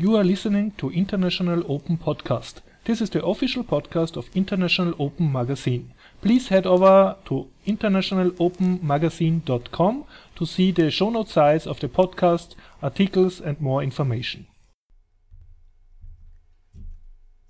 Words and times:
You 0.00 0.16
are 0.16 0.24
listening 0.24 0.72
to 0.78 0.88
International 0.88 1.62
Open 1.70 1.98
Podcast. 1.98 2.62
This 2.86 3.02
is 3.02 3.10
the 3.10 3.22
official 3.22 3.62
podcast 3.62 4.16
of 4.16 4.30
International 4.34 4.94
Open 4.98 5.30
Magazine. 5.30 5.92
Please 6.22 6.48
head 6.48 6.64
over 6.64 7.18
to 7.26 7.50
internationalopenmagazine.com 7.66 10.04
to 10.36 10.46
see 10.46 10.70
the 10.70 10.90
show 10.90 11.10
notes 11.10 11.32
size 11.32 11.66
of 11.66 11.80
the 11.80 11.88
podcast, 11.88 12.54
articles, 12.82 13.42
and 13.42 13.60
more 13.60 13.82
information. 13.82 14.46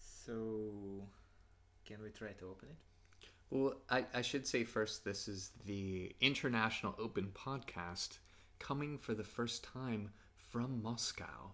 So, 0.01 1.05
can 1.87 2.03
we 2.03 2.11
try 2.11 2.33
to 2.33 2.47
open 2.47 2.71
it? 2.71 2.77
Well, 3.51 3.75
I, 3.89 4.07
I 4.13 4.23
should 4.23 4.45
say 4.45 4.65
first, 4.65 5.05
this 5.05 5.29
is 5.29 5.53
the 5.67 6.17
International 6.21 6.97
Open 6.99 7.31
Podcast 7.33 8.19
coming 8.59 8.99
for 8.99 9.15
the 9.15 9.23
first 9.23 9.63
time 9.63 10.11
from 10.51 10.83
Moscow. 10.83 11.53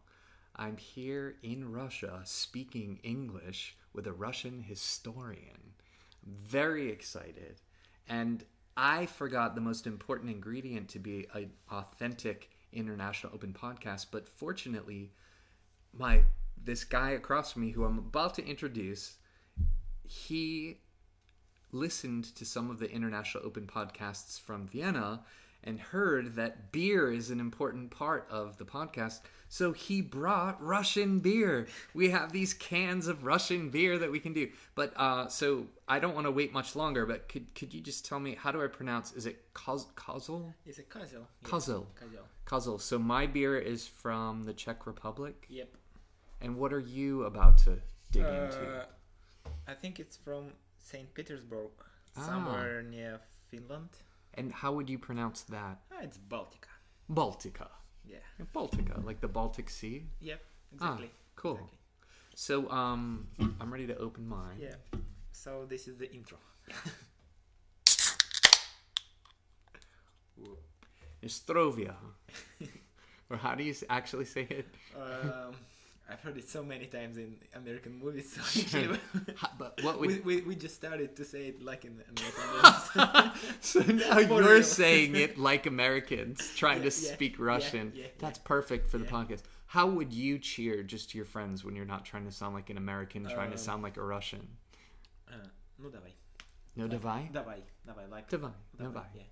I'm 0.57 0.79
here 0.79 1.37
in 1.43 1.71
Russia 1.71 2.21
speaking 2.25 2.99
English 3.03 3.77
with 3.93 4.07
a 4.07 4.13
Russian 4.13 4.63
historian. 4.63 5.75
Very 6.25 6.91
excited. 6.91 7.61
And 8.09 8.45
I 8.77 9.07
forgot 9.07 9.55
the 9.55 9.61
most 9.61 9.87
important 9.87 10.31
ingredient 10.31 10.89
to 10.91 10.99
be 10.99 11.27
an 11.35 11.51
authentic 11.71 12.51
International 12.73 13.33
Open 13.35 13.53
Podcast, 13.53 14.07
but 14.11 14.29
fortunately, 14.29 15.13
my 15.93 16.23
this 16.63 16.85
guy 16.85 17.11
across 17.11 17.53
from 17.53 17.63
me 17.63 17.71
who 17.71 17.85
I'm 17.85 17.99
about 17.99 18.35
to 18.35 18.47
introduce, 18.47 19.17
he 20.07 20.79
listened 21.73 22.35
to 22.35 22.45
some 22.45 22.71
of 22.71 22.79
the 22.79 22.91
International 22.91 23.45
Open 23.47 23.67
podcasts 23.67 24.41
from 24.41 24.67
Vienna 24.67 25.23
and 25.67 25.79
heard 25.81 26.37
that 26.37 26.73
beer 26.73 27.13
is 27.13 27.31
an 27.31 27.41
important 27.41 27.91
part 27.91 28.27
of 28.31 28.57
the 28.57 28.65
podcast. 28.65 29.21
So 29.49 29.73
he 29.73 30.01
brought 30.01 30.61
Russian 30.63 31.21
beer. 31.21 31.67
We 31.95 32.11
have 32.11 32.33
these 32.33 32.53
cans 32.55 33.07
of 33.07 33.25
Russian 33.25 33.71
beer 33.71 33.99
that 33.99 34.11
we 34.11 34.19
can 34.19 34.33
do. 34.33 34.49
But 34.75 34.93
uh, 34.97 35.29
so 35.29 35.67
I 35.87 35.99
don't 35.99 36.15
want 36.15 36.27
to 36.27 36.31
wait 36.33 36.53
much 36.53 36.75
longer. 36.75 37.07
But 37.07 37.29
could 37.29 37.55
could 37.55 37.73
you 37.75 37.81
just 37.81 38.05
tell 38.07 38.19
me 38.19 38.35
how 38.35 38.51
do 38.53 38.63
I 38.63 38.67
pronounce? 38.67 39.13
Is 39.13 39.27
it 39.27 39.53
Koz- 39.55 39.93
Kozel? 39.95 40.53
It's 40.65 40.79
a 40.79 40.83
Kozel. 40.83 41.13
Yeah. 41.43 41.49
Kozel. 41.49 41.87
Kozel. 42.01 42.25
Kozel. 42.47 42.81
So 42.81 42.99
my 42.99 43.27
beer 43.27 43.57
is 43.59 43.87
from 43.87 44.45
the 44.47 44.53
Czech 44.53 44.87
Republic. 44.87 45.47
Yep. 45.49 45.69
And 46.41 46.57
what 46.57 46.73
are 46.73 46.81
you 46.99 47.23
about 47.25 47.59
to 47.59 47.79
dig 48.11 48.23
into? 48.25 48.63
Uh, 48.81 48.85
I 49.69 49.75
think 49.75 49.99
it's 50.01 50.17
from 50.17 50.53
St. 50.79 51.13
Petersburg, 51.15 51.71
Ah. 52.17 52.21
somewhere 52.27 52.83
near 52.83 53.21
Finland. 53.51 53.91
And 54.37 54.53
how 54.53 54.73
would 54.73 54.89
you 54.91 54.99
pronounce 54.99 55.43
that? 55.43 55.81
Ah, 55.93 55.97
it's 56.03 56.19
Baltica. 56.19 56.69
Baltica. 57.11 57.69
Yeah. 58.05 58.19
Baltica, 58.55 59.03
like 59.05 59.21
the 59.21 59.29
Baltic 59.29 59.71
Sea. 59.71 60.05
Yep. 60.21 60.41
Ah, 60.81 60.85
Exactly. 60.93 61.11
cool. 61.37 61.53
Exactly. 61.53 61.79
So 62.35 62.71
um, 62.71 63.27
I'm 63.61 63.73
ready 63.73 63.87
to 63.87 63.97
open 63.97 64.29
mine. 64.29 64.59
Yeah. 64.61 64.75
So 65.33 65.65
this 65.69 65.89
is 65.89 65.97
the 65.97 66.13
intro. 66.13 66.39
Estrovia. 71.23 71.95
or 73.31 73.37
how 73.37 73.55
do 73.55 73.65
you 73.65 73.75
actually 73.91 74.25
say 74.25 74.47
it? 74.51 74.67
Um, 74.95 75.55
I've 76.10 76.20
heard 76.20 76.36
it 76.38 76.50
so 76.50 76.62
many 76.62 76.88
times 76.88 77.18
in 77.18 77.38
American 77.56 77.98
movies. 77.98 78.34
So 78.36 78.42
actually, 78.42 79.00
Ha- 79.38 79.54
but 79.58 79.80
what 79.84 80.00
we, 80.00 80.08
would 80.08 80.26
we, 80.26 80.42
we 80.42 80.56
just 80.56 80.76
started 80.76 81.16
to 81.16 81.24
say 81.24 81.48
it 81.48 81.62
like 81.64 81.86
in 81.86 82.02
American 82.14 82.46
movies. 82.52 83.32
so 83.62 83.80
now 83.80 84.16
For 84.16 84.42
you're 84.42 84.56
real. 84.56 84.64
saying 84.64 85.16
it 85.16 85.38
like 85.38 85.66
Americans 85.68 86.52
trying 86.56 86.82
to 86.84 86.90
Yeah, 86.92 87.08
yeah, 87.08 87.14
speak 87.16 87.38
yeah, 87.40 87.46
Russian. 87.46 87.92
yeah, 87.96 88.04
yeah. 88.04 88.10
That's 88.20 88.40
perfect 88.40 88.90
for 88.90 88.98
the 88.98 89.06
Yeah. 89.06 89.12
podcast. 89.12 89.44
How 89.68 89.88
would 89.88 90.12
you 90.12 90.38
cheer 90.38 90.84
just 90.84 91.12
to 91.12 91.18
your 91.18 91.26
friends 91.26 91.64
when 91.64 91.78
you're 91.78 91.86
not 91.86 92.04
trying 92.04 92.26
to 92.26 92.32
sound 92.32 92.56
like 92.56 92.70
an 92.70 92.78
American, 92.78 93.24
trying 93.24 93.52
to 93.52 93.60
Um, 93.62 93.68
sound 93.70 93.84
like 93.84 93.96
a 93.96 94.04
Russian? 94.04 94.46
uh, 95.30 95.48
ну 95.80 95.90
давай. 95.90 96.12
No 96.76 96.88
davai? 96.90 97.32
Давай. 97.32 97.64
Давай. 97.88 98.10
Like. 98.10 98.28
Davai. 98.30 98.52
Давай, 98.78 98.92
Davai. 98.94 99.06
yeah. 99.16 99.24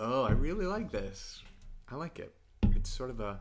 Oh, 0.00 0.22
I 0.22 0.30
really 0.30 0.64
like 0.64 0.92
this. 0.92 1.42
I 1.90 1.96
like 1.96 2.20
it. 2.20 2.32
It's 2.76 2.88
sort 2.88 3.10
of 3.10 3.18
a 3.18 3.40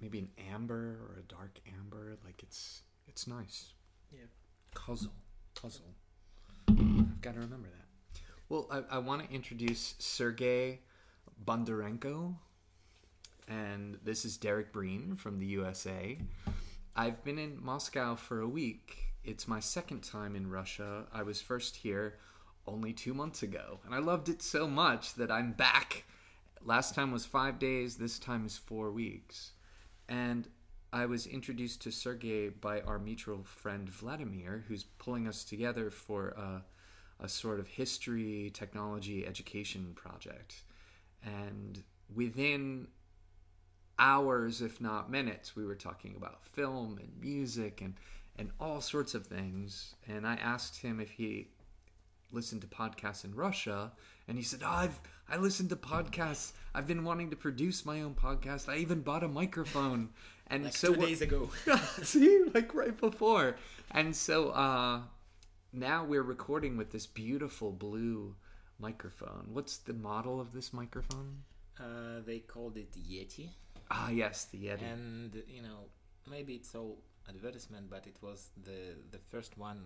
maybe 0.00 0.20
an 0.20 0.28
amber 0.52 1.00
or 1.08 1.18
a 1.18 1.22
dark 1.22 1.58
amber. 1.76 2.16
Like 2.24 2.40
it's 2.44 2.82
it's 3.08 3.26
nice. 3.26 3.72
Yeah. 4.12 4.26
Puzzle. 4.76 5.10
Puzzle. 5.60 5.92
I've 6.68 7.20
got 7.20 7.34
to 7.34 7.40
remember 7.40 7.68
that. 7.68 8.20
Well, 8.48 8.68
I, 8.70 8.96
I 8.96 8.98
want 8.98 9.26
to 9.26 9.34
introduce 9.34 9.96
Sergey 9.98 10.78
Bondarenko. 11.44 12.36
And 13.48 13.98
this 14.04 14.24
is 14.24 14.36
Derek 14.36 14.72
Breen 14.72 15.16
from 15.16 15.40
the 15.40 15.46
USA. 15.46 16.16
I've 16.94 17.24
been 17.24 17.38
in 17.38 17.58
Moscow 17.60 18.14
for 18.14 18.40
a 18.40 18.48
week. 18.48 18.98
It's 19.24 19.48
my 19.48 19.58
second 19.58 20.04
time 20.04 20.36
in 20.36 20.48
Russia. 20.48 21.06
I 21.12 21.24
was 21.24 21.40
first 21.40 21.74
here 21.74 22.18
only 22.66 22.92
two 22.92 23.14
months 23.14 23.42
ago. 23.42 23.80
And 23.84 23.94
I 23.94 23.98
loved 23.98 24.28
it 24.28 24.42
so 24.42 24.66
much 24.66 25.14
that 25.14 25.30
I'm 25.30 25.52
back. 25.52 26.04
Last 26.62 26.94
time 26.94 27.12
was 27.12 27.24
five 27.24 27.58
days, 27.58 27.96
this 27.96 28.18
time 28.18 28.46
is 28.46 28.58
four 28.58 28.90
weeks. 28.90 29.52
And 30.08 30.48
I 30.92 31.06
was 31.06 31.26
introduced 31.26 31.82
to 31.82 31.92
Sergey 31.92 32.48
by 32.48 32.80
our 32.80 32.98
mutual 32.98 33.44
friend 33.44 33.88
Vladimir, 33.88 34.64
who's 34.66 34.84
pulling 34.84 35.28
us 35.28 35.44
together 35.44 35.90
for 35.90 36.30
a, 36.30 36.62
a 37.22 37.28
sort 37.28 37.60
of 37.60 37.68
history, 37.68 38.50
technology, 38.52 39.26
education 39.26 39.92
project. 39.94 40.64
And 41.24 41.82
within 42.14 42.88
hours, 43.98 44.62
if 44.62 44.80
not 44.80 45.10
minutes, 45.10 45.54
we 45.54 45.64
were 45.64 45.76
talking 45.76 46.14
about 46.16 46.44
film 46.44 46.98
and 46.98 47.12
music 47.20 47.80
and, 47.80 47.94
and 48.36 48.50
all 48.58 48.80
sorts 48.80 49.14
of 49.14 49.26
things. 49.26 49.94
And 50.08 50.26
I 50.26 50.34
asked 50.34 50.78
him 50.82 50.98
if 50.98 51.10
he 51.10 51.48
listened 52.32 52.60
to 52.62 52.66
podcasts 52.66 53.24
in 53.24 53.34
Russia, 53.34 53.92
and 54.28 54.36
he 54.36 54.42
said, 54.44 54.60
oh, 54.64 54.68
"I've 54.68 55.00
I 55.28 55.36
listened 55.36 55.70
to 55.70 55.76
podcasts. 55.76 56.52
I've 56.74 56.86
been 56.86 57.04
wanting 57.04 57.30
to 57.30 57.36
produce 57.36 57.84
my 57.84 58.02
own 58.02 58.14
podcast. 58.14 58.68
I 58.68 58.76
even 58.76 59.00
bought 59.02 59.22
a 59.22 59.28
microphone." 59.28 60.10
And 60.48 60.64
Like 60.64 60.76
so 60.76 60.94
two 60.94 61.00
days 61.00 61.20
ago. 61.22 61.50
See, 62.02 62.42
like 62.54 62.74
right 62.74 62.96
before. 62.96 63.56
And 63.92 64.14
so 64.16 64.50
uh 64.50 65.02
now 65.72 66.04
we're 66.04 66.24
recording 66.24 66.76
with 66.76 66.90
this 66.90 67.06
beautiful 67.06 67.70
blue 67.70 68.34
microphone. 68.80 69.46
What's 69.52 69.76
the 69.78 69.92
model 69.92 70.40
of 70.40 70.52
this 70.52 70.72
microphone? 70.72 71.44
Uh, 71.78 72.20
they 72.26 72.40
called 72.40 72.76
it 72.76 72.90
Yeti, 72.92 73.50
Ah, 73.90 74.10
yes, 74.10 74.46
the 74.46 74.58
Yeti. 74.58 74.82
and 74.82 75.42
you 75.46 75.62
know 75.62 75.86
maybe 76.28 76.54
it's 76.54 76.74
all 76.74 76.98
advertisement, 77.28 77.88
but 77.88 78.06
it 78.06 78.16
was 78.20 78.48
the 78.64 78.96
the 79.12 79.18
first 79.30 79.56
one 79.56 79.84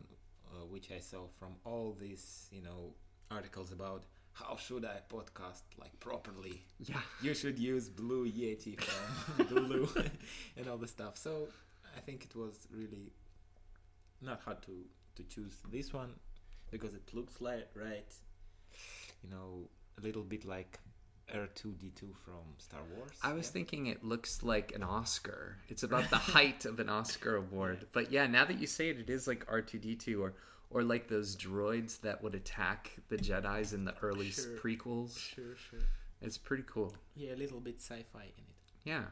uh, 0.54 0.64
which 0.66 0.90
I 0.90 1.00
saw 1.00 1.26
from 1.38 1.56
all 1.64 1.96
these 1.98 2.48
you 2.52 2.62
know 2.62 2.94
articles 3.30 3.72
about 3.72 4.04
how 4.32 4.56
should 4.56 4.84
I 4.84 4.98
podcast 5.12 5.62
like 5.78 5.98
properly. 6.00 6.62
yeah. 6.80 7.00
You 7.22 7.34
should 7.34 7.58
use 7.58 7.88
Blue 7.88 8.26
Yeti 8.28 8.80
from 8.80 9.46
Blue 9.48 9.88
and 10.56 10.68
all 10.68 10.76
the 10.76 10.88
stuff. 10.88 11.16
So 11.16 11.48
I 11.96 12.00
think 12.00 12.24
it 12.24 12.36
was 12.36 12.66
really 12.72 13.12
not 14.20 14.40
hard 14.40 14.62
to 14.62 14.72
to 15.16 15.22
choose 15.24 15.54
this 15.70 15.92
one 15.92 16.14
because 16.70 16.94
it 16.94 17.14
looks 17.14 17.40
like 17.40 17.68
right, 17.76 18.12
you 19.22 19.30
know, 19.30 19.68
a 19.98 20.00
little 20.02 20.22
bit 20.24 20.44
like 20.44 20.80
R2D2 21.32 22.14
from 22.24 22.42
Star 22.58 22.80
Wars. 22.96 23.12
I 23.22 23.32
was 23.32 23.46
yeah. 23.46 23.52
thinking 23.52 23.86
it 23.86 24.04
looks 24.04 24.42
like 24.42 24.72
an 24.74 24.82
Oscar. 24.82 25.56
It's 25.68 25.82
about 25.82 26.10
the 26.10 26.16
height 26.16 26.64
of 26.64 26.80
an 26.80 26.88
Oscar 26.88 27.36
award. 27.44 27.86
But 27.92 28.10
yeah, 28.12 28.26
now 28.26 28.44
that 28.44 28.60
you 28.60 28.66
say 28.66 28.88
it, 28.90 28.98
it 28.98 29.10
is 29.10 29.26
like 29.26 29.46
R2D2 29.46 30.20
or 30.20 30.34
or 30.70 30.82
like 30.82 31.06
those 31.08 31.36
droids 31.36 32.00
that 32.00 32.20
would 32.22 32.34
attack 32.34 32.90
the 33.08 33.16
Jedi's 33.16 33.72
in 33.72 33.84
the 33.84 33.94
early 34.02 34.30
Sure. 34.30 34.56
prequels. 34.56 35.16
Sure, 35.16 35.54
sure. 35.70 35.80
It's 36.20 36.36
pretty 36.38 36.64
cool. 36.66 36.94
Yeah, 37.14 37.32
a 37.34 37.36
little 37.36 37.60
bit 37.60 37.76
sci-fi 37.80 38.22
in 38.22 38.26
it. 38.26 38.54
Yeah, 38.82 39.04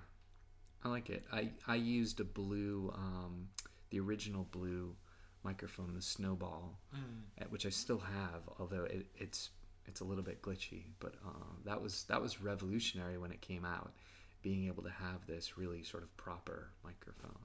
I 0.83 0.89
like 0.89 1.09
it. 1.11 1.25
I 1.33 1.51
I 1.67 1.77
used 1.77 2.21
a 2.21 2.25
blue, 2.25 2.93
um, 2.95 3.49
the 3.91 4.01
original 4.01 4.45
blue 4.51 4.97
microphone, 5.45 5.95
the 5.95 6.03
Snowball, 6.03 6.79
uh, 6.95 7.45
which 7.51 7.67
I 7.67 7.71
still 7.71 7.99
have, 7.99 8.43
although 8.59 8.85
it, 8.85 9.07
it's 9.17 9.51
it's 9.87 10.01
a 10.01 10.05
little 10.05 10.25
bit 10.25 10.43
glitchy. 10.43 10.85
But 11.01 11.15
um, 11.27 11.59
that 11.65 11.81
was 11.83 12.05
that 12.05 12.21
was 12.21 12.41
revolutionary 12.41 13.19
when 13.19 13.33
it 13.33 13.41
came 13.41 13.65
out, 13.65 13.93
being 14.43 14.67
able 14.67 14.83
to 14.85 14.91
have 14.91 15.27
this 15.27 15.57
really 15.59 15.83
sort 15.83 16.03
of 16.03 16.17
proper 16.17 16.71
microphone. 16.85 17.39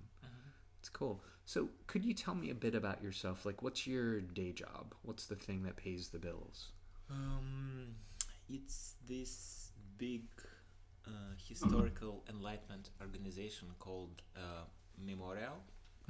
It's 0.79 0.89
cool. 0.89 1.21
So, 1.45 1.69
could 1.87 2.05
you 2.05 2.13
tell 2.13 2.35
me 2.35 2.49
a 2.49 2.55
bit 2.55 2.75
about 2.75 3.01
yourself? 3.01 3.45
Like, 3.45 3.61
what's 3.63 3.87
your 3.87 4.21
day 4.21 4.51
job? 4.51 4.93
What's 5.01 5.25
the 5.25 5.35
thing 5.35 5.63
that 5.63 5.75
pays 5.75 6.09
the 6.09 6.19
bills? 6.19 6.67
Um, 7.09 7.95
it's 8.47 8.93
this 9.07 9.71
big 9.97 10.23
uh, 11.05 11.09
historical 11.49 12.23
enlightenment 12.29 12.89
organization 13.01 13.69
called 13.79 14.21
uh, 14.35 14.65
Memorial, 15.03 15.57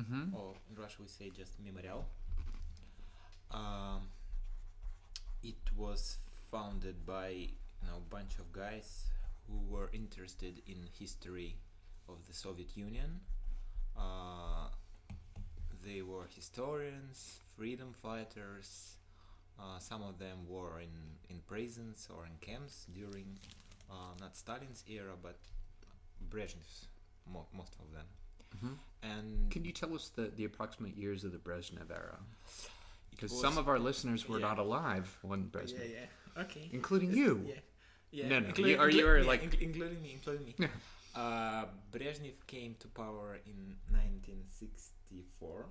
Mm-hmm. 0.02 0.36
or 0.36 0.54
in 0.70 0.76
Russia 0.80 0.98
we 1.02 1.08
say 1.08 1.32
just 1.36 1.54
Memorial. 1.60 2.06
Um, 3.52 4.02
it 5.44 5.56
was 5.76 6.18
founded 6.52 7.06
by 7.06 7.30
you 7.30 7.88
know 7.88 8.02
bunch 8.10 8.38
of 8.40 8.52
guys 8.52 9.06
who 9.48 9.58
were 9.74 9.90
interested 9.94 10.62
in 10.68 10.78
history 11.00 11.56
of 12.10 12.16
the 12.28 12.34
Soviet 12.34 12.76
Union. 12.76 13.20
Uh, 13.98 14.68
they 15.86 16.02
were 16.02 16.28
historians, 16.36 17.40
freedom 17.56 17.94
fighters. 17.94 18.96
Uh, 19.60 19.80
some 19.80 20.04
of 20.04 20.20
them 20.20 20.38
were 20.48 20.80
in, 20.80 20.90
in 21.30 21.40
prisons 21.48 22.08
or 22.16 22.26
in 22.26 22.32
camps 22.42 22.86
during 22.94 23.40
uh, 23.90 24.14
not 24.20 24.36
Stalin's 24.38 24.84
era, 24.88 25.14
but 25.22 25.38
Brezhnev's, 26.30 26.88
mo- 27.32 27.48
most 27.56 27.74
of 27.80 27.92
them. 27.94 28.06
And 29.04 29.50
Can 29.52 29.66
you 29.66 29.72
tell 29.72 29.94
us 29.96 30.10
the, 30.16 30.32
the 30.36 30.46
approximate 30.46 30.96
years 30.96 31.24
of 31.24 31.32
the 31.32 31.38
Brezhnev 31.38 31.90
era? 31.92 32.18
Because 33.18 33.42
some 33.42 33.58
of 33.58 33.68
our 33.68 33.80
listeners 33.80 34.30
were 34.30 34.40
yeah. 34.40 34.48
not 34.48 34.60
alive 34.60 35.18
when 35.24 35.50
Brezhnev, 35.50 35.80
Yeah, 35.90 36.02
yeah. 36.38 36.42
Okay. 36.44 36.70
including 36.72 37.12
you. 37.14 37.44
Yeah. 37.48 37.56
Yeah. 38.12 38.28
No, 38.30 38.40
no, 38.40 38.48
including- 38.48 38.76
you- 38.76 38.82
or 38.82 38.90
you 38.90 39.06
were 39.06 39.18
yeah, 39.20 39.28
like- 39.28 39.42
inclu- 39.44 39.62
including 39.62 40.02
me, 40.02 40.12
including 40.14 40.46
me. 40.46 40.56
Yeah. 40.60 40.68
Uh, 41.18 41.66
Brezhnev 41.92 42.36
came 42.46 42.76
to 42.78 42.88
power 42.90 43.40
in 43.48 43.76
1964. 43.92 45.66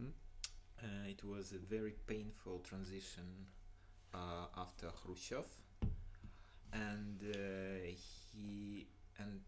Mhm. 0.00 0.12
Uh, 0.82 1.08
it 1.08 1.22
was 1.22 1.52
a 1.52 1.58
very 1.58 1.92
painful 2.06 2.60
transition 2.60 3.46
uh, 4.14 4.46
after 4.56 4.88
Khrushchev, 4.88 5.44
and 6.72 7.20
uh, 7.22 7.84
he 8.32 8.86
and 9.18 9.40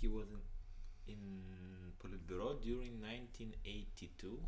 he 0.00 0.06
was 0.06 0.28
in, 0.30 1.12
in 1.14 1.92
Politburo 1.98 2.60
during 2.62 3.00
1982 3.00 4.38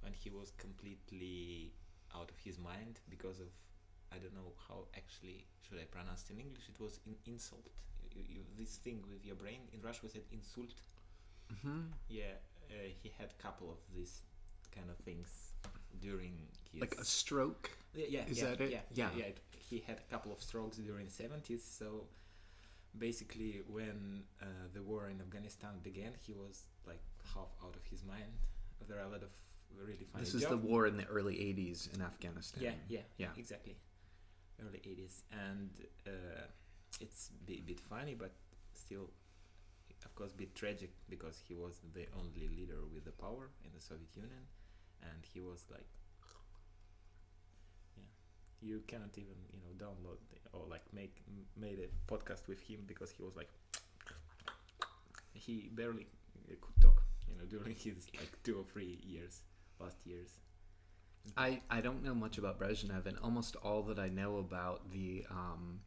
when 0.00 0.12
he 0.12 0.30
was 0.30 0.50
completely 0.58 1.72
out 2.14 2.30
of 2.30 2.38
his 2.44 2.58
mind 2.58 3.00
because 3.08 3.40
of 3.40 3.48
I 4.14 4.18
don't 4.18 4.34
know 4.34 4.52
how 4.68 4.84
actually 4.96 5.46
should 5.62 5.78
I 5.78 5.84
pronounce 5.84 6.24
it 6.28 6.32
in 6.34 6.40
English. 6.40 6.68
It 6.68 6.78
was 6.80 7.00
in 7.06 7.14
insult. 7.26 7.66
You, 8.14 8.22
you, 8.28 8.40
this 8.58 8.76
thing 8.76 9.02
with 9.08 9.24
your 9.24 9.36
brain 9.36 9.60
in 9.72 9.80
Russian 9.80 10.02
we 10.04 10.08
said 10.10 10.22
insult. 10.32 10.74
hmm 11.62 11.82
Yeah, 12.08 12.36
uh, 12.70 12.74
he 13.02 13.10
had 13.18 13.30
a 13.38 13.42
couple 13.42 13.70
of 13.70 13.78
these 13.94 14.20
kind 14.74 14.90
of 14.90 14.96
things 14.98 15.52
during 16.00 16.34
his 16.72 16.80
Like 16.80 16.96
a 17.00 17.04
stroke. 17.04 17.70
yeah, 17.94 18.06
yeah, 18.08 18.24
Is 18.28 18.38
yeah, 18.38 18.44
that 18.50 18.60
it? 18.60 18.70
Yeah, 18.70 18.80
Yeah. 18.94 19.10
yeah. 19.16 19.24
it- 19.32 19.40
he 19.70 19.78
had 19.86 19.98
a 20.06 20.10
couple 20.12 20.30
of 20.32 20.42
strokes 20.42 20.76
during 20.76 21.06
the 21.06 21.10
seventies. 21.12 21.64
So 21.64 22.04
basically, 22.98 23.62
when 23.68 24.24
uh, 24.42 24.44
the 24.74 24.82
war 24.82 25.08
in 25.08 25.20
Afghanistan 25.20 25.70
began, 25.82 26.12
he 26.26 26.32
was 26.34 26.64
like 26.86 27.00
half 27.34 27.48
out 27.64 27.74
of 27.76 27.84
his 27.90 28.04
mind. 28.04 28.32
There 28.86 28.98
are 28.98 29.04
a 29.06 29.08
lot 29.08 29.22
of 29.22 29.30
really 29.80 30.04
funny. 30.12 30.24
This 30.24 30.34
is 30.34 30.46
the 30.46 30.56
war 30.56 30.86
in 30.86 30.96
the 30.96 31.06
early 31.06 31.34
80s 31.36 31.94
in 31.94 32.02
Afghanistan. 32.02 32.62
Yeah, 32.62 32.74
yeah, 32.88 33.00
Yeah. 33.18 33.28
exactly. 33.36 33.76
Early 34.64 34.80
eighties, 34.84 35.24
and 35.32 35.70
uh, 36.06 36.44
it's 37.00 37.30
a 37.48 37.60
bit 37.62 37.80
funny, 37.80 38.14
but 38.14 38.30
still, 38.74 39.10
of 40.04 40.14
course, 40.14 40.32
a 40.32 40.36
bit 40.36 40.54
tragic 40.54 40.90
because 41.08 41.40
he 41.48 41.54
was 41.54 41.80
the 41.94 42.06
only 42.20 42.46
leader 42.48 42.78
with 42.94 43.04
the 43.04 43.10
power 43.10 43.50
in 43.64 43.70
the 43.74 43.80
Soviet 43.80 44.14
Union, 44.14 44.46
and 45.02 45.24
he 45.32 45.40
was 45.40 45.64
like, 45.68 45.88
yeah, 47.96 48.04
you 48.60 48.82
cannot 48.86 49.16
even 49.16 49.34
you 49.52 49.58
know 49.64 49.72
download 49.84 50.18
or 50.52 50.64
like 50.70 50.82
make 50.92 51.16
made 51.56 51.80
a 51.80 51.88
podcast 52.12 52.46
with 52.46 52.60
him 52.60 52.80
because 52.86 53.10
he 53.10 53.22
was 53.22 53.34
like, 53.34 53.48
he 55.34 55.70
barely 55.74 56.06
could 56.60 56.80
talk, 56.80 57.02
you 57.28 57.34
know, 57.36 57.44
during 57.46 57.74
his 57.74 58.06
like 58.16 58.30
two 58.44 58.58
or 58.58 58.64
three 58.64 59.00
years, 59.04 59.40
last 59.82 59.98
years. 60.04 60.30
I, 61.36 61.60
I 61.70 61.80
don't 61.80 62.02
know 62.02 62.14
much 62.14 62.38
about 62.38 62.58
Brezhnev, 62.58 63.06
and 63.06 63.16
almost 63.22 63.54
all 63.56 63.82
that 63.84 63.98
I 63.98 64.08
know 64.08 64.38
about 64.38 64.90
the 64.90 65.24
um, 65.30 65.80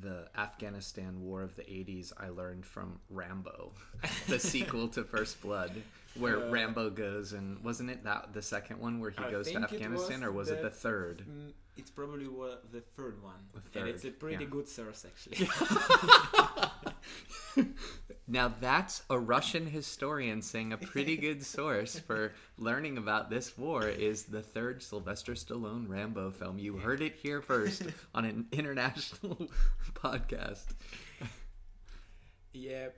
the 0.00 0.28
Afghanistan 0.38 1.20
War 1.20 1.42
of 1.42 1.56
the 1.56 1.62
'80s, 1.62 2.12
I 2.16 2.28
learned 2.28 2.64
from 2.64 3.00
Rambo, 3.10 3.72
the 4.28 4.38
sequel 4.38 4.86
to 4.88 5.02
First 5.02 5.40
Blood, 5.42 5.72
where 6.16 6.44
Uh, 6.44 6.50
Rambo 6.50 6.90
goes 6.90 7.32
and 7.32 7.58
wasn't 7.64 7.90
it 7.90 8.04
that 8.04 8.32
the 8.32 8.42
second 8.42 8.78
one 8.78 9.00
where 9.00 9.10
he 9.10 9.18
I 9.18 9.30
goes 9.32 9.50
to 9.50 9.58
Afghanistan, 9.58 10.20
was 10.20 10.28
or 10.28 10.32
was 10.32 10.48
it 10.50 10.62
the 10.62 10.68
the 10.68 10.74
third? 10.76 11.24
Mm, 11.28 11.52
it's 11.76 11.90
probably 11.90 12.26
the 12.72 12.82
third 12.96 13.20
one, 13.22 13.34
The 13.72 13.80
and 13.80 13.88
it's 13.88 14.04
a 14.04 14.10
pretty 14.10 14.44
yeah. 14.44 14.50
good 14.50 14.68
source 14.68 15.04
actually. 15.04 15.48
Now 18.26 18.54
that's 18.60 19.02
a 19.10 19.18
Russian 19.18 19.66
historian 19.66 20.40
saying 20.40 20.72
a 20.72 20.78
pretty 20.78 21.16
good 21.26 21.44
source 21.44 21.98
for 21.98 22.32
learning 22.58 22.96
about 22.96 23.28
this 23.28 23.58
war 23.58 23.88
is 23.88 24.22
the 24.24 24.40
third 24.40 24.84
Sylvester 24.84 25.32
Stallone 25.32 25.88
Rambo 25.88 26.30
film. 26.30 26.56
You 26.60 26.76
heard 26.76 27.00
it 27.02 27.16
here 27.16 27.42
first 27.42 27.82
on 28.14 28.24
an 28.24 28.46
international 28.52 29.50
podcast. 29.94 30.74
yeah, 32.52 32.88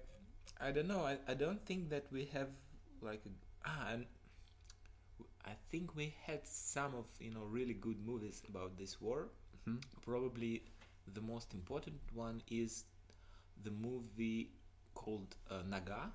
I 0.61 0.71
don't 0.71 0.89
know. 0.89 1.01
I, 1.05 1.19
I 1.29 1.35
don't 1.35 1.65
think 1.65 1.91
that 1.91 2.07
we 2.13 2.27
have 2.33 2.49
like 3.01 3.23
a, 3.27 3.31
ah, 3.69 3.89
and 3.93 4.07
I 5.45 5.53
think 5.71 5.95
we 5.97 6.15
had 6.27 6.47
some 6.47 6.95
of 6.95 7.07
you 7.21 7.31
know 7.31 7.45
really 7.45 7.75
good 7.75 8.05
movies 8.05 8.43
about 8.49 8.77
this 8.79 9.01
war. 9.01 9.29
Mhm. 9.69 9.83
Probably 10.03 10.63
the 11.15 11.21
most 11.21 11.55
important 11.55 12.01
one 12.15 12.43
is 12.51 12.85
the 13.65 13.71
movie 13.71 14.51
called 14.95 15.37
uh, 15.51 15.63
Noga, 15.69 16.11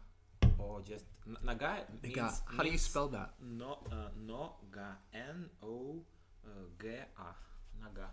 or 0.57 0.81
just 0.81 1.05
N- 1.27 1.37
Noga. 1.45 1.83
Means, 2.03 2.15
Noga. 2.15 2.41
How 2.57 2.63
do 2.63 2.69
you 2.69 2.77
spell 2.77 3.07
that? 3.09 3.31
No, 3.41 3.79
uh, 3.91 4.09
no, 4.25 4.53
ga, 4.71 4.95
N 5.13 5.49
O 5.63 6.01
uh, 6.45 6.49
noga, 7.83 8.07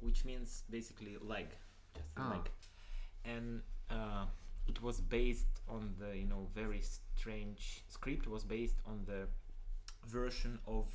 which 0.00 0.24
means 0.24 0.62
basically 0.70 1.16
leg, 1.20 1.46
just 1.94 2.08
a 2.16 2.20
Ah. 2.20 2.30
leg, 2.30 2.50
and 3.24 3.62
uh, 3.90 4.26
it 4.66 4.82
was 4.82 5.00
based 5.00 5.60
on 5.68 5.94
the 5.98 6.16
you 6.16 6.26
know 6.26 6.48
very 6.54 6.80
strange 6.82 7.82
script. 7.88 8.26
Was 8.26 8.44
based 8.44 8.78
on 8.86 9.04
the 9.06 9.26
version 10.06 10.58
of 10.66 10.86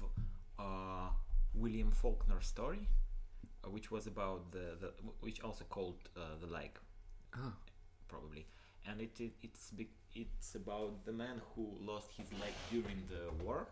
uh, 0.60 1.10
William 1.54 1.92
Faulkner 1.92 2.42
story, 2.42 2.88
uh, 3.64 3.70
which 3.70 3.92
was 3.92 4.08
about 4.08 4.52
the, 4.52 4.76
the 4.80 4.92
which 5.22 5.42
also 5.42 5.64
called 5.70 5.98
uh, 6.18 6.20
the 6.42 6.48
leg 6.48 6.72
Oh. 7.36 7.54
probably 8.08 8.46
and 8.88 9.02
it, 9.02 9.20
it 9.20 9.34
it's 9.42 9.72
be- 9.72 9.90
it's 10.14 10.56
about 10.56 11.04
the 11.06 11.12
man 11.12 11.42
who 11.56 11.68
lost 11.82 12.12
his 12.16 12.28
leg 12.40 12.54
during 12.72 13.02
the 13.10 13.44
war 13.44 13.68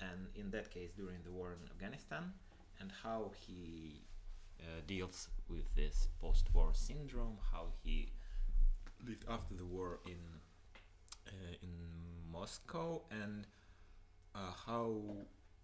and 0.00 0.26
in 0.34 0.50
that 0.50 0.70
case 0.70 0.90
during 0.96 1.18
the 1.24 1.30
war 1.30 1.52
in 1.52 1.68
Afghanistan 1.70 2.32
and 2.80 2.90
how 3.02 3.30
he 3.46 4.02
uh, 4.60 4.80
deals 4.86 5.28
with 5.48 5.72
this 5.74 6.08
post-war 6.20 6.70
syndrome 6.72 7.36
how 7.52 7.66
he 7.84 8.08
lived 9.06 9.24
after 9.28 9.54
the 9.54 9.64
war 9.64 10.00
in 10.06 10.18
uh, 11.28 11.54
in 11.62 11.70
Moscow 12.32 13.02
and 13.10 13.46
uh, 14.34 14.52
how 14.66 14.94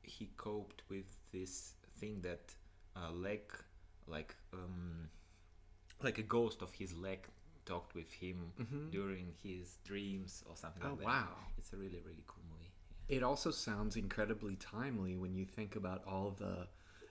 he 0.02 0.30
coped 0.36 0.82
with 0.88 1.06
this 1.32 1.72
thing 1.98 2.20
that 2.22 2.54
uh, 2.96 3.10
leg 3.12 3.40
like 4.06 4.34
um, 4.52 5.08
like 6.02 6.18
a 6.18 6.22
ghost 6.22 6.62
of 6.62 6.72
his 6.72 6.94
leg 6.94 7.26
talked 7.64 7.94
with 7.94 8.10
him 8.12 8.52
Mhm. 8.58 8.90
during 8.90 9.34
his 9.42 9.76
dreams 9.84 10.42
or 10.48 10.56
something 10.56 10.82
Oh 10.84 10.90
like 10.90 10.98
that. 11.00 11.04
wow. 11.04 11.36
It's 11.58 11.72
a 11.72 11.76
really 11.76 12.00
really 12.00 12.24
cool 12.26 12.44
movie. 12.50 12.70
It 13.08 13.22
also 13.22 13.50
sounds 13.50 13.96
incredibly 13.96 14.56
timely 14.56 15.16
when 15.16 15.34
you 15.34 15.44
think 15.46 15.76
about 15.76 16.04
all 16.06 16.30
the, 16.30 16.68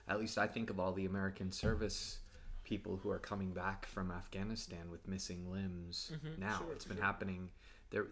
at 0.08 0.20
least 0.20 0.38
I 0.38 0.46
think 0.46 0.70
of 0.70 0.78
all 0.78 0.92
the 0.92 1.06
American 1.06 1.50
service 1.52 2.20
people 2.64 2.96
who 2.98 3.10
are 3.10 3.18
coming 3.18 3.52
back 3.52 3.86
from 3.86 4.10
Afghanistan 4.10 4.90
with 4.90 5.08
missing 5.08 5.50
limbs. 5.50 6.12
Mhm, 6.14 6.38
now 6.38 6.58
sure, 6.58 6.72
it's 6.72 6.84
been 6.84 6.96
sure. 6.98 7.04
happening. 7.04 7.50
There, 7.90 8.06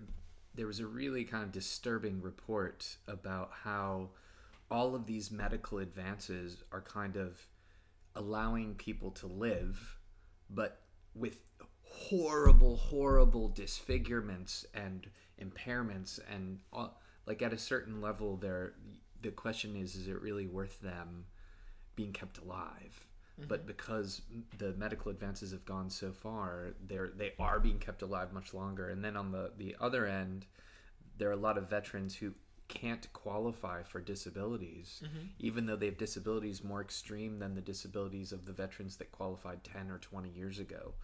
there 0.54 0.66
was 0.66 0.80
a 0.80 0.86
really 0.86 1.24
kind 1.24 1.44
of 1.44 1.52
disturbing 1.52 2.20
report 2.22 2.96
about 3.06 3.52
how 3.52 4.10
all 4.70 4.94
of 4.94 5.06
these 5.06 5.30
medical 5.30 5.78
advances 5.78 6.62
are 6.72 6.80
kind 6.80 7.16
of 7.16 7.38
allowing 8.14 8.74
people 8.74 9.10
to 9.12 9.26
live, 9.26 9.98
but 10.50 10.82
with 11.14 11.40
horrible, 11.82 12.76
horrible 12.76 13.48
disfigurements 13.48 14.66
and 14.74 15.08
impairments, 15.42 16.20
and 16.32 16.58
all, 16.72 17.00
like 17.26 17.42
at 17.42 17.52
a 17.52 17.58
certain 17.58 18.00
level, 18.00 18.36
there, 18.36 18.74
the 19.22 19.30
question 19.30 19.76
is: 19.76 19.94
Is 19.94 20.08
it 20.08 20.20
really 20.20 20.46
worth 20.46 20.80
them 20.80 21.26
being 21.94 22.12
kept 22.12 22.38
alive? 22.38 23.06
Mm-hmm. 23.38 23.48
But 23.48 23.66
because 23.66 24.22
the 24.58 24.72
medical 24.74 25.10
advances 25.10 25.52
have 25.52 25.64
gone 25.64 25.90
so 25.90 26.12
far, 26.12 26.74
they're 26.86 27.10
they 27.16 27.32
are 27.38 27.60
being 27.60 27.78
kept 27.78 28.02
alive 28.02 28.32
much 28.32 28.54
longer. 28.54 28.88
And 28.88 29.04
then 29.04 29.16
on 29.16 29.32
the 29.32 29.52
the 29.56 29.76
other 29.80 30.06
end, 30.06 30.46
there 31.18 31.28
are 31.28 31.32
a 31.32 31.36
lot 31.36 31.58
of 31.58 31.68
veterans 31.68 32.14
who 32.16 32.32
can't 32.68 33.12
qualify 33.12 33.82
for 33.82 34.00
disabilities, 34.00 35.02
mm-hmm. 35.04 35.26
even 35.38 35.66
though 35.66 35.76
they 35.76 35.86
have 35.86 35.98
disabilities 35.98 36.64
more 36.64 36.80
extreme 36.80 37.38
than 37.38 37.54
the 37.54 37.60
disabilities 37.60 38.32
of 38.32 38.46
the 38.46 38.52
veterans 38.52 38.96
that 38.96 39.12
qualified 39.12 39.64
10 39.64 39.90
or 39.90 39.98
20 39.98 40.28
years 40.30 40.58
ago. 40.58 40.94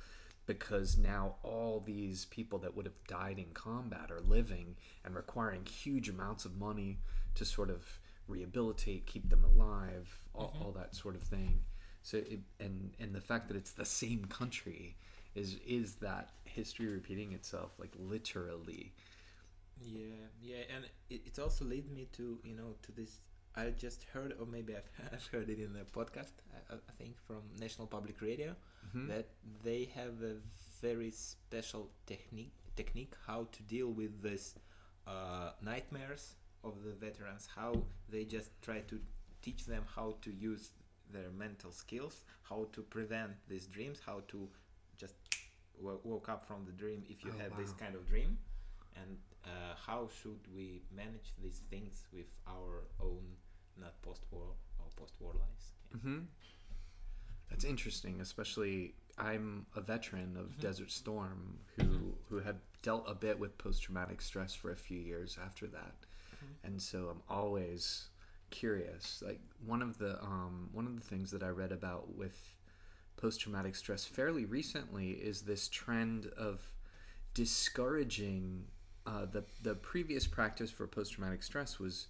Because 0.45 0.99
now 0.99 1.37
all 1.45 1.81
these 1.81 2.25
people 2.25 2.59
that 2.61 2.77
would 2.77 2.87
have 2.87 3.07
died 3.07 3.39
in 3.39 3.47
combat 3.55 4.11
are 4.11 4.21
living 4.21 4.75
and 5.05 5.15
requiring 5.15 5.65
huge 5.65 6.09
amounts 6.09 6.45
of 6.45 6.59
money 6.59 6.99
to 7.37 7.45
sort 7.45 7.71
of 7.71 8.01
rehabilitate, 8.27 9.07
keep 9.07 9.31
them 9.31 9.45
alive, 9.45 10.25
all, 10.35 10.49
mm-hmm. 10.49 10.63
all 10.65 10.73
that 10.73 10.95
sort 10.95 11.15
of 11.15 11.23
thing. 11.23 11.61
So 12.03 12.19
it, 12.19 12.41
and 12.59 12.91
and 12.99 13.15
the 13.15 13.21
fact 13.21 13.49
that 13.49 13.57
it's 13.57 13.73
the 13.73 13.85
same 13.85 14.25
country 14.25 14.97
is 15.35 15.57
is 15.67 15.95
that 15.97 16.31
history 16.45 16.87
repeating 16.87 17.33
itself 17.33 17.73
like 17.79 17.93
literally. 17.99 18.93
Yeah, 19.85 20.27
yeah, 20.41 20.63
and 20.75 20.85
it, 21.11 21.23
it 21.27 21.39
also 21.39 21.65
led 21.65 21.91
me 21.91 22.09
to 22.13 22.39
you 22.45 22.55
know 22.55 22.75
to 22.83 22.93
this. 22.93 23.21
I 23.55 23.69
just 23.71 24.05
heard, 24.15 24.35
or 24.41 24.47
maybe 24.47 24.75
I've, 24.75 24.89
I've 25.13 25.27
heard 25.27 25.51
it 25.51 25.59
in 25.59 25.77
a 25.77 25.85
podcast. 25.85 26.33
I, 26.71 26.75
I 26.75 26.93
think 26.99 27.17
from 27.27 27.43
National 27.61 27.87
Public 27.87 28.21
Radio 28.23 28.55
Mhm. 28.97 29.09
that 29.09 29.29
they 29.63 29.85
have 29.95 30.23
a 30.23 30.37
very 30.81 31.11
special 31.11 31.91
technique 32.07 32.53
technique 32.77 33.13
how 33.27 33.47
to 33.53 33.63
deal 33.63 33.89
with 33.93 34.23
this 34.23 34.55
uh, 35.07 35.51
nightmares 35.63 36.35
of 36.65 36.83
the 36.85 36.93
veterans. 36.93 37.49
How 37.55 37.75
they 38.09 38.25
just 38.25 38.51
try 38.63 38.81
to 38.89 38.99
teach 39.43 39.67
them 39.67 39.85
how 39.97 40.17
to 40.23 40.31
use 40.31 40.71
their 41.13 41.31
mental 41.37 41.73
skills, 41.73 42.25
how 42.43 42.67
to 42.73 42.81
prevent 42.83 43.33
these 43.49 43.67
dreams, 43.67 44.01
how 44.07 44.23
to 44.29 44.49
just 44.97 45.15
w- 45.77 46.01
woke 46.05 46.29
up 46.29 46.47
from 46.47 46.65
the 46.65 46.73
dream 46.73 47.03
if 47.09 47.23
you 47.25 47.33
Oh, 47.35 47.39
have 47.43 47.57
this 47.59 47.73
kind 47.73 47.95
of 47.95 48.09
dream, 48.09 48.39
and 48.97 49.19
uh, 49.45 49.75
how 49.87 50.09
should 50.21 50.41
we 50.55 50.83
manage 50.95 51.33
these 51.43 51.63
things 51.71 52.07
with 52.13 52.27
our 52.47 52.85
own 53.01 53.23
not 53.81 54.01
post-war 54.03 54.49
or 54.79 54.87
post-war 54.97 55.33
lives. 55.35 55.73
Yeah. 55.91 55.99
hmm 56.01 56.21
That's 57.51 57.65
interesting, 57.65 58.21
especially 58.21 58.95
I'm 59.19 59.67
a 59.77 59.81
veteran 59.81 60.37
of 60.37 60.57
Mhm. 60.57 60.61
Desert 60.61 60.91
Storm 60.91 61.59
who 61.77 61.85
Mhm. 61.85 62.15
who 62.29 62.39
had 62.41 62.61
dealt 62.83 63.05
a 63.09 63.15
bit 63.15 63.39
with 63.39 63.59
post 63.59 63.83
traumatic 63.83 64.21
stress 64.23 64.55
for 64.55 64.71
a 64.73 64.77
few 64.77 64.99
years 64.99 65.39
after 65.39 65.67
that. 65.69 65.95
Mhm. 66.33 66.57
And 66.65 66.83
so 66.83 67.09
I'm 67.09 67.23
always 67.29 68.09
curious. 68.51 69.23
Like 69.23 69.41
one 69.65 69.83
of 69.83 69.99
the 69.99 70.23
um, 70.23 70.71
one 70.73 70.87
of 70.87 70.95
the 70.95 71.07
things 71.07 71.31
that 71.31 71.43
I 71.43 71.49
read 71.49 71.73
about 71.73 72.15
with 72.15 72.57
post 73.17 73.41
traumatic 73.41 73.77
stress 73.77 74.05
fairly 74.07 74.45
recently 74.47 75.11
is 75.13 75.43
this 75.43 75.69
trend 75.69 76.27
of 76.29 76.73
discouraging 77.35 78.67
uh, 79.07 79.27
the 79.31 79.45
the 79.63 79.75
previous 79.75 80.27
practice 80.27 80.71
for 80.71 80.87
post 80.87 81.13
traumatic 81.13 81.43
stress 81.43 81.79
was 81.79 82.09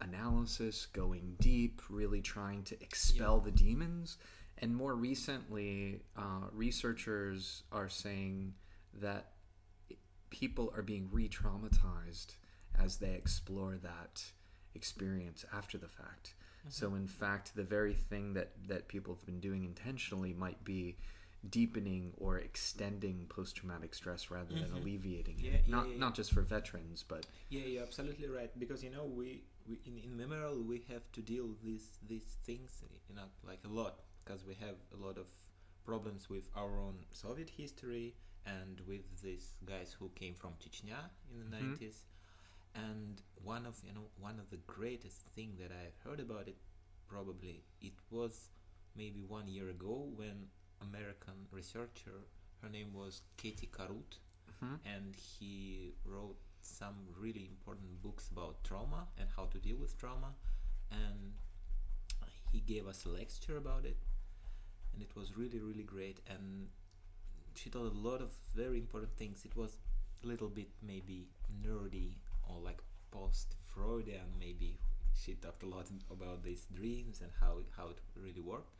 analysis, 0.00 0.86
going 0.86 1.36
deep, 1.40 1.80
really 1.88 2.20
trying 2.20 2.62
to 2.64 2.80
expel 2.82 3.40
the 3.40 3.50
demons. 3.50 4.18
And 4.58 4.74
more 4.74 4.94
recently, 4.94 6.00
uh, 6.16 6.48
researchers 6.52 7.64
are 7.72 7.88
saying 7.88 8.54
that 9.00 9.32
people 10.30 10.72
are 10.76 10.82
being 10.82 11.08
re 11.10 11.28
traumatized 11.28 12.36
as 12.78 12.96
they 12.96 13.12
explore 13.12 13.76
that 13.82 14.24
experience 14.74 15.44
after 15.52 15.78
the 15.78 15.88
fact. 15.88 16.34
So, 16.68 16.94
in 16.94 17.06
fact, 17.06 17.54
the 17.54 17.62
very 17.62 17.92
thing 17.92 18.32
that, 18.34 18.52
that 18.68 18.88
people 18.88 19.14
have 19.14 19.26
been 19.26 19.40
doing 19.40 19.64
intentionally 19.64 20.32
might 20.32 20.64
be 20.64 20.96
deepening 21.50 22.12
or 22.16 22.38
extending 22.38 23.26
post 23.28 23.56
traumatic 23.56 23.94
stress 23.94 24.30
rather 24.30 24.54
than 24.54 24.70
Mhm. 24.70 24.80
alleviating 24.80 25.38
Yeah, 25.38 25.52
it. 25.52 25.64
yeah, 25.66 25.74
not, 25.76 25.88
yeah, 25.88 25.98
not 25.98 26.14
just 26.14 26.32
for 26.32 26.42
veterans, 26.42 27.04
but. 27.06 27.26
Yeah, 27.50 27.62
you're 27.64 27.82
absolutely 27.82 28.28
right. 28.28 28.50
Because 28.58 28.82
you 28.82 28.90
know, 28.90 29.04
we, 29.04 29.44
we 29.68 29.78
in, 29.84 29.98
in 29.98 30.16
Memorial 30.16 30.62
we 30.62 30.84
have 30.88 31.10
to 31.12 31.20
deal 31.22 31.46
with 31.46 31.62
these 31.62 31.98
these 32.06 32.36
things, 32.44 32.82
you 33.08 33.14
know, 33.14 33.28
like 33.46 33.60
a 33.64 33.68
lot 33.68 34.00
because 34.24 34.44
we 34.46 34.54
have 34.54 34.76
a 34.92 34.96
lot 35.06 35.18
of 35.18 35.26
problems 35.84 36.30
with 36.30 36.48
our 36.56 36.78
own 36.80 37.04
Soviet 37.10 37.50
history 37.50 38.14
and 38.46 38.80
with 38.86 39.04
these 39.22 39.54
guys 39.66 39.94
who 39.98 40.08
came 40.14 40.34
from 40.34 40.52
Chechnya 40.62 41.10
in 41.30 41.38
the 41.50 41.56
Mhm. 41.56 41.78
90s. 41.78 42.04
And 42.74 43.22
one 43.44 43.66
of 43.66 43.80
you 43.84 43.92
know 43.92 44.08
one 44.18 44.38
of 44.40 44.50
the 44.50 44.56
greatest 44.66 45.26
thing 45.34 45.56
that 45.60 45.70
I've 45.72 45.98
heard 46.04 46.20
about 46.20 46.48
it, 46.48 46.56
probably 47.06 47.64
it 47.80 47.94
was 48.10 48.48
maybe 48.96 49.22
one 49.22 49.46
year 49.48 49.68
ago 49.70 50.10
when 50.16 50.48
American 50.88 51.46
researcher, 51.50 52.18
her 52.62 52.68
name 52.68 52.92
was 52.94 53.22
Cathy 53.36 53.66
Caruth, 53.78 54.18
Mhm. 54.52 54.78
and 54.84 55.16
he 55.16 55.94
wrote 56.04 56.38
some 56.60 56.98
really 57.24 57.44
important 57.46 58.00
books 58.02 58.30
about 58.30 58.62
trauma 58.64 59.00
and 59.18 59.28
how 59.36 59.46
to 59.46 59.58
deal 59.58 59.76
with 59.76 59.96
trauma. 59.98 60.34
And 60.90 61.34
he 62.52 62.60
gave 62.60 62.86
us 62.86 63.04
a 63.04 63.08
lecture 63.08 63.56
about 63.56 63.84
it. 63.84 63.98
And 64.92 65.02
it 65.02 65.14
was 65.16 65.36
really 65.36 65.60
really 65.60 65.82
great. 65.84 66.20
And 66.26 66.70
she 67.54 67.70
told 67.70 67.92
a 67.92 67.98
lot 68.08 68.20
of 68.22 68.32
very 68.54 68.78
important 68.78 69.12
things. 69.16 69.44
It 69.44 69.56
was 69.56 69.76
a 70.22 70.26
little 70.26 70.48
bit 70.48 70.68
maybe 70.82 71.28
nerdy 71.62 72.14
or 72.48 72.60
like 72.60 72.82
post 73.10 73.54
freudian 73.72 74.38
maybe. 74.38 74.78
She 75.14 75.34
talked 75.34 75.62
a 75.62 75.66
lot 75.66 75.90
about 76.10 76.42
these 76.42 76.66
dreams 76.74 77.20
and 77.20 77.30
how 77.40 77.58
it, 77.58 77.66
how 77.76 77.88
it 77.90 77.98
really 78.16 78.40
worked. 78.40 78.72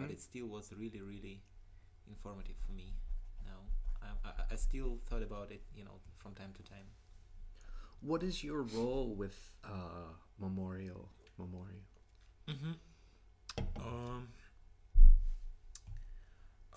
But 0.00 0.10
it 0.10 0.20
still 0.20 0.46
was 0.46 0.72
really 0.72 1.00
really 1.00 1.42
informative 2.08 2.56
for 2.66 2.72
me 2.72 2.94
now 3.44 3.60
I, 4.02 4.28
I, 4.28 4.32
I 4.52 4.56
still 4.56 4.98
thought 5.06 5.22
about 5.22 5.50
it 5.50 5.62
you 5.74 5.84
know 5.84 6.00
from 6.18 6.34
time 6.34 6.52
to 6.56 6.62
time 6.62 6.88
What 8.00 8.22
is 8.24 8.42
your 8.42 8.62
role 8.62 9.14
with 9.14 9.36
uh, 9.64 10.10
Memorial? 10.38 11.08
Memorial. 11.38 11.84
Mm-hmm. 12.48 12.74
Um. 13.78 14.28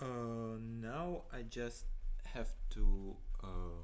Uh, 0.00 0.58
now 0.60 1.22
I 1.32 1.42
just 1.42 1.86
have 2.34 2.50
to 2.70 3.16
uh, 3.42 3.82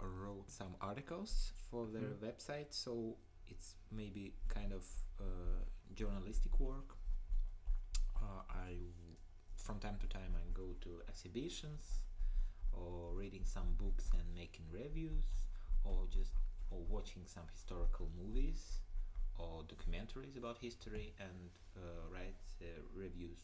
wrote 0.00 0.50
some 0.50 0.76
articles 0.80 1.52
for 1.70 1.86
their 1.86 2.12
Mhm. 2.14 2.22
website, 2.28 2.70
so 2.72 3.16
it's 3.48 3.76
maybe 3.90 4.34
kind 4.48 4.72
of 4.72 4.84
uh, 5.18 5.64
journalistic 5.94 6.60
work. 6.60 6.96
I, 8.72 8.76
from 9.56 9.78
time 9.78 9.98
to 10.00 10.06
time, 10.06 10.32
I 10.36 10.44
go 10.54 10.68
to 10.82 10.90
exhibitions, 11.08 11.82
or 12.72 13.12
reading 13.14 13.44
some 13.44 13.74
books 13.78 14.10
and 14.12 14.22
making 14.34 14.66
reviews, 14.72 15.26
or 15.84 16.06
just 16.10 16.32
or 16.70 16.80
watching 16.88 17.22
some 17.26 17.44
historical 17.52 18.08
movies 18.18 18.80
or 19.38 19.62
documentaries 19.64 20.36
about 20.36 20.58
history 20.58 21.14
and 21.18 21.50
uh, 21.76 21.80
write 22.12 22.42
uh, 22.62 22.66
reviews. 22.94 23.40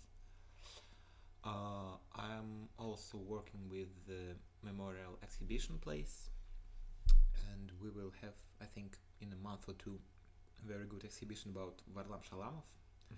Uh, 1.44 1.96
I'm 2.14 2.68
also 2.78 3.18
working 3.18 3.68
with 3.70 3.88
the 4.06 4.36
Memorial 4.62 5.18
Exhibition 5.22 5.78
Place, 5.78 6.30
and 7.52 7.70
we 7.82 7.90
will 7.90 8.12
have, 8.22 8.34
I 8.60 8.66
think, 8.66 8.98
in 9.20 9.32
a 9.32 9.36
month 9.36 9.68
or 9.68 9.74
two, 9.74 9.98
a 10.64 10.68
very 10.68 10.86
good 10.86 11.04
exhibition 11.04 11.50
about 11.50 11.80
Varlam 11.94 12.22
Shalamov. 12.22 12.68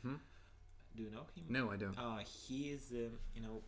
hmm 0.03 0.17
Do 0.97 1.03
you 1.03 1.11
know 1.11 1.27
him? 1.35 1.45
No, 1.49 1.71
I 1.71 1.77
don't. 1.77 1.97
Uh, 1.99 2.19
he 2.47 2.71
is, 2.71 2.91
um, 2.93 3.19
you 3.35 3.41
know, 3.43 3.63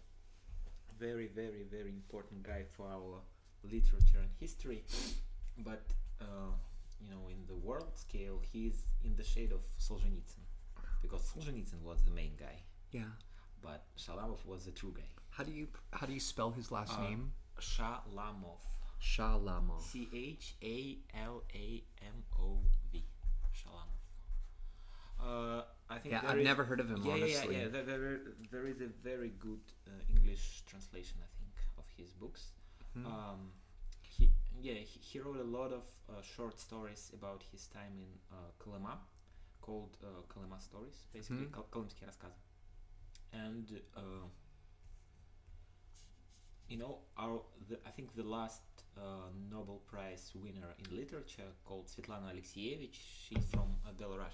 very, 0.99 1.29
very, 1.29 1.65
very 1.71 1.91
important 1.91 2.43
guy 2.43 2.65
for 2.77 2.87
our 2.89 3.21
literature 3.65 4.19
and 4.21 4.31
history. 4.41 4.85
But 5.59 5.85
uh, 6.21 6.53
you 7.01 7.11
know, 7.11 7.29
in 7.31 7.47
the 7.47 7.55
world 7.55 7.91
scale, 7.97 8.41
he's 8.53 8.85
in 9.05 9.17
the 9.17 9.25
shade 9.25 9.53
of 9.53 9.61
Solzhenitsyn, 9.79 10.45
because 11.01 11.23
Solzhenitsyn 11.23 11.83
was 11.83 12.03
the 12.05 12.11
main 12.11 12.33
guy, 12.39 12.63
Yeah. 12.93 13.11
but 13.61 13.85
Shalamov 13.99 14.45
was 14.47 14.65
the 14.65 14.71
true 14.73 14.93
guy. 14.97 15.09
How 15.31 15.45
do 15.45 15.53
you 15.53 15.67
how 15.93 16.07
do 16.07 16.13
you 16.13 16.21
spell 16.21 16.51
his 16.51 16.71
last 16.71 16.93
Uh, 16.99 17.03
name? 17.03 17.33
Shalamov. 17.61 18.61
Shalamov. 19.01 19.81
C 19.83 20.09
H 20.13 20.55
A 20.63 20.99
L 21.17 21.43
A 21.55 21.83
M 22.03 22.23
O 22.39 22.59
V. 22.93 23.05
Shalamov. 23.55 23.99
Uh, 25.21 25.63
I 25.92 26.00
think 26.00 26.12
Yeah, 26.14 26.22
there 26.22 26.32
I've 26.32 26.40
is- 26.40 26.44
never 26.46 26.64
heard 26.66 26.80
of 26.80 26.90
him. 26.90 26.98
yeah, 27.04 27.16
yeah, 27.16 27.24
honestly. 27.24 27.56
yeah, 27.56 27.62
yeah. 27.64 27.68
There, 27.70 27.84
there, 27.86 28.20
there 28.52 28.68
is 28.68 28.82
a 28.82 28.88
very 28.88 29.30
good 29.40 29.62
uh, 29.88 29.92
English 30.10 30.64
translation, 30.66 31.18
I 31.22 31.30
think, 31.40 31.54
of 31.78 31.86
his 31.98 32.12
books. 32.14 32.52
Mhm. 32.98 33.06
Um, 33.06 33.52
he, 34.02 34.30
yeah, 34.62 34.74
he, 34.92 35.00
he 35.00 35.20
wrote 35.20 35.38
a 35.40 35.50
lot 35.60 35.72
of 35.72 35.86
uh, 36.10 36.22
short 36.22 36.60
stories 36.60 37.12
about 37.14 37.44
his 37.52 37.68
time 37.68 37.94
in 38.00 38.12
uh, 38.32 38.52
Kolema, 38.60 38.98
called 39.62 39.98
uh, 40.04 40.08
Kolema 40.28 40.60
Stories, 40.62 41.06
basically, 41.14 41.46
Mhm. 41.46 41.52
Kol- 41.52 41.68
Kolymskie 41.72 42.06
рассказы. 42.06 42.36
And 43.34 43.82
uh, 43.96 44.28
you 46.70 46.78
know, 46.78 47.00
our 47.18 47.42
the, 47.70 47.78
I 47.86 47.92
think 47.92 48.14
the 48.16 48.24
last 48.24 48.62
uh, 48.98 49.30
Nobel 49.50 49.82
Prize 49.90 50.32
winner 50.36 50.74
in 50.80 50.98
literature, 50.98 51.52
called 51.64 51.88
Svetlana 51.88 52.32
Alexievich, 52.34 52.94
she's 52.94 53.46
from 53.52 53.76
uh, 53.86 53.92
Belarus. 53.94 54.34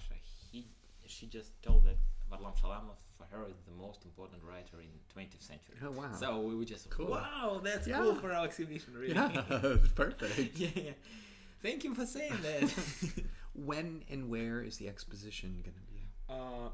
He 0.50 0.66
she 1.09 1.25
just 1.27 1.51
told 1.61 1.85
that 1.85 1.97
Varlam 2.31 2.53
Shalamov 2.59 2.97
for 3.17 3.25
her 3.31 3.45
is 3.49 3.57
the 3.65 3.71
most 3.85 4.05
important 4.05 4.41
writer 4.43 4.77
in 4.81 4.89
20th 5.15 5.41
century. 5.41 5.75
Oh 5.83 5.91
wow. 5.91 6.11
So 6.13 6.39
we 6.41 6.55
were 6.55 6.65
just 6.65 6.89
Cool. 6.89 7.07
wow, 7.11 7.59
that's 7.63 7.87
Yeah. 7.87 7.97
cool 7.99 8.15
for 8.15 8.31
our 8.31 8.45
exhibition, 8.45 8.93
really. 8.95 9.13
yeah, 9.13 9.77
perfect. 9.95 10.57
yeah, 10.63 10.69
yeah. 10.75 10.91
Thank 11.61 11.83
you 11.83 11.93
for 11.95 12.05
saying 12.05 12.37
that. 12.43 12.73
When 13.53 14.03
and 14.09 14.29
where 14.29 14.61
is 14.61 14.77
the 14.77 14.87
exposition 14.87 15.49
going 15.65 15.75
to 15.75 15.87
be? 15.95 16.01
uh, 16.29 16.69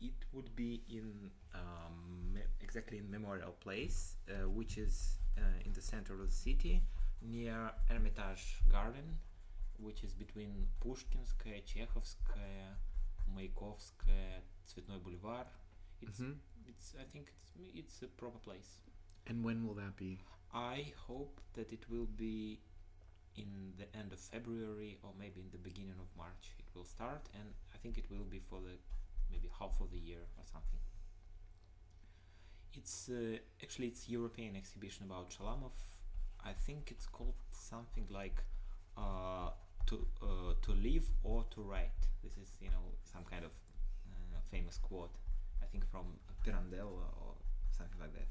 it 0.00 0.14
would 0.32 0.54
be 0.56 0.82
in 0.88 1.30
um, 1.54 2.38
exactly 2.62 2.96
in 2.98 3.10
Memorial 3.10 3.54
Place, 3.60 4.16
uh, 4.30 4.48
which 4.48 4.78
is 4.78 5.18
uh, 5.36 5.42
in 5.66 5.72
the 5.74 5.82
center 5.82 6.14
of 6.14 6.28
the 6.28 6.32
city, 6.46 6.82
near 7.20 7.70
Hermitage 7.90 8.62
Garden, 8.72 9.18
which 9.78 10.02
is 10.02 10.14
between 10.14 10.66
Pushkinskaya, 10.82 11.60
Chekhovskaya, 11.70 12.68
Mayakovskaya, 13.29 14.43
Цветной 14.65 14.99
бульвар. 14.99 15.47
It's 16.01 16.19
Mhm. 16.19 16.39
it's 16.67 16.95
I 16.95 17.05
think 17.05 17.31
it's 17.31 17.51
it's 17.55 18.01
a 18.03 18.07
proper 18.07 18.39
place. 18.39 18.81
And 19.27 19.43
when 19.43 19.65
will 19.65 19.75
that 19.75 19.95
be? 19.95 20.19
I 20.51 20.93
hope 21.07 21.41
that 21.53 21.71
it 21.71 21.89
will 21.89 22.07
be 22.07 22.61
in 23.35 23.75
the 23.77 23.87
end 23.95 24.13
of 24.13 24.19
February 24.19 24.99
or 25.03 25.13
maybe 25.17 25.41
in 25.41 25.49
the 25.51 25.57
beginning 25.57 25.99
of 25.99 26.07
March. 26.15 26.53
It 26.59 26.73
will 26.73 26.85
start, 26.85 27.29
and 27.33 27.53
I 27.73 27.77
think 27.77 27.97
it 27.97 28.09
will 28.09 28.25
be 28.25 28.39
for 28.39 28.61
the 28.61 28.77
maybe 29.29 29.49
half 29.59 29.79
of 29.81 29.91
the 29.91 29.99
year 29.99 30.23
or 30.37 30.45
something. 30.45 30.79
It's 32.73 33.09
uh, 33.09 33.37
actually 33.63 33.87
it's 33.87 34.09
European 34.09 34.55
exhibition 34.55 35.05
about 35.05 35.29
Shalamov. 35.31 35.73
I 36.43 36.53
think 36.53 36.91
it's 36.91 37.07
called 37.07 37.35
something 37.49 38.07
like 38.09 38.43
uh, 38.97 39.51
to 39.86 40.06
uh, 40.22 40.54
to 40.62 40.72
live 40.72 41.08
or 41.22 41.44
to 41.50 41.62
write. 41.62 42.00
This 42.22 42.32
is 42.32 42.56
you 42.60 42.70
know 42.70 42.84
some 43.04 43.24
kind 43.24 43.44
of 43.44 43.50
uh, 44.08 44.40
famous 44.50 44.78
quote. 44.78 45.14
I 45.62 45.66
think 45.66 45.84
from 45.90 46.04
Pirandello 46.44 46.86
or 47.20 47.34
something 47.76 48.00
like 48.00 48.12
that. 48.14 48.26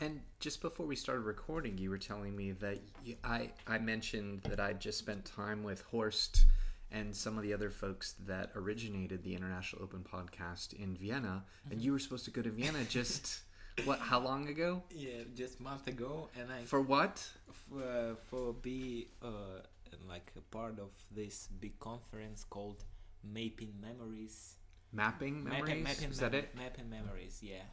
And 0.00 0.20
just 0.38 0.62
before 0.62 0.86
we 0.86 0.94
started 0.94 1.22
recording, 1.22 1.76
you 1.76 1.90
were 1.90 1.98
telling 1.98 2.36
me 2.36 2.52
that 2.52 2.78
you, 3.04 3.16
I 3.24 3.50
I 3.66 3.78
mentioned 3.78 4.42
that 4.42 4.60
I'd 4.60 4.80
just 4.80 4.98
spent 4.98 5.24
time 5.24 5.64
with 5.64 5.82
Horst 5.82 6.46
and 6.90 7.14
some 7.14 7.36
of 7.36 7.42
the 7.42 7.52
other 7.52 7.70
folks 7.70 8.14
that 8.26 8.50
originated 8.54 9.22
the 9.22 9.34
International 9.34 9.82
Open 9.82 10.04
Podcast 10.10 10.72
in 10.72 10.96
Vienna, 10.96 11.44
and 11.70 11.82
you 11.82 11.92
were 11.92 11.98
supposed 11.98 12.24
to 12.26 12.30
go 12.30 12.42
to 12.42 12.50
Vienna 12.50 12.84
just 12.88 13.40
what? 13.84 13.98
How 14.00 14.18
long 14.20 14.48
ago? 14.48 14.82
Yeah, 14.90 15.24
just 15.34 15.60
month 15.60 15.86
ago, 15.86 16.28
and 16.38 16.50
I 16.52 16.64
For 16.64 16.80
what? 16.80 17.26
uh, 17.74 18.14
for 18.30 18.52
be 18.54 19.08
uh, 19.22 19.60
like 20.08 20.32
a 20.36 20.40
part 20.40 20.78
of 20.78 20.90
this 21.14 21.48
big 21.60 21.78
conference 21.78 22.44
called 22.48 22.84
Mapping 23.22 23.74
Memories. 23.80 24.56
Mapping 24.92 25.44
memories? 25.44 25.60
Mapping, 25.68 25.82
mapping 25.84 26.10
Is 26.10 26.18
that 26.18 26.34
it? 26.34 26.54
Mapping 26.56 26.88
Memories, 26.88 27.40
yeah. 27.42 27.66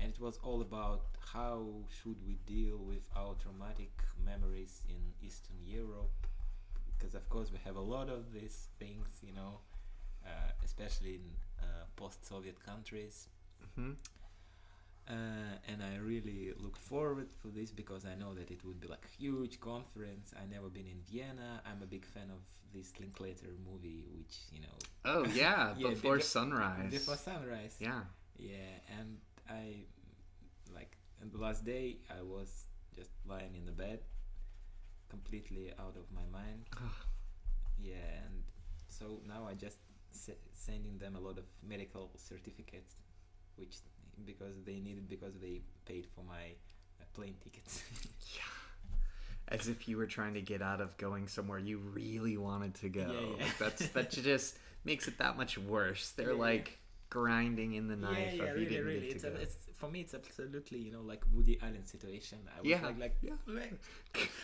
And 0.00 0.10
it 0.12 0.20
was 0.20 0.38
all 0.42 0.60
about 0.62 1.02
how 1.32 1.66
should 2.02 2.16
we 2.26 2.38
deal 2.46 2.78
with 2.78 3.06
our 3.14 3.34
traumatic 3.34 3.92
memories 4.24 4.82
in 4.88 5.00
Eastern 5.26 5.56
Europe, 5.64 6.26
because 6.96 7.14
of 7.14 7.28
course 7.28 7.50
we 7.52 7.58
have 7.64 7.76
a 7.76 7.80
lot 7.80 8.08
of 8.08 8.32
these 8.32 8.68
things, 8.78 9.08
you 9.22 9.32
know, 9.34 9.60
uh, 10.24 10.50
especially 10.64 11.14
in 11.14 11.24
uh, 11.60 11.84
post-Soviet 11.96 12.58
countries. 12.64 13.28
hmm 13.74 13.92
Uh, 15.08 15.54
and 15.68 15.82
I 15.84 15.98
really 15.98 16.52
look 16.58 16.76
forward 16.76 17.28
for 17.40 17.48
this 17.48 17.70
because 17.70 18.04
I 18.04 18.16
know 18.16 18.34
that 18.34 18.50
it 18.50 18.64
would 18.64 18.80
be 18.80 18.88
like 18.88 19.04
a 19.04 19.22
huge 19.22 19.60
conference. 19.60 20.34
I 20.36 20.46
never 20.52 20.68
been 20.68 20.86
in 20.86 21.00
Vienna. 21.08 21.62
I'm 21.64 21.80
a 21.80 21.86
big 21.86 22.04
fan 22.04 22.28
of 22.30 22.40
this 22.74 22.92
Linklater 22.98 23.54
movie, 23.70 24.04
which 24.16 24.34
you 24.50 24.60
know, 24.62 24.76
Oh 25.04 25.24
yeah, 25.32 25.74
Yeah, 25.78 25.90
before 25.90 26.18
sunrise. 26.18 26.90
Before 26.90 27.16
Sunrise. 27.16 27.76
Yeah. 27.78 28.00
Yeah, 28.36 28.98
and 28.98 29.18
I 29.48 29.86
like 30.74 30.96
and 31.20 31.30
the 31.30 31.38
last 31.38 31.64
day 31.64 31.98
I 32.10 32.22
was 32.22 32.64
just 32.96 33.10
lying 33.28 33.54
in 33.54 33.64
the 33.64 33.72
bed, 33.72 34.00
completely 35.08 35.72
out 35.78 35.96
of 35.96 36.10
my 36.12 36.26
mind. 36.32 36.66
yeah, 37.78 38.24
and 38.26 38.42
so 38.88 39.20
now 39.26 39.46
I 39.48 39.54
just 39.54 39.78
se- 40.10 40.42
sending 40.54 40.98
them 40.98 41.14
a 41.16 41.20
lot 41.20 41.38
of 41.38 41.44
medical 41.66 42.10
certificates, 42.16 42.96
which 43.56 43.76
because 44.24 44.54
they 44.64 44.78
needed 44.80 45.08
because 45.08 45.34
they 45.40 45.62
paid 45.84 46.06
for 46.14 46.22
my 46.24 46.54
uh, 47.00 47.04
plane 47.14 47.34
tickets. 47.42 47.82
yeah. 48.34 48.42
As 49.48 49.68
if 49.68 49.86
you 49.88 49.96
were 49.96 50.06
trying 50.06 50.34
to 50.34 50.40
get 50.40 50.60
out 50.60 50.80
of 50.80 50.96
going 50.96 51.28
somewhere 51.28 51.58
you 51.58 51.78
really 51.78 52.36
wanted 52.36 52.74
to 52.76 52.88
go. 52.88 53.06
Yeah, 53.12 53.20
yeah. 53.38 53.44
Like 53.44 53.58
that's 53.58 53.88
that 53.90 54.10
just 54.10 54.58
makes 54.84 55.06
it 55.06 55.18
that 55.18 55.36
much 55.36 55.56
worse. 55.56 56.10
They're 56.10 56.32
Yeah, 56.32 56.40
like 56.50 56.78
grinding 57.10 57.74
in 57.74 57.86
the 57.86 57.94
knife 57.96 58.34
yeah, 58.34 58.44
yeah, 58.44 58.50
really, 58.50 58.66
didn't 58.66 58.86
really. 58.86 59.06
It's, 59.08 59.22
a, 59.24 59.32
it's 59.34 59.56
for 59.76 59.88
me, 59.88 60.00
it's 60.00 60.14
absolutely 60.14 60.78
you 60.78 60.90
know 60.90 61.02
like 61.02 61.22
Woody 61.32 61.58
Allen 61.62 61.86
situation. 61.86 62.38
I 62.56 62.60
was 62.60 62.68
Yeah, 62.68 62.82
like, 62.82 62.98
like 62.98 63.16
yeah. 63.22 63.32
like, 63.46 63.78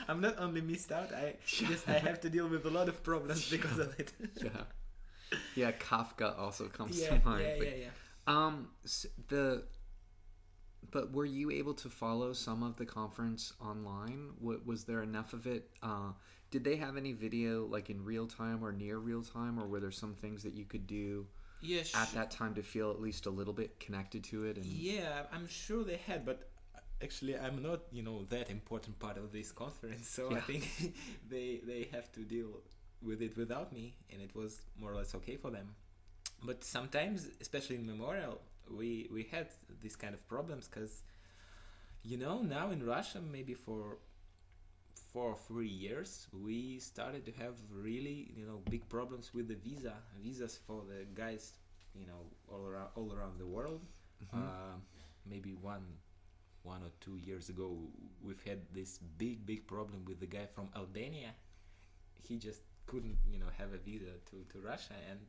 I'm 0.09 0.21
not 0.21 0.39
only 0.39 0.61
missed 0.61 0.93
out. 0.93 1.13
I 1.13 1.35
just 1.47 1.89
I 1.89 1.99
have 1.99 2.21
to 2.21 2.31
deal 2.31 2.47
with 2.49 2.65
a 2.67 2.71
lot 2.71 2.89
of 2.89 3.03
problems 3.03 3.51
because 3.57 3.79
of 3.79 3.99
it. 3.99 4.13
yeah. 4.43 4.51
Yeah, 5.55 5.73
Kafka 5.73 6.39
also 6.39 6.67
comes 6.69 7.01
to 7.03 7.21
mind. 7.25 7.43
yeah, 7.43 7.55
yeah, 7.65 7.75
yeah. 7.75 7.87
Um, 8.27 8.69
the 9.29 9.65
but 10.91 11.13
were 11.13 11.25
you 11.25 11.51
able 11.51 11.75
to 11.75 11.89
follow 11.89 12.33
some 12.33 12.63
of 12.63 12.77
the 12.77 12.85
conference 12.85 13.53
online? 13.61 14.31
Wa 14.41 14.57
was 14.65 14.85
there 14.85 15.03
enough 15.03 15.33
of 15.33 15.47
it? 15.47 15.71
Uh, 15.83 16.13
did 16.51 16.65
they 16.65 16.77
have 16.77 16.97
any 16.97 17.13
video 17.13 17.67
like 17.67 17.89
in 17.89 18.05
real 18.05 18.27
time 18.27 18.63
or 18.63 18.73
near 18.73 18.99
real 18.99 19.23
time, 19.23 19.59
or 19.59 19.67
were 19.67 19.81
there 19.81 19.91
some 19.91 20.15
things 20.15 20.43
that 20.43 20.53
you 20.53 20.65
could 20.65 20.87
do 20.87 21.27
Yeah, 21.61 21.85
at 21.95 22.13
that 22.13 22.31
time 22.31 22.55
to 22.55 22.63
feel 22.63 22.91
at 22.91 23.01
least 23.01 23.27
a 23.27 23.31
little 23.31 23.55
bit 23.55 23.81
connected 23.81 24.23
to 24.25 24.45
it? 24.45 24.57
And 24.57 24.67
yeah, 24.67 25.23
I'm 25.33 25.49
sure 25.49 25.83
they 25.83 26.01
had, 26.07 26.27
but 26.27 26.51
uh, 26.75 26.81
actually, 27.03 27.39
I'm 27.39 27.63
not, 27.63 27.81
you 27.91 28.03
know, 28.03 28.25
that 28.29 28.51
important 28.51 28.99
part 28.99 29.17
of 29.17 29.33
this 29.33 29.51
conference. 29.51 30.09
So 30.09 30.31
I 30.33 30.41
think 30.41 30.69
they 31.31 31.61
they 31.67 31.89
have 31.93 32.13
to 32.13 32.21
deal 32.21 32.49
with 33.01 33.23
it 33.23 33.37
without 33.37 33.73
me, 33.73 33.97
and 34.11 34.21
it 34.21 34.35
was 34.35 34.61
more 34.79 34.93
or 34.93 34.97
less 34.97 35.15
okay 35.15 35.37
for 35.37 35.51
them. 35.51 35.75
But 36.43 36.65
sometimes, 36.65 37.29
especially 37.41 37.77
in 37.77 37.87
Memorial, 37.87 38.41
we 38.71 39.09
we 39.13 39.25
had 39.31 39.49
these 39.81 39.97
kind 39.97 40.15
of 40.15 40.27
problems 40.29 40.69
because, 40.69 41.03
you 42.03 42.17
know, 42.17 42.43
now 42.43 42.71
in 42.71 42.85
Russia, 42.85 43.21
maybe 43.21 43.55
for 43.55 43.99
four 45.13 45.31
or 45.31 45.37
three 45.37 45.69
years, 45.69 46.27
we 46.33 46.79
started 46.79 47.25
to 47.27 47.33
have 47.33 47.55
really, 47.71 48.33
you 48.37 48.45
know, 48.47 48.61
big 48.71 48.89
problems 48.89 49.33
with 49.35 49.47
the 49.49 49.55
visa 49.55 49.95
visas 50.21 50.59
for 50.67 50.83
the 50.89 51.05
guys, 51.15 51.53
you 51.95 52.07
know, 52.07 52.23
all 52.49 52.67
around 52.67 52.89
all 52.97 53.13
around 53.13 53.39
the 53.39 53.47
world. 53.47 53.83
Uh, 54.33 54.77
maybe 55.27 55.53
one 55.55 55.85
one 56.63 56.83
or 56.83 56.91
two 57.01 57.17
years 57.17 57.49
ago, 57.49 57.77
we've 58.23 58.43
had 58.47 58.61
this 58.73 58.99
big 59.19 59.45
big 59.47 59.67
problem 59.67 60.05
with 60.07 60.19
the 60.21 60.27
guy 60.27 60.47
from 60.47 60.69
Albania. 60.77 61.35
He 62.29 62.39
just 62.39 62.63
couldn't, 62.87 63.19
you 63.31 63.39
know, 63.39 63.51
have 63.59 63.73
a 63.75 63.79
visa 63.79 64.13
to 64.31 64.37
to 64.51 64.59
Russia, 64.61 64.95
and 65.11 65.21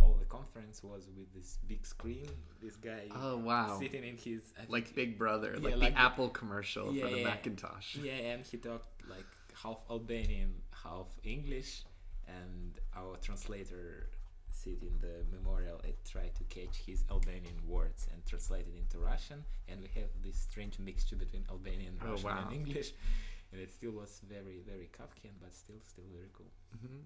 all 0.00 0.14
the 0.18 0.24
conference 0.26 0.82
was 0.82 1.08
with 1.16 1.32
this 1.34 1.58
big 1.68 1.84
screen. 1.86 2.28
This 2.62 2.76
guy 2.76 3.04
oh 3.14 3.36
wow, 3.38 3.78
sitting 3.78 4.04
in 4.04 4.16
his 4.16 4.52
I 4.56 4.60
think 4.60 4.70
like 4.72 4.94
Big 4.94 5.18
Brother, 5.18 5.56
Yeah, 5.60 5.74
like, 5.76 5.94
the 5.94 5.98
Apple 5.98 6.28
commercial 6.30 6.92
Yeah, 6.94 7.04
for 7.04 7.10
the 7.10 7.18
yeah. 7.20 7.28
Macintosh. 7.28 7.96
Yeah, 7.96 8.12
and 8.12 8.44
he 8.46 8.56
talked 8.56 8.88
like 9.08 9.26
half 9.62 9.78
Albanian, 9.90 10.52
half 10.84 11.08
English, 11.24 11.82
and 12.28 12.78
our 12.96 13.16
translator 13.16 14.10
sit 14.50 14.82
in 14.82 14.98
the 15.00 15.24
memorial 15.36 15.80
and 15.84 15.92
try 16.10 16.28
to 16.38 16.44
catch 16.44 16.76
his 16.86 17.04
Albanian 17.10 17.58
words 17.66 18.06
and 18.12 18.24
translate 18.26 18.66
it 18.66 18.76
into 18.78 18.98
Russian, 18.98 19.44
and 19.68 19.80
we 19.80 19.88
have 20.00 20.10
this 20.24 20.36
strange 20.36 20.78
mixture 20.78 21.16
between 21.16 21.44
Albanian, 21.50 21.98
Oh, 22.02 22.10
Russian, 22.12 22.24
wow. 22.30 22.44
and 22.48 22.52
English, 22.56 22.92
and 23.52 23.60
it 23.60 23.70
still 23.70 23.92
was 23.92 24.20
very, 24.28 24.60
very 24.66 24.88
Kafkian, 24.98 25.34
but 25.40 25.54
still, 25.54 25.76
still 25.86 26.04
very 26.12 26.30
cool. 26.32 26.50
Mhm. 26.76 27.02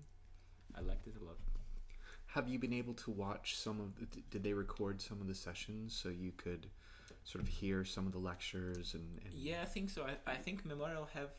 I 0.76 0.81
liked 0.81 1.07
it 1.09 1.14
a 1.20 1.24
lot. 1.24 1.38
Have 2.35 2.49
you 2.49 2.59
been 2.59 2.73
able 2.73 2.95
to 2.95 3.11
watch 3.11 3.57
some 3.57 3.81
of? 3.81 3.97
The, 3.99 4.21
did 4.31 4.43
they 4.45 4.53
record 4.53 5.01
some 5.01 5.21
of 5.21 5.27
the 5.27 5.35
sessions 5.35 5.95
so 6.01 6.09
you 6.09 6.33
could 6.37 6.66
sort 7.25 7.43
of 7.43 7.49
hear 7.49 7.85
some 7.85 8.07
of 8.07 8.12
the 8.12 8.19
lectures 8.19 8.95
and? 8.95 9.19
and 9.25 9.33
Yeah, 9.35 9.62
I 9.62 9.64
think 9.66 9.90
so. 9.90 10.05
I, 10.05 10.31
I 10.31 10.37
think 10.37 10.64
Memorial 10.64 11.09
have. 11.14 11.31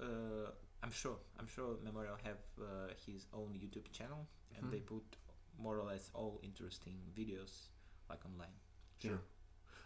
Uh, 0.00 0.50
I'm 0.82 0.90
sure. 0.90 1.16
I'm 1.38 1.46
sure 1.46 1.76
Memorial 1.84 2.16
have 2.24 2.38
uh, 2.60 2.92
his 3.06 3.26
own 3.32 3.50
YouTube 3.54 3.90
channel, 3.92 4.26
and 4.56 4.66
Mhm. 4.66 4.70
they 4.72 4.80
put 4.80 5.04
more 5.58 5.78
or 5.78 5.84
less 5.84 6.10
all 6.14 6.40
interesting 6.42 6.96
videos 7.16 7.68
like 8.10 8.24
online. 8.24 8.54
Yeah. 9.00 9.18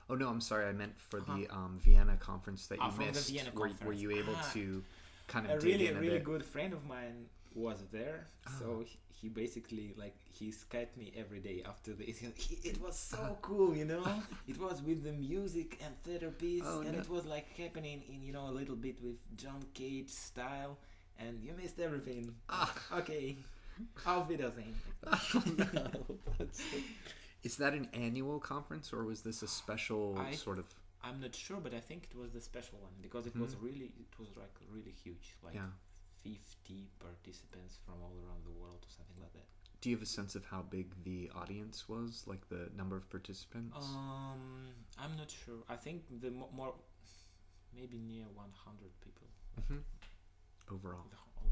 Oh 0.09 0.15
no, 0.15 0.29
I'm 0.29 0.41
sorry. 0.41 0.65
I 0.67 0.73
meant 0.73 0.99
for 0.99 1.21
the 1.21 1.47
Uh-huh. 1.47 1.59
um, 1.59 1.79
Vienna 1.79 2.17
conference 2.17 2.67
that 2.69 2.79
Ah, 2.81 2.91
you 2.91 2.99
missed. 3.07 3.31
Were, 3.55 3.71
were 3.85 3.93
you 3.93 4.11
able 4.13 4.35
Ah. 4.35 4.51
to 4.55 4.83
kind 5.27 5.45
of 5.47 5.53
A 5.53 5.61
dig 5.61 5.65
really, 5.73 5.87
in 5.89 5.97
a 5.97 6.01
really 6.01 6.21
good 6.21 6.43
friend 6.43 6.73
of 6.73 6.85
mine 6.87 7.29
was 7.59 7.81
there, 7.93 8.27
Ah. 8.47 8.51
so 8.59 8.67
he, 8.91 8.97
he 9.21 9.29
basically 9.29 9.87
like 10.03 10.17
he 10.39 10.47
skyped 10.63 10.97
me 10.97 11.13
every 11.23 11.41
day 11.49 11.59
after 11.73 11.91
the. 11.99 12.05
He, 12.47 12.55
it 12.73 12.79
was 12.87 12.97
so 13.13 13.19
Uh-huh. 13.19 13.35
cool, 13.49 13.71
you 13.81 13.85
know. 13.93 14.05
it 14.53 14.59
was 14.67 14.77
with 14.89 15.01
the 15.09 15.13
music 15.13 15.79
and 15.85 15.93
theater 16.05 16.31
piece, 16.31 16.63
Oh, 16.67 16.81
and 16.87 16.93
no. 16.93 17.01
it 17.03 17.09
was 17.17 17.25
like 17.35 17.47
happening 17.63 17.99
in 18.13 18.19
you 18.27 18.33
know 18.37 18.47
a 18.53 18.55
little 18.61 18.77
bit 18.87 18.97
with 19.07 19.19
John 19.43 19.63
Cage 19.75 20.11
style, 20.11 20.75
and 21.19 21.35
you 21.45 21.53
missed 21.63 21.79
everything. 21.81 22.25
Ah. 22.49 22.73
Okay, 23.01 23.37
auf 24.07 24.29
Wiedersehen. 24.29 24.75
Is 27.49 27.57
that 27.57 27.73
an 27.73 27.87
annual 27.95 28.39
conference 28.41 28.93
or 28.93 29.05
was 29.05 29.21
this 29.23 29.43
a 29.43 29.49
special 29.49 30.17
I- 30.19 30.35
sort 30.35 30.59
of? 30.59 30.67
I'm 31.05 31.21
not 31.21 31.35
sure, 31.35 31.59
but 31.63 31.73
I 31.75 31.79
think 31.89 32.09
it 32.11 32.17
was 32.23 32.33
the 32.33 32.41
special 32.41 32.79
one 32.87 32.91
because 33.01 33.25
it 33.31 33.37
was 33.37 33.55
really, 33.67 33.93
it 34.05 34.15
was 34.19 34.31
like 34.37 34.55
really 34.75 34.95
huge, 35.05 35.37
like 35.45 35.55
Yeah. 35.55 35.71
50 36.35 36.89
participants 36.99 37.79
from 37.85 37.95
all 38.03 38.15
around 38.25 38.45
the 38.45 38.51
world 38.53 38.85
or 38.85 38.91
something 38.91 39.17
like 39.21 39.33
that. 39.33 39.47
Do 39.81 39.91
you 39.91 39.97
have 39.97 40.03
a 40.03 40.07
sense 40.07 40.35
of 40.35 40.45
how 40.45 40.63
big 40.63 40.93
the 41.05 41.31
audience 41.35 41.89
was, 41.89 42.25
like 42.27 42.49
the 42.49 42.69
number 42.77 42.97
of 42.97 43.09
participants? 43.11 43.77
Um, 43.79 44.75
I'm 44.99 45.17
not 45.17 45.31
sure. 45.31 45.63
I 45.69 45.77
think 45.77 46.03
the 46.21 46.31
mo- 46.31 46.51
more, 46.55 46.75
maybe 47.75 47.99
near 47.99 48.27
100 48.35 48.91
people 49.01 49.29
Mhm. 49.61 49.83
Overall, 50.71 51.07
the 51.11 51.17
whole- 51.17 51.33
all 51.37 51.51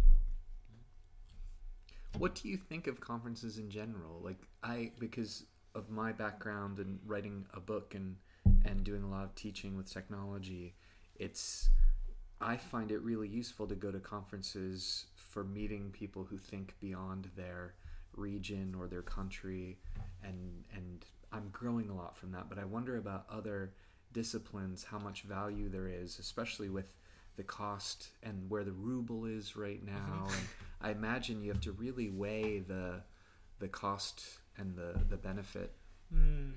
what 2.20 2.34
do 2.34 2.48
you 2.48 2.56
think 2.56 2.86
of 2.86 3.00
conferences 3.00 3.58
in 3.58 3.70
general? 3.70 4.20
Like 4.20 4.38
I, 4.62 4.92
because 4.98 5.44
of 5.74 5.90
my 5.90 6.12
background 6.12 6.78
and 6.78 6.98
writing 7.04 7.46
a 7.52 7.60
book 7.60 7.94
and 7.94 8.16
and 8.64 8.82
doing 8.84 9.02
a 9.02 9.08
lot 9.08 9.24
of 9.24 9.34
teaching 9.34 9.76
with 9.76 9.88
technology, 9.90 10.74
it's 11.16 11.70
I 12.40 12.56
find 12.56 12.90
it 12.90 13.00
really 13.00 13.28
useful 13.28 13.66
to 13.66 13.74
go 13.74 13.90
to 13.90 13.98
conferences 13.98 15.06
for 15.14 15.44
meeting 15.44 15.90
people 15.90 16.24
who 16.24 16.38
think 16.38 16.74
beyond 16.80 17.30
their 17.36 17.74
region 18.14 18.74
or 18.78 18.86
their 18.86 19.02
country 19.02 19.78
and 20.22 20.64
and 20.74 21.04
I'm 21.32 21.48
growing 21.52 21.90
a 21.90 21.94
lot 21.94 22.16
from 22.16 22.32
that 22.32 22.48
but 22.48 22.58
I 22.58 22.64
wonder 22.64 22.96
about 22.96 23.26
other 23.30 23.72
disciplines 24.12 24.84
how 24.84 24.98
much 24.98 25.22
value 25.22 25.68
there 25.68 25.88
is 25.88 26.18
especially 26.18 26.70
with 26.70 26.94
the 27.36 27.42
cost 27.42 28.08
and 28.22 28.48
where 28.48 28.64
the 28.64 28.72
ruble 28.72 29.26
is 29.26 29.56
right 29.56 29.84
now 29.84 30.26
and 30.26 30.48
I 30.80 30.90
imagine 30.90 31.42
you 31.42 31.50
have 31.50 31.60
to 31.62 31.72
really 31.72 32.08
weigh 32.08 32.60
the 32.60 33.02
the 33.58 33.68
cost 33.68 34.24
and 34.58 34.76
the 34.76 35.04
the 35.08 35.16
benefit. 35.16 35.72
Hmm, 36.12 36.50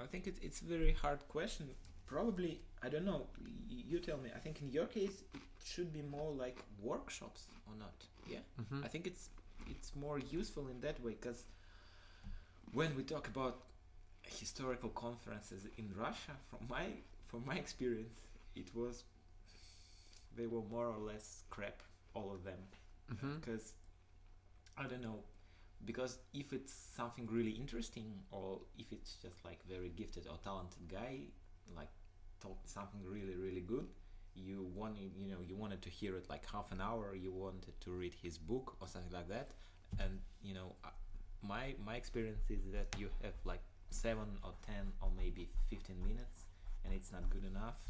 I 0.00 0.06
think 0.06 0.26
it's 0.26 0.38
it's 0.40 0.60
a 0.60 0.64
very 0.64 0.92
hard 0.92 1.26
question. 1.28 1.68
Probably 2.06 2.60
I 2.82 2.88
don't 2.88 3.04
know. 3.04 3.26
You 3.68 3.98
tell 4.00 4.18
me. 4.18 4.30
I 4.34 4.38
think 4.38 4.60
in 4.60 4.68
your 4.70 4.86
case 4.86 5.22
it 5.34 5.40
should 5.64 5.92
be 5.92 6.02
more 6.02 6.32
like 6.32 6.58
workshops 6.80 7.46
or 7.66 7.74
not. 7.78 8.06
Yeah. 8.26 8.40
Mhm. 8.60 8.84
I 8.84 8.88
think 8.88 9.06
it's 9.06 9.30
it's 9.66 9.94
more 9.94 10.18
useful 10.18 10.68
in 10.68 10.80
that 10.80 11.00
way 11.00 11.12
because 11.20 11.44
when 12.72 12.96
we 12.96 13.02
talk 13.04 13.28
about 13.28 13.62
historical 14.22 14.90
conferences 14.90 15.66
in 15.76 15.92
Russia, 15.96 16.32
from 16.50 16.66
my 16.68 16.86
from 17.28 17.44
my 17.46 17.56
experience, 17.56 18.14
it 18.54 18.74
was 18.74 19.04
they 20.36 20.46
were 20.46 20.62
more 20.70 20.86
or 20.88 20.98
less 20.98 21.44
crap, 21.50 21.82
all 22.14 22.32
of 22.32 22.44
them 22.44 22.58
because 23.40 23.74
I 24.78 24.84
don't 24.88 25.02
know 25.02 25.18
because 25.84 26.18
if 26.32 26.52
it's 26.52 26.72
something 26.72 27.26
really 27.30 27.50
interesting 27.50 28.22
or 28.30 28.60
if 28.78 28.90
it's 28.92 29.16
just 29.16 29.44
like 29.44 29.60
very 29.68 29.90
gifted 29.90 30.26
or 30.26 30.38
talented 30.42 30.88
guy 30.88 31.14
like 31.76 31.90
told 32.42 32.56
something 32.64 33.00
really 33.06 33.36
really 33.36 33.60
good. 33.60 33.86
You 34.34 34.66
wanted 34.74 35.12
you 35.16 35.32
know 35.32 35.40
you 35.46 35.56
wanted 35.56 35.82
to 35.82 35.90
hear 35.90 36.16
it 36.16 36.26
like 36.28 36.44
half 36.50 36.72
an 36.72 36.80
hour 36.80 37.14
you 37.14 37.32
wanted 37.32 37.78
to 37.80 37.90
read 37.90 38.14
his 38.22 38.38
book 38.38 38.76
or 38.80 38.88
something 38.88 39.12
like 39.12 39.28
that. 39.28 39.50
And 39.98 40.18
you 40.42 40.54
know 40.54 40.74
uh, 40.84 40.88
my 41.42 41.74
my 41.84 41.96
experience 41.96 42.50
is 42.50 42.64
that 42.72 42.88
you 42.98 43.08
have 43.22 43.34
like 43.44 43.62
7 43.90 44.22
or 44.42 44.52
10 44.66 44.74
or 45.02 45.10
maybe 45.16 45.50
15 45.68 46.02
minutes 46.02 46.46
and 46.84 46.94
it's 46.94 47.12
not 47.12 47.28
good 47.30 47.44
enough. 47.44 47.80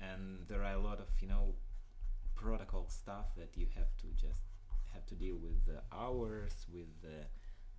And 0.00 0.46
there 0.48 0.62
are 0.62 0.74
a 0.74 0.78
lot 0.78 0.98
of 1.00 1.08
you 1.20 1.28
know 1.28 1.54
protocol 2.34 2.86
stuff 2.88 3.34
that 3.36 3.50
you 3.56 3.66
have 3.74 3.96
to 4.02 4.06
just 4.20 4.42
have 4.92 5.06
to 5.06 5.14
deal 5.14 5.36
with 5.36 5.64
the 5.66 5.80
hours, 5.92 6.66
with 6.72 6.90
the 7.02 7.24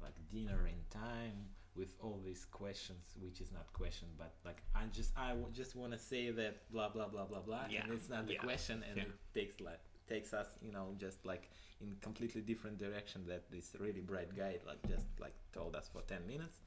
like 0.01 0.15
dinner 0.32 0.67
in 0.67 0.80
time, 0.89 1.49
with 1.78 1.94
all 2.02 2.20
these 2.26 2.46
questions, 2.46 3.13
which 3.22 3.40
is 3.42 3.52
not 3.52 3.72
question, 3.74 4.08
but 4.18 4.34
like 4.46 4.62
I 4.76 4.86
just 4.92 5.12
I 5.18 5.30
w- 5.30 5.48
just 5.54 5.76
want 5.76 5.94
to 5.94 6.00
say 6.00 6.32
that 6.32 6.70
blah 6.72 6.90
blah 6.90 7.08
blah 7.08 7.26
blah 7.26 7.40
blah, 7.42 7.66
Yeah, 7.70 7.84
and 7.84 7.94
it's 7.94 8.10
not 8.10 8.28
the 8.28 8.34
yeah, 8.34 8.40
question, 8.40 8.84
and 8.88 8.98
yeah. 8.98 9.04
it 9.04 9.12
takes 9.34 9.60
like 9.62 9.80
takes 10.08 10.34
us, 10.34 10.48
you 10.62 10.72
know, 10.72 10.96
just 10.98 11.26
like 11.26 11.50
in 11.82 11.96
completely 12.02 12.42
different 12.42 12.78
direction 12.80 13.26
that 13.28 13.50
this 13.52 13.76
really 13.80 14.02
bright 14.02 14.36
guy 14.36 14.58
like 14.66 14.82
just 14.88 15.08
like 15.20 15.34
told 15.54 15.76
us 15.76 15.88
for 15.92 16.02
ten 16.02 16.26
minutes, 16.28 16.58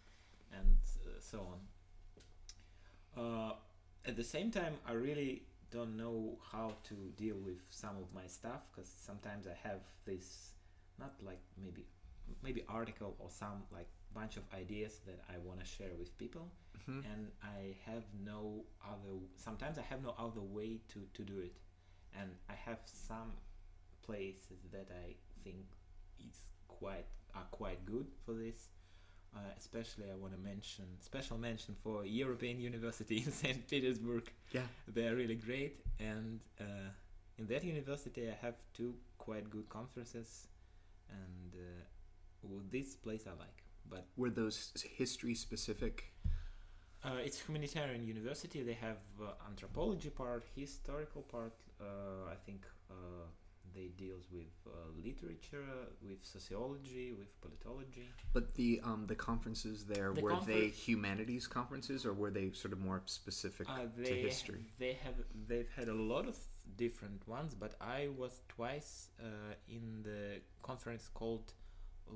and 0.53 0.77
uh, 1.07 1.11
so 1.21 1.39
on. 1.53 1.61
Uh, 3.17 3.53
at 4.07 4.17
the 4.17 4.25
same 4.25 4.51
time, 4.51 4.75
I 4.87 4.93
really 4.93 5.43
don't 5.71 5.97
know 5.97 6.39
how 6.53 6.75
to 6.85 6.95
deal 7.17 7.37
with 7.45 7.59
some 7.71 7.97
of 7.97 8.13
my 8.15 8.27
stuff 8.27 8.63
because 8.73 8.89
sometimes 8.89 9.47
I 9.47 9.69
have 9.69 9.81
this 10.05 10.51
not 10.99 11.13
like 11.23 11.41
maybe 11.63 11.87
maybe 12.43 12.65
article 12.69 13.15
or 13.19 13.31
some 13.31 13.63
like 13.73 13.89
bunch 14.15 14.37
of 14.37 14.43
ideas 14.55 15.01
that 15.07 15.21
I 15.29 15.39
want 15.39 15.61
to 15.61 15.67
share 15.67 15.95
with 15.99 16.17
people 16.19 16.51
Mhm. 16.89 17.05
and 17.13 17.31
I 17.43 17.77
have 17.87 18.05
no 18.25 18.65
other 18.93 19.15
sometimes 19.37 19.79
I 19.79 19.83
have 19.83 20.03
no 20.03 20.15
other 20.19 20.41
way 20.41 20.81
to 20.93 21.01
to 21.17 21.23
do 21.25 21.39
it 21.41 21.57
and 22.19 22.29
I 22.49 22.55
have 22.55 22.81
some 22.87 23.33
places 24.03 24.61
that 24.73 24.89
I 24.91 25.15
think 25.45 25.67
is 26.29 26.43
quite 26.69 27.07
are 27.35 27.47
quite 27.51 27.85
good 27.87 28.09
for 28.25 28.35
this 28.35 28.69
uh, 29.37 29.53
especially 29.57 30.11
I 30.11 30.17
want 30.17 30.33
to 30.35 30.41
mention 30.41 30.87
special 31.01 31.39
mention 31.39 31.77
for 31.85 32.05
European 32.05 32.59
University 32.61 33.19
in 33.19 33.31
St. 33.43 33.67
Petersburg 33.69 34.33
Yeah. 34.53 34.67
they're 34.89 35.15
really 35.17 35.37
great 35.37 35.73
and 36.01 36.41
uh, 36.61 36.91
in 37.39 37.47
that 37.47 37.63
university 37.65 38.29
i 38.29 38.35
have 38.47 38.57
two 38.75 38.95
quite 39.19 39.49
good 39.51 39.69
conferences 39.69 40.49
and 41.09 41.55
uh, 41.55 42.49
this 42.71 42.97
place 42.97 43.27
i 43.27 43.31
like 43.47 43.63
but 43.89 44.05
Were 44.17 44.31
those 44.31 44.73
history 44.97 45.35
specific? 45.35 46.13
uh, 47.05 47.17
it's 47.25 47.39
humanitarian 47.41 48.03
university 48.05 48.63
they 48.63 48.75
have 48.75 48.99
uh, 49.23 49.31
anthropology 49.49 50.11
part 50.11 50.45
historical 50.55 51.23
part 51.23 51.55
uh, 51.81 52.31
i 52.31 52.35
think 52.47 52.67
uh, 52.91 52.95
they 53.75 53.89
deals 53.97 54.25
with 54.33 54.53
uh, 54.67 54.73
literature 55.05 55.65
with 56.03 56.19
sociology 56.25 57.13
with 57.21 57.31
politology 57.41 58.07
But 58.33 58.55
the 58.55 58.81
um 58.89 59.07
the 59.07 59.15
conferences 59.31 59.85
there 59.95 60.11
The 60.13 60.23
were 60.25 60.37
they 60.53 60.69
humanities 60.87 61.47
conferences 61.59 62.05
or 62.05 62.13
were 62.23 62.31
they 62.39 62.47
sort 62.63 62.73
of 62.77 62.81
more 62.81 63.01
specific 63.07 63.67
Uh, 63.69 63.79
to 63.79 63.89
they 64.03 64.17
history? 64.29 64.63
they 64.85 64.95
have 65.05 65.17
they've 65.49 65.73
had 65.79 65.89
a 65.89 65.99
lot 66.15 66.27
of 66.33 66.37
different 66.85 67.21
ones, 67.37 67.55
but 67.65 67.73
I 67.81 68.01
was 68.23 68.33
twice 68.57 68.93
uh, 69.29 69.55
in 69.77 69.85
the 70.09 70.23
conference 70.69 71.05
called 71.21 71.47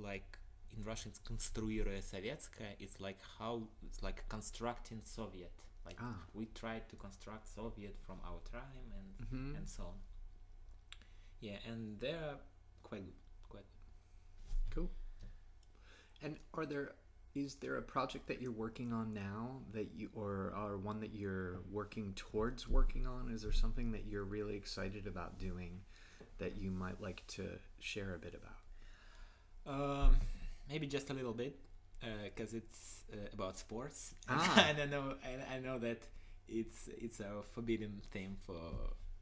like 0.09 0.39
in 0.76 0.84
Russian 0.84 1.12
it's 1.12 1.20
конструируя 1.20 2.02
советское. 2.02 2.76
It's 2.80 3.00
like 3.00 3.20
how 3.38 3.68
it's 3.82 4.02
like 4.04 4.28
constructing 4.30 5.02
Soviet. 5.04 5.52
Like 5.86 5.98
Ah. 6.02 6.26
we 6.34 6.46
tried 6.48 6.88
to 6.90 6.96
construct 6.96 7.48
Soviet 7.48 7.96
from 8.06 8.20
our 8.24 8.40
time 8.52 8.92
and 8.94 9.28
Mhm. 9.28 9.58
and 9.58 9.68
so 9.70 9.84
on. 9.84 10.00
Yeah, 11.42 11.58
and 11.66 12.00
they're 12.00 12.38
quite 12.84 13.04
good. 13.06 13.14
Quite 13.50 13.66
Cool. 14.70 14.90
And 16.22 16.40
are 16.54 16.66
there 16.66 16.96
is 17.36 17.56
there 17.56 17.78
a 17.78 17.82
project 17.82 18.28
that 18.28 18.42
you're 18.42 18.52
working 18.52 18.92
on 18.92 19.14
now 19.14 19.62
that 19.72 19.92
you 19.94 20.10
or 20.14 20.52
or 20.56 20.78
one 20.78 21.00
that 21.00 21.14
you're 21.14 21.62
working 21.72 22.14
towards 22.16 22.68
working 22.68 23.06
on? 23.08 23.30
Is 23.30 23.42
there 23.44 23.52
something 23.54 23.92
that 23.92 24.06
you're 24.06 24.26
really 24.26 24.56
excited 24.56 25.08
about 25.08 25.38
doing 25.40 25.86
that 26.40 26.58
you 26.58 26.72
might 26.72 27.00
like 27.02 27.26
to 27.28 27.60
share 27.80 28.16
a 28.16 28.20
bit 28.20 28.34
about? 28.36 28.60
Um, 29.66 30.20
maybe 30.69 30.87
just 30.87 31.11
a 31.11 31.15
little 31.15 31.33
bit, 31.35 31.57
because 32.25 32.55
it's 32.55 33.03
uh, 33.13 33.17
about 33.33 33.59
sports. 33.59 34.15
Ah. 34.29 34.67
and 34.69 34.79
I 34.81 34.87
know, 34.87 35.15
and 35.25 35.43
I 35.53 35.59
know 35.61 35.79
that 35.79 36.03
it's 36.49 36.89
it's 36.99 37.21
a 37.21 37.43
forbidden 37.53 38.01
theme 38.13 38.37
for 38.47 38.61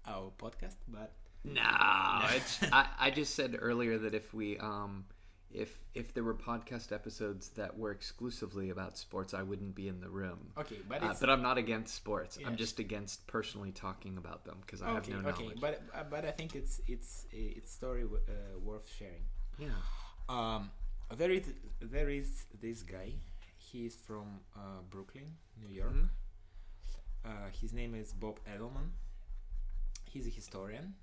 our 0.06 0.30
podcast, 0.38 0.76
but 0.88 1.12
No, 1.44 1.60
I, 1.64 2.86
I 2.98 3.10
just 3.10 3.34
said 3.34 3.56
earlier 3.60 3.98
that 3.98 4.14
if 4.14 4.32
we 4.34 4.58
um 4.58 5.04
if 5.50 5.84
if 5.94 6.14
there 6.14 6.24
were 6.24 6.34
podcast 6.34 6.92
episodes 6.92 7.50
that 7.50 7.76
were 7.78 7.90
exclusively 7.90 8.70
about 8.70 8.96
sports, 8.96 9.34
I 9.34 9.42
wouldn't 9.42 9.74
be 9.74 9.86
in 9.88 10.00
the 10.00 10.08
room. 10.08 10.38
okay, 10.58 10.78
but 10.88 11.02
Uh, 11.02 11.14
but 11.20 11.28
I'm 11.30 11.42
not 11.42 11.58
against 11.58 11.94
sports. 11.94 12.38
I'm 12.46 12.56
just 12.56 12.78
against 12.78 13.26
personally 13.26 13.72
talking 13.72 14.16
about 14.18 14.44
them 14.44 14.58
because 14.64 14.80
I 14.82 14.88
have 14.94 15.02
okay, 15.04 15.12
no 15.12 15.28
okay, 15.28 15.42
knowledge. 15.44 15.60
but 15.60 15.82
uh, 15.94 16.04
but 16.10 16.24
I 16.24 16.30
think 16.30 16.54
it's 16.56 16.80
it's 16.88 17.26
it's 17.32 17.70
story 17.72 18.04
uh, 18.04 18.58
worth 18.60 18.88
sharing. 18.98 19.24
yeah. 19.58 19.68
Um, 20.28 20.70
there 21.16 21.30
is 21.30 21.44
there 21.80 22.08
is 22.08 22.46
this 22.60 22.82
guy. 22.82 23.12
He's 23.58 23.96
from 23.96 24.40
uh, 24.56 24.82
Brooklyn, 24.90 25.36
New 25.60 25.74
York. 25.74 25.94
Mhm. 25.94 26.08
Uh, 27.24 27.48
his 27.60 27.72
name 27.72 27.94
is 27.94 28.12
Bob 28.12 28.40
Edelman. 28.46 28.90
He's 30.04 30.26
a 30.26 30.30
historian, 30.30 30.94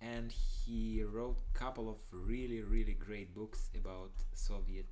and 0.00 0.32
he 0.32 1.02
wrote 1.04 1.38
a 1.54 1.58
couple 1.58 1.88
of 1.88 1.98
really 2.12 2.62
really 2.62 2.94
great 2.94 3.34
books 3.34 3.70
about 3.74 4.12
Soviet 4.34 4.86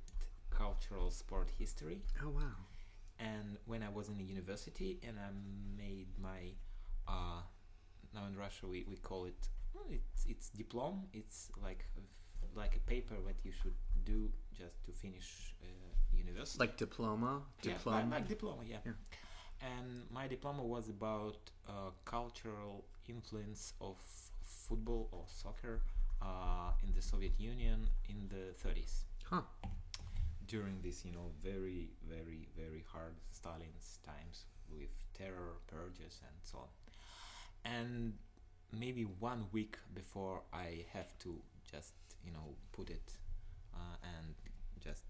cultural 0.49 1.11
sport 1.11 1.49
history. 1.57 2.01
Oh 2.23 2.29
wow. 2.29 2.57
And 3.19 3.57
when 3.65 3.83
I 3.83 3.89
was 3.89 4.07
in 4.09 4.17
the 4.17 4.23
university, 4.23 4.99
and 5.07 5.17
I 5.19 5.29
made 5.77 6.07
my 6.21 6.53
uh, 7.07 7.41
now 8.13 8.25
in 8.27 8.35
Russia 8.37 8.67
we, 8.67 8.85
we 8.89 8.97
call 8.97 9.25
it 9.25 9.49
it's 9.89 10.25
it's 10.27 10.49
diploma. 10.49 11.01
It's 11.13 11.51
like 11.63 11.85
like 12.55 12.75
a 12.75 12.79
paper 12.89 13.15
that 13.27 13.45
you 13.45 13.51
should 13.51 13.75
do 14.09 14.29
just 14.61 14.77
to 14.85 14.91
finish 14.91 15.55
uh, 15.63 15.67
university. 16.23 16.59
Like 16.59 16.75
diploma, 16.77 17.41
Yeah, 17.63 17.73
diploma. 17.73 17.97
like, 17.97 18.11
like 18.11 18.27
diploma, 18.27 18.63
yeah. 18.73 18.81
Yeah. 18.85 18.91
And 19.61 19.89
my 20.11 20.27
diploma 20.27 20.63
was 20.63 20.89
about 20.89 21.39
uh, 21.67 21.91
cultural 22.05 22.85
influence 23.07 23.73
of 23.81 23.97
football 24.41 25.09
or 25.11 25.23
soccer 25.27 25.81
uh, 26.21 26.71
in 26.85 26.93
the 26.93 27.01
Soviet 27.01 27.33
Union 27.39 27.87
in 28.07 28.19
the 28.29 28.45
30s 28.63 29.03
huh. 29.29 29.41
during 30.47 30.81
this, 30.81 31.03
you 31.05 31.11
know, 31.11 31.27
very, 31.43 31.89
very, 32.07 32.47
very 32.55 32.83
hard 32.91 33.15
Stalin's 33.31 33.99
times 34.05 34.45
with 34.71 34.93
terror, 35.13 35.53
purges, 35.67 36.21
and 36.27 36.35
so 36.43 36.59
on. 36.59 36.69
And 37.65 38.13
maybe 38.71 39.03
one 39.03 39.45
week 39.51 39.77
before 39.93 40.41
I 40.53 40.85
have 40.93 41.17
to 41.19 41.35
just, 41.69 41.93
you 42.23 42.31
know, 42.31 42.55
put 42.71 42.89
it 42.89 43.13
uh, 43.73 43.95
and 44.15 44.35
just 44.83 45.03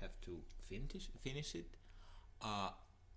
have 0.00 0.20
to 0.22 0.40
finish 0.68 1.08
finish 1.22 1.54
it. 1.54 1.66
Uh, 2.42 2.70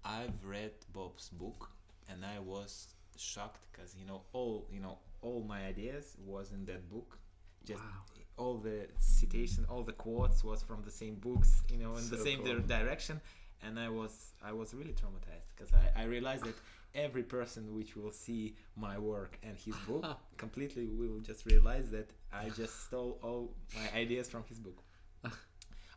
I've 0.04 0.44
read 0.44 0.72
Bob's 0.94 1.30
book, 1.30 1.70
and 2.10 2.26
I 2.26 2.40
was 2.40 2.88
shocked 3.18 3.66
because 3.72 3.96
you 4.00 4.06
know 4.06 4.22
all 4.34 4.68
you 4.72 4.80
know 4.80 4.98
all 5.22 5.44
my 5.48 5.66
ideas 5.66 6.16
was 6.26 6.52
in 6.52 6.66
that 6.66 6.90
book. 6.90 7.18
Just 7.66 7.84
Wow. 7.84 7.90
all 8.38 8.58
the 8.58 8.88
citation, 8.98 9.66
all 9.70 9.84
the 9.84 9.94
quotes 9.94 10.44
was 10.44 10.64
from 10.64 10.82
the 10.84 10.90
same 10.90 11.16
books, 11.16 11.62
you 11.70 11.78
know, 11.78 11.96
in 11.96 12.10
the 12.10 12.18
same 12.18 12.40
cool. 12.44 12.60
di- 12.60 12.68
direction, 12.80 13.22
and 13.62 13.80
I 13.80 13.90
was 13.90 14.32
I 14.44 14.52
was 14.52 14.74
really 14.74 14.94
traumatized 14.94 15.50
because 15.56 15.72
I, 15.74 16.02
I 16.02 16.06
realized 16.06 16.46
that 16.46 16.56
every 16.96 17.24
person 17.24 17.76
which 17.76 17.96
will 17.96 18.12
see 18.12 18.56
my 18.76 18.98
work 18.98 19.38
and 19.44 19.58
his 19.58 19.76
book 19.88 20.06
completely 20.38 20.88
will 20.88 21.20
just 21.20 21.46
realize 21.46 21.90
that 21.92 22.10
I 22.34 22.50
just 22.50 22.86
stole 22.86 23.20
all 23.22 23.54
my 23.76 24.00
ideas 24.00 24.30
from 24.30 24.44
his 24.48 24.60
book. 24.60 24.84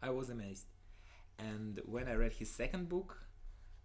I 0.03 0.11
was 0.11 0.29
amazed, 0.31 0.67
and 1.39 1.81
when 1.87 2.09
I 2.09 2.15
read 2.15 2.33
his 2.33 2.51
second 2.51 2.89
book, 2.89 3.17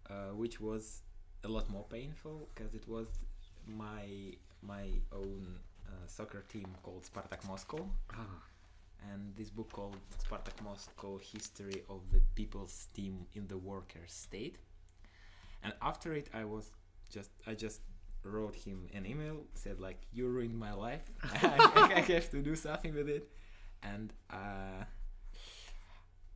uh, 0.08 0.34
which 0.34 0.60
was 0.60 1.00
a 1.44 1.48
lot 1.48 1.70
more 1.70 1.84
painful 1.88 2.48
because 2.54 2.74
it 2.74 2.86
was 2.86 3.06
my 3.66 4.34
my 4.62 4.90
own 5.12 5.46
uh, 5.86 6.06
soccer 6.06 6.44
team 6.48 6.66
called 6.82 7.04
Spartak 7.04 7.46
Moscow 7.48 7.88
Ah, 8.12 8.42
and 9.10 9.34
this 9.36 9.50
book 9.50 9.70
called 9.72 9.96
Spartak 10.22 10.62
Moscow 10.62 11.18
History 11.18 11.82
of 11.88 12.00
the 12.12 12.20
People's 12.34 12.88
Team 12.94 13.26
in 13.34 13.46
the 13.46 13.56
Workers' 13.56 14.12
State. 14.12 14.56
And 15.62 15.72
after 15.82 16.12
it, 16.14 16.28
I 16.34 16.44
was 16.44 16.70
just 17.10 17.30
I 17.46 17.54
just 17.54 17.80
wrote 18.22 18.54
him 18.54 18.86
an 18.94 19.06
email 19.06 19.38
said 19.54 19.80
like 19.80 20.00
you 20.12 20.28
ruined 20.28 20.58
my 20.58 20.72
life. 20.72 21.04
I, 21.22 21.92
I 21.96 22.00
have 22.12 22.30
to 22.30 22.42
do 22.42 22.54
something 22.56 22.94
with 22.94 23.08
it, 23.08 23.28
and 23.82 24.12
uh, 24.30 24.84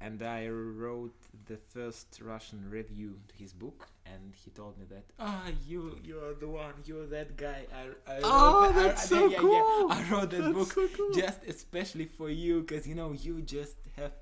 and 0.00 0.22
I 0.22 0.48
wrote 0.48 1.14
the 1.46 1.56
first 1.56 2.18
Russian 2.22 2.68
review 2.68 3.18
to 3.28 3.34
his 3.36 3.52
book, 3.52 3.86
and 4.04 4.34
he 4.34 4.50
told 4.50 4.78
me 4.78 4.84
that 4.90 5.04
ah 5.18 5.44
you 5.66 5.98
you're 6.02 6.34
the 6.34 6.48
one 6.48 6.74
you're 6.84 7.06
that 7.06 7.36
guy. 7.36 7.66
I, 7.72 8.12
I 8.12 8.20
Oh, 8.22 8.64
wrote, 8.66 8.74
that's 8.74 9.02
I- 9.04 9.06
so 9.06 9.26
yeah, 9.28 9.40
yeah, 9.40 9.40
cool. 9.40 9.92
I 9.92 10.04
wrote 10.10 10.30
that 10.30 10.42
That's 10.42 10.54
book 10.54 10.72
so 10.72 10.88
cool. 10.96 11.12
just 11.14 11.40
especially 11.46 12.06
for 12.06 12.28
you 12.30 12.60
because 12.62 12.86
you 12.86 12.94
know 12.94 13.12
you 13.12 13.40
just 13.42 13.76
have 13.96 14.12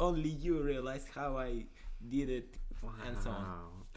only 0.00 0.30
you 0.30 0.62
realize 0.62 1.06
how 1.14 1.36
I 1.36 1.64
did 2.08 2.30
it 2.30 2.54
and 3.06 3.16
so 3.18 3.30
on. 3.30 3.44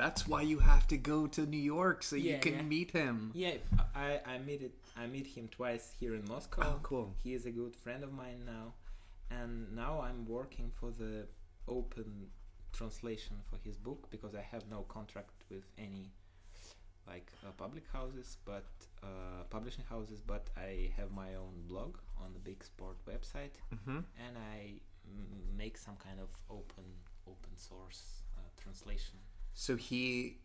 That's 0.02 0.28
why 0.28 0.42
you 0.42 0.58
have 0.58 0.88
to 0.88 0.98
go 0.98 1.28
to 1.28 1.42
New 1.46 1.66
York 1.78 2.02
so 2.02 2.16
you 2.16 2.40
can 2.40 2.56
yeah. 2.56 2.74
meet 2.76 2.90
him. 2.90 3.16
Yeah, 3.36 3.58
I 4.08 4.20
I 4.34 4.36
meet 4.50 4.62
it. 4.68 4.74
I 4.98 5.06
meet 5.16 5.28
him 5.28 5.46
twice 5.58 5.86
here 6.00 6.14
in 6.20 6.24
Moscow. 6.34 6.62
Oh, 6.66 6.80
cool. 6.82 7.08
He 7.24 7.32
is 7.38 7.46
a 7.46 7.54
good 7.62 7.76
friend 7.84 8.02
of 8.08 8.12
mine 8.12 8.42
now, 8.56 8.66
and 9.40 9.52
now 9.84 9.94
I'm 10.08 10.22
working 10.26 10.72
for 10.80 10.90
the 11.02 11.14
open 11.68 12.10
translation 12.78 13.36
for 13.50 13.58
his 13.68 13.78
book 13.78 14.02
because 14.10 14.34
I 14.34 14.46
have 14.54 14.64
no 14.76 14.80
contract 14.98 15.38
with 15.52 15.66
any 15.78 16.06
like 17.12 17.28
uh, 17.46 17.52
public 17.64 17.86
houses, 17.98 18.38
but 18.44 18.70
uh, 19.04 19.44
publishing 19.52 19.86
houses. 19.88 20.20
But 20.34 20.46
I 20.58 20.92
have 20.98 21.12
my 21.12 21.36
own 21.44 21.56
blog 21.72 21.92
on 22.24 22.34
the 22.34 22.40
Big 22.50 22.64
Sport 22.64 22.98
website, 23.14 23.56
Mm-hmm. 23.76 24.00
and 24.26 24.34
I 24.56 24.82
mm, 25.06 25.58
make 25.64 25.78
some 25.78 25.98
kind 26.08 26.20
of 26.20 26.32
open 26.50 26.88
open 27.28 27.54
source 27.56 28.02
uh, 28.38 28.50
translation. 28.64 29.20
So 29.54 29.76
he 29.76 30.38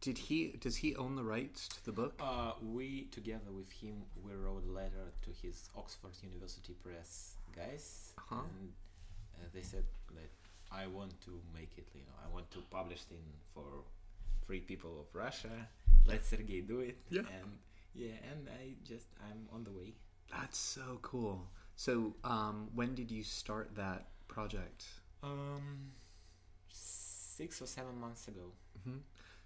did 0.00 0.18
he 0.18 0.48
does 0.60 0.76
he 0.76 0.94
own 0.96 1.16
the 1.16 1.24
rights 1.24 1.68
to 1.68 1.84
the 1.84 1.92
book? 1.92 2.14
Uh, 2.20 2.52
we 2.62 3.04
together 3.10 3.50
with 3.52 3.70
him 3.72 4.02
we 4.22 4.32
wrote 4.34 4.64
a 4.68 4.72
letter 4.72 5.12
to 5.22 5.30
his 5.42 5.68
Oxford 5.76 6.12
University 6.22 6.74
Press 6.82 7.36
guys, 7.54 8.12
Uh-huh. 8.18 8.42
and 8.42 8.72
uh, 9.36 9.46
they 9.54 9.62
said 9.62 9.84
that 10.14 10.30
I 10.72 10.86
want 10.88 11.20
to 11.22 11.40
make 11.54 11.72
it. 11.78 11.86
You 11.94 12.00
know, 12.02 12.16
I 12.24 12.32
want 12.34 12.50
to 12.52 12.58
publish 12.70 13.00
it 13.10 13.14
in 13.14 13.24
for 13.54 13.84
free 14.46 14.60
people 14.60 14.98
of 15.00 15.14
Russia. 15.14 15.68
Let 16.06 16.24
Sergey 16.26 16.60
do 16.60 16.80
it. 16.80 16.96
Yeah. 17.10 17.20
And 17.20 17.58
yeah, 17.94 18.16
and 18.30 18.48
I 18.60 18.74
just 18.84 19.06
I'm 19.24 19.46
on 19.54 19.64
the 19.64 19.70
way. 19.70 19.94
That's 20.30 20.58
so 20.58 20.98
cool. 21.02 21.46
So 21.76 22.14
um, 22.24 22.68
when 22.74 22.94
did 22.94 23.10
you 23.10 23.22
start 23.22 23.74
that 23.76 24.08
project? 24.28 24.84
Um, 25.22 25.92
six 27.36 27.60
or 27.62 27.66
seven 27.66 27.98
months 27.98 28.28
ago. 28.28 28.52
hmm 28.84 28.98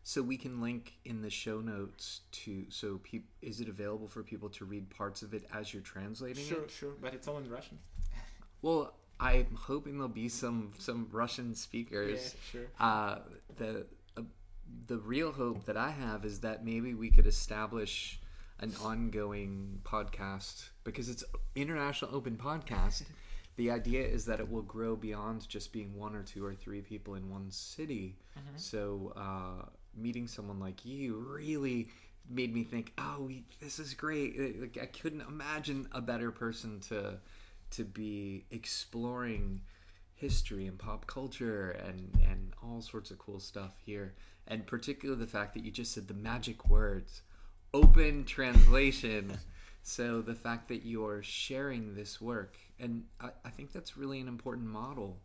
So 0.03 0.23
we 0.23 0.37
can 0.37 0.61
link 0.61 0.99
in 1.05 1.23
the 1.23 1.31
show 1.31 1.61
notes 1.61 2.21
to 2.43 2.65
so 2.71 2.99
peop- 3.03 3.29
is 3.43 3.61
it 3.61 3.69
available 3.69 4.09
for 4.09 4.23
people 4.23 4.49
to 4.51 4.65
read 4.65 4.89
parts 4.91 5.23
of 5.23 5.35
it 5.35 5.45
as 5.53 5.73
you're 5.73 5.83
translating 5.83 6.45
Sure, 6.45 6.63
it? 6.65 6.71
sure, 6.71 6.93
but 7.01 7.15
it's 7.15 7.27
all 7.29 7.39
in 7.39 7.49
Russian. 7.51 7.79
Well, 8.63 8.95
I'm 9.21 9.55
hoping 9.55 9.95
there'll 9.95 10.09
be 10.09 10.29
some 10.29 10.73
some 10.79 11.09
Russian 11.13 11.55
speakers. 11.55 12.35
Yeah, 12.35 12.41
sure. 12.53 12.67
Uh, 12.79 13.19
the 13.57 13.87
uh, 14.17 14.23
the 14.87 14.99
real 14.99 15.33
hope 15.33 15.65
that 15.67 15.77
I 15.77 15.91
have 15.91 16.25
is 16.25 16.41
that 16.41 16.65
maybe 16.65 16.95
we 16.95 17.11
could 17.11 17.27
establish 17.27 18.21
an 18.61 18.73
ongoing 18.83 19.81
podcast 19.85 20.69
because 20.85 21.09
it's 21.09 21.25
international 21.55 22.15
open 22.15 22.37
podcast. 22.37 23.03
the 23.59 23.73
idea 23.73 24.07
is 24.07 24.25
that 24.27 24.39
it 24.39 24.49
will 24.49 24.63
grow 24.63 24.95
beyond 24.95 25.47
just 25.49 25.73
being 25.73 25.97
one 25.97 26.15
or 26.15 26.23
two 26.23 26.47
or 26.47 26.55
three 26.55 26.81
people 26.81 27.17
in 27.17 27.29
one 27.29 27.51
city. 27.51 28.17
So 28.57 29.13
uh, 29.17 29.67
meeting 29.97 30.29
someone 30.29 30.61
like 30.61 30.87
you 30.87 31.17
really 31.17 31.89
made 32.31 32.55
me 32.55 32.63
think, 32.63 32.93
oh, 32.99 33.25
we, 33.27 33.43
this 33.61 33.81
is 33.81 33.95
great. 33.95 34.61
Like, 34.61 34.79
I 34.81 34.87
couldn't 34.87 35.23
imagine 35.23 35.89
a 35.93 36.01
better 36.01 36.31
person 36.31 36.81
to 36.89 37.19
to 37.71 37.85
be 37.85 38.47
exploring 38.51 39.61
history 40.15 40.67
and 40.67 40.79
pop 40.79 41.07
culture 41.07 41.71
and 41.85 42.11
and 42.31 42.53
all 42.63 42.81
sorts 42.81 43.11
of 43.11 43.19
cool 43.19 43.39
stuff 43.39 43.75
here 43.85 44.15
and 44.47 44.67
particularly 44.67 45.21
the 45.21 45.31
fact 45.31 45.53
that 45.53 45.63
you 45.63 45.71
just 45.71 45.93
said 45.93 46.09
the 46.09 46.15
magic 46.15 46.69
words 46.71 47.21
open 47.75 48.25
translation 48.25 49.31
so 49.83 50.23
the 50.23 50.35
fact 50.35 50.67
that 50.69 50.85
you're 50.85 51.23
sharing 51.23 51.95
this 51.95 52.23
work 52.23 52.57
and 52.81 53.05
I, 53.21 53.31
I 53.45 53.51
think 53.51 53.73
that's 53.73 53.97
really 53.97 54.21
an 54.21 54.29
important 54.29 54.67
model 54.69 55.21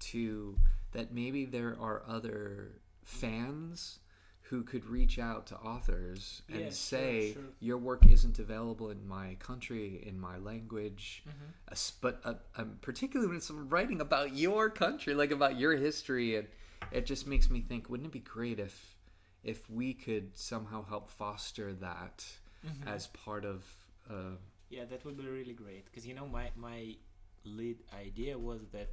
to 0.00 0.56
that 0.92 1.12
maybe 1.12 1.44
there 1.44 1.76
are 1.80 2.02
other 2.08 2.80
fans 3.02 3.98
who 4.42 4.62
could 4.62 4.84
reach 4.84 5.18
out 5.18 5.46
to 5.46 5.56
authors 5.56 6.42
and 6.50 6.64
Yeah, 6.64 6.70
say 6.70 7.32
sure. 7.32 7.42
your 7.60 7.78
work 7.78 8.06
isn't 8.06 8.38
available 8.38 8.90
in 8.90 9.06
my 9.06 9.36
country 9.38 10.02
in 10.06 10.18
my 10.20 10.36
language 10.38 11.24
Mm-hmm. 11.26 11.74
but 12.02 12.20
uh, 12.24 12.34
um, 12.58 12.78
particularly 12.82 13.28
when 13.28 13.36
it's 13.38 13.50
writing 13.50 14.00
about 14.00 14.34
your 14.36 14.68
country 14.70 15.14
like 15.14 15.30
about 15.30 15.58
your 15.58 15.74
history 15.76 16.36
and 16.36 16.46
it 16.92 17.06
just 17.06 17.26
makes 17.26 17.48
me 17.50 17.60
think 17.62 17.88
wouldn't 17.88 18.06
it 18.08 18.12
be 18.12 18.18
great 18.20 18.58
if 18.60 18.94
if 19.42 19.68
we 19.70 19.94
could 19.94 20.36
somehow 20.36 20.84
help 20.84 21.10
foster 21.10 21.72
that 21.74 22.24
Mm-hmm. 22.66 22.88
as 22.88 23.08
part 23.08 23.44
of 23.44 23.62
uh, 24.10 24.36
Yeah, 24.76 24.84
that 24.90 25.04
would 25.04 25.16
be 25.16 25.26
really 25.26 25.52
great 25.52 25.84
because 25.86 26.06
you 26.06 26.14
know 26.14 26.26
my 26.26 26.50
my 26.56 26.96
lead 27.44 27.78
idea 28.06 28.38
was 28.38 28.62
that 28.72 28.88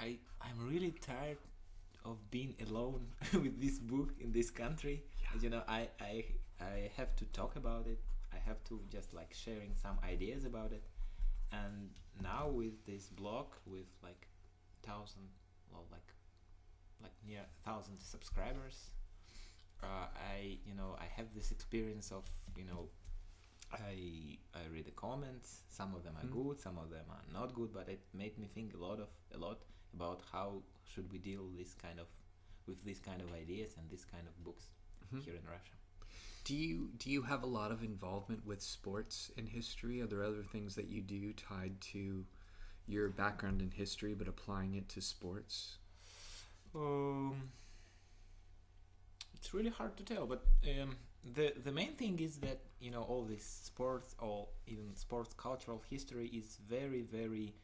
I 0.00 0.18
I'm 0.40 0.68
really 0.68 0.92
tired 0.92 1.38
of 2.04 2.18
being 2.30 2.54
alone 2.66 3.06
with 3.44 3.60
this 3.60 3.78
book 3.78 4.10
in 4.20 4.32
this 4.32 4.50
country. 4.50 5.04
And, 5.32 5.42
You 5.42 5.50
know, 5.50 5.62
I 5.68 5.88
I 6.00 6.14
I 6.60 6.90
have 6.96 7.14
to 7.16 7.24
talk 7.40 7.56
about 7.56 7.86
it. 7.86 8.00
I 8.32 8.38
have 8.48 8.62
to 8.70 8.80
just 8.90 9.14
like 9.14 9.32
sharing 9.34 9.74
some 9.76 9.98
ideas 10.14 10.44
about 10.44 10.72
it. 10.72 10.84
And 11.52 11.90
now 12.22 12.48
with 12.48 12.76
this 12.86 13.08
blog 13.10 13.48
with 13.66 13.88
like 14.02 14.28
thousand 14.82 15.28
well 15.72 15.86
like 15.92 16.10
like 17.02 17.14
near 17.26 17.44
thousand 17.64 17.98
subscribers, 18.00 18.90
uh, 19.82 20.06
I 20.34 20.58
you 20.66 20.74
know 20.74 20.96
I 21.00 21.06
have 21.16 21.26
this 21.34 21.50
experience 21.50 22.12
of 22.12 22.24
you 22.56 22.64
know 22.64 22.88
I 23.72 24.38
I 24.54 24.66
read 24.72 24.84
the 24.86 24.92
comments. 24.92 25.62
Some 25.68 25.94
of 25.94 26.02
them 26.04 26.16
are 26.16 26.26
Mm. 26.26 26.32
good, 26.32 26.60
some 26.60 26.78
of 26.78 26.90
them 26.90 27.06
are 27.10 27.24
not 27.32 27.54
good. 27.54 27.72
But 27.72 27.88
it 27.88 28.00
made 28.12 28.38
me 28.38 28.46
think 28.54 28.74
a 28.74 28.78
lot 28.78 29.00
of 29.00 29.08
a 29.34 29.38
lot 29.38 29.62
about 29.94 30.22
how 30.32 30.62
should 30.84 31.10
we 31.12 31.18
deal 31.18 31.48
this 31.58 31.74
kind 31.74 31.98
of 32.00 32.06
with 32.66 32.84
this 32.84 32.98
kind 33.00 33.20
of 33.22 33.32
ideas 33.32 33.76
and 33.78 33.90
this 33.90 34.04
kind 34.04 34.26
of 34.26 34.34
books 34.44 34.64
Mhm. 35.12 35.22
here 35.24 35.34
in 35.34 35.44
Russia. 35.46 35.74
do 36.44 36.54
you 36.56 36.88
do 37.02 37.08
you 37.10 37.22
have 37.22 37.42
a 37.44 37.46
lot 37.46 37.70
of 37.74 37.82
involvement 37.84 38.44
with 38.44 38.60
sports 38.60 39.30
in 39.36 39.46
history 39.46 40.00
are 40.02 40.06
there 40.12 40.24
other 40.24 40.42
things 40.54 40.74
that 40.74 40.88
you 40.94 41.00
do 41.00 41.32
tied 41.32 41.80
to 41.80 42.26
your 42.94 43.08
background 43.20 43.62
in 43.62 43.70
history 43.70 44.12
but 44.14 44.26
applying 44.28 44.74
it 44.74 44.88
to 44.88 45.00
sports 45.00 45.78
Um, 46.74 47.52
it's 49.34 49.52
really 49.54 49.70
hard 49.70 49.96
to 49.98 50.04
tell, 50.04 50.26
but 50.26 50.44
um, 50.72 50.96
the 51.34 51.52
the 51.64 51.72
main 51.72 51.94
thing 51.94 52.18
is 52.18 52.38
that 52.38 52.60
you 52.82 52.90
know 52.90 53.02
all 53.02 53.24
this 53.24 53.44
sports 53.44 54.16
or 54.20 54.48
even 54.66 54.96
sports 54.96 55.34
cultural 55.36 55.82
history 55.90 56.28
is 56.28 56.58
very 56.68 57.02
very 57.02 57.54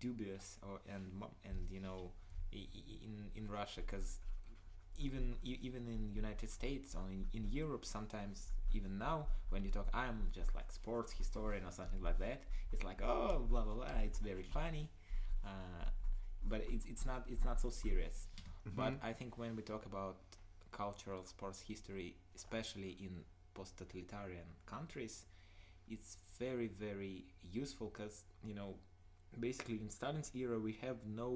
dubious 0.00 0.58
or 0.62 0.80
and 0.94 1.04
and 1.44 1.70
you 1.70 1.80
know 1.80 2.12
in 2.52 3.30
in 3.36 3.48
Russia 3.48 3.80
because 3.86 4.20
even 4.98 5.36
even 5.44 5.86
in 5.88 6.10
United 6.14 6.48
States 6.50 6.94
or 6.94 7.10
in, 7.10 7.26
in 7.34 7.50
Europe 7.50 7.84
sometimes 7.84 8.52
even 8.72 8.98
now 8.98 9.26
when 9.50 9.64
you 9.64 9.70
talk 9.70 9.88
I'm 9.94 10.28
just 10.32 10.54
like 10.54 10.72
sports 10.72 11.12
historian 11.12 11.64
or 11.64 11.70
something 11.70 12.02
like 12.02 12.18
that 12.20 12.42
it's 12.72 12.84
like 12.84 13.02
oh 13.02 13.44
blah 13.50 13.62
blah 13.62 13.74
blah 13.74 13.86
it's 14.02 14.18
very 14.20 14.42
funny 14.42 14.88
uh, 15.44 15.84
but 16.48 16.62
it's 16.70 16.86
it's 16.86 17.06
not 17.06 17.24
it's 17.28 17.44
not 17.44 17.60
so 17.60 17.70
serious. 17.70 18.28
But 18.76 18.94
Mhm. 18.94 19.04
I 19.04 19.12
think 19.12 19.38
when 19.38 19.56
we 19.56 19.62
talk 19.62 19.86
about 19.86 20.16
cultural 20.72 21.24
sports 21.24 21.60
history, 21.60 22.16
especially 22.34 22.96
in 23.00 23.24
post-totalitarian 23.56 24.48
countries, 24.66 25.14
it's 25.88 26.16
very 26.38 26.68
very 26.68 27.14
useful 27.62 27.88
because 27.92 28.16
you 28.48 28.54
know 28.54 28.70
basically 29.40 29.78
in 29.84 29.90
Stalin's 29.90 30.30
era 30.34 30.58
we 30.58 30.72
have 30.86 30.96
no 31.06 31.30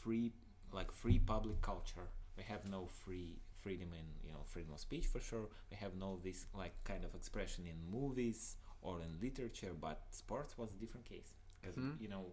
free 0.00 0.32
like 0.72 0.90
free 0.92 1.18
public 1.18 1.60
culture. 1.62 2.06
We 2.38 2.44
have 2.44 2.62
no 2.76 2.86
free 3.04 3.30
freedom 3.62 3.88
in 4.00 4.06
you 4.26 4.32
know 4.34 4.42
freedom 4.52 4.72
of 4.74 4.80
speech 4.80 5.06
for 5.06 5.20
sure. 5.20 5.46
We 5.70 5.76
have 5.84 5.94
no 6.04 6.18
this 6.22 6.46
like 6.62 6.74
kind 6.84 7.04
of 7.04 7.14
expression 7.14 7.64
in 7.72 7.76
movies 7.98 8.56
or 8.82 8.94
in 9.06 9.10
literature, 9.20 9.72
but 9.88 9.98
sports 10.10 10.52
was 10.60 10.70
a 10.76 10.78
different 10.82 11.06
case 11.12 11.30
because 11.60 11.76
Mhm. 11.76 12.00
you 12.00 12.08
know 12.08 12.24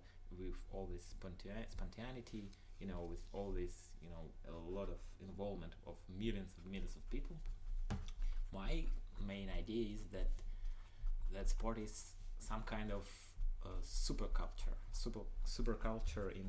with 0.42 0.58
all 0.74 0.86
this 0.94 1.04
spontan- 1.16 1.70
spontaneity, 1.78 2.44
you 2.82 2.88
know 2.92 3.02
with 3.14 3.24
all 3.34 3.52
this 3.62 3.74
you 4.04 4.10
know 4.14 4.24
a 4.50 4.52
lot 4.78 4.90
of 4.96 5.00
involvement 5.30 5.74
of 5.86 5.96
millions 6.24 6.52
of 6.58 6.64
millions 6.74 6.96
of 7.00 7.04
people. 7.16 7.36
My 8.52 8.74
main 9.26 9.50
idea 9.58 9.94
is 9.96 10.02
that 10.12 10.30
that 11.34 11.50
sport 11.50 11.78
is 11.78 12.14
some 12.40 12.64
kind 12.64 12.92
of 12.92 13.08
uh, 13.66 13.70
super 13.82 14.28
culture, 14.28 14.78
super 14.92 15.22
super 15.46 15.74
culture 15.74 16.30
in 16.32 16.48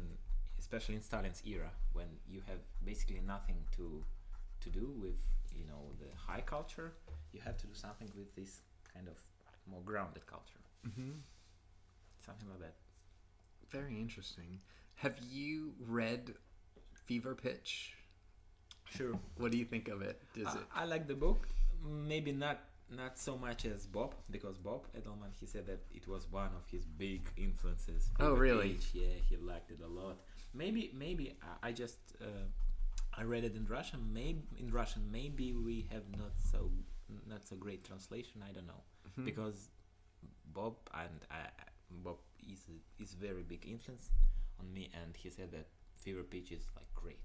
especially 0.58 0.96
in 0.96 1.02
Stalin's 1.02 1.42
era 1.46 1.70
when 1.92 2.06
you 2.28 2.42
have 2.46 2.58
basically 2.84 3.20
nothing 3.26 3.56
to 3.76 4.04
to 4.60 4.70
do 4.70 4.92
with 5.00 5.18
you 5.54 5.66
know 5.66 5.92
the 5.98 6.08
high 6.16 6.40
culture. 6.42 6.92
You 7.32 7.40
have 7.44 7.56
to 7.58 7.66
do 7.66 7.74
something 7.74 8.08
with 8.16 8.34
this 8.34 8.60
kind 8.94 9.08
of 9.08 9.16
more 9.70 9.82
grounded 9.84 10.26
culture, 10.26 10.60
hmm 10.84 11.12
something 12.24 12.48
like 12.50 12.60
that. 12.60 12.74
Very 13.70 13.98
interesting. 13.98 14.60
Have 14.96 15.18
you 15.30 15.72
read 15.86 16.34
Fever 17.06 17.34
Pitch? 17.34 17.94
Sure. 18.90 19.12
What 19.36 19.52
do 19.52 19.58
you 19.58 19.64
think 19.64 19.88
of 19.88 20.02
it? 20.02 20.20
Does 20.34 20.46
I, 20.48 20.58
it? 20.58 20.66
I 20.74 20.84
like 20.84 21.06
the 21.06 21.14
book. 21.14 21.48
Maybe 21.84 22.32
not 22.32 22.60
not 22.90 23.18
so 23.18 23.36
much 23.36 23.66
as 23.66 23.84
Bob 23.86 24.14
because 24.30 24.56
Bob 24.56 24.86
Edelman 24.96 25.32
he 25.38 25.44
said 25.46 25.66
that 25.66 25.80
it 25.92 26.08
was 26.08 26.26
one 26.30 26.50
of 26.56 26.66
his 26.70 26.84
big 26.86 27.28
influences. 27.36 28.08
Oh, 28.18 28.32
really? 28.34 28.70
Pitch, 28.74 28.88
Yeah, 28.94 29.12
he 29.28 29.36
liked 29.36 29.70
it 29.70 29.80
a 29.84 29.86
lot. 29.86 30.16
Maybe 30.54 30.90
maybe 30.94 31.36
I- 31.42 31.68
I 31.68 31.72
just 31.72 31.98
uh, 32.22 32.46
I 33.16 33.22
read 33.24 33.44
it 33.44 33.54
in 33.54 33.66
Russian. 33.66 34.12
Maybe 34.12 34.40
in 34.58 34.70
Russian 34.70 35.02
maybe 35.12 35.52
we 35.52 35.86
have 35.92 36.04
not 36.16 36.32
so 36.50 36.70
not 37.26 37.46
so 37.46 37.56
great 37.56 37.84
translation. 37.84 38.42
I 38.48 38.52
don't 38.52 38.66
know 38.66 38.82
Mhm. 39.18 39.24
because 39.26 39.68
Bob 40.52 40.76
and 40.94 41.20
I, 41.30 41.48
Bob 41.90 42.18
is 42.52 42.64
a, 42.68 43.02
is 43.02 43.12
very 43.14 43.42
big 43.42 43.66
influence 43.66 44.10
on 44.60 44.72
me, 44.72 44.90
and 44.94 45.14
he 45.16 45.28
said 45.30 45.52
that 45.52 45.66
Fever 45.96 46.22
Pitch 46.22 46.52
is 46.52 46.66
like 46.76 46.92
great. 46.94 47.20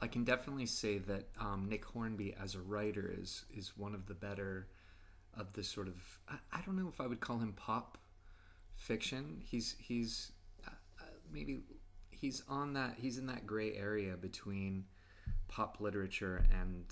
I 0.00 0.06
can 0.06 0.24
definitely 0.24 0.66
say 0.66 0.98
that 0.98 1.28
um, 1.38 1.66
Nick 1.68 1.84
Hornby 1.84 2.34
as 2.40 2.54
a 2.54 2.60
writer 2.60 3.14
is 3.18 3.44
is 3.54 3.76
one 3.76 3.94
of 3.94 4.06
the 4.06 4.14
better 4.14 4.68
of 5.36 5.52
the 5.52 5.62
sort 5.62 5.88
of 5.88 5.94
I, 6.28 6.36
I 6.52 6.60
don't 6.64 6.76
know 6.76 6.88
if 6.88 7.00
I 7.00 7.06
would 7.06 7.20
call 7.20 7.38
him 7.38 7.52
pop 7.52 7.98
fiction. 8.76 9.40
He's 9.44 9.76
he's 9.78 10.32
uh, 10.66 10.70
uh, 11.00 11.04
maybe 11.32 11.60
he's 12.10 12.42
on 12.48 12.72
that 12.74 12.94
he's 12.98 13.18
in 13.18 13.26
that 13.26 13.46
gray 13.46 13.76
area 13.76 14.16
between 14.16 14.84
pop 15.48 15.78
literature 15.80 16.44
and 16.60 16.84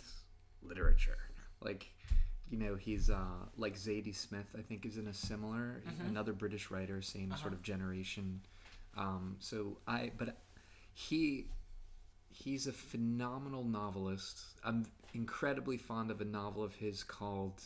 literature. 0.63 1.19
Like 1.63 1.91
you 2.51 2.59
know 2.59 2.75
he's 2.75 3.09
uh, 3.09 3.47
like 3.57 3.77
Zadie 3.77 4.15
Smith 4.15 4.55
I 4.59 4.63
think 4.63 4.85
is 4.85 4.99
in 4.99 5.09
a 5.09 5.15
similar 5.15 5.83
another 6.07 6.33
British 6.33 6.71
writer 6.71 7.01
same 7.01 7.35
sort 7.41 7.55
of 7.55 7.63
generation. 7.63 8.41
Um, 8.97 9.37
so 9.39 9.79
I 9.87 10.11
but 10.19 10.37
he 10.93 11.47
he's 12.31 12.67
a 12.67 12.73
phenomenal 12.73 13.65
novelist. 13.65 14.41
I'm 14.65 14.87
incredibly 15.15 15.77
fond 15.77 16.11
of 16.11 16.21
a 16.21 16.25
novel 16.25 16.63
of 16.63 16.75
his 16.75 17.03
called 17.03 17.63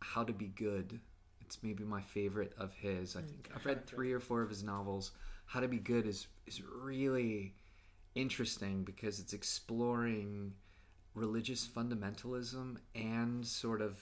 How 0.00 0.24
to 0.24 0.32
Be 0.32 0.46
Good. 0.46 1.00
It's 1.40 1.62
maybe 1.62 1.84
my 1.84 2.00
favorite 2.00 2.54
of 2.58 2.72
his. 2.74 3.16
I 3.16 3.20
think 3.20 3.50
I've 3.54 3.66
read 3.66 3.86
three 3.86 4.12
or 4.12 4.20
four 4.20 4.42
of 4.42 4.48
his 4.48 4.62
novels. 4.62 5.12
How 5.46 5.60
to 5.60 5.68
Be 5.68 5.78
Good 5.78 6.06
is 6.06 6.26
is 6.46 6.62
really 6.62 7.54
interesting 8.14 8.84
because 8.84 9.18
it's 9.18 9.32
exploring 9.32 10.54
religious 11.14 11.66
fundamentalism 11.66 12.76
and 12.94 13.46
sort 13.46 13.80
of 13.82 13.98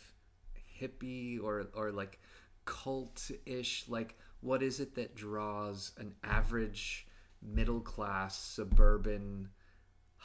hippie 0.81 1.43
or 1.43 1.67
or 1.75 1.91
like 1.91 2.21
cult-ish 2.65 3.85
like 3.89 4.17
what 4.41 4.63
is 4.63 4.81
it 4.81 4.95
that 4.95 5.15
draws 5.15 5.93
an 5.99 6.15
average 6.23 7.07
middle 7.43 7.81
class 7.81 8.39
suburban 8.39 9.49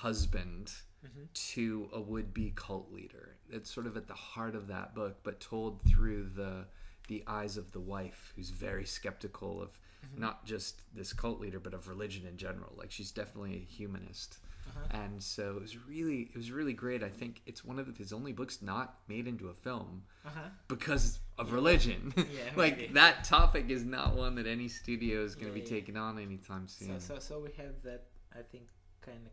husband 0.02 0.72
mm-hmm. 1.06 1.24
to 1.34 1.90
a 1.94 2.00
would-be 2.00 2.54
cult 2.56 2.92
leader. 2.94 3.36
It's 3.50 3.74
sort 3.74 3.88
of 3.88 3.98
at 3.98 4.08
the 4.08 4.14
heart 4.14 4.56
of 4.56 4.68
that 4.68 4.94
book 4.94 5.18
but 5.24 5.40
told 5.40 5.82
through 5.84 6.30
the 6.36 6.66
the 7.08 7.24
eyes 7.26 7.56
of 7.58 7.72
the 7.72 7.80
wife 7.80 8.34
who's 8.36 8.50
very 8.50 8.86
skeptical 8.86 9.62
of 9.62 9.70
mm-hmm. 10.06 10.22
not 10.22 10.46
just 10.46 10.82
this 10.94 11.14
cult 11.14 11.40
leader 11.40 11.60
but 11.60 11.74
of 11.74 11.88
religion 11.88 12.26
in 12.28 12.38
general. 12.38 12.74
Like 12.78 12.92
she's 12.92 13.12
definitely 13.12 13.56
a 13.56 13.60
humanist. 13.74 14.38
Uh-huh. 14.68 14.98
And 15.04 15.24
so 15.24 15.56
it 15.56 15.62
was 15.62 15.78
really 15.88 16.30
it 16.34 16.36
was 16.36 16.52
really 16.52 16.74
great. 16.74 17.02
I 17.02 17.10
think 17.10 17.42
it's 17.48 17.64
one 17.66 17.80
of 17.80 17.98
his 17.98 18.12
only 18.14 18.34
books 18.34 18.62
not 18.62 19.00
made 19.08 19.26
into 19.26 19.48
a 19.48 19.54
film 19.54 20.04
Uh-huh. 20.26 20.50
because 20.68 21.20
of 21.40 21.54
religion. 21.54 22.14
Yeah, 22.18 22.24
like 22.56 22.78
maybe. 22.78 22.94
that 22.94 23.24
topic 23.24 23.70
is 23.70 23.84
not 23.84 24.16
one 24.16 24.36
that 24.36 24.46
any 24.46 24.68
studio 24.68 25.24
is 25.24 25.34
going 25.36 25.48
to 25.52 25.58
Yeah, 25.58 25.64
be 25.64 25.70
yeah. 25.70 25.76
taking 25.80 25.98
on 25.98 26.20
anytime 26.20 26.68
So, 26.68 26.86
soon. 26.86 27.00
so, 27.00 27.20
so 27.20 27.40
we 27.40 27.52
have 27.64 27.82
that, 27.84 28.04
I 28.38 28.42
think, 28.52 28.68
kind 29.02 29.26
of, 29.26 29.32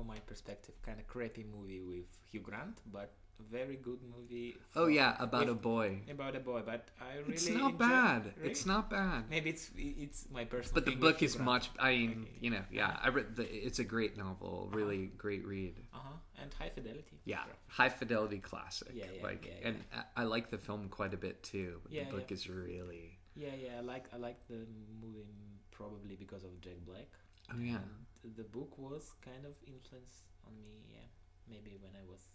from 0.00 0.08
my 0.08 0.18
perspective, 0.20 0.74
kind 0.82 0.98
of 0.98 1.06
crappy 1.06 1.44
movie 1.44 1.80
with 1.80 2.06
Hugh 2.30 2.40
Grant, 2.40 2.78
but 2.90 3.12
very 3.50 3.76
good 3.76 3.98
movie. 4.14 4.54
oh 4.76 4.86
yeah 4.86 5.16
about 5.18 5.48
a 5.48 5.54
boy 5.54 5.98
about 6.10 6.36
a 6.36 6.40
boy. 6.40 6.60
But 6.64 6.88
I 7.00 7.16
really 7.20 7.32
it's 7.32 7.48
not 7.48 7.78
bad 7.78 8.32
Really? 8.36 8.50
it's 8.50 8.66
not 8.66 8.90
bad 8.90 9.24
Maybe 9.30 9.48
it's 9.48 9.70
it's 9.76 10.26
my 10.30 10.44
personal. 10.44 10.74
but 10.74 10.84
the 10.84 10.94
book 10.94 11.22
is 11.22 11.36
Grant. 11.36 11.46
much 11.46 11.70
i 11.78 11.90
mean 11.96 12.10
Okay. 12.10 12.36
you 12.44 12.50
know 12.50 12.60
yeah 12.70 12.98
i 13.02 13.08
read 13.08 13.34
the, 13.36 13.44
it's 13.66 13.78
a 13.78 13.84
great 13.84 14.18
novel 14.18 14.68
really 14.74 15.06
great 15.16 15.46
read 15.46 15.74
Uh-huh. 15.94 16.16
And 16.42 16.52
high 16.52 16.68
fidelity. 16.68 17.16
yeah 17.24 17.44
for- 17.44 17.56
high 17.78 17.88
fidelity 17.88 18.40
classic 18.40 18.88
Yeah, 18.92 19.06
yeah, 19.16 19.22
like 19.28 19.46
yeah, 19.46 19.68
and 19.68 19.76
I, 20.16 20.20
I 20.22 20.24
like 20.24 20.50
the 20.50 20.58
film 20.58 20.88
quite 20.90 21.14
a 21.14 21.20
bit 21.26 21.42
too 21.42 21.80
but 21.82 21.92
Yeah, 21.92 22.04
the 22.04 22.10
book 22.16 22.26
yeah. 22.30 22.34
is 22.36 22.46
really 22.50 23.16
Yeah, 23.34 23.56
yeah. 23.64 23.78
I 23.78 23.80
like 23.80 24.04
I 24.12 24.18
like 24.18 24.36
the 24.52 24.60
movie 25.02 25.24
probably 25.70 26.14
because 26.24 26.44
of 26.44 26.52
Jack 26.60 26.76
Black. 26.84 27.08
oh 27.54 27.58
yeah 27.58 27.76
And 27.80 27.88
the 28.24 28.44
book 28.44 28.76
was 28.78 29.12
kind 29.24 29.44
of 29.44 29.52
influence 29.66 30.22
on 30.46 30.52
me. 30.62 30.84
Yeah, 30.92 31.06
maybe 31.48 31.76
when 31.80 31.92
I 32.00 32.04
was 32.10 32.28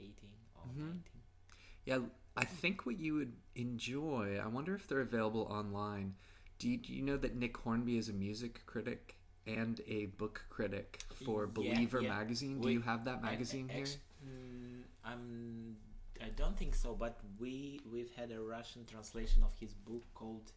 eighteen 0.00 0.30
or 0.54 0.64
Mhm. 0.68 0.78
nineteen. 0.78 1.22
Yeah, 1.84 2.00
I 2.36 2.44
think 2.44 2.86
what 2.86 2.98
you 2.98 3.14
would 3.14 3.34
enjoy. 3.56 4.38
I 4.38 4.46
wonder 4.46 4.74
if 4.74 4.86
they're 4.86 5.00
available 5.00 5.42
online. 5.50 6.16
Do 6.58 6.68
you, 6.68 6.76
do 6.78 6.92
you 6.92 7.02
know 7.02 7.16
that 7.16 7.34
Nick 7.34 7.56
Hornby 7.56 7.96
is 7.98 8.08
a 8.08 8.12
music 8.12 8.64
critic 8.66 9.16
and 9.46 9.80
a 9.88 10.06
book 10.06 10.44
critic 10.48 11.02
for 11.24 11.46
Believer 11.48 12.00
yeah. 12.00 12.10
magazine? 12.10 12.60
Do 12.60 12.66
We- 12.68 12.74
you 12.74 12.82
have 12.82 13.04
that 13.06 13.18
I- 13.18 13.30
magazine 13.32 13.68
I- 13.68 13.72
here? 13.74 13.82
actu- 13.84 13.98
mm, 14.28 14.82
I'm. 15.04 15.76
I 16.20 16.28
don't 16.28 16.56
think 16.56 16.76
so, 16.76 16.94
but 16.94 17.20
we 17.40 17.80
we've 17.92 18.12
had 18.14 18.30
a 18.30 18.40
Russian 18.40 18.86
translation 18.86 19.42
of 19.42 19.52
his 19.58 19.74
book 19.74 20.04
called 20.14 20.52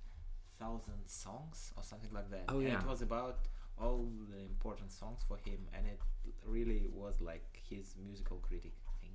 Thousand 0.60 1.08
Songs 1.08 1.74
or 1.76 1.82
something 1.84 2.14
like 2.14 2.30
that. 2.30 2.46
Oh, 2.50 2.60
And 2.60 2.68
yeah. 2.68 2.82
it 2.82 2.86
was 2.88 3.02
about 3.02 3.48
all 3.82 4.08
the 4.30 4.40
important 4.40 4.92
songs 4.92 5.22
for 5.28 5.38
him, 5.38 5.60
and 5.74 5.86
it 5.88 6.00
really 6.46 6.88
was 6.94 7.22
like 7.22 7.46
his 7.70 7.96
musical 8.06 8.38
critic 8.38 8.74
thing. 9.02 9.12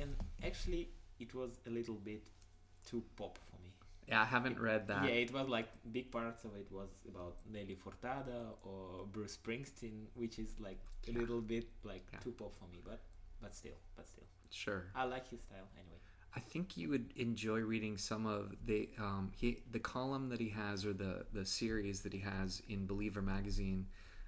And 0.00 0.14
actually, 0.44 0.90
it 1.18 1.34
was 1.34 1.58
a 1.66 1.70
little 1.70 1.94
bit 1.96 2.28
too 2.88 3.02
pop 3.16 3.38
for 3.50 3.56
me. 3.62 3.72
Yeah, 4.08 4.22
I 4.22 4.24
haven't 4.24 4.60
read 4.60 4.86
that. 4.86 5.04
Yeah, 5.04 5.10
it 5.10 5.32
was 5.32 5.48
like 5.48 5.68
big 5.90 6.12
parts 6.12 6.44
of 6.44 6.54
it 6.56 6.70
was 6.70 6.90
about 7.08 7.38
Nelly 7.50 7.76
Furtado 7.76 8.54
or 8.62 9.06
Bruce 9.10 9.36
Springsteen, 9.36 10.04
which 10.14 10.38
is 10.38 10.60
like 10.60 10.78
a 11.08 11.10
Yeah. 11.12 11.18
little 11.18 11.40
bit 11.40 11.66
like 11.82 12.06
Yeah. 12.12 12.20
too 12.20 12.32
pop 12.32 12.54
for 12.54 12.68
me. 12.68 12.80
But 12.84 13.00
but 13.40 13.54
still, 13.54 13.76
but 13.96 14.08
still, 14.08 14.24
Sure. 14.50 14.84
I 14.94 15.04
like 15.04 15.28
his 15.28 15.42
style 15.42 15.68
anyway. 15.76 15.98
I 16.36 16.40
think 16.40 16.76
you 16.76 16.90
would 16.90 17.12
enjoy 17.16 17.60
reading 17.60 17.96
some 17.96 18.26
of 18.26 18.54
the 18.66 18.90
um, 18.98 19.32
he 19.36 19.62
the 19.72 19.78
column 19.78 20.28
that 20.28 20.40
he 20.40 20.50
has 20.50 20.84
or 20.84 20.92
the 20.92 21.24
the 21.32 21.46
series 21.46 22.00
that 22.00 22.12
he 22.12 22.20
has 22.20 22.62
in 22.68 22.86
Believer 22.86 23.22
magazine. 23.22 23.86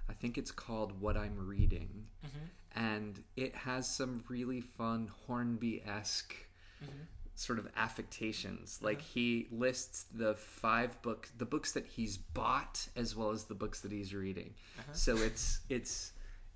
I 0.08 0.14
think 0.14 0.38
it's 0.38 0.50
called 0.50 0.98
What 1.00 1.18
I'm 1.18 1.36
Reading, 1.36 2.06
mm-hmm. 2.26 2.80
and 2.80 3.22
it 3.36 3.54
has 3.54 3.86
some 3.86 4.24
really 4.28 4.62
fun 4.62 5.10
Hornby 5.26 5.82
esque 5.86 6.34
mm-hmm. 6.82 7.02
sort 7.34 7.58
of 7.58 7.68
affectations. 7.76 8.78
Uh-huh. 8.80 8.88
Like 8.88 9.02
he 9.02 9.46
lists 9.50 10.06
the 10.14 10.34
five 10.34 11.00
books, 11.02 11.30
the 11.36 11.44
books 11.44 11.72
that 11.72 11.86
he's 11.86 12.16
bought, 12.16 12.88
as 12.96 13.14
well 13.14 13.32
as 13.32 13.44
the 13.44 13.54
books 13.54 13.82
that 13.82 13.92
he's 13.92 14.14
reading. 14.14 14.54
Uh-huh. 14.78 14.92
So 14.94 15.16
it's 15.18 15.60
it's 15.68 16.12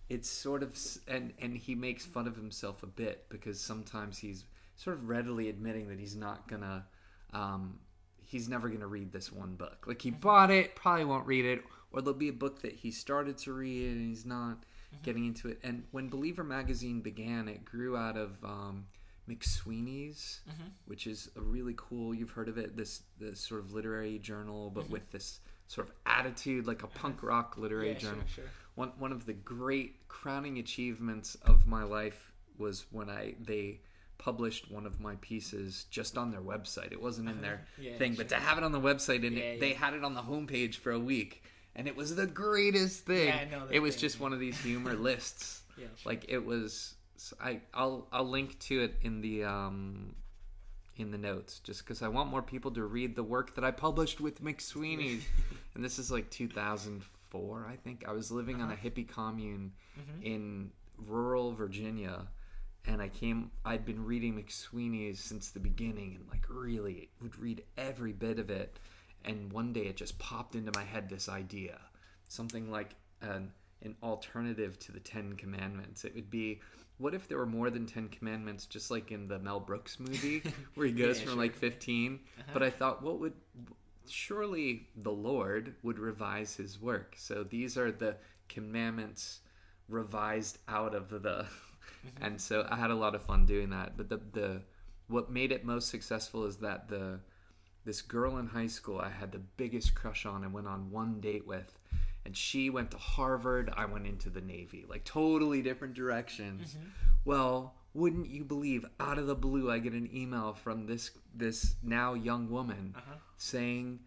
it's 0.08 0.30
sort 0.30 0.62
of 0.62 0.78
and 1.08 1.34
and 1.38 1.54
he 1.54 1.74
makes 1.74 2.06
fun 2.06 2.26
of 2.26 2.36
himself 2.36 2.82
a 2.82 2.86
bit 2.86 3.26
because 3.28 3.60
sometimes 3.60 4.16
he's 4.16 4.44
sort 4.76 4.96
of 4.96 5.08
readily 5.08 5.48
admitting 5.48 5.88
that 5.88 5.98
he's 5.98 6.16
not 6.16 6.48
gonna 6.48 6.84
um, 7.32 7.78
he's 8.24 8.48
never 8.48 8.68
gonna 8.68 8.86
read 8.86 9.12
this 9.12 9.32
one 9.32 9.54
book. 9.54 9.84
Like 9.86 10.02
he 10.02 10.10
mm-hmm. 10.10 10.20
bought 10.20 10.50
it, 10.50 10.74
probably 10.74 11.04
won't 11.04 11.26
read 11.26 11.44
it, 11.44 11.62
or 11.92 12.00
there'll 12.00 12.18
be 12.18 12.28
a 12.28 12.32
book 12.32 12.62
that 12.62 12.72
he 12.72 12.90
started 12.90 13.38
to 13.38 13.52
read 13.52 13.90
and 13.90 14.08
he's 14.08 14.26
not 14.26 14.56
mm-hmm. 14.56 15.02
getting 15.02 15.26
into 15.26 15.48
it. 15.48 15.58
And 15.62 15.84
when 15.90 16.08
Believer 16.08 16.44
magazine 16.44 17.00
began, 17.00 17.48
it 17.48 17.64
grew 17.64 17.96
out 17.96 18.16
of 18.16 18.42
um, 18.44 18.86
McSweeney's, 19.28 20.40
mm-hmm. 20.48 20.68
which 20.86 21.06
is 21.06 21.30
a 21.36 21.40
really 21.40 21.74
cool. 21.76 22.14
You've 22.14 22.30
heard 22.30 22.48
of 22.48 22.58
it? 22.58 22.76
This 22.76 23.02
this 23.18 23.40
sort 23.40 23.60
of 23.60 23.72
literary 23.72 24.18
journal, 24.18 24.70
but 24.70 24.88
with 24.90 25.10
this 25.10 25.40
sort 25.68 25.88
of 25.88 25.94
attitude, 26.06 26.66
like 26.66 26.82
a 26.82 26.88
punk 26.88 27.22
rock 27.22 27.56
literary 27.56 27.92
Yeah, 27.92 27.98
sure, 27.98 28.10
journal. 28.10 28.24
sure. 28.26 28.44
One 28.74 28.92
one 28.98 29.12
of 29.12 29.26
the 29.26 29.32
great 29.32 30.08
crowning 30.08 30.58
achievements 30.58 31.34
of 31.46 31.66
my 31.66 31.82
life 31.82 32.32
was 32.58 32.86
when 32.90 33.08
I 33.08 33.34
they 33.40 33.80
published 34.22 34.70
one 34.70 34.86
of 34.86 35.00
my 35.00 35.16
pieces 35.20 35.86
just 35.90 36.16
on 36.16 36.30
their 36.30 36.40
website. 36.40 36.92
It 36.92 37.02
wasn't 37.02 37.28
in 37.28 37.40
their 37.42 37.66
Yeah, 37.76 37.96
thing, 37.98 38.14
but 38.14 38.28
to 38.28 38.36
have 38.36 38.56
it 38.56 38.62
on 38.64 38.70
the 38.70 38.80
website 38.80 39.26
and 39.26 39.36
Yeah, 39.36 39.42
it, 39.44 39.60
they 39.60 39.72
had 39.72 39.94
it 39.94 40.04
on 40.04 40.14
the 40.14 40.22
homepage 40.22 40.76
for 40.76 40.92
a 40.92 40.98
week, 40.98 41.42
and 41.74 41.88
it 41.88 41.96
was 41.96 42.14
the 42.14 42.26
greatest 42.26 43.04
thing. 43.04 43.28
Yeah, 43.28 43.38
I 43.40 43.44
know 43.50 43.66
it 43.70 43.80
was 43.80 43.96
just 43.96 44.20
one 44.20 44.32
of 44.32 44.38
these 44.38 44.58
humor 44.62 44.94
lists. 45.10 45.62
Yeah, 45.76 45.86
sure. 45.96 46.12
Like 46.12 46.26
it 46.28 46.44
was. 46.44 46.94
I 47.40 47.60
I'll 47.74 48.06
I'll 48.12 48.28
link 48.28 48.58
to 48.60 48.80
it 48.82 48.94
in 49.02 49.20
the 49.22 49.44
um 49.44 50.14
in 50.96 51.10
the 51.10 51.18
notes 51.18 51.58
just 51.60 51.82
because 51.84 52.00
I 52.02 52.08
want 52.08 52.30
more 52.30 52.42
people 52.42 52.70
to 52.72 52.84
read 52.84 53.16
the 53.16 53.22
work 53.24 53.54
that 53.56 53.64
I 53.64 53.70
published 53.72 54.20
with 54.20 54.42
McSweeney's. 54.44 55.24
and 55.74 55.82
this 55.84 55.98
is 55.98 56.10
like 56.12 56.30
2004, 56.30 57.66
I 57.68 57.76
think. 57.76 58.04
I 58.06 58.12
was 58.12 58.30
living 58.30 58.60
on 58.60 58.70
a 58.70 58.74
Uh-huh. 58.74 58.88
hippie 58.88 59.08
commune 59.08 59.72
Mm-hmm. 59.98 60.22
in 60.22 60.70
rural 60.96 61.52
Virginia. 61.52 62.26
And 62.86 63.00
I 63.00 63.08
came, 63.08 63.50
I'd 63.64 63.84
been 63.84 64.04
reading 64.04 64.34
McSweeney's 64.34 65.20
since 65.20 65.50
the 65.50 65.60
beginning 65.60 66.16
and 66.16 66.28
like 66.28 66.44
really 66.48 67.10
would 67.20 67.38
read 67.38 67.62
every 67.76 68.12
bit 68.12 68.38
of 68.38 68.50
it. 68.50 68.78
And 69.24 69.52
one 69.52 69.72
day 69.72 69.82
it 69.82 69.96
just 69.96 70.18
popped 70.18 70.56
into 70.56 70.72
my 70.74 70.84
head 70.84 71.08
this 71.08 71.28
idea 71.28 71.78
something 72.28 72.70
like 72.70 72.94
an, 73.20 73.52
an 73.82 73.94
alternative 74.02 74.78
to 74.80 74.90
the 74.90 75.00
Ten 75.00 75.34
Commandments. 75.34 76.04
It 76.04 76.14
would 76.14 76.30
be 76.30 76.60
what 76.98 77.14
if 77.14 77.28
there 77.28 77.38
were 77.38 77.46
more 77.46 77.68
than 77.68 77.84
10 77.84 78.08
commandments, 78.08 78.64
just 78.66 78.90
like 78.90 79.10
in 79.10 79.28
the 79.28 79.38
Mel 79.38 79.60
Brooks 79.60 79.98
movie 80.00 80.42
where 80.74 80.86
he 80.86 80.92
goes 80.92 81.18
Yeah, 81.18 81.24
from 81.24 81.34
sure. 81.34 81.42
like 81.42 81.54
15? 81.54 82.20
Uh-huh. 82.38 82.50
But 82.52 82.62
I 82.62 82.70
thought, 82.70 83.02
what 83.02 83.18
would 83.20 83.34
surely 84.08 84.88
the 84.96 85.12
Lord 85.12 85.74
would 85.82 85.98
revise 85.98 86.56
his 86.56 86.80
work. 86.80 87.14
So 87.18 87.44
these 87.44 87.76
are 87.76 87.92
the 87.92 88.16
commandments 88.48 89.40
revised 89.88 90.58
out 90.68 90.94
of 90.94 91.08
the 91.22 91.46
and 92.20 92.40
so 92.40 92.66
I 92.70 92.76
had 92.76 92.90
a 92.90 92.94
lot 92.94 93.14
of 93.14 93.22
fun 93.22 93.46
doing 93.46 93.70
that. 93.70 93.96
But 93.96 94.08
the 94.08 94.20
the 94.32 94.62
what 95.08 95.30
made 95.30 95.52
it 95.52 95.64
most 95.64 95.88
successful 95.88 96.44
is 96.44 96.56
that 96.58 96.88
the 96.88 97.20
this 97.84 98.00
girl 98.02 98.38
in 98.38 98.46
high 98.46 98.68
school 98.68 98.98
I 99.00 99.10
had 99.10 99.32
the 99.32 99.38
biggest 99.56 99.94
crush 99.94 100.24
on 100.26 100.44
and 100.44 100.52
went 100.52 100.66
on 100.68 100.90
one 100.90 101.20
date 101.20 101.46
with 101.46 101.78
and 102.24 102.36
she 102.36 102.70
went 102.70 102.92
to 102.92 102.98
Harvard, 102.98 103.72
I 103.76 103.84
went 103.86 104.06
into 104.06 104.30
the 104.30 104.40
Navy. 104.40 104.84
Like 104.88 105.04
totally 105.04 105.60
different 105.62 105.94
directions. 105.94 106.76
Well, 107.24 107.74
wouldn't 107.94 108.28
you 108.30 108.44
believe 108.44 108.86
out 109.00 109.18
of 109.18 109.26
the 109.26 109.34
blue 109.34 109.70
I 109.70 109.78
get 109.80 109.92
an 109.92 110.08
email 110.14 110.54
from 110.54 110.86
this 110.86 111.10
this 111.34 111.74
now 111.82 112.14
young 112.14 112.48
woman 112.50 112.94
Uh-huh. 112.96 113.14
saying 113.36 113.98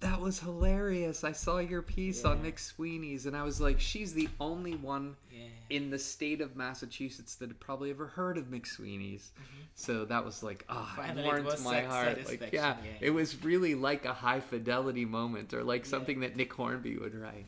that 0.00 0.20
was 0.20 0.38
hilarious. 0.38 1.24
I 1.24 1.32
saw 1.32 1.58
your 1.58 1.82
piece 1.82 2.24
on 2.24 2.44
Yeah. 2.44 2.50
McSweeney's 2.52 3.26
and 3.26 3.36
I 3.36 3.42
was 3.42 3.60
like 3.60 3.80
she's 3.80 4.14
the 4.14 4.28
only 4.38 4.74
one 4.76 5.16
Yeah. 5.32 5.46
in 5.70 5.90
the 5.90 5.98
state 5.98 6.40
of 6.40 6.54
Massachusetts 6.56 7.34
that 7.36 7.48
had 7.48 7.58
probably 7.58 7.90
ever 7.90 8.06
heard 8.06 8.38
of 8.38 8.44
McSweeney's. 8.46 9.32
So 9.74 10.04
that 10.04 10.24
was 10.24 10.42
like, 10.42 10.64
ah, 10.68 10.84
Mm-hmm. 10.86 11.00
Finally, 11.02 11.22
it 11.22 11.44
warmed 11.44 11.64
my 11.64 11.80
heart. 11.82 12.26
Like, 12.28 12.52
yeah, 12.52 12.76
yeah. 12.84 12.90
it 13.00 13.10
was 13.10 13.42
really 13.44 13.74
like 13.74 14.04
a 14.04 14.12
high 14.14 14.40
fidelity 14.40 15.04
moment, 15.04 15.52
or 15.52 15.64
like 15.64 15.84
something 15.84 16.20
that 16.20 16.36
Nick 16.36 16.52
Hornby 16.52 16.96
would 16.98 17.14
write. 17.14 17.46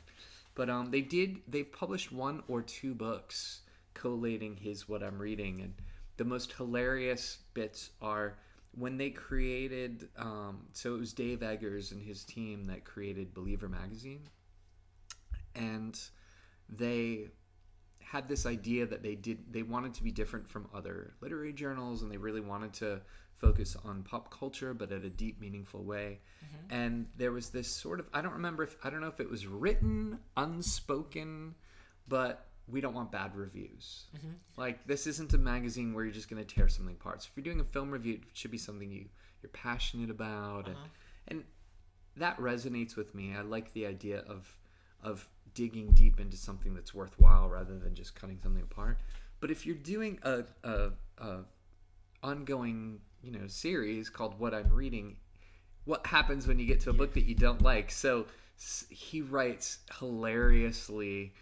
But 0.56 0.68
um, 0.68 0.90
they 0.90 1.00
did. 1.02 1.38
They've 1.48 1.70
published 1.70 2.10
one 2.12 2.42
or 2.48 2.62
two 2.62 2.94
books 2.94 3.60
collating 3.94 4.56
his 4.56 4.88
what 4.88 5.02
I'm 5.02 5.18
reading, 5.18 5.60
and 5.60 5.74
the 6.16 6.24
most 6.24 6.52
hilarious 6.52 7.38
bits 7.54 7.90
are 8.02 8.34
when 8.72 8.96
they 8.96 9.10
created. 9.10 10.08
Um, 10.16 10.66
so 10.72 10.94
it 10.94 10.98
was 10.98 11.12
Dave 11.12 11.42
Eggers 11.42 11.92
and 11.92 12.02
his 12.02 12.24
team 12.24 12.64
that 12.66 12.84
created 12.84 13.34
Believer 13.34 13.68
magazine, 13.68 14.28
and 15.54 15.98
they 16.68 17.30
had 18.10 18.28
this 18.28 18.44
idea 18.44 18.86
that 18.86 19.02
they 19.02 19.14
did 19.14 19.52
they 19.52 19.62
wanted 19.62 19.94
to 19.94 20.02
be 20.02 20.10
different 20.10 20.48
from 20.48 20.68
other 20.74 21.14
literary 21.20 21.52
journals 21.52 22.02
and 22.02 22.10
they 22.10 22.16
really 22.16 22.40
wanted 22.40 22.72
to 22.72 23.00
focus 23.36 23.76
on 23.84 24.02
pop 24.02 24.36
culture 24.36 24.74
but 24.74 24.90
at 24.90 25.04
a 25.04 25.08
deep 25.08 25.40
meaningful 25.40 25.84
way 25.84 26.18
and 26.70 27.06
there 27.16 27.30
was 27.30 27.50
this 27.50 27.68
sort 27.68 28.00
of 28.00 28.06
i 28.12 28.20
don't 28.20 28.32
remember 28.32 28.64
if 28.64 28.76
i 28.82 28.90
don't 28.90 29.00
know 29.00 29.06
if 29.06 29.20
it 29.20 29.30
was 29.30 29.46
written 29.46 30.18
unspoken 30.36 31.54
but 32.08 32.48
we 32.70 32.80
don't 32.80 32.94
want 32.94 33.10
bad 33.10 33.34
reviews 33.34 34.04
mm-hmm. 34.16 34.32
like 34.56 34.86
this 34.86 35.06
isn't 35.06 35.32
a 35.34 35.38
magazine 35.38 35.92
where 35.92 36.04
you're 36.04 36.12
just 36.12 36.30
going 36.30 36.42
to 36.42 36.54
tear 36.54 36.68
something 36.68 36.94
apart 36.94 37.22
so 37.22 37.28
if 37.30 37.36
you're 37.36 37.44
doing 37.44 37.60
a 37.60 37.64
film 37.64 37.90
review 37.90 38.14
it 38.14 38.20
should 38.32 38.50
be 38.50 38.58
something 38.58 38.90
you 38.90 39.06
you're 39.42 39.50
passionate 39.50 40.10
about 40.10 40.66
and, 40.66 40.76
uh-huh. 40.76 40.86
and 41.28 41.44
that 42.16 42.38
resonates 42.38 42.96
with 42.96 43.14
me. 43.14 43.34
I 43.36 43.42
like 43.42 43.72
the 43.72 43.86
idea 43.86 44.20
of 44.28 44.56
of 45.02 45.26
digging 45.54 45.92
deep 45.92 46.20
into 46.20 46.36
something 46.36 46.74
that's 46.74 46.94
worthwhile 46.94 47.48
rather 47.48 47.78
than 47.78 47.94
just 47.94 48.14
cutting 48.14 48.38
something 48.42 48.62
apart. 48.62 48.98
But 49.40 49.50
if 49.50 49.64
you're 49.64 49.74
doing 49.74 50.18
a, 50.22 50.44
a, 50.62 50.90
a 51.18 51.38
ongoing 52.22 53.00
you 53.22 53.32
know 53.32 53.46
series 53.46 54.10
called 54.10 54.38
What 54.38 54.54
I'm 54.54 54.72
Reading, 54.72 55.16
what 55.84 56.06
happens 56.06 56.46
when 56.46 56.58
you 56.58 56.66
get 56.66 56.80
to 56.80 56.90
a 56.90 56.92
book 56.92 57.14
that 57.14 57.24
you 57.24 57.34
don't 57.34 57.62
like? 57.62 57.90
So 57.90 58.26
he 58.90 59.22
writes 59.22 59.78
hilariously, 59.98 61.32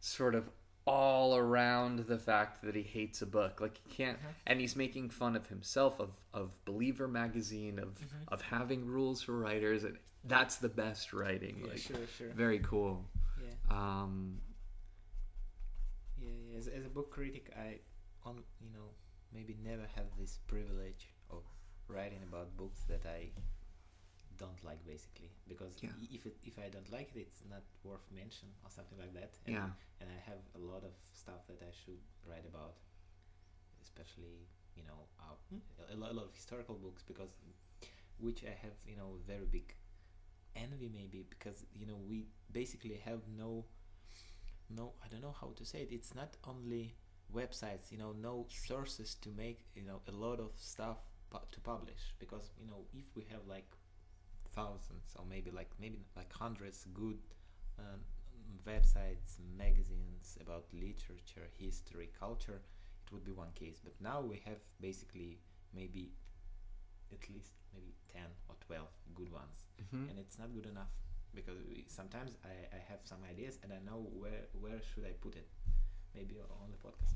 sort 0.00 0.36
of 0.36 0.48
all 0.88 1.36
around 1.36 1.98
the 2.06 2.18
fact 2.18 2.62
that 2.62 2.74
he 2.74 2.82
hates 2.82 3.20
a 3.22 3.26
book 3.26 3.60
like 3.60 3.76
he 3.84 3.88
can't 3.94 4.18
and 4.46 4.60
he's 4.60 4.74
making 4.76 5.10
fun 5.10 5.36
of 5.36 5.46
himself 5.48 6.00
of 6.00 6.10
of 6.32 6.46
believer 6.64 7.06
magazine 7.08 7.78
of 7.78 7.90
of 8.28 8.40
having 8.42 8.86
rules 8.86 9.20
for 9.22 9.34
writers 9.38 9.84
and 9.84 9.96
that's 10.24 10.56
the 10.56 10.68
best 10.68 11.12
writing 11.12 11.56
Yeah, 11.60 11.70
like 11.70 11.78
sure, 11.78 12.06
sure. 12.16 12.30
very 12.44 12.60
cool 12.60 13.04
Yeah. 13.46 13.54
um 13.78 14.40
Yeah, 16.20 16.28
yeah. 16.50 16.58
As, 16.58 16.66
as 16.68 16.84
a 16.84 16.88
book 16.88 17.10
critic, 17.10 17.44
I, 17.56 17.78
on 18.28 18.36
you 18.60 18.70
know, 18.76 18.88
maybe 19.32 19.56
never 19.62 19.86
have 19.94 20.06
this 20.18 20.38
privilege 20.48 21.04
of 21.30 21.42
writing 21.88 22.22
about 22.28 22.56
books 22.56 22.80
that 22.88 23.04
I 23.06 23.30
don't 24.38 24.62
like, 24.64 24.84
basically, 24.86 25.30
because 25.48 25.74
Yeah. 25.82 25.90
if 26.16 26.26
it, 26.26 26.36
if 26.44 26.58
I 26.58 26.68
don't 26.68 26.90
like 26.92 27.10
it, 27.14 27.20
it's 27.26 27.42
not 27.48 27.62
worth 27.84 28.06
mention 28.12 28.48
or 28.64 28.70
something 28.70 28.98
like 28.98 29.12
that. 29.14 29.32
And, 29.46 29.54
Yeah. 29.54 29.70
And 30.00 30.08
I 30.10 30.20
have 30.30 30.42
a 30.54 30.58
lot 30.72 30.84
of 30.84 30.94
stuff 31.12 31.42
that 31.48 31.60
I 31.62 31.72
should 31.72 32.00
write 32.28 32.46
about, 32.46 32.76
especially 33.82 34.46
you 34.76 34.84
know, 34.84 35.00
our, 35.20 35.36
hmm. 35.50 35.58
a, 35.92 35.96
lot, 35.96 36.10
a 36.12 36.14
lot 36.14 36.24
of 36.26 36.34
historical 36.34 36.76
books 36.76 37.02
because 37.02 37.30
which 38.20 38.44
I 38.44 38.54
have 38.62 38.76
you 38.86 38.96
know 38.96 39.18
very 39.26 39.46
big 39.46 39.74
envy 40.56 40.88
maybe 40.92 41.24
because 41.28 41.64
you 41.74 41.86
know 41.86 41.96
we 42.08 42.26
basically 42.52 42.96
have 43.04 43.20
no 43.36 43.64
no 44.70 44.92
i 45.04 45.08
don't 45.08 45.22
know 45.22 45.34
how 45.40 45.52
to 45.56 45.64
say 45.64 45.80
it 45.82 45.88
it's 45.92 46.14
not 46.14 46.36
only 46.48 46.94
websites 47.34 47.92
you 47.92 47.98
know 47.98 48.12
no 48.12 48.46
sources 48.48 49.14
to 49.14 49.28
make 49.36 49.66
you 49.74 49.82
know 49.84 50.00
a 50.08 50.12
lot 50.12 50.40
of 50.40 50.50
stuff 50.56 50.98
pu- 51.30 51.46
to 51.52 51.60
publish 51.60 52.14
because 52.18 52.50
you 52.60 52.66
know 52.66 52.86
if 52.92 53.04
we 53.14 53.22
have 53.30 53.40
like 53.46 53.70
thousands 54.58 55.06
or 55.18 55.24
maybe 55.34 55.50
like 55.60 55.70
maybe 55.84 55.98
like 56.20 56.32
hundreds 56.44 56.78
good 57.02 57.18
um, 57.78 58.00
websites 58.66 59.30
magazines 59.64 60.26
about 60.44 60.64
literature 60.72 61.46
history 61.64 62.08
culture. 62.18 62.60
It 63.06 63.12
would 63.12 63.24
be 63.24 63.32
one 63.44 63.52
case. 63.54 63.78
But 63.82 63.94
now 64.00 64.18
we 64.20 64.36
have 64.48 64.60
basically 64.80 65.38
maybe 65.74 66.04
at 67.12 67.22
least 67.34 67.52
maybe 67.72 67.92
10 68.12 68.22
or 68.48 68.56
12 68.66 68.86
good 69.14 69.32
ones. 69.32 69.56
Mhm. 69.80 70.10
and 70.10 70.18
it's 70.18 70.38
not 70.38 70.48
good 70.56 70.66
enough 70.74 70.92
because 71.34 71.58
we, 71.68 71.84
sometimes 71.88 72.32
I, 72.44 72.54
I 72.76 72.80
have 72.90 73.00
some 73.04 73.20
ideas 73.32 73.54
and 73.62 73.72
I 73.72 73.80
know 73.88 73.98
where 74.20 74.44
where 74.62 74.80
should 74.88 75.04
I 75.04 75.12
put 75.26 75.34
it. 75.36 75.48
Maybe 76.14 76.34
on 76.64 76.70
the 76.74 76.80
podcast. 76.86 77.14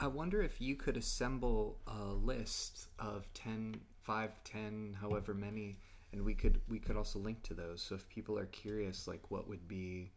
I 0.00 0.06
wonder 0.06 0.40
if 0.40 0.60
you 0.60 0.76
could 0.76 0.96
assemble 0.96 1.80
a 1.86 2.04
list 2.32 2.86
of 3.00 3.32
10, 3.34 3.80
5, 4.08 4.30
10, 4.44 4.96
however 5.00 5.32
many, 5.34 5.68
and 6.12 6.18
we 6.28 6.34
could 6.34 6.56
we 6.72 6.78
could 6.84 6.96
also 6.96 7.18
link 7.28 7.38
to 7.48 7.54
those. 7.62 7.78
So 7.86 7.94
if 7.94 8.08
people 8.08 8.38
are 8.42 8.46
curious, 8.64 9.06
like 9.12 9.22
what 9.34 9.44
would 9.50 9.64
be, 9.68 10.10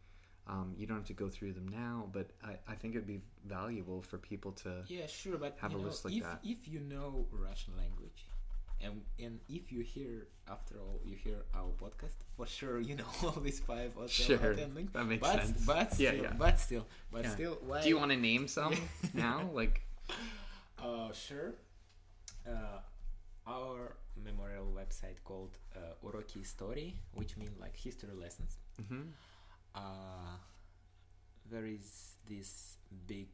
um, 0.52 0.68
you 0.78 0.84
don't 0.86 0.96
have 1.02 1.06
to 1.14 1.18
go 1.24 1.28
through 1.28 1.52
them 1.58 1.68
now, 1.68 1.96
but 2.16 2.26
I, 2.50 2.52
I 2.72 2.74
think 2.78 2.94
it'd 2.94 3.06
be 3.06 3.20
valuable 3.46 4.00
for 4.10 4.16
people 4.30 4.52
to. 4.64 4.70
yeah 4.88 5.06
sure 5.06 5.36
but 5.44 5.52
Have 5.60 5.74
a 5.74 5.78
know, 5.78 5.84
list 5.88 6.04
like 6.06 6.14
if, 6.14 6.22
that. 6.24 6.40
if 6.54 6.60
you 6.72 6.80
know 6.80 7.10
Russian 7.46 7.74
language 7.84 8.20
and 8.84 8.94
and 9.24 9.34
if 9.58 9.64
you 9.74 9.82
hear 9.94 10.12
after 10.56 10.74
all 10.82 10.96
you 11.10 11.16
hear 11.26 11.38
our 11.60 11.70
podcast 11.82 12.16
for 12.36 12.46
sure 12.58 12.80
you 12.88 12.94
know 13.00 13.10
all 13.22 13.38
these 13.48 13.60
five 13.60 13.90
or 14.00 14.08
seven 14.08 14.38
Sure, 14.40 14.50
or 14.50 14.54
ten 14.62 14.70
links 14.78 14.92
that 14.96 15.04
makes 15.12 15.22
but, 15.26 15.36
sense. 15.42 15.64
but 15.72 15.88
Yeah, 16.00 16.10
still 16.12 16.24
yeah. 16.24 16.32
but 16.44 16.56
still 16.66 16.84
but 17.14 17.22
Yeah. 17.24 17.34
still 17.36 17.54
why 17.68 17.82
Do 17.84 17.88
you 17.92 17.98
want 18.02 18.10
to 18.16 18.20
name 18.30 18.44
some 18.58 18.74
now? 19.28 19.38
Like, 19.60 19.76
Uh, 20.78 21.12
sure. 21.12 21.50
Uh, 22.46 22.78
our 23.46 23.96
memorial 24.16 24.66
website 24.74 25.22
called 25.24 25.58
uh, 25.74 25.78
Uroki 26.06 26.42
Istorii, 26.42 26.94
which 27.14 27.36
means 27.36 27.58
like 27.60 27.76
history 27.76 28.14
lessons. 28.14 28.58
Mm-hmm. 28.80 29.02
Uh, 29.74 30.36
there 31.50 31.66
is 31.66 32.16
this 32.28 32.76
big 33.06 33.28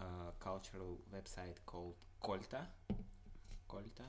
uh, 0.00 0.04
cultural 0.40 0.98
website 1.14 1.56
called 1.66 1.94
Colta. 2.22 2.66
Colta. 3.68 4.06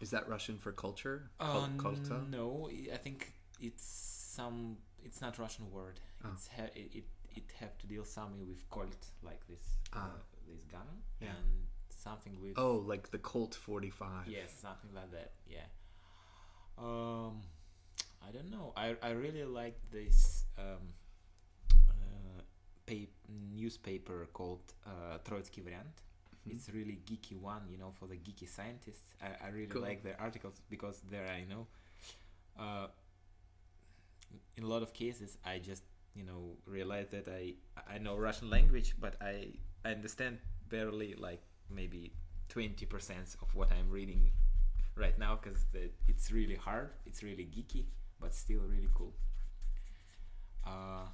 Is 0.00 0.10
that 0.10 0.28
Russian 0.28 0.58
for 0.58 0.72
culture? 0.72 1.30
Uh, 1.40 1.66
Kol- 1.78 1.92
Colta? 1.92 2.28
no, 2.30 2.68
I- 2.92 2.96
think 2.98 3.32
it's 3.60 3.84
some. 4.34 4.76
It's 5.02 5.20
not 5.20 5.38
Russian 5.38 5.70
word. 5.70 6.00
Oh. 6.24 6.28
It's 6.34 6.48
ha- 6.48 6.70
it, 6.74 6.90
it 6.94 7.04
it 7.36 7.44
have 7.60 7.76
to 7.78 7.86
deal 7.86 8.04
something 8.04 8.46
with 8.46 8.68
Colt, 8.70 9.06
like 9.22 9.46
this 9.46 9.62
uh, 9.92 9.98
Ah. 10.00 10.10
this 10.46 10.62
gun, 10.64 10.86
Yeah. 11.20 11.28
and 11.30 11.66
something 12.04 12.36
with 12.42 12.54
Oh, 12.58 12.76
like 12.86 13.10
the 13.10 13.18
Colt 13.18 13.54
45. 13.54 14.28
Yes, 14.28 14.52
something 14.60 14.90
like 14.94 15.10
that. 15.12 15.32
Yeah. 15.48 15.66
Um, 16.78 17.40
I 18.26 18.30
don't 18.32 18.50
know. 18.50 18.72
I 18.76 18.96
I 19.02 19.10
really 19.10 19.44
like 19.44 19.78
this 19.90 20.44
um, 20.58 20.84
uh, 21.88 22.40
pa- 22.86 23.12
newspaper 23.54 24.28
called 24.32 24.62
uh, 24.86 25.18
Troitsky 25.24 25.62
Variant. 25.62 25.96
Mhm. 26.46 26.52
It's 26.54 26.68
really 26.70 26.98
geeky 27.08 27.36
one, 27.40 27.62
you 27.70 27.78
know, 27.78 27.92
for 27.98 28.06
the 28.06 28.16
geeky 28.16 28.48
scientists. 28.48 29.14
I, 29.22 29.46
I 29.46 29.48
really 29.50 29.66
Cool. 29.68 29.82
like 29.82 30.02
their 30.02 30.20
articles 30.20 30.60
because 30.68 31.00
there 31.10 31.26
I 31.28 31.44
know. 31.44 31.66
Uh, 32.58 32.88
in 34.56 34.62
a 34.64 34.66
lot 34.66 34.82
of 34.82 34.92
cases, 34.92 35.38
I 35.44 35.58
just 35.58 35.84
you 36.14 36.24
know 36.24 36.56
realize 36.66 37.08
that 37.10 37.28
I 37.28 37.54
I 37.94 37.98
know 37.98 38.16
Russian 38.16 38.50
language, 38.50 38.94
but 39.00 39.14
I 39.20 39.34
I 39.84 39.90
understand 39.92 40.38
barely 40.68 41.14
like 41.14 41.42
maybe 41.74 42.12
twenty 42.48 42.86
percent 42.86 43.36
of 43.42 43.54
what 43.54 43.70
I'm 43.72 43.90
reading 43.90 44.30
right 44.96 45.18
now 45.18 45.38
because 45.40 45.64
it's 46.08 46.30
really 46.32 46.54
hard. 46.56 46.90
It's 47.06 47.22
really 47.22 47.44
geeky, 47.44 47.86
but 48.20 48.34
still 48.34 48.60
really 48.60 48.88
cool. 48.94 49.12
Uh, 50.66 51.06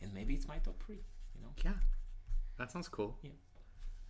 and 0.00 0.12
maybe 0.14 0.34
it's 0.34 0.46
my 0.46 0.58
top 0.58 0.82
three. 0.84 1.02
You 1.34 1.42
know. 1.42 1.50
Yeah, 1.64 1.78
that 2.58 2.70
sounds 2.70 2.88
cool. 2.88 3.16
Yeah. 3.22 3.30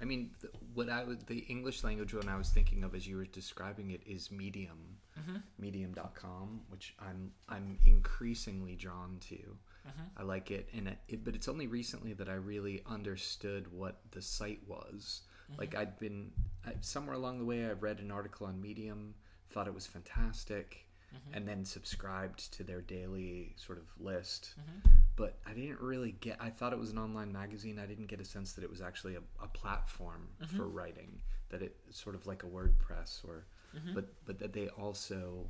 I 0.00 0.04
mean, 0.04 0.32
th- 0.40 0.52
what 0.74 0.88
I 0.90 1.04
would 1.04 1.26
the 1.26 1.38
English 1.48 1.84
language 1.84 2.14
one 2.14 2.28
I 2.28 2.36
was 2.36 2.50
thinking 2.50 2.82
of 2.84 2.94
as 2.94 3.06
you 3.06 3.16
were 3.16 3.26
describing 3.26 3.90
it 3.92 4.02
is 4.06 4.30
Medium, 4.30 4.98
Mm-hmm. 5.18 5.36
Medium.com, 5.58 6.62
which 6.68 6.94
I'm 6.98 7.30
I'm 7.48 7.78
increasingly 7.86 8.74
drawn 8.74 9.18
to. 9.28 9.36
Mm-hmm. 9.36 10.02
I 10.16 10.22
like 10.22 10.50
it, 10.50 10.68
and 10.76 10.88
it, 10.88 10.98
it, 11.08 11.24
but 11.24 11.34
it's 11.34 11.46
only 11.46 11.66
recently 11.66 12.14
that 12.14 12.28
I 12.28 12.34
really 12.34 12.82
understood 12.86 13.70
what 13.72 14.00
the 14.10 14.22
site 14.22 14.60
was. 14.66 15.22
Mm-hmm. 15.50 15.60
Like 15.60 15.74
I'd 15.74 15.98
been 15.98 16.30
I, 16.66 16.72
somewhere 16.80 17.14
along 17.16 17.38
the 17.38 17.44
way, 17.44 17.66
I 17.66 17.72
read 17.72 18.00
an 18.00 18.10
article 18.10 18.46
on 18.46 18.60
Medium, 18.60 19.14
thought 19.50 19.66
it 19.66 19.74
was 19.74 19.86
fantastic, 19.86 20.80
Mm-hmm. 21.14 21.34
and 21.36 21.46
then 21.46 21.64
subscribed 21.64 22.52
to 22.54 22.64
their 22.64 22.80
daily 22.80 23.54
sort 23.56 23.78
of 23.78 23.84
list. 24.00 24.54
Mm-hmm. 24.58 24.88
But 25.14 25.38
I 25.46 25.52
didn't 25.52 25.80
really 25.80 26.16
get. 26.20 26.38
I 26.40 26.50
thought 26.50 26.72
it 26.72 26.78
was 26.78 26.90
an 26.90 26.98
online 26.98 27.32
magazine. 27.32 27.78
I 27.78 27.86
didn't 27.86 28.06
get 28.08 28.20
a 28.20 28.24
sense 28.24 28.52
that 28.54 28.64
it 28.64 28.70
was 28.70 28.80
actually 28.80 29.14
a, 29.14 29.20
a 29.40 29.46
platform 29.46 30.26
Mm-hmm. 30.42 30.56
for 30.56 30.66
writing. 30.68 31.20
That 31.50 31.62
it 31.62 31.76
sort 31.90 32.16
of 32.16 32.26
like 32.26 32.42
a 32.42 32.46
WordPress, 32.46 33.24
or 33.24 33.46
Mm-hmm. 33.76 33.94
but 33.94 34.06
but 34.24 34.38
that 34.40 34.52
they 34.52 34.66
also 34.70 35.48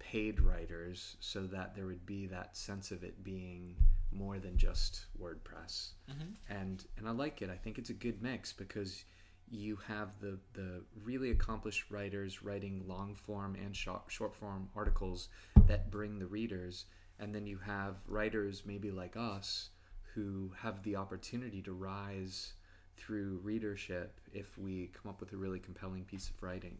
paid 0.00 0.40
writers 0.40 1.16
so 1.20 1.46
that 1.46 1.74
there 1.76 1.86
would 1.86 2.04
be 2.04 2.26
that 2.26 2.56
sense 2.56 2.90
of 2.90 3.02
it 3.04 3.22
being 3.24 3.76
more 4.12 4.38
than 4.38 4.56
just 4.56 5.06
WordPress 5.22 5.90
Mm-hmm. 6.10 6.30
and 6.60 6.84
and 6.98 7.06
I 7.08 7.12
like 7.12 7.42
it. 7.42 7.50
I 7.50 7.56
think 7.56 7.78
it's 7.78 7.90
a 7.90 7.94
good 8.06 8.22
mix 8.22 8.52
because 8.52 9.04
you 9.50 9.76
have 9.86 10.18
the 10.20 10.38
the 10.54 10.82
really 11.04 11.30
accomplished 11.30 11.90
writers 11.90 12.42
writing 12.42 12.82
long 12.86 13.14
form 13.14 13.56
and 13.56 13.74
short 13.74 14.02
short 14.08 14.34
form 14.34 14.68
articles 14.74 15.28
that 15.66 15.90
bring 15.90 16.18
the 16.18 16.26
readers, 16.26 16.86
and 17.18 17.34
then 17.34 17.46
you 17.46 17.58
have 17.58 17.96
writers 18.06 18.62
maybe 18.66 18.90
like 18.90 19.16
us 19.16 19.70
who 20.14 20.50
have 20.58 20.82
the 20.82 20.96
opportunity 20.96 21.60
to 21.62 21.72
rise 21.72 22.54
through 22.96 23.40
readership 23.42 24.20
if 24.32 24.56
we 24.56 24.90
come 24.94 25.10
up 25.10 25.20
with 25.20 25.32
a 25.32 25.36
really 25.36 25.58
compelling 25.58 26.04
piece 26.04 26.30
of 26.30 26.42
writing, 26.42 26.78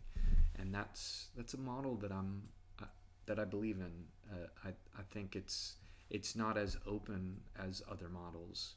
and 0.59 0.75
that's 0.75 1.29
that's 1.37 1.55
a 1.55 1.59
model 1.59 1.95
that 1.97 2.13
I'm 2.13 2.43
uh, 2.83 2.87
that 3.27 3.39
I 3.39 3.45
believe 3.45 3.77
in. 3.77 3.93
Uh, 4.33 4.47
I 4.65 4.69
I 4.99 5.03
think 5.11 5.37
it's 5.37 5.77
it's 6.11 6.37
not 6.37 6.57
as 6.57 6.77
open 6.87 7.41
as 7.59 7.83
other 7.91 8.09
models 8.09 8.75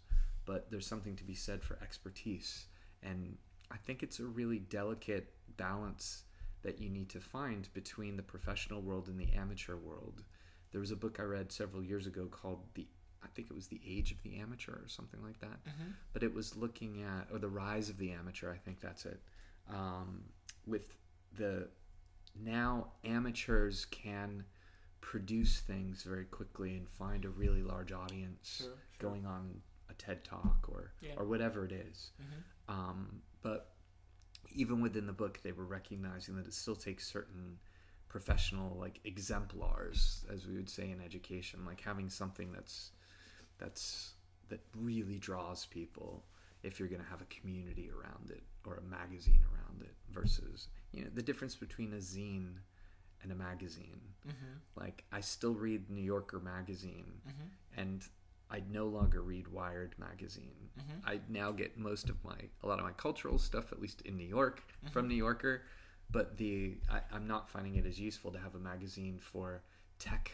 but 0.50 0.72
there's 0.72 0.88
something 0.88 1.16
to 1.16 1.24
be 1.24 1.36
said 1.36 1.62
for 1.62 1.78
expertise. 1.80 2.66
And 3.04 3.38
I 3.72 3.78
think 3.78 4.04
it's 4.04 4.20
a 4.20 4.26
really 4.26 4.60
delicate 4.60 5.32
balance 5.58 6.24
that 6.64 6.80
you 6.82 6.90
need 6.90 7.10
to 7.10 7.20
find 7.20 7.68
between 7.74 8.18
the 8.18 8.24
professional 8.24 8.82
world 8.82 9.08
and 9.08 9.20
the 9.20 9.32
amateur 9.34 9.76
world. 9.76 10.24
There 10.72 10.82
was 10.82 10.92
a 10.92 10.96
book 10.96 11.18
I 11.20 11.24
read 11.24 11.52
several 11.52 11.84
years 11.84 12.06
ago 12.08 12.26
called 12.28 12.60
the 12.74 12.88
I 13.22 13.28
think 13.36 13.50
it 13.52 13.54
was 13.54 13.68
The 13.68 13.82
Age 13.86 14.12
of 14.14 14.24
the 14.24 14.40
Amateur 14.40 14.72
or 14.72 14.88
something 14.88 15.22
like 15.22 15.40
that. 15.42 15.62
Mm-hmm. 15.66 15.92
But 16.14 16.24
it 16.24 16.34
was 16.34 16.56
looking 16.56 17.04
at 17.04 17.28
or 17.34 17.38
the 17.38 17.50
rise 17.50 17.90
of 17.90 17.98
the 17.98 18.12
amateur, 18.12 18.50
I 18.52 18.58
think 18.58 18.80
that's 18.80 19.06
it. 19.06 19.20
Um, 19.70 20.24
with 20.66 20.96
the 21.38 21.68
now 22.42 22.88
amateurs 23.04 23.86
can 23.86 24.46
produce 25.02 25.60
things 25.60 26.04
very 26.04 26.26
quickly 26.26 26.78
and 26.78 26.88
find 26.88 27.26
a 27.26 27.30
really 27.30 27.62
large 27.62 27.92
audience 27.92 28.60
Sure, 28.64 28.72
going 29.00 29.26
on 29.26 29.62
a 29.90 29.94
TED 29.96 30.24
talk 30.24 30.66
or 30.70 30.94
Yeah. 31.02 31.14
or 31.18 31.26
whatever 31.26 31.66
it 31.66 31.72
is. 31.74 32.12
Mm-hmm. 32.22 32.74
Um, 32.80 33.22
but 33.42 33.72
even 34.54 34.82
within 34.82 35.06
the 35.08 35.14
book, 35.14 35.42
they 35.44 35.52
were 35.52 35.66
recognizing 35.66 36.36
that 36.36 36.48
it 36.48 36.54
still 36.54 36.76
takes 36.76 37.08
certain 37.12 37.58
professional 38.08 38.78
like 38.80 39.00
exemplars, 39.06 40.26
as 40.32 40.48
we 40.48 40.56
would 40.56 40.70
say 40.70 40.90
in 40.92 41.02
education, 41.02 41.66
like 41.66 41.82
having 41.82 42.10
something 42.10 42.52
that's 42.52 42.92
that's 43.58 44.14
that 44.50 44.62
really 44.76 45.18
draws 45.18 45.66
people 45.66 46.26
if 46.64 46.80
you're 46.80 46.88
going 46.90 47.02
to 47.02 47.08
have 47.10 47.22
a 47.22 47.26
community 47.26 47.90
around 47.92 48.32
it 48.32 48.44
or 48.66 48.78
a 48.78 48.82
magazine 48.84 49.44
around 49.54 49.82
it 49.82 49.94
versus 50.12 50.68
you 50.92 51.04
know 51.04 51.10
the 51.14 51.22
difference 51.22 51.56
between 51.56 51.94
a 51.94 51.98
zine 51.98 52.56
and 53.24 53.32
a 53.32 53.36
magazine 53.36 54.02
Mm-hmm. 54.28 54.58
like 54.76 55.04
i 55.12 55.22
still 55.22 55.54
read 55.54 55.90
new 55.90 56.02
yorker 56.04 56.40
magazine 56.40 57.22
Mm-hmm. 57.28 57.82
and 57.82 58.04
I 58.52 58.62
no 58.72 58.88
longer 58.88 59.22
read 59.22 59.48
Wired 59.48 59.96
magazine. 60.00 60.70
Mhm. 60.80 61.02
I 61.06 61.20
now 61.30 61.52
get 61.52 61.78
most 61.78 62.10
of 62.10 62.24
my 62.24 62.38
a 62.64 62.68
lot 62.68 62.80
of 62.80 62.86
my 62.86 62.94
cultural 62.94 63.38
stuff, 63.38 63.72
at 63.72 63.80
least 63.80 64.02
in 64.02 64.18
New 64.18 64.28
York, 64.28 64.64
from 64.92 65.08
New 65.08 65.16
Yorker. 65.16 65.64
But 66.12 66.38
the 66.38 66.78
I, 66.90 67.02
I'm 67.12 67.28
not 67.28 67.50
finding 67.50 67.76
it 67.76 67.86
as 67.86 68.00
useful 68.00 68.32
to 68.32 68.40
have 68.40 68.56
a 68.56 68.60
magazine 68.60 69.20
for 69.20 69.62
tech 70.00 70.32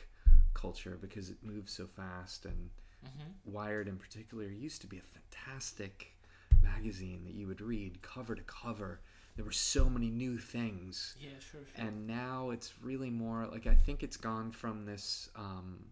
culture 0.53 0.97
because 1.01 1.30
it 1.30 1.43
moves 1.43 1.72
so 1.74 1.88
fast. 1.88 2.45
And 2.45 2.70
Mm-hmm. 3.05 3.53
Wired, 3.53 3.88
in 3.88 3.97
particular, 3.97 4.45
used 4.45 4.82
to 4.82 4.88
be 4.88 4.97
a 4.97 5.01
fantastic 5.01 6.16
magazine 6.63 7.24
that 7.26 7.36
you 7.36 7.45
would 7.45 7.61
read 7.61 8.01
cover 8.01 8.34
to 8.34 8.41
cover. 8.43 9.01
There 9.36 9.45
were 9.45 9.51
so 9.51 9.89
many 9.89 10.09
new 10.09 10.39
things 10.39 11.16
Yeah, 11.20 11.30
sure, 11.39 11.61
sure. 11.66 11.86
and 11.86 12.07
now 12.07 12.49
it's 12.49 12.74
really 12.82 13.11
more 13.11 13.45
like 13.45 13.68
I 13.68 13.76
think 13.76 14.01
it's 14.01 14.18
gone 14.18 14.51
from 14.51 14.86
this. 14.86 15.30
Um, 15.36 15.86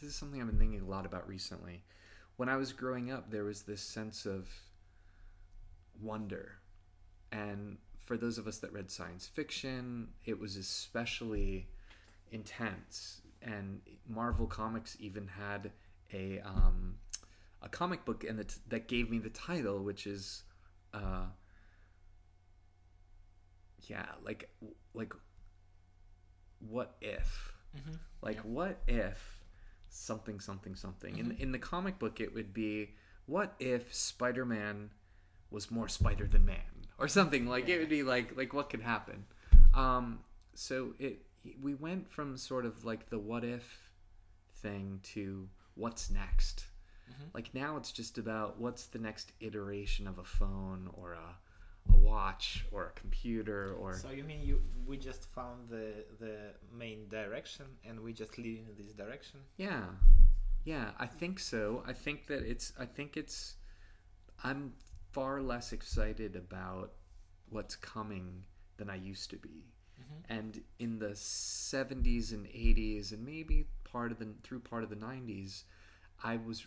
this 0.00 0.10
is 0.10 0.16
something 0.16 0.40
I've 0.40 0.46
been 0.46 0.58
thinking 0.58 0.80
a 0.80 0.84
lot 0.84 1.06
about 1.06 1.28
recently. 1.28 1.82
When 2.36 2.48
I 2.48 2.56
was 2.56 2.72
growing 2.72 3.10
up, 3.10 3.30
there 3.30 3.44
was 3.44 3.62
this 3.62 3.82
sense 3.82 4.24
of 4.26 4.48
wonder, 6.00 6.52
and 7.32 7.76
for 7.98 8.16
those 8.16 8.38
of 8.38 8.46
us 8.46 8.58
that 8.58 8.72
read 8.72 8.90
science 8.90 9.26
fiction, 9.26 10.08
it 10.24 10.38
was 10.40 10.56
especially 10.56 11.68
intense. 12.32 13.20
And 13.42 13.80
Marvel 14.08 14.46
Comics 14.46 14.96
even 15.00 15.26
had 15.28 15.70
a 16.12 16.40
um, 16.40 16.96
a 17.62 17.68
comic 17.68 18.04
book, 18.04 18.24
and 18.24 18.38
that 18.38 18.56
that 18.68 18.88
gave 18.88 19.10
me 19.10 19.18
the 19.18 19.30
title, 19.30 19.82
which 19.84 20.06
is. 20.06 20.42
Uh, 20.92 21.26
yeah, 23.86 24.06
like 24.24 24.50
like 24.94 25.12
what 26.68 26.96
if? 27.00 27.52
mm-hmm. 27.76 27.96
Like 28.22 28.36
Yeah. 28.36 28.42
what 28.42 28.78
if 28.86 29.39
something 29.90 30.40
something 30.40 30.74
something. 30.74 31.18
In 31.18 31.32
in 31.32 31.52
the 31.52 31.58
comic 31.58 31.98
book 31.98 32.20
it 32.20 32.34
would 32.34 32.52
be 32.54 32.94
what 33.26 33.54
if 33.58 33.94
Spider-Man 33.94 34.90
was 35.50 35.70
more 35.70 35.88
spider 35.88 36.26
than 36.26 36.44
man 36.46 36.86
or 36.98 37.08
something 37.08 37.46
like 37.46 37.68
it 37.68 37.78
would 37.78 37.88
be 37.88 38.02
like 38.02 38.36
like 38.36 38.52
what 38.54 38.70
could 38.70 38.80
happen. 38.82 39.24
Um 39.74 40.20
so 40.54 40.94
it 40.98 41.22
we 41.60 41.74
went 41.74 42.08
from 42.10 42.36
sort 42.36 42.66
of 42.66 42.84
like 42.84 43.10
the 43.10 43.18
what 43.18 43.44
if 43.44 43.90
thing 44.56 45.00
to 45.02 45.48
what's 45.74 46.10
next. 46.10 46.66
Mhm. 47.10 47.34
Like 47.34 47.54
now 47.54 47.76
it's 47.76 47.92
just 47.92 48.18
about 48.18 48.58
what's 48.60 48.86
the 48.86 48.98
next 48.98 49.32
iteration 49.40 50.06
of 50.06 50.18
a 50.18 50.24
phone 50.24 50.90
or 50.92 51.14
a 51.14 51.36
a 51.92 51.96
watch 51.96 52.66
or 52.72 52.86
a 52.86 53.00
computer 53.00 53.74
or 53.80 53.94
So 53.94 54.10
you 54.10 54.24
mean 54.24 54.42
you 54.42 54.62
we 54.86 54.96
just 54.96 55.32
found 55.32 55.68
the 55.68 56.04
the 56.18 56.36
main 56.72 57.08
direction 57.08 57.66
and 57.86 58.00
we 58.00 58.12
just 58.12 58.38
lead 58.38 58.64
in 58.68 58.84
this 58.84 58.92
direction? 58.92 59.40
Yeah. 59.56 59.84
Yeah, 60.64 60.90
I 60.98 61.06
think 61.06 61.38
so. 61.38 61.82
I 61.86 61.92
think 61.92 62.26
that 62.26 62.42
it's 62.42 62.72
I 62.78 62.86
think 62.86 63.16
it's 63.16 63.56
I'm 64.44 64.72
far 65.12 65.40
less 65.40 65.72
excited 65.72 66.36
about 66.36 66.92
what's 67.48 67.76
coming 67.76 68.44
than 68.76 68.88
I 68.90 68.96
used 68.96 69.30
to 69.30 69.36
be. 69.36 69.64
Mm-hmm. 70.00 70.32
and 70.32 70.60
in 70.78 70.98
the 70.98 71.10
70s 71.10 72.32
and 72.32 72.46
80s 72.46 73.12
and 73.12 73.22
maybe 73.24 73.66
part 73.84 74.12
of 74.12 74.18
the 74.18 74.28
through 74.42 74.60
part 74.60 74.82
of 74.82 74.88
the 74.88 74.96
90s 74.96 75.64
i 76.24 76.36
was 76.36 76.66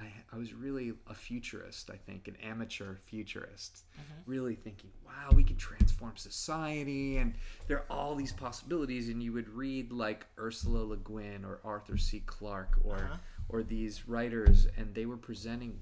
I, 0.00 0.06
I 0.34 0.38
was 0.38 0.54
really 0.54 0.92
a 1.08 1.14
futurist 1.14 1.90
i 1.90 1.96
think 1.96 2.26
an 2.28 2.36
amateur 2.42 2.94
futurist 2.96 3.84
really 4.26 4.54
thinking 4.54 4.90
wow 5.04 5.30
we 5.34 5.44
can 5.44 5.56
transform 5.56 6.16
society 6.16 7.18
and 7.18 7.34
there 7.68 7.78
are 7.78 7.86
all 7.90 8.14
these 8.14 8.32
possibilities 8.32 9.08
and 9.08 9.22
you 9.22 9.32
would 9.32 9.48
read 9.48 9.92
like 9.92 10.26
ursula 10.38 10.78
le 10.84 10.96
guin 10.96 11.44
or 11.44 11.60
arthur 11.64 11.96
c. 11.98 12.20
Clarke 12.26 12.78
or 12.84 12.96
Uh-huh. 12.96 13.16
or 13.50 13.62
these 13.62 14.08
writers 14.08 14.66
and 14.78 14.94
they 14.94 15.06
were 15.06 15.16
presenting 15.16 15.78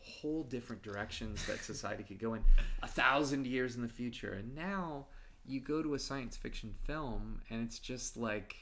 whole 0.00 0.42
different 0.42 0.82
directions 0.82 1.46
that 1.46 1.58
society 1.72 2.02
could 2.02 2.18
go 2.18 2.34
in 2.34 2.42
a 2.82 2.88
thousand 2.88 3.46
years 3.46 3.76
in 3.76 3.82
the 3.82 3.88
future. 3.88 4.32
And 4.32 4.54
now 4.54 5.06
you 5.46 5.60
go 5.60 5.80
to 5.82 5.94
a 5.94 5.98
science 5.98 6.36
fiction 6.36 6.74
film 6.84 7.40
and 7.50 7.62
it's 7.64 7.78
just 7.78 8.16
like 8.16 8.56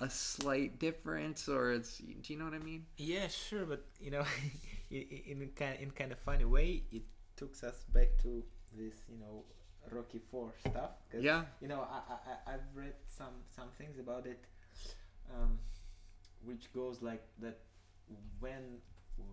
a 0.00 0.10
slight 0.10 0.78
difference 0.78 1.48
or 1.48 1.72
it's 1.72 1.98
do 1.98 2.32
you 2.32 2.38
know 2.38 2.44
what 2.46 2.54
i 2.54 2.58
mean 2.58 2.84
Yeah, 2.96 3.28
sure, 3.28 3.64
but 3.64 3.84
you 4.00 4.10
know, 4.10 4.24
in 4.90 5.50
kind 5.56 5.78
in 5.80 5.90
kind 5.90 6.12
of 6.12 6.18
funny 6.18 6.44
way, 6.44 6.82
it 6.92 7.02
took 7.36 7.52
us 7.62 7.84
back 7.92 8.10
to 8.22 8.42
this, 8.76 8.94
you 9.08 9.18
know, 9.18 9.44
Rocky 9.90 10.20
Four 10.30 10.52
stuff. 10.60 10.92
'cause, 11.10 11.22
Yeah. 11.22 11.44
You 11.60 11.68
know, 11.68 11.80
I, 11.82 11.98
I 12.30 12.54
I've 12.54 12.68
read 12.74 12.94
some 13.08 13.34
some 13.56 13.70
things 13.78 13.98
about 13.98 14.26
it, 14.26 14.44
um, 15.34 15.58
which 16.44 16.72
goes 16.72 17.02
like 17.02 17.24
that. 17.40 17.58
When 18.40 18.78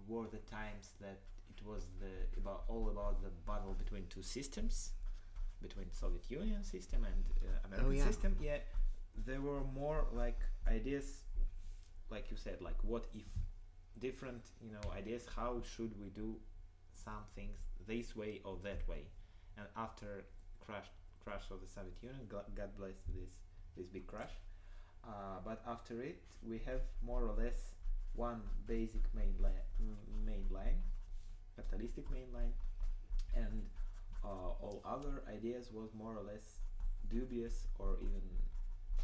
were 0.07 0.27
the 0.27 0.39
times 0.59 0.91
that 1.01 1.19
it 1.49 1.59
was 1.65 1.83
the 1.99 2.13
about 2.39 2.63
all 2.69 2.89
about 2.89 3.21
the 3.21 3.29
battle 3.45 3.73
between 3.73 4.05
two 4.09 4.21
systems, 4.23 4.91
between 5.61 5.91
Soviet 5.91 6.29
Union 6.29 6.63
system 6.63 7.03
and 7.05 7.23
uh, 7.43 7.67
American 7.67 7.95
yeah. 7.97 8.05
system? 8.05 8.35
Yeah, 8.39 8.57
there 9.25 9.41
were 9.41 9.63
more 9.73 10.05
like 10.13 10.39
ideas 10.67 11.23
like 12.11 12.29
you 12.29 12.37
said, 12.37 12.57
like 12.61 12.77
what 12.83 13.05
if 13.15 13.23
different, 13.99 14.43
you 14.61 14.71
know, 14.71 14.91
ideas, 14.95 15.25
how 15.35 15.61
should 15.63 15.91
we 15.99 16.09
do 16.09 16.35
some 16.93 17.23
things 17.35 17.57
this 17.87 18.15
way 18.15 18.41
or 18.43 18.57
that 18.63 18.87
way? 18.87 19.03
And 19.57 19.65
after 19.77 20.25
crash 20.59 20.87
crash 21.23 21.43
of 21.51 21.61
the 21.61 21.67
Soviet 21.67 21.95
Union, 22.01 22.27
God, 22.29 22.45
bless 22.77 22.95
this 23.15 23.31
this 23.77 23.87
big 23.87 24.07
crash. 24.07 24.33
Uh, 25.03 25.39
but 25.43 25.61
after 25.67 26.01
it, 26.01 26.21
we 26.47 26.59
have 26.65 26.81
more 27.01 27.23
or 27.23 27.33
less 27.33 27.71
one 28.13 28.41
basic 28.67 29.01
main 29.15 29.33
line, 29.41 29.65
main 30.25 30.45
line, 30.51 30.83
capitalistic 31.55 32.11
main 32.11 32.27
line, 32.33 32.53
and 33.35 33.63
uh, 34.23 34.27
all 34.61 34.81
other 34.85 35.23
ideas 35.33 35.69
was 35.73 35.89
more 35.97 36.13
or 36.15 36.23
less 36.23 36.59
dubious 37.09 37.67
or 37.79 37.97
even 38.01 38.21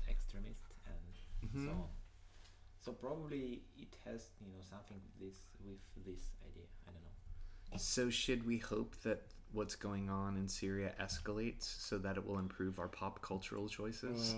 extremist 0.09 0.73
and 0.85 1.51
so 1.53 1.57
Mhm. 1.59 1.69
on. 1.83 1.89
So 2.81 2.91
probably 2.93 3.63
it 3.77 3.95
has 4.05 4.29
you 4.41 4.51
know 4.53 4.61
something 4.61 4.99
with 5.19 5.19
this 5.19 5.39
with 5.95 6.05
this 6.05 6.31
idea. 6.49 6.63
I 6.87 6.91
don't 6.91 7.03
know. 7.03 7.77
so 7.77 8.09
should 8.09 8.45
we 8.45 8.57
hope 8.59 8.95
that 9.03 9.23
what's 9.53 9.75
going 9.75 10.09
on 10.09 10.35
in 10.35 10.45
syria 10.47 10.93
escalates 10.99 11.63
so 11.63 11.97
that 11.97 12.17
it 12.17 12.25
will 12.25 12.37
improve 12.37 12.79
our 12.79 12.89
pop 12.89 13.21
cultural 13.21 13.69
choices 13.69 14.33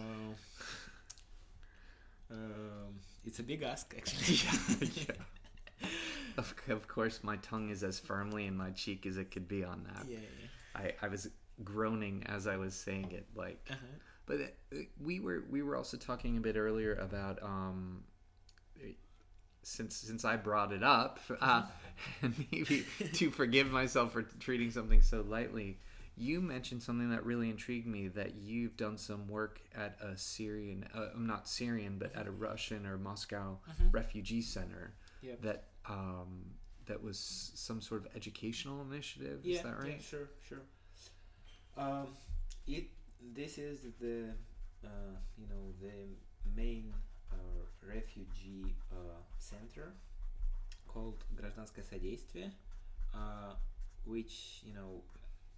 um, 2.31 2.99
it's 3.25 3.39
a 3.39 3.43
big 3.43 3.63
ask 3.63 3.93
actually. 3.97 4.35
yeah. 5.07 5.15
Of, 6.37 6.53
of 6.69 6.87
course 6.87 7.21
my 7.23 7.37
tongue 7.37 7.69
is 7.69 7.83
as 7.83 7.99
firmly 7.99 8.45
in 8.45 8.55
my 8.55 8.69
cheek 8.71 9.05
as 9.05 9.17
it 9.17 9.31
could 9.31 9.47
be 9.47 9.63
on 9.63 9.83
that 9.93 10.05
yeah. 10.07 10.19
I, 10.75 10.93
I 11.01 11.07
was 11.07 11.29
groaning 11.63 12.23
as 12.27 12.47
i 12.47 12.55
was 12.55 12.73
saying 12.75 13.11
it 13.11 13.25
like. 13.35 13.65
Uh-huh. 13.69 13.77
But 14.29 14.53
we 15.03 15.19
were 15.19 15.43
we 15.49 15.63
were 15.63 15.75
also 15.75 15.97
talking 15.97 16.37
a 16.37 16.39
bit 16.39 16.55
earlier 16.55 16.93
about 16.93 17.41
um, 17.41 18.03
since 19.63 19.95
since 19.95 20.23
I 20.23 20.35
brought 20.35 20.71
it 20.71 20.83
up, 20.83 21.19
uh, 21.41 21.63
and 22.21 22.33
maybe 22.51 22.85
to 23.13 23.31
forgive 23.31 23.71
myself 23.71 24.13
for 24.13 24.21
treating 24.21 24.69
something 24.69 25.01
so 25.01 25.25
lightly. 25.27 25.79
You 26.15 26.41
mentioned 26.41 26.83
something 26.83 27.09
that 27.09 27.25
really 27.25 27.49
intrigued 27.49 27.87
me 27.87 28.09
that 28.09 28.35
you've 28.35 28.77
done 28.77 28.97
some 28.97 29.27
work 29.27 29.61
at 29.75 29.97
a 30.01 30.15
Syrian, 30.15 30.85
uh, 30.93 31.07
not 31.17 31.47
Syrian, 31.47 31.97
but 31.97 32.15
at 32.15 32.27
a 32.27 32.31
Russian 32.31 32.85
or 32.85 32.97
Moscow 32.99 33.57
refugee 33.91 34.41
center 34.43 34.93
Yep. 35.21 35.41
that 35.41 35.63
um, 35.87 36.51
that 36.85 37.01
was 37.01 37.51
some 37.55 37.81
sort 37.81 38.05
of 38.05 38.15
educational 38.15 38.81
initiative. 38.81 39.39
yeah, 39.43 39.55
Is 39.57 39.63
that 39.63 39.79
right? 39.79 39.87
Yeah, 39.95 40.01
sure, 40.07 40.29
sure. 40.47 40.61
Um, 41.77 42.07
it 42.67 42.89
this 43.34 43.58
is 43.58 43.80
the 44.00 44.30
uh, 44.84 45.16
you 45.36 45.46
know 45.46 45.72
the 45.80 46.16
main 46.54 46.92
uh, 47.32 47.36
refugee 47.82 48.74
uh, 48.92 49.20
center 49.38 49.94
called 50.86 51.24
Гражданское 51.34 51.82
содействие, 51.82 52.52
uh, 53.14 53.54
which 54.04 54.62
you 54.64 54.74
know 54.74 55.02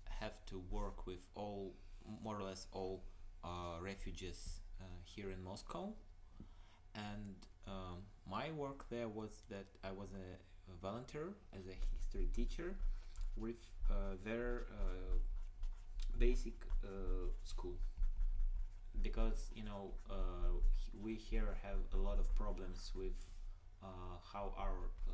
have 0.08 0.44
to 0.46 0.62
work 0.70 1.06
with 1.06 1.24
all 1.34 1.74
more 2.22 2.38
or 2.38 2.44
less 2.44 2.66
all 2.72 3.02
uh, 3.44 3.80
refugees 3.80 4.60
uh, 4.80 4.84
here 5.04 5.30
in 5.30 5.42
Moscow, 5.42 5.92
and 6.94 7.34
um, 7.66 7.98
my 8.30 8.50
work 8.52 8.88
there 8.90 9.08
was 9.08 9.42
that 9.50 9.66
I 9.84 9.90
was 9.90 10.10
a, 10.12 10.72
a 10.72 10.76
volunteer 10.80 11.34
as 11.52 11.66
a 11.66 11.76
history 11.94 12.28
teacher 12.32 12.76
with 13.36 13.56
uh, 13.90 14.16
their 14.24 14.66
uh, 14.70 15.18
basic 16.25 16.57
uh, 16.85 17.27
school 17.43 17.77
because 19.01 19.49
you 19.55 19.63
know 19.63 19.93
uh, 20.09 20.53
we 21.01 21.15
here 21.15 21.57
have 21.63 21.79
a 21.93 21.97
lot 21.97 22.19
of 22.19 22.33
problems 22.35 22.91
with 22.95 23.17
uh, 23.83 24.17
how 24.33 24.53
our 24.57 24.77
uh, 25.07 25.13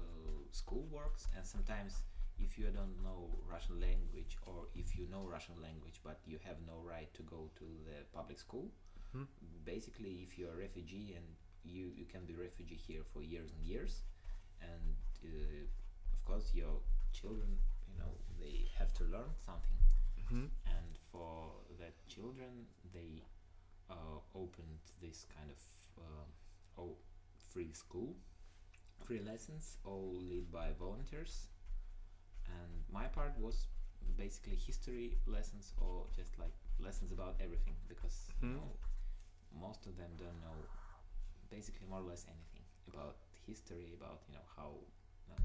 school 0.51 0.85
works 0.91 1.27
and 1.35 1.45
sometimes 1.45 2.03
if 2.39 2.57
you 2.57 2.65
don't 2.65 3.01
know 3.03 3.29
Russian 3.49 3.79
language 3.79 4.37
or 4.45 4.67
if 4.75 4.97
you 4.97 5.07
know 5.09 5.23
Russian 5.29 5.55
language 5.61 6.01
but 6.03 6.19
you 6.25 6.37
have 6.43 6.57
no 6.67 6.81
right 6.83 7.11
to 7.13 7.23
go 7.23 7.49
to 7.59 7.65
the 7.87 7.97
public 8.13 8.39
school 8.39 8.67
Mhm. 9.15 9.27
basically 9.63 10.27
if 10.27 10.37
you're 10.37 10.51
a 10.53 10.57
refugee 10.67 11.13
and 11.15 11.25
you, 11.63 11.91
you 11.95 12.05
can 12.05 12.25
be 12.25 12.33
refugee 12.35 12.75
here 12.87 13.03
for 13.13 13.21
years 13.23 13.51
and 13.55 13.63
years 13.65 14.03
and 14.61 14.95
uh, 15.23 15.63
of 16.13 16.25
course 16.25 16.53
your 16.53 16.81
children 17.13 17.57
you 17.89 17.97
know 17.97 18.11
they 18.39 18.67
have 18.77 18.91
to 18.93 19.03
learn 19.05 19.31
something 19.45 19.77
Mhm. 20.29 20.49
and 20.65 20.96
for 21.11 21.51
the 21.77 21.91
children 22.07 22.67
they 22.93 23.23
uh, 23.89 24.19
opened 24.35 24.79
this 25.01 25.25
kind 25.35 25.49
of 25.51 25.59
uh, 25.97 26.81
oh, 26.81 26.95
free 27.49 27.71
school. 27.73 28.15
Free 29.05 29.21
lessons 29.21 29.77
all 29.83 30.13
led 30.29 30.51
by 30.51 30.71
volunteers. 30.77 31.47
And 32.47 32.83
my 32.91 33.07
part 33.07 33.37
was 33.39 33.67
basically 34.17 34.55
history 34.55 35.17
lessons 35.25 35.73
or 35.77 36.05
just 36.15 36.37
like 36.39 36.53
lessons 36.79 37.11
about 37.11 37.35
everything 37.39 37.75
because 37.87 38.27
you 38.41 38.47
Mhm. 38.49 38.55
know 38.57 38.77
most 39.51 39.85
of 39.87 39.95
them 39.97 40.11
don't 40.17 40.39
know 40.41 40.67
basically 41.49 41.87
more 41.87 41.99
or 41.99 42.03
less 42.09 42.25
anything 42.27 42.63
about 42.87 43.15
history 43.45 43.93
about 43.93 44.21
you 44.27 44.33
know 44.33 44.45
how 44.55 44.71
you 45.27 45.33
know, 45.33 45.43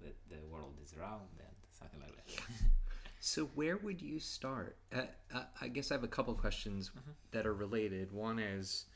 the, 0.00 0.12
the 0.34 0.46
world 0.46 0.78
is 0.82 0.96
round 0.96 1.28
and 1.40 1.56
something 1.70 2.00
like 2.00 2.14
that 2.16 2.26
So 3.20 3.46
where 3.46 3.76
would 3.76 4.00
you 4.00 4.20
start? 4.20 4.76
Uh, 4.94 5.02
uh, 5.34 5.44
I 5.60 5.68
guess 5.68 5.90
I 5.90 5.94
have 5.94 6.04
a 6.04 6.08
couple 6.08 6.34
questions 6.34 6.90
Mhm. 6.90 7.14
that 7.32 7.46
are 7.46 7.54
related. 7.54 8.12
One 8.12 8.38
is, 8.38 8.86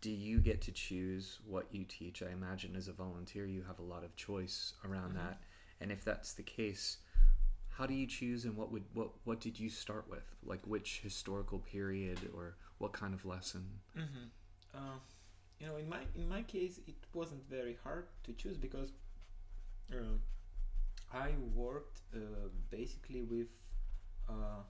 do 0.00 0.10
you 0.10 0.40
get 0.40 0.60
to 0.62 0.72
choose 0.72 1.40
what 1.46 1.66
you 1.72 1.84
teach? 1.84 2.22
I 2.22 2.30
imagine 2.30 2.76
as 2.76 2.88
a 2.88 2.92
volunteer, 2.92 3.46
you 3.46 3.62
have 3.62 3.78
a 3.78 3.82
lot 3.82 4.04
of 4.04 4.14
choice 4.16 4.74
around 4.84 5.12
Mhm. 5.12 5.16
that. 5.16 5.42
And 5.80 5.90
if 5.90 6.04
that's 6.04 6.32
the 6.32 6.42
case, 6.42 6.98
how 7.70 7.86
do 7.86 7.94
you 7.94 8.06
choose, 8.06 8.44
and 8.44 8.56
what 8.56 8.70
would 8.70 8.84
what 8.94 9.10
what 9.24 9.40
did 9.40 9.58
you 9.58 9.68
start 9.68 10.08
with? 10.08 10.24
Like 10.44 10.60
which 10.66 11.00
historical 11.00 11.58
period 11.58 12.18
or 12.34 12.56
what 12.78 12.92
kind 12.92 13.14
of 13.14 13.24
lesson? 13.24 13.80
Mm-hmm. 13.96 14.26
Uh, 14.74 14.98
you 15.58 15.66
know, 15.66 15.76
in 15.76 15.88
my 15.88 16.00
in 16.14 16.28
my 16.28 16.42
case, 16.42 16.80
it 16.86 16.96
wasn't 17.14 17.48
very 17.48 17.76
hard 17.82 18.06
to 18.24 18.32
choose 18.34 18.56
because 18.56 18.92
uh, 19.92 20.16
I 21.12 21.32
worked 21.54 22.00
uh, 22.14 22.48
basically 22.70 23.22
with 23.22 23.48
uh, 24.28 24.62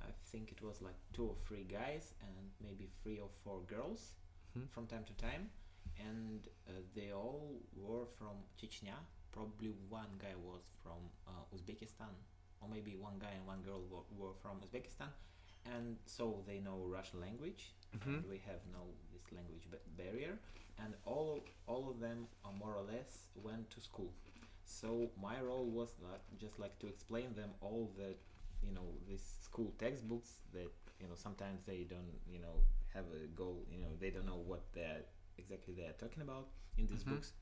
I 0.00 0.10
think 0.30 0.52
it 0.52 0.62
was 0.62 0.80
like 0.82 0.96
two 1.12 1.24
or 1.26 1.36
three 1.46 1.64
guys 1.64 2.14
and 2.22 2.50
maybe 2.60 2.88
three 3.02 3.18
or 3.18 3.28
four 3.44 3.60
girls 3.66 4.14
Mhm. 4.56 4.68
from 4.70 4.86
time 4.86 5.04
to 5.04 5.12
time, 5.14 5.50
and 5.98 6.48
uh, 6.68 6.72
they 6.94 7.12
all 7.12 7.60
were 7.76 8.06
from 8.06 8.36
Chechnya. 8.56 8.96
Probably 9.32 9.70
one 9.90 10.12
guy 10.18 10.34
was 10.36 10.62
from 10.82 11.10
uh, 11.26 11.44
Uzbekistan, 11.54 12.14
or 12.60 12.68
maybe 12.68 12.96
one 12.96 13.18
guy 13.18 13.30
and 13.36 13.46
one 13.46 13.62
girl 13.62 13.82
were, 13.90 14.06
were 14.16 14.34
from 14.34 14.60
Uzbekistan, 14.60 15.10
and 15.66 15.98
so 16.06 16.42
they 16.46 16.58
know 16.60 16.78
Russian 16.86 17.20
language, 17.20 17.74
Mhm. 17.94 18.06
and 18.16 18.26
we 18.28 18.38
have 18.38 18.60
no 18.72 18.82
this 19.12 19.30
language 19.32 19.66
ba- 19.70 19.84
barrier, 19.96 20.38
and 20.78 20.94
all 21.04 21.44
all 21.66 21.90
of 21.90 22.00
them 22.00 22.28
uh, 22.44 22.52
more 22.52 22.74
or 22.74 22.82
less 22.82 23.28
went 23.34 23.70
to 23.70 23.80
school. 23.80 24.12
So 24.64 25.10
my 25.16 25.40
role 25.40 25.66
was 25.70 25.90
like, 26.00 26.20
just 26.38 26.58
like 26.58 26.78
to 26.80 26.86
explain 26.86 27.34
them 27.34 27.50
all 27.60 27.90
the 27.96 28.16
you 28.62 28.72
know 28.72 28.94
these 29.06 29.22
school 29.42 29.72
textbooks 29.78 30.38
that 30.52 30.70
you 31.00 31.06
know 31.08 31.14
sometimes 31.14 31.62
they 31.66 31.84
don't 31.88 32.18
you 32.30 32.40
know 32.40 32.62
have 32.94 33.04
a 33.12 33.26
goal 33.28 33.64
you 33.70 33.78
know 33.78 33.88
they 34.00 34.10
don't 34.10 34.26
know 34.26 34.42
what 34.46 34.62
they're 34.72 35.02
exactly 35.38 35.74
they're 35.74 35.92
talking 35.98 36.22
about 36.22 36.48
in 36.76 36.86
these 36.86 37.04
Mhm. 37.04 37.10
books 37.10 37.32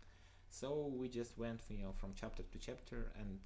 so 0.51 0.87
we 0.87 1.09
just 1.09 1.39
went 1.39 1.61
you 1.71 1.79
know 1.79 1.93
from 1.93 2.13
chapter 2.15 2.43
to 2.43 2.59
chapter 2.59 3.13
and 3.19 3.41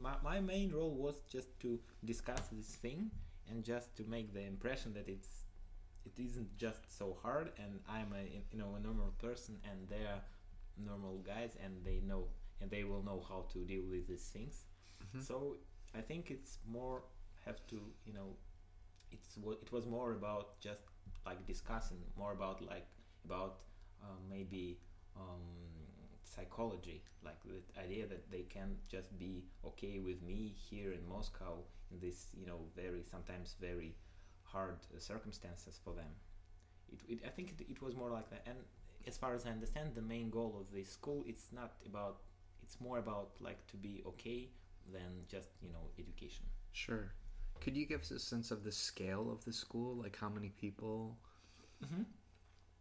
my, 0.00 0.14
my 0.22 0.40
main 0.40 0.72
role 0.72 0.94
was 0.94 1.20
just 1.28 1.58
to 1.60 1.78
discuss 2.04 2.48
this 2.48 2.76
thing 2.76 3.10
and 3.48 3.64
just 3.64 3.96
to 3.96 4.04
make 4.04 4.32
the 4.32 4.40
impression 4.42 4.92
that 4.94 5.08
it's 5.08 5.44
it 6.04 6.18
isn't 6.18 6.56
just 6.56 6.96
so 6.98 7.16
hard 7.22 7.52
and 7.58 7.80
i'm 7.88 8.12
a 8.14 8.22
you 8.52 8.58
know 8.58 8.74
a 8.76 8.80
normal 8.80 9.12
person 9.18 9.58
and 9.70 9.88
they're 9.88 10.22
normal 10.76 11.18
guys 11.18 11.56
and 11.62 11.84
they 11.84 12.00
know 12.00 12.26
and 12.60 12.70
they 12.70 12.84
will 12.84 13.02
know 13.02 13.22
how 13.28 13.44
to 13.52 13.58
deal 13.64 13.82
with 13.90 14.06
these 14.06 14.28
things 14.28 14.64
Mhm. 15.14 15.22
so 15.22 15.56
i 15.96 16.00
think 16.00 16.30
it's 16.30 16.58
more 16.68 17.02
have 17.44 17.66
to 17.66 17.80
you 18.04 18.12
know 18.12 18.36
it's 19.12 19.36
it 19.62 19.72
was 19.72 19.86
more 19.86 20.12
about 20.12 20.60
just 20.60 20.82
like 21.26 21.46
discussing 21.46 21.98
more 22.16 22.32
about 22.32 22.62
like 22.66 22.86
about 23.24 23.58
uh, 24.02 24.06
maybe 24.28 24.78
um, 25.16 25.40
psychology 26.24 27.02
like 27.24 27.36
the 27.44 27.80
idea 27.80 28.06
that 28.06 28.30
they 28.30 28.42
can 28.42 28.76
just 28.88 29.16
be 29.18 29.44
okay 29.64 29.98
with 29.98 30.22
me 30.22 30.54
here 30.70 30.92
in 30.92 31.06
moscow 31.08 31.58
in 31.90 31.98
this 32.00 32.28
you 32.38 32.46
know 32.46 32.60
very 32.76 33.02
sometimes 33.10 33.56
very 33.60 33.94
hard 34.44 34.76
uh, 34.94 34.98
circumstances 34.98 35.78
for 35.84 35.92
them. 35.94 36.12
It, 36.92 37.00
it, 37.08 37.18
i 37.26 37.28
think 37.30 37.54
it, 37.58 37.66
it 37.70 37.82
was 37.82 37.94
more 37.96 38.10
like 38.10 38.30
that. 38.30 38.42
And 38.46 38.58
as 39.06 39.16
far 39.16 39.34
as 39.34 39.46
i 39.46 39.50
understand 39.50 39.94
the 39.94 40.02
main 40.02 40.30
goal 40.30 40.56
of 40.60 40.74
this 40.74 40.90
school 40.90 41.24
it's 41.26 41.52
not 41.52 41.72
about 41.86 42.18
it's 42.62 42.80
more 42.80 42.98
about 42.98 43.30
like 43.40 43.66
to 43.68 43.76
be 43.76 44.02
okay 44.06 44.50
than 44.92 45.24
just 45.28 45.48
you 45.62 45.70
know 45.72 45.90
education 45.98 46.44
Sure. 46.72 47.12
Could 47.60 47.76
you 47.76 47.84
give 47.84 48.00
us 48.02 48.10
a 48.10 48.18
sense 48.18 48.50
of 48.50 48.62
the 48.64 48.72
scale 48.72 49.30
of 49.30 49.44
the 49.44 49.52
school? 49.52 49.96
Like 49.96 50.16
how 50.16 50.28
many 50.28 50.50
people? 50.50 51.18
Mm-hmm. 51.84 52.04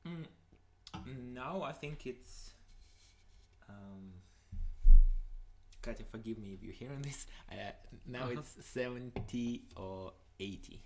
Mm, 0.07 1.33
now 1.33 1.61
I 1.63 1.73
think 1.73 2.05
it's. 2.05 2.51
Um, 3.67 4.13
Katya, 5.81 6.05
forgive 6.11 6.37
me 6.37 6.53
if 6.53 6.63
you're 6.63 6.73
hearing 6.73 7.01
this. 7.09 7.25
Uh, 7.51 7.55
now 8.07 8.23
Uh-huh. 8.23 8.39
it's 8.39 8.65
70 8.65 9.63
or 9.77 10.13
80, 10.39 10.81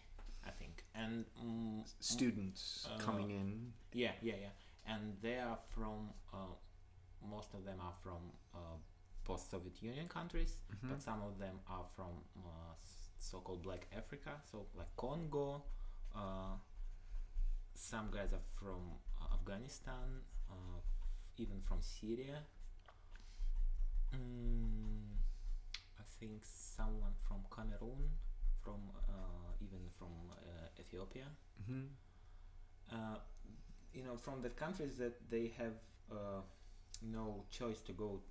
I 0.46 0.52
think. 0.52 0.84
And 0.96 1.26
mm, 1.44 1.84
Students 2.00 2.88
Uh, 2.90 2.98
coming 3.00 3.32
in. 3.32 3.74
yeah, 3.94 4.14
yeah, 4.22 4.36
yeah. 4.42 4.54
And 4.94 5.18
they 5.22 5.40
are 5.40 5.58
from, 5.74 6.10
uh, 6.34 6.54
most 7.30 7.54
of 7.54 7.64
them 7.66 7.80
are 7.82 7.94
from 8.04 8.32
uh, 9.24 9.28
post 9.28 9.50
Soviet 9.52 9.82
Union 9.82 10.08
countries, 10.08 10.58
Mhm. 10.70 10.90
but 10.90 11.02
some 11.02 11.22
of 11.22 11.38
them 11.38 11.60
are 11.68 11.86
from 11.96 12.24
uh, 12.38 12.74
so 13.20 13.40
called 13.42 13.62
Black 13.64 13.88
Africa, 13.96 14.42
so 14.52 14.68
like 14.76 14.96
Congo. 14.96 15.64
Uh, 16.16 16.56
some 17.76 18.12
guys 18.12 18.34
are 18.34 18.46
from 18.56 19.00
uh, 19.22 19.34
Afghanistan, 19.34 20.22
uh, 20.50 20.80
even 21.38 21.62
from 21.62 21.82
Syria. 21.82 22.44
Mm, 24.14 25.18
I 26.00 26.04
think 26.20 26.46
someone 26.46 27.14
from 27.28 27.46
Cameroon, 27.56 28.10
from 28.64 28.92
uh, 29.10 29.54
even 29.62 29.90
from 29.98 30.32
uh, 30.32 30.80
Ethiopia 30.80 31.26
hmm 31.66 31.86
uh, 32.92 33.18
you 33.94 34.04
know, 34.04 34.18
from 34.18 34.42
the 34.42 34.50
countries 34.50 34.98
that 34.98 35.30
they 35.30 35.48
have 35.58 35.74
uh, 36.12 36.42
no 37.02 37.46
choice 37.52 37.82
to 37.82 37.94
go 37.94 38.22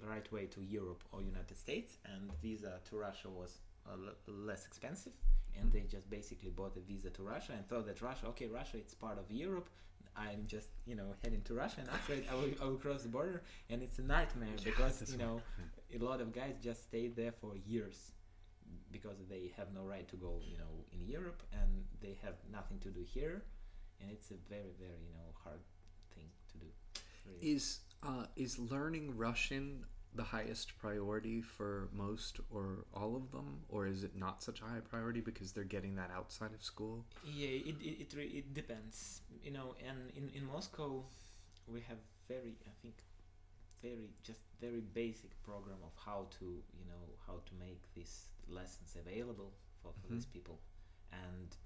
the 0.00 0.06
right 0.06 0.30
way 0.32 0.46
to 0.46 0.60
Europe 0.62 1.02
or 1.12 1.22
United 1.22 1.56
States, 1.56 1.98
and 2.12 2.30
visa 2.42 2.80
to 2.88 2.96
Russia 2.96 3.28
was 3.28 3.58
uh, 3.86 3.92
l- 3.92 4.34
less 4.46 4.66
expensive, 4.66 5.12
and 5.58 5.72
they 5.72 5.80
just 5.80 6.08
basically 6.10 6.50
bought 6.50 6.76
a 6.76 6.80
visa 6.80 7.10
to 7.10 7.22
Russia 7.22 7.52
and 7.56 7.66
thought 7.68 7.86
that 7.86 8.00
Russia, 8.02 8.26
okay, 8.28 8.46
Russia, 8.46 8.76
it's 8.78 8.94
part 8.94 9.18
of 9.18 9.30
Europe. 9.30 9.68
I'm 10.16 10.44
just, 10.46 10.68
you 10.86 10.94
know, 10.94 11.08
heading 11.24 11.42
to 11.42 11.54
Russia, 11.54 11.80
and 11.80 11.88
after 11.90 12.12
it, 12.14 12.24
I 12.30 12.34
will, 12.34 12.50
I 12.62 12.64
will 12.66 12.76
cross 12.76 13.02
the 13.02 13.08
border, 13.08 13.42
and 13.68 13.82
it's 13.82 13.98
a 13.98 14.02
nightmare 14.02 14.56
because 14.62 15.10
you 15.12 15.18
know 15.18 15.40
a 15.94 15.98
lot 15.98 16.20
of 16.20 16.32
guys 16.32 16.54
just 16.62 16.84
stay 16.84 17.08
there 17.08 17.32
for 17.32 17.52
years 17.66 18.12
because 18.92 19.16
they 19.28 19.52
have 19.56 19.72
no 19.74 19.82
right 19.82 20.06
to 20.08 20.16
go, 20.16 20.40
you 20.48 20.56
know, 20.56 20.84
in 20.92 21.06
Europe, 21.06 21.42
and 21.52 21.84
they 22.00 22.16
have 22.22 22.34
nothing 22.52 22.78
to 22.80 22.88
do 22.90 23.00
here, 23.04 23.42
and 24.00 24.10
it's 24.10 24.30
a 24.30 24.38
very, 24.48 24.72
very, 24.78 25.00
you 25.06 25.12
know, 25.14 25.28
hard 25.42 25.58
thing 26.14 26.26
to 26.52 26.58
do. 26.58 26.66
really. 27.26 27.54
Is 27.54 27.80
uh, 28.06 28.26
is 28.36 28.58
learning 28.58 29.16
Russian 29.16 29.84
the 30.14 30.22
highest 30.22 30.78
priority 30.78 31.42
for 31.42 31.88
most 31.92 32.38
or 32.50 32.84
all 32.94 33.16
of 33.16 33.32
them, 33.32 33.62
or 33.68 33.86
is 33.86 34.04
it 34.04 34.16
not 34.16 34.42
such 34.42 34.60
a 34.60 34.64
high 34.64 34.80
priority 34.80 35.20
because 35.20 35.52
they're 35.52 35.64
getting 35.64 35.96
that 35.96 36.10
outside 36.14 36.52
of 36.54 36.62
school? 36.62 37.04
Yeah, 37.24 37.48
it 37.48 37.76
it 37.80 38.14
it, 38.14 38.18
it 38.18 38.54
depends, 38.54 39.22
you 39.42 39.50
know. 39.50 39.74
And 39.86 40.10
in 40.16 40.30
in 40.34 40.46
Moscow, 40.46 41.02
we 41.66 41.80
have 41.88 41.98
very, 42.28 42.54
I 42.66 42.70
think, 42.80 43.02
very 43.82 44.10
just 44.22 44.40
very 44.60 44.80
basic 44.80 45.30
program 45.42 45.78
of 45.82 45.92
how 46.06 46.26
to 46.38 46.44
you 46.44 46.86
know 46.86 47.04
how 47.26 47.40
to 47.46 47.52
make 47.58 47.82
these 47.94 48.28
lessons 48.48 48.96
available 49.00 49.52
for, 49.82 49.92
for 50.00 50.12
these 50.12 50.26
people, 50.26 50.60
and 51.12 51.56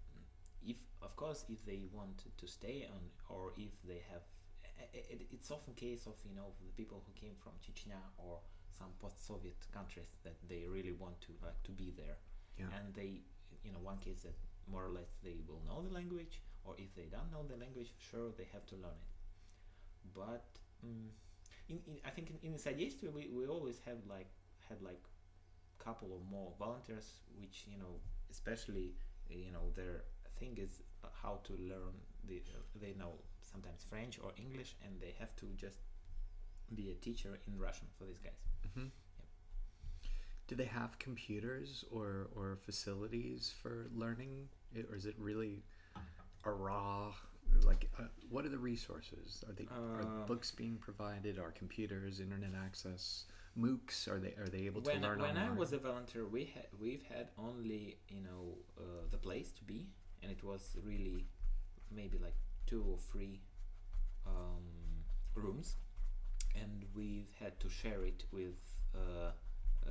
if 0.66 0.76
of 1.02 1.14
course 1.16 1.44
if 1.48 1.64
they 1.66 1.82
want 1.92 2.24
to, 2.36 2.46
stay 2.46 2.86
on 2.90 3.00
or 3.28 3.52
if 3.56 3.72
they 3.86 4.00
have 4.10 4.22
it, 4.92 5.26
it's 5.30 5.50
often 5.50 5.74
case 5.74 6.06
of 6.06 6.14
you 6.24 6.34
know 6.34 6.52
the 6.66 6.72
people 6.72 7.02
who 7.06 7.12
came 7.18 7.34
from 7.42 7.52
Chechnya 7.64 8.00
or 8.18 8.40
some 8.78 8.88
post-Soviet 9.00 9.56
countries 9.72 10.08
that 10.24 10.36
they 10.48 10.66
really 10.68 10.92
want 10.92 11.20
to 11.22 11.32
like 11.42 11.62
to 11.64 11.72
be 11.72 11.92
there 11.96 12.16
Yeah. 12.58 12.66
and 12.76 12.94
they 12.94 13.22
you 13.64 13.72
know 13.72 13.80
one 13.80 13.98
case 13.98 14.22
that 14.22 14.36
more 14.66 14.84
or 14.84 14.90
less 14.90 15.10
they 15.22 15.36
will 15.46 15.62
know 15.66 15.82
the 15.86 15.92
language 15.94 16.42
or 16.64 16.74
if 16.78 16.94
they 16.94 17.08
don't 17.10 17.30
know 17.32 17.44
the 17.46 17.56
language 17.56 17.92
sure 17.98 18.30
they 18.36 18.46
have 18.52 18.66
to 18.66 18.76
learn 18.76 18.98
it 19.02 19.08
but 20.14 20.44
mm 20.84 21.08
in, 21.68 21.80
in 21.86 21.98
I 22.04 22.10
think 22.10 22.30
in, 22.30 22.38
in 22.52 22.58
Sadistra 22.58 23.12
we, 23.12 23.28
we 23.30 23.46
always 23.46 23.78
have 23.86 23.98
like 24.08 24.30
had 24.68 24.80
like 24.82 25.02
couple 25.78 26.12
or 26.12 26.20
more 26.30 26.52
volunteers 26.58 27.20
which 27.40 27.66
you 27.70 27.78
know 27.78 28.00
especially 28.30 28.94
you 29.30 29.50
know 29.52 29.70
their 29.74 30.04
thing 30.38 30.58
is 30.58 30.82
how 31.22 31.40
to 31.44 31.52
learn 31.54 31.94
the 32.26 32.42
uh, 32.54 32.60
they 32.80 32.94
know 32.98 33.14
sometimes 33.50 33.82
French 33.88 34.18
or 34.22 34.32
English 34.36 34.76
and 34.84 35.00
they 35.00 35.14
have 35.18 35.34
to 35.36 35.46
just 35.56 35.80
be 36.74 36.90
a 36.90 36.94
teacher 36.94 37.38
in 37.46 37.58
Russian 37.58 37.86
for 37.96 38.04
these 38.04 38.18
guys 38.18 38.40
hmm 38.74 38.88
Do 40.48 40.54
they 40.56 40.64
have 40.80 40.98
computers 40.98 41.84
or 41.90 42.28
or 42.34 42.56
facilities 42.64 43.52
for 43.62 43.74
learning, 43.94 44.48
or 44.90 44.96
is 44.96 45.04
it 45.06 45.14
really 45.18 45.62
a 46.44 46.50
raw? 46.50 47.12
Like, 47.64 47.90
uh, 47.98 48.04
what 48.30 48.44
are 48.44 48.50
the 48.50 48.58
resources? 48.58 49.44
Are 49.46 49.52
they 49.58 49.66
are 49.70 50.02
Uh, 50.02 50.26
books 50.26 50.50
being 50.50 50.76
provided? 50.78 51.38
Are 51.38 51.52
computers, 51.52 52.20
internet 52.20 52.54
access, 52.54 53.24
MOOCs? 53.56 54.08
Are 54.08 54.18
they 54.24 54.34
are 54.42 54.48
they 54.48 54.64
able 54.66 54.80
to 54.82 54.90
when, 54.90 55.02
learn 55.02 55.18
when 55.20 55.36
I 55.36 55.50
was 55.50 55.72
a 55.72 55.78
volunteer, 55.78 56.26
we 56.26 56.44
had 56.54 56.66
we've 56.78 57.02
had 57.14 57.26
only 57.36 57.98
you 58.08 58.22
know 58.28 58.42
uh, 58.78 59.04
the 59.10 59.18
place 59.18 59.50
to 59.58 59.64
be, 59.64 59.80
and 60.22 60.30
it 60.36 60.42
was 60.42 60.76
really 60.82 61.26
maybe 61.90 62.16
like 62.18 62.36
two 62.67 62.83
or 62.89 62.97
three 62.97 63.41
um, 64.25 65.03
rooms, 65.35 65.77
and 66.55 66.85
we've 66.95 67.31
had 67.39 67.59
to 67.59 67.69
share 67.69 68.03
it 68.05 68.23
with 68.31 68.55
uh, 68.95 69.31
uh, 69.85 69.89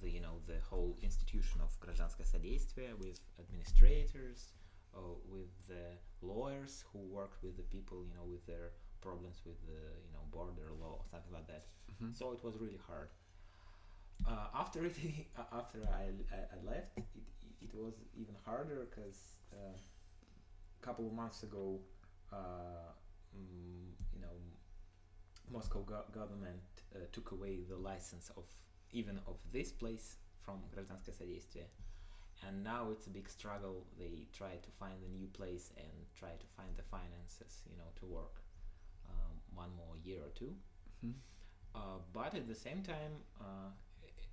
the 0.00 0.10
you 0.10 0.20
know 0.20 0.40
the 0.46 0.58
whole 0.70 0.96
institution 1.02 1.60
of 1.60 1.78
гражданское 1.80 2.24
содействие, 2.24 2.94
with 2.98 3.20
administrators, 3.38 4.54
uh, 4.94 5.00
with 5.28 5.50
the 5.68 5.98
lawyers 6.22 6.84
who 6.92 6.98
worked 7.00 7.42
with 7.42 7.56
the 7.56 7.62
people, 7.64 8.04
you 8.06 8.14
know, 8.14 8.24
with 8.24 8.44
their 8.46 8.72
problems 9.00 9.42
with 9.44 9.60
the 9.66 9.80
you 10.06 10.12
know 10.12 10.22
border 10.30 10.70
law 10.80 10.96
or 11.00 11.04
something 11.10 11.32
like 11.32 11.46
that. 11.46 11.66
Mhm. 12.00 12.14
So 12.14 12.32
it 12.32 12.42
was 12.42 12.56
really 12.58 12.80
hard. 12.86 13.08
Uh, 14.26 14.48
after 14.54 14.84
it, 14.84 14.96
after 15.52 15.78
I, 15.92 16.10
I, 16.34 16.38
I 16.56 16.58
left, 16.64 16.96
it, 16.98 17.04
it 17.60 17.74
was 17.74 17.94
even 18.16 18.34
harder 18.44 18.86
because 18.88 19.36
uh, 19.52 19.76
a 19.76 20.84
couple 20.84 21.06
of 21.06 21.12
months 21.12 21.42
ago, 21.42 21.80
uh, 22.32 22.92
mm, 23.36 23.92
you 24.12 24.20
know, 24.20 24.34
Moscow 25.50 25.82
go- 25.82 26.04
government 26.12 26.62
uh, 26.94 26.98
took 27.12 27.30
away 27.32 27.62
the 27.68 27.76
license 27.76 28.30
of 28.36 28.44
even 28.92 29.18
of 29.26 29.36
this 29.52 29.72
place 29.72 30.16
from 30.42 30.62
гражданское 30.72 31.12
содействие. 31.12 31.66
And 32.42 32.62
now 32.62 32.90
it's 32.90 33.06
a 33.06 33.10
big 33.10 33.28
struggle. 33.28 33.86
They 33.98 34.26
try 34.32 34.56
to 34.62 34.70
find 34.78 35.02
a 35.02 35.08
new 35.08 35.26
place 35.28 35.72
and 35.76 35.92
try 36.14 36.30
to 36.38 36.46
find 36.56 36.76
the 36.76 36.82
finances, 36.82 37.62
you 37.70 37.76
know, 37.76 37.90
to 38.00 38.06
work 38.06 38.42
um, 39.08 39.40
one 39.54 39.70
more 39.76 39.96
year 40.04 40.20
or 40.22 40.30
two. 40.34 40.54
Mhm. 41.04 41.14
Uh, 41.74 41.98
but 42.12 42.34
at 42.34 42.46
the 42.46 42.54
same 42.54 42.82
time, 42.82 43.22
uh, 43.40 43.70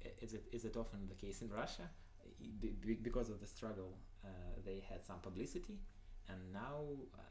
i- 0.06 0.14
is 0.22 0.34
it 0.34 0.48
is 0.52 0.66
it 0.66 0.76
often 0.78 1.08
the 1.08 1.16
case 1.16 1.42
in 1.42 1.50
Russia? 1.50 1.90
I- 2.22 2.52
be- 2.60 2.72
be- 2.86 2.96
Because 3.02 3.30
of 3.30 3.40
the 3.40 3.48
struggle, 3.48 3.98
uh, 4.24 4.30
they 4.66 4.80
had 4.82 5.06
some 5.06 5.20
publicity, 5.22 5.80
and 6.29 6.53
now 6.53 6.81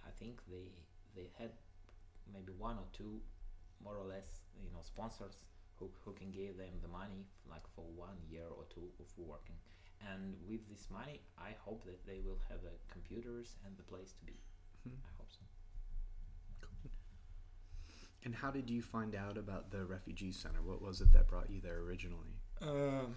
I 0.06 0.12
think 0.20 0.42
they 0.50 0.72
they 1.16 1.30
had 1.38 1.52
maybe 2.32 2.52
one 2.58 2.78
or 2.78 2.88
two, 2.94 3.22
more 3.84 3.96
or 3.98 4.06
less, 4.06 4.42
you 4.64 4.70
know, 4.72 4.82
sponsors 4.82 5.46
who 5.80 5.90
who 6.04 6.14
can 6.14 6.32
give 6.32 6.58
them 6.58 6.80
the 6.82 6.88
money 6.88 7.26
like 7.50 7.66
for 7.76 7.86
one 7.96 8.18
year 8.30 8.48
or 8.58 8.66
two 8.74 8.90
of 9.00 9.08
working, 9.18 9.56
and 10.12 10.36
with 10.50 10.68
this 10.70 10.88
money, 10.90 11.22
I 11.38 11.52
hope 11.66 11.84
that 11.86 12.06
they 12.06 12.20
will 12.20 12.40
have 12.50 12.60
uh, 12.66 12.70
computers 12.92 13.56
and 13.66 13.78
the 13.78 13.84
place 13.84 14.14
to 14.20 14.26
be. 14.26 14.38
Mhm. 14.88 14.98
I 15.06 15.12
hope 15.18 15.32
so. 15.32 15.40
And 18.24 18.36
how 18.36 18.52
did 18.52 18.70
you 18.70 18.82
find 18.82 19.16
out 19.16 19.38
about 19.38 19.72
the 19.72 19.86
refugee 19.86 20.32
center? 20.34 20.62
What 20.62 20.82
was 20.82 21.00
it 21.02 21.14
that 21.14 21.28
brought 21.28 21.50
you 21.50 21.62
there 21.62 21.78
originally? 21.80 22.34
Um, 22.62 23.16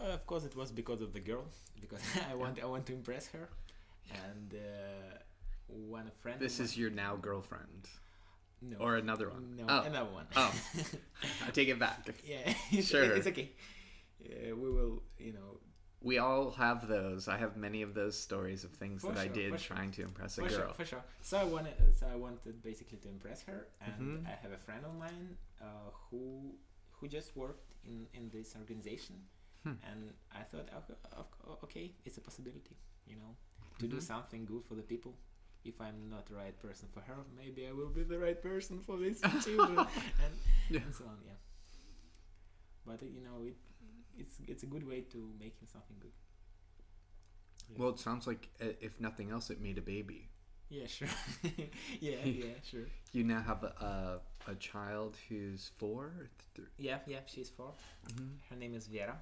uh, 0.00 0.14
of 0.14 0.26
course, 0.26 0.44
it 0.44 0.54
was 0.56 0.70
because 0.72 1.00
of 1.02 1.12
the 1.12 1.20
girl, 1.20 1.44
because 1.80 2.00
I 2.30 2.34
want 2.34 2.62
I 2.62 2.66
want 2.66 2.86
to 2.86 2.92
impress 2.94 3.26
her, 3.28 3.48
and 4.10 4.54
uh, 4.54 5.18
one 5.68 6.10
friend. 6.20 6.38
This 6.40 6.60
is 6.60 6.76
your 6.76 6.90
now 6.90 7.16
girlfriend, 7.16 7.88
no, 8.60 8.76
or 8.78 8.96
another 8.96 9.28
one? 9.30 9.56
no 9.56 9.64
Oh. 9.68 9.82
another 9.82 10.10
one. 10.10 10.26
Oh. 10.36 10.52
I 11.46 11.50
take 11.50 11.68
it 11.68 11.78
back. 11.78 12.06
yeah, 12.26 12.52
it's, 12.70 12.88
Sure. 12.88 13.04
it's 13.04 13.26
okay. 13.26 13.50
Uh, 14.24 14.54
we 14.56 14.70
will, 14.70 15.02
you 15.18 15.32
know, 15.32 15.58
We 16.02 16.18
all 16.18 16.50
have 16.52 16.88
those. 16.88 17.28
I 17.28 17.36
have 17.38 17.56
many 17.56 17.82
of 17.82 17.94
those 17.94 18.18
stories 18.18 18.64
of 18.64 18.70
things 18.72 19.02
that 19.02 19.18
I 19.18 19.28
did 19.28 19.52
for 19.52 19.58
sure. 19.58 19.76
trying 19.76 19.92
to 19.92 20.02
impress 20.02 20.36
a 20.38 20.42
for 20.42 20.48
girl. 20.48 20.58
sure, 20.58 20.74
for 20.74 20.84
sure. 20.84 21.04
So 21.22 21.38
I 21.38 21.44
wanted, 21.44 21.74
so 21.98 22.06
I 22.12 22.16
wanted 22.16 22.60
basically 22.62 22.98
to 23.04 23.08
impress 23.08 23.42
her, 23.50 23.68
and 23.80 24.02
Mhm. 24.02 24.26
I 24.26 24.34
have 24.42 24.52
a 24.52 24.58
friend 24.66 24.82
of 24.84 24.94
mine 25.04 25.36
uh, 25.60 25.90
who 26.10 26.54
who 26.96 27.06
just 27.08 27.36
worked 27.36 27.66
in 27.84 28.06
in 28.18 28.30
this 28.30 28.54
organization, 28.58 29.16
Hmm. 29.62 29.74
and 29.90 30.12
I 30.32 30.42
thought, 30.42 30.68
okay, 30.78 30.94
okay, 31.64 31.92
it's 32.04 32.18
a 32.18 32.20
possibility, 32.20 32.76
you 33.06 33.16
know, 33.16 33.36
to 33.78 33.86
do 33.86 33.96
Mhm. 33.96 34.02
something 34.02 34.44
good 34.44 34.64
for 34.64 34.74
the 34.74 34.82
people. 34.82 35.14
If 35.64 35.80
I'm 35.80 36.08
not 36.10 36.26
the 36.26 36.34
right 36.34 36.58
person 36.58 36.88
for 36.92 37.00
her, 37.02 37.16
maybe 37.36 37.68
I 37.68 37.72
will 37.72 37.90
be 37.90 38.02
the 38.02 38.18
right 38.18 38.40
person 38.42 38.80
for 38.80 38.96
these 38.98 39.20
children, 39.44 39.78
and, 39.78 40.34
Yeah. 40.68 40.82
and 40.84 40.92
so 40.94 41.04
on. 41.04 41.18
Yeah. 41.24 41.38
But 42.84 43.02
you 43.02 43.20
know, 43.20 43.44
it 43.46 43.56
it's 44.18 44.40
it's 44.48 44.62
a 44.62 44.66
good 44.66 44.86
way 44.86 45.02
to 45.12 45.18
make 45.38 45.56
him 45.60 45.68
something 45.68 45.96
good. 46.00 46.12
Yeah. 47.70 47.78
Well, 47.78 47.90
it 47.90 47.98
sounds 48.00 48.26
like 48.26 48.48
uh, 48.60 48.72
if 48.80 49.00
nothing 49.00 49.30
else, 49.30 49.50
it 49.50 49.60
made 49.60 49.78
a 49.78 49.82
baby. 49.82 50.28
Yeah, 50.68 50.86
sure. 50.86 51.08
yeah, 52.00 52.24
yeah, 52.24 52.54
sure. 52.64 52.86
You 53.12 53.24
now 53.24 53.42
have 53.42 53.62
a 53.62 53.72
a, 54.46 54.50
a 54.50 54.54
child 54.56 55.16
who's 55.28 55.70
four. 55.78 56.30
th- 56.56 56.68
Yeah, 56.78 56.98
yeah, 57.06 57.20
she's 57.26 57.50
4 57.50 57.72
Mhm. 58.08 58.38
Her 58.50 58.56
name 58.56 58.74
is 58.74 58.86
Vera, 58.88 59.16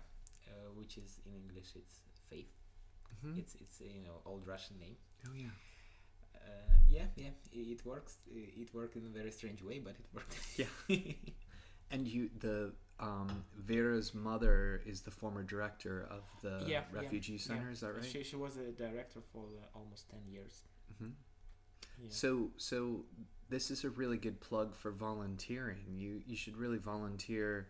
uh, 0.51 0.71
which 0.79 0.99
is 0.99 1.21
in 1.27 1.33
English 1.35 1.71
it's 1.77 2.01
Faith. 2.29 2.53
Mhm. 3.25 3.39
It's 3.39 3.55
it's 3.57 3.81
you 3.81 4.03
know 4.07 4.17
old 4.25 4.47
Russian 4.47 4.79
name. 4.79 4.97
oh 5.29 5.35
yeah. 5.35 5.55
Uh, 6.35 6.73
yeah, 6.89 7.07
yeah, 7.17 7.33
it, 7.53 7.67
it 7.75 7.85
works. 7.87 8.19
It 8.35 8.73
worked 8.75 8.97
in 8.97 9.05
a 9.07 9.09
very 9.21 9.31
strange 9.31 9.63
way, 9.63 9.79
but 9.79 9.95
it 10.03 10.07
worked. 10.15 10.37
Yeah. 10.57 11.13
And 11.93 12.07
you, 12.07 12.31
the 12.39 12.73
um, 13.01 13.45
Vera's 13.57 14.15
mother 14.15 14.81
is 14.87 15.01
the 15.03 15.11
former 15.11 15.43
director 15.43 16.07
of 16.11 16.23
the 16.43 16.65
Yeah, 16.67 16.83
yeah, 16.95 17.01
refugee 17.01 17.37
center. 17.39 17.67
yeah. 17.67 17.73
Is 17.73 17.81
that 17.81 17.93
right? 17.95 18.05
She 18.05 18.23
she 18.23 18.37
was 18.37 18.57
a 18.57 18.71
director 18.71 19.21
for 19.33 19.45
uh, 19.63 19.79
almost 19.79 20.09
ten 20.09 20.21
years. 20.29 20.55
hmm 20.99 21.11
Yeah. 21.99 22.09
So, 22.11 22.51
so 22.57 23.05
this 23.49 23.71
is 23.71 23.85
a 23.85 23.91
really 23.91 24.19
good 24.19 24.41
plug 24.41 24.75
for 24.77 24.91
volunteering. 24.93 25.85
You 25.97 26.23
you 26.27 26.37
should 26.37 26.57
really 26.57 26.79
volunteer 26.79 27.69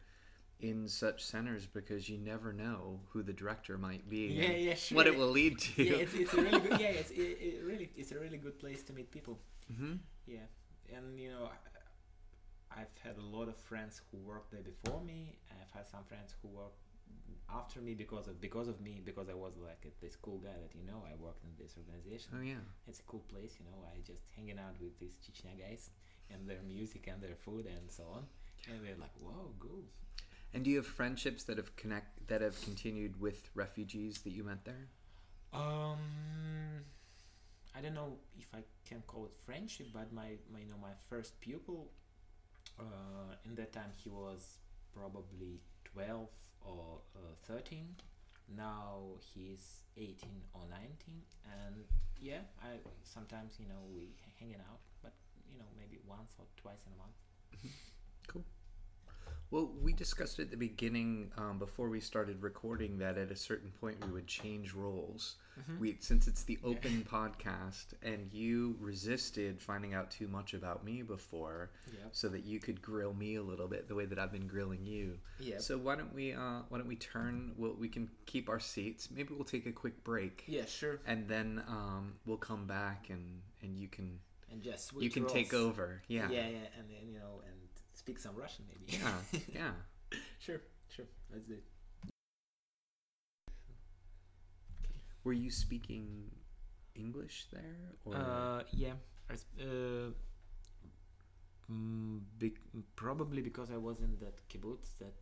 in 0.60 0.88
such 0.88 1.24
centers 1.24 1.66
because 1.66 2.08
you 2.08 2.18
never 2.18 2.52
know 2.52 3.00
who 3.10 3.22
the 3.22 3.32
director 3.32 3.78
might 3.78 4.08
be. 4.08 4.26
yeah, 4.26 4.50
yeah, 4.52 4.74
sure. 4.74 4.96
What 4.96 5.06
it 5.06 5.16
will 5.16 5.30
lead 5.30 5.58
to. 5.58 5.82
yeah, 5.82 5.96
it's, 5.96 6.14
it's 6.14 6.34
a 6.34 6.42
really 6.42 6.60
good. 6.60 6.80
Yeah, 6.84 6.88
it's 7.00 7.10
it, 7.10 7.38
it 7.40 7.62
really 7.64 7.90
it's 7.96 8.12
a 8.12 8.18
really 8.18 8.36
good 8.38 8.58
place 8.58 8.82
to 8.84 8.92
meet 8.92 9.10
people. 9.10 9.38
hmm 9.76 9.94
Yeah, 10.26 10.46
and 10.94 11.18
you 11.18 11.30
know, 11.30 11.48
I've 12.70 12.94
had 13.02 13.16
a 13.18 13.26
lot 13.36 13.48
of 13.48 13.56
friends 13.56 14.00
who 14.10 14.18
worked 14.18 14.50
there 14.52 14.62
before 14.62 15.00
me. 15.02 15.36
I've 15.50 15.70
had 15.76 15.86
some 15.86 16.04
friends 16.04 16.34
who 16.40 16.48
worked 16.48 16.78
after 17.52 17.80
me 17.80 17.94
because 17.94 18.28
of 18.28 18.40
because 18.40 18.68
of 18.68 18.80
me 18.80 19.00
because 19.04 19.28
I 19.28 19.34
was 19.34 19.54
like 19.58 19.82
a, 19.84 19.90
this 20.04 20.14
cool 20.16 20.38
guy 20.38 20.54
that 20.62 20.72
you 20.78 20.84
know 20.86 21.02
I 21.10 21.14
worked 21.20 21.42
in 21.44 21.50
this 21.58 21.74
organization. 21.76 22.30
Oh 22.36 22.42
yeah. 22.42 22.62
It's 22.86 23.00
a 23.00 23.02
cool 23.10 23.24
place, 23.32 23.56
you 23.58 23.64
know. 23.66 23.78
I 23.92 23.98
just 24.06 24.22
hanging 24.36 24.58
out 24.58 24.76
with 24.80 24.98
these 25.00 25.16
Chechnya 25.24 25.58
guys 25.58 25.90
and 26.30 26.48
their 26.48 26.62
music 26.62 27.08
and 27.10 27.20
their 27.20 27.34
food 27.34 27.66
and 27.66 27.90
so 27.90 28.04
on, 28.14 28.22
and 28.68 28.84
they're 28.84 29.00
like, 29.00 29.16
"Whoa, 29.18 29.50
cool." 29.58 29.82
And 30.52 30.64
do 30.64 30.70
you 30.70 30.76
have 30.76 30.86
friendships 30.86 31.44
that 31.44 31.56
have 31.58 31.76
connect 31.76 32.26
that 32.28 32.40
have 32.40 32.60
continued 32.62 33.20
with 33.20 33.50
refugees 33.54 34.18
that 34.22 34.30
you 34.30 34.42
met 34.44 34.64
there? 34.64 34.88
Um, 35.52 35.98
I 37.76 37.80
don't 37.80 37.94
know 37.94 38.18
if 38.38 38.46
I 38.54 38.62
can 38.84 39.02
call 39.06 39.26
it 39.26 39.32
friendship, 39.46 39.88
but 39.92 40.12
my, 40.12 40.38
my 40.52 40.60
you 40.60 40.66
know 40.66 40.78
my 40.80 40.94
first 41.08 41.40
pupil, 41.40 41.90
uh, 42.78 43.34
in 43.44 43.54
that 43.56 43.72
time 43.72 43.92
he 43.96 44.10
was 44.10 44.58
probably 44.94 45.60
twelve 45.84 46.28
or 46.62 47.00
uh, 47.16 47.34
thirteen. 47.46 47.96
Now 48.56 49.18
he's 49.20 49.82
eighteen 49.96 50.42
or 50.52 50.62
nineteen, 50.68 51.22
and 51.46 51.84
yeah, 52.20 52.42
I 52.60 52.78
sometimes 53.04 53.54
you 53.60 53.66
know 53.66 53.82
we 53.94 54.14
hanging 54.38 54.60
out, 54.70 54.80
but 55.02 55.12
you 55.52 55.58
know 55.58 55.66
maybe 55.78 56.00
once 56.08 56.34
or 56.38 56.46
twice 56.56 56.82
in 56.86 56.92
a 56.92 56.98
month. 56.98 57.72
Well, 59.50 59.72
we 59.82 59.92
discussed 59.92 60.38
at 60.38 60.52
the 60.52 60.56
beginning 60.56 61.32
um, 61.36 61.58
before 61.58 61.88
we 61.88 61.98
started 61.98 62.40
recording 62.40 62.98
that 62.98 63.18
at 63.18 63.32
a 63.32 63.36
certain 63.36 63.72
point 63.80 63.96
we 64.06 64.12
would 64.12 64.28
change 64.28 64.74
roles. 64.74 65.36
We 65.78 65.96
since 66.00 66.26
it's 66.26 66.44
the 66.44 66.58
open 66.64 67.06
podcast, 67.10 67.86
and 68.02 68.32
you 68.32 68.76
resisted 68.80 69.60
finding 69.60 69.92
out 69.92 70.10
too 70.10 70.26
much 70.28 70.54
about 70.54 70.84
me 70.84 71.02
before, 71.02 71.70
Yeah. 71.92 72.04
so 72.12 72.28
that 72.30 72.44
you 72.46 72.60
could 72.60 72.80
grill 72.80 73.12
me 73.12 73.34
a 73.34 73.42
little 73.42 73.68
bit 73.68 73.86
the 73.86 73.94
way 73.94 74.06
that 74.06 74.18
I've 74.18 74.32
been 74.32 74.46
grilling 74.46 74.86
you. 74.86 75.18
Yeah. 75.38 75.58
So 75.58 75.76
why 75.76 75.96
don't 75.96 76.14
we 76.14 76.32
uh, 76.32 76.60
why 76.70 76.78
don't 76.78 76.86
we 76.88 76.96
turn? 76.96 77.52
We'll, 77.58 77.74
we 77.74 77.88
can 77.88 78.08
keep 78.24 78.48
our 78.48 78.60
seats. 78.60 79.10
Maybe 79.14 79.34
we'll 79.34 79.44
take 79.44 79.66
a 79.66 79.72
quick 79.72 80.02
break, 80.02 80.44
yeah, 80.46 80.64
sure. 80.64 81.00
and 81.06 81.28
then 81.28 81.62
um, 81.68 82.14
we'll 82.24 82.38
come 82.38 82.66
back 82.66 83.08
and 83.10 83.42
and 83.62 83.78
you 83.78 83.88
can 83.88 84.18
And 84.50 84.62
just 84.62 84.92
you 84.98 85.10
can 85.10 85.26
take 85.26 85.52
over. 85.52 86.00
Yeah. 86.08 86.30
Yeah, 86.30 86.48
yeah, 86.48 86.78
and 86.78 86.88
then 86.88 87.06
you 87.06 87.18
know, 87.18 87.42
and 87.46 87.59
speak 88.00 88.18
some 88.18 88.34
Russian 88.44 88.64
maybe. 88.70 88.86
Yeah. 88.98 89.18
yeah. 89.60 89.72
Sure, 90.44 90.60
sure. 90.94 91.06
Let's 91.32 91.46
do 91.46 91.54
it. 91.60 91.64
Were 95.24 95.34
you 95.34 95.50
speaking 95.50 96.30
English 96.94 97.46
there, 97.52 97.76
or 98.04 98.14
Uh, 98.16 98.62
yeah. 98.72 98.96
I 99.28 99.34
sp- 99.36 99.60
uh, 99.60 100.10
mm, 101.70 102.18
bec- 102.38 102.64
probably 102.96 103.42
because 103.42 103.70
I 103.70 103.76
was 103.76 104.00
in 104.00 104.16
that 104.24 104.36
kibbutz 104.48 104.96
that 104.98 105.14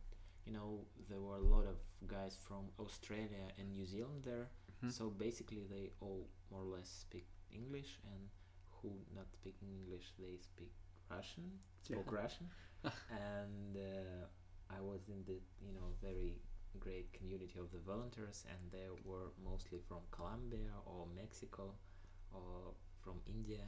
you 0.45 0.53
know 0.53 0.69
there 1.09 1.21
were 1.21 1.35
a 1.37 1.47
lot 1.55 1.65
of 1.73 1.77
guys 2.07 2.37
from 2.47 2.63
Australia 2.79 3.45
and 3.57 3.65
New 3.71 3.85
Zealand 3.85 4.23
there. 4.23 4.47
Mhm. 4.81 4.91
So 4.97 5.09
basically, 5.25 5.63
they 5.73 5.91
all 5.99 6.21
more 6.49 6.61
or 6.63 6.69
less 6.77 6.89
speak 7.05 7.27
English, 7.51 7.99
and 8.11 8.29
who 8.81 8.89
not 9.13 9.27
speaking 9.39 9.67
English, 9.81 10.13
they 10.17 10.37
speak 10.39 10.71
Russian. 11.11 11.59
Spoke 11.83 12.11
Russian, 12.11 12.47
and 13.09 13.77
uh, 13.77 14.25
I 14.75 14.81
was 14.81 15.01
in 15.09 15.23
the 15.25 15.39
you 15.65 15.73
know 15.73 15.87
very 16.01 16.35
great 16.79 17.11
community 17.13 17.59
of 17.59 17.71
the 17.71 17.79
volunteers, 17.79 18.45
and 18.49 18.71
they 18.71 18.87
were 19.05 19.31
mostly 19.43 19.79
from 19.87 19.99
Colombia 20.11 20.69
or 20.85 21.07
Mexico 21.15 21.73
or 22.33 22.73
from 23.03 23.15
India. 23.27 23.61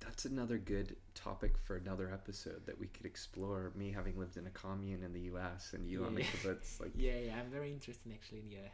That's 0.00 0.24
another 0.24 0.58
good 0.58 0.96
topic 1.14 1.58
for 1.58 1.76
another 1.76 2.12
episode 2.12 2.64
that 2.66 2.78
we 2.78 2.86
could 2.86 3.04
explore. 3.04 3.72
Me 3.74 3.90
having 3.92 4.16
lived 4.18 4.36
in 4.36 4.46
a 4.46 4.50
commune 4.50 5.02
in 5.02 5.12
the 5.12 5.20
U.S. 5.32 5.72
and 5.74 5.86
you 5.88 6.04
on 6.04 6.14
the 6.14 6.22
Yeah. 6.22 6.28
kibbutz, 6.32 6.80
like 6.80 6.92
Yeah, 6.96 7.18
yeah, 7.18 7.36
I'm 7.38 7.50
very 7.50 7.72
interested 7.72 8.12
actually 8.12 8.40
in 8.40 8.50
your 8.50 8.70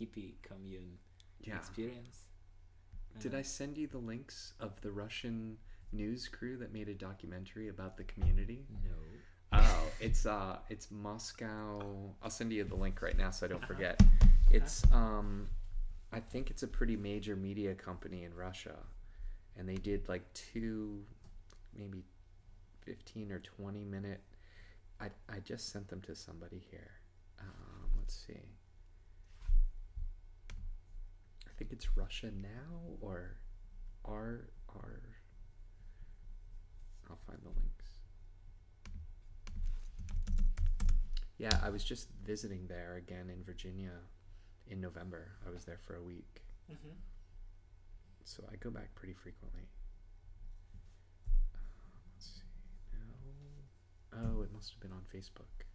hippie 0.00 0.34
commune 0.42 0.98
yeah. 1.40 1.56
experience. 1.56 2.24
Did 3.20 3.34
Uh, 3.34 3.38
I 3.38 3.42
send 3.42 3.76
you 3.76 3.86
the 3.86 3.98
links 3.98 4.54
of 4.60 4.80
the 4.80 4.90
Russian 4.90 5.58
news 5.92 6.28
crew 6.28 6.56
that 6.56 6.72
made 6.72 6.88
a 6.88 6.94
documentary 6.94 7.68
about 7.68 7.96
the 7.96 8.04
community? 8.04 8.66
No. 8.84 8.90
It's 10.02 10.26
uh, 10.26 10.56
it's 10.68 10.90
Moscow. 10.90 11.80
I'll 12.20 12.30
send 12.30 12.52
you 12.52 12.64
the 12.64 12.74
link 12.74 13.00
right 13.02 13.16
now 13.16 13.30
so 13.30 13.46
I 13.46 13.48
don't 13.48 13.64
forget. 13.64 14.02
It's 14.50 14.82
um, 14.92 15.46
I 16.12 16.18
think 16.18 16.50
it's 16.50 16.64
a 16.64 16.66
pretty 16.66 16.96
major 16.96 17.36
media 17.36 17.72
company 17.76 18.24
in 18.24 18.34
Russia, 18.34 18.74
and 19.56 19.68
they 19.68 19.76
did 19.76 20.08
like 20.08 20.24
two, 20.34 21.04
maybe 21.78 22.02
fifteen 22.84 23.30
or 23.30 23.38
twenty 23.38 23.84
minute. 23.84 24.20
I 25.00 25.10
I 25.28 25.38
just 25.38 25.70
sent 25.70 25.86
them 25.86 26.00
to 26.00 26.16
somebody 26.16 26.60
here. 26.68 26.90
Um, 27.38 27.90
let's 28.00 28.26
see. 28.26 28.42
I 31.46 31.50
think 31.56 31.70
it's 31.70 31.96
Russia 31.96 32.32
now 32.42 32.96
or 33.00 33.36
R 34.04 34.48
R. 34.68 35.00
I'll 37.08 37.20
find 37.24 37.38
the 37.44 37.50
links. 37.50 37.81
Yeah, 41.38 41.58
I 41.62 41.70
was 41.70 41.82
just 41.82 42.08
visiting 42.24 42.66
there 42.68 42.96
again 42.96 43.30
in 43.30 43.42
Virginia 43.42 43.92
in 44.68 44.80
November. 44.80 45.32
I 45.46 45.50
was 45.50 45.64
there 45.64 45.78
for 45.78 45.96
a 45.96 46.02
week. 46.02 46.42
Mm-hmm. 46.70 46.94
So 48.24 48.44
I 48.52 48.56
go 48.56 48.70
back 48.70 48.94
pretty 48.94 49.14
frequently. 49.14 49.68
Let's 52.14 52.26
see 52.26 52.42
now. 52.92 54.20
Oh, 54.20 54.42
it 54.42 54.52
must 54.52 54.70
have 54.70 54.80
been 54.80 54.92
on 54.92 55.02
Facebook. 55.12 55.66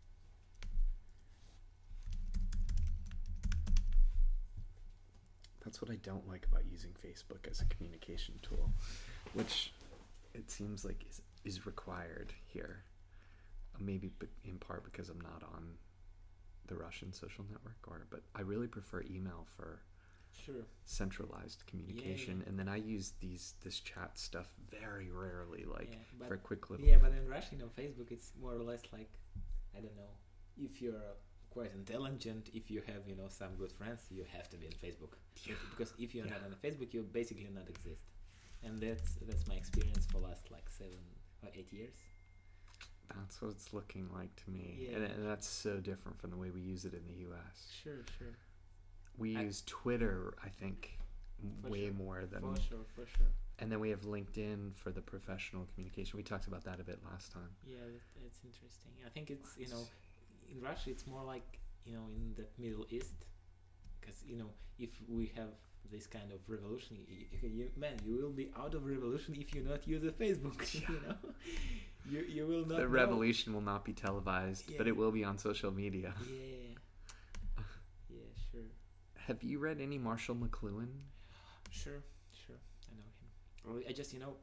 That's 5.63 5.81
what 5.81 5.91
I 5.91 5.95
don't 5.95 6.25
like 6.29 6.45
about 6.49 6.63
using 6.71 6.91
Facebook 6.91 7.49
as 7.51 7.59
a 7.59 7.65
communication 7.65 8.35
tool, 8.41 8.71
which 9.33 9.73
it 10.33 10.49
seems 10.49 10.85
like 10.85 11.05
is, 11.09 11.21
is 11.43 11.65
required 11.65 12.31
here. 12.45 12.83
Maybe 13.79 14.11
in 14.43 14.57
part 14.57 14.83
because 14.83 15.09
I'm 15.09 15.21
not 15.21 15.43
on 15.55 15.75
the 16.67 16.75
Russian 16.75 17.13
social 17.13 17.45
network, 17.49 17.77
or 17.87 18.05
but 18.09 18.21
I 18.35 18.41
really 18.41 18.67
prefer 18.67 19.03
email 19.09 19.45
for 19.55 19.81
Sure. 20.45 20.65
centralized 20.85 21.65
communication, 21.65 22.41
yeah. 22.41 22.49
and 22.49 22.59
then 22.59 22.67
I 22.69 22.75
use 22.77 23.13
these 23.19 23.55
this 23.63 23.79
chat 23.79 24.17
stuff 24.19 24.53
very 24.69 25.09
rarely, 25.09 25.65
like 25.65 25.89
yeah, 25.91 25.97
but, 26.19 26.27
for 26.27 26.33
a 26.35 26.37
quick 26.37 26.69
little. 26.69 26.85
yeah, 26.85 26.97
but 27.01 27.11
in 27.11 27.27
Russian, 27.27 27.57
know, 27.57 27.69
Facebook, 27.77 28.11
it's 28.11 28.31
more 28.39 28.53
or 28.53 28.61
less 28.61 28.81
like, 28.93 29.09
I 29.75 29.79
don't 29.79 29.95
know, 29.95 30.13
if 30.57 30.81
you're 30.81 31.15
quite 31.49 31.71
intelligent, 31.73 32.49
if 32.53 32.69
you 32.69 32.81
have, 32.85 33.07
you 33.07 33.15
know, 33.15 33.27
some 33.29 33.55
good 33.55 33.71
friends, 33.71 34.01
you 34.11 34.23
have 34.35 34.47
to 34.49 34.57
be 34.57 34.67
on 34.67 34.73
Facebook. 34.73 35.13
Yeah. 35.43 35.55
Because 35.71 35.93
if 35.97 36.13
you're 36.13 36.25
not 36.25 36.41
on 36.45 36.53
Facebook, 36.63 36.93
you 36.93 37.01
basically 37.01 37.49
not 37.53 37.67
exist. 37.67 38.03
And 38.63 38.79
that's 38.79 39.15
that's 39.27 39.47
my 39.47 39.55
experience 39.55 40.05
for 40.11 40.19
last 40.19 40.51
like 40.51 40.69
seven 40.69 41.01
or 41.43 41.49
eight 41.55 41.71
years. 41.71 41.95
That's 43.15 43.41
what 43.41 43.51
it's 43.51 43.73
looking 43.73 44.07
like 44.13 44.35
to 44.45 44.51
me, 44.51 44.87
Yeah. 44.89 44.97
and, 44.97 45.03
and 45.05 45.27
that's 45.27 45.47
so 45.47 45.77
different 45.77 46.19
from 46.19 46.29
the 46.31 46.37
way 46.37 46.49
we 46.49 46.61
use 46.61 46.85
it 46.85 46.93
in 46.93 47.05
the 47.07 47.19
U.S. 47.29 47.67
Sure, 47.83 48.03
sure. 48.17 48.35
We 49.17 49.35
I- 49.37 49.41
use 49.43 49.63
Twitter, 49.65 50.33
I 50.43 50.49
think, 50.49 50.97
way 51.63 51.85
sure. 51.85 51.93
more 51.93 52.25
than, 52.31 52.41
For 52.41 52.61
sure, 52.61 52.85
for 52.95 53.05
sure. 53.17 53.27
and 53.59 53.71
then 53.71 53.79
we 53.79 53.89
have 53.89 54.01
LinkedIn 54.01 54.75
for 54.75 54.91
the 54.91 55.01
professional 55.01 55.65
communication. 55.73 56.17
We 56.17 56.23
talked 56.23 56.47
about 56.47 56.63
that 56.65 56.79
a 56.79 56.83
bit 56.83 56.99
last 57.11 57.31
time. 57.31 57.49
Yeah, 57.65 57.77
it's 58.25 58.39
interesting. 58.43 58.91
I 59.05 59.09
think 59.09 59.29
it's 59.31 59.55
you 59.57 59.67
know, 59.69 59.83
in 60.51 60.61
Russia 60.61 60.89
it's 60.91 61.07
more 61.07 61.23
like 61.23 61.59
you 61.85 61.93
know 61.93 62.03
in 62.15 62.33
the 62.35 62.45
Middle 62.61 62.85
East, 62.89 63.13
because 63.99 64.23
you 64.27 64.37
know 64.37 64.49
if 64.79 64.89
we 65.09 65.31
have 65.35 65.49
this 65.91 66.05
kind 66.05 66.31
of 66.33 66.39
revolution, 66.49 66.97
you, 67.07 67.49
you, 67.49 67.69
man, 67.77 67.93
you 68.05 68.15
will 68.21 68.29
be 68.31 68.49
out 68.59 68.73
of 68.75 68.85
revolution 68.85 69.35
if 69.39 69.55
you 69.55 69.61
not 69.63 69.87
use 69.87 70.03
a 70.03 70.11
Facebook. 70.11 70.73
you 70.89 70.99
know, 71.07 71.15
you 72.09 72.21
you 72.27 72.45
will 72.47 72.65
not. 72.65 72.77
the 72.77 72.83
know. 72.83 72.89
revolution 73.01 73.53
will 73.53 73.61
not 73.73 73.83
be 73.85 73.93
televised, 73.93 74.65
but 74.77 74.87
it 74.87 74.95
will 74.95 75.11
be 75.11 75.23
on 75.23 75.37
social 75.37 75.71
media. 75.71 76.13
Yeah. 76.29 77.63
Yeah, 78.09 78.23
sure, 78.51 78.61
Have 79.27 79.43
you 79.43 79.59
read 79.59 79.79
any 79.81 79.97
Marshall 79.97 80.35
McLuhan? 80.35 80.87
sure, 81.69 82.01
sure. 82.45 82.55
I 82.89 82.95
know 82.95 83.75
him. 83.79 83.83
I 83.89 83.91
just 83.91 84.13
you 84.13 84.19
know, 84.19 84.37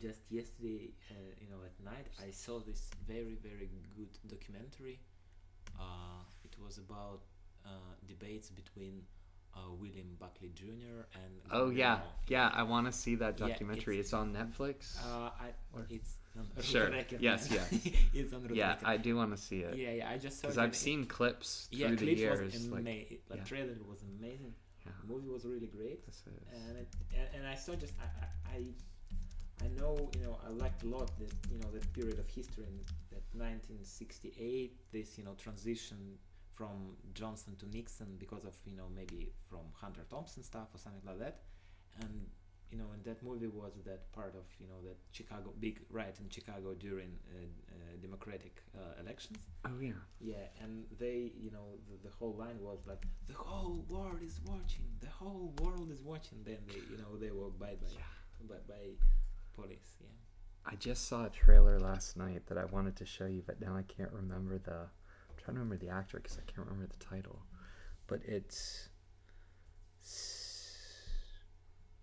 just 0.00 0.20
yesterday, 0.30 0.90
uh, 1.10 1.14
you 1.40 1.48
know, 1.48 1.60
at 1.64 1.76
night, 1.84 2.06
I 2.26 2.30
saw 2.30 2.58
this 2.60 2.90
very 3.06 3.36
very 3.42 3.70
good 3.96 4.12
documentary. 4.26 4.98
Uh, 5.78 6.22
it 6.44 6.54
was 6.64 6.78
about 6.78 7.20
uh, 7.64 7.70
debates 8.06 8.50
between 8.50 9.02
uh, 9.54 9.60
William 9.80 10.16
Buckley 10.18 10.50
Jr. 10.54 11.06
and 11.14 11.32
Oh 11.52 11.70
yeah, 11.70 11.98
yeah. 12.26 12.50
I 12.52 12.62
want 12.64 12.86
to 12.86 12.92
see 12.92 13.14
that 13.16 13.38
Yeah, 13.38 13.48
documentary. 13.48 13.98
it's- 13.98 14.06
it's, 14.06 14.12
on 14.12 14.34
Netflix. 14.34 14.96
Uh, 15.04 15.30
I, 15.44 15.48
it's 15.90 16.14
Sure, 16.60 16.90
yes, 17.20 17.48
yes. 17.50 17.68
it's 18.14 18.32
yeah. 18.52 18.76
I 18.84 18.96
do 18.96 19.16
want 19.16 19.30
to 19.36 19.40
see 19.40 19.60
it 19.60 19.76
yeah, 19.76 19.92
yeah. 19.92 20.10
I 20.10 20.18
just 20.18 20.40
saw 20.40 20.48
because 20.48 20.58
I've 20.58 20.70
it- 20.72 20.76
seen 20.76 21.04
clips 21.06 21.68
through 21.70 21.78
Yeah, 21.80 21.90
the 21.90 21.96
clips 21.96 22.20
years. 22.20 22.52
was 22.52 22.68
like, 22.68 22.80
amazing. 22.80 23.18
The 23.28 23.36
yeah. 23.36 23.44
trailer 23.44 23.74
was 23.88 24.02
amazing. 24.02 24.54
yeah, 24.84 24.92
The 25.02 25.12
movie 25.12 25.28
was 25.28 25.44
really 25.44 25.66
great. 25.68 26.04
this 26.06 26.16
is. 26.16 26.24
and 26.68 26.76
it, 26.78 26.88
and, 27.16 27.28
and 27.36 27.46
I 27.46 27.54
saw 27.54 27.74
just 27.74 27.94
I, 28.00 28.06
I 28.24 28.56
I 28.56 29.64
I 29.64 29.68
know 29.80 30.10
you 30.16 30.22
know 30.24 30.38
I 30.46 30.50
liked 30.50 30.82
a 30.84 30.86
lot 30.88 31.10
that 31.18 31.32
you 31.52 31.58
know 31.58 31.70
that 31.72 31.92
period 31.92 32.18
of 32.18 32.28
history 32.28 32.64
in 32.64 32.78
that 33.12 33.22
1968 33.34 34.92
this 34.92 35.18
you 35.18 35.24
know 35.24 35.34
transition 35.34 36.18
from 36.54 36.96
Johnson 37.14 37.54
to 37.56 37.66
Nixon 37.68 38.16
because 38.18 38.44
of 38.44 38.54
you 38.66 38.76
know 38.76 38.88
maybe 38.94 39.32
from 39.48 39.60
Hunter 39.72 40.02
Thompson 40.10 40.42
stuff 40.42 40.68
or 40.74 40.78
something 40.78 41.02
like 41.06 41.18
that 41.20 41.40
and 42.00 42.26
you 42.70 42.78
know 42.78 42.86
and 42.94 43.02
that 43.04 43.22
movie 43.22 43.46
was 43.46 43.72
that 43.84 44.10
part 44.12 44.34
of 44.34 44.44
you 44.60 44.66
know 44.66 44.80
that 44.84 44.96
Chicago 45.12 45.52
big 45.60 45.80
riot 45.90 46.16
in 46.20 46.28
Chicago 46.28 46.74
during 46.74 47.10
uh, 47.34 47.40
uh, 47.40 47.96
democratic 48.02 48.62
uh, 48.76 49.00
elections 49.00 49.38
Oh 49.64 49.80
yeah. 49.80 49.92
yeah, 50.20 50.46
and 50.62 50.84
they, 50.98 51.32
you 51.36 51.50
know, 51.50 51.66
the, 51.90 52.08
the 52.08 52.14
whole 52.14 52.34
line 52.34 52.58
was 52.60 52.78
like, 52.86 53.04
"The 53.26 53.34
whole 53.34 53.84
world 53.88 54.22
is 54.24 54.40
watching. 54.46 54.84
The 55.00 55.08
whole 55.08 55.52
world 55.60 55.90
is 55.90 56.00
watching." 56.00 56.38
Then 56.44 56.58
they, 56.68 56.80
you 56.90 56.96
know, 56.96 57.16
they 57.18 57.30
were 57.30 57.50
by 57.50 57.74
by 57.74 57.88
by, 58.48 58.54
by 58.68 58.82
police. 59.60 59.96
Yeah. 60.00 60.06
I 60.64 60.76
just 60.76 61.08
saw 61.08 61.26
a 61.26 61.30
trailer 61.30 61.78
last 61.80 62.16
night 62.16 62.46
that 62.46 62.56
I 62.56 62.66
wanted 62.66 62.94
to 62.96 63.06
show 63.06 63.26
you, 63.26 63.42
but 63.46 63.60
now 63.60 63.76
I 63.76 63.82
can't 63.82 64.12
remember 64.12 64.58
the. 64.58 64.72
I'm 64.72 65.36
trying 65.36 65.56
to 65.56 65.60
remember 65.60 65.76
the 65.76 65.90
actor 65.90 66.18
because 66.18 66.38
I 66.38 66.50
can't 66.50 66.66
remember 66.66 66.86
the 66.86 67.04
title, 67.04 67.42
but 68.06 68.20
it's. 68.24 68.88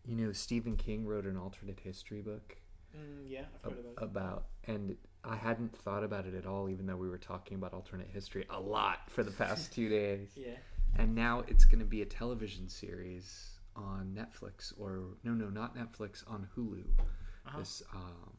You 0.06 0.16
know, 0.16 0.32
Stephen 0.32 0.76
King 0.78 1.06
wrote 1.06 1.26
an 1.26 1.38
alternate 1.38 1.80
history 1.80 2.22
book 2.22 2.58
Mm, 2.96 3.26
yeah, 3.30 3.44
ab- 3.66 3.76
about, 3.98 4.46
and 4.68 4.96
I 5.26 5.36
hadn't 5.36 5.76
thought 5.76 6.04
about 6.06 6.26
it 6.26 6.34
at 6.34 6.46
all, 6.46 6.70
even 6.70 6.86
though 6.86 6.96
we 6.96 7.10
were 7.10 7.18
talking 7.18 7.58
about 7.58 7.74
alternate 7.74 8.08
history 8.14 8.46
a 8.50 8.58
lot 8.60 9.10
for 9.10 9.22
the 9.22 9.32
past 9.32 9.74
two 9.74 9.90
days. 10.00 10.30
Yeah. 10.36 10.52
And 10.98 11.14
now 11.14 11.44
it's 11.50 11.66
going 11.66 11.80
to 11.80 11.86
be 11.86 12.04
a 12.04 12.06
television 12.06 12.70
series 12.70 13.60
on 13.76 14.16
Netflix, 14.18 14.72
or 14.80 15.02
no, 15.26 15.32
no, 15.34 15.50
not 15.50 15.76
Netflix, 15.76 16.24
on 16.26 16.48
Hulu 16.56 16.86
Uh-huh. 16.98 17.60
this 17.60 17.84
um, 17.94 18.32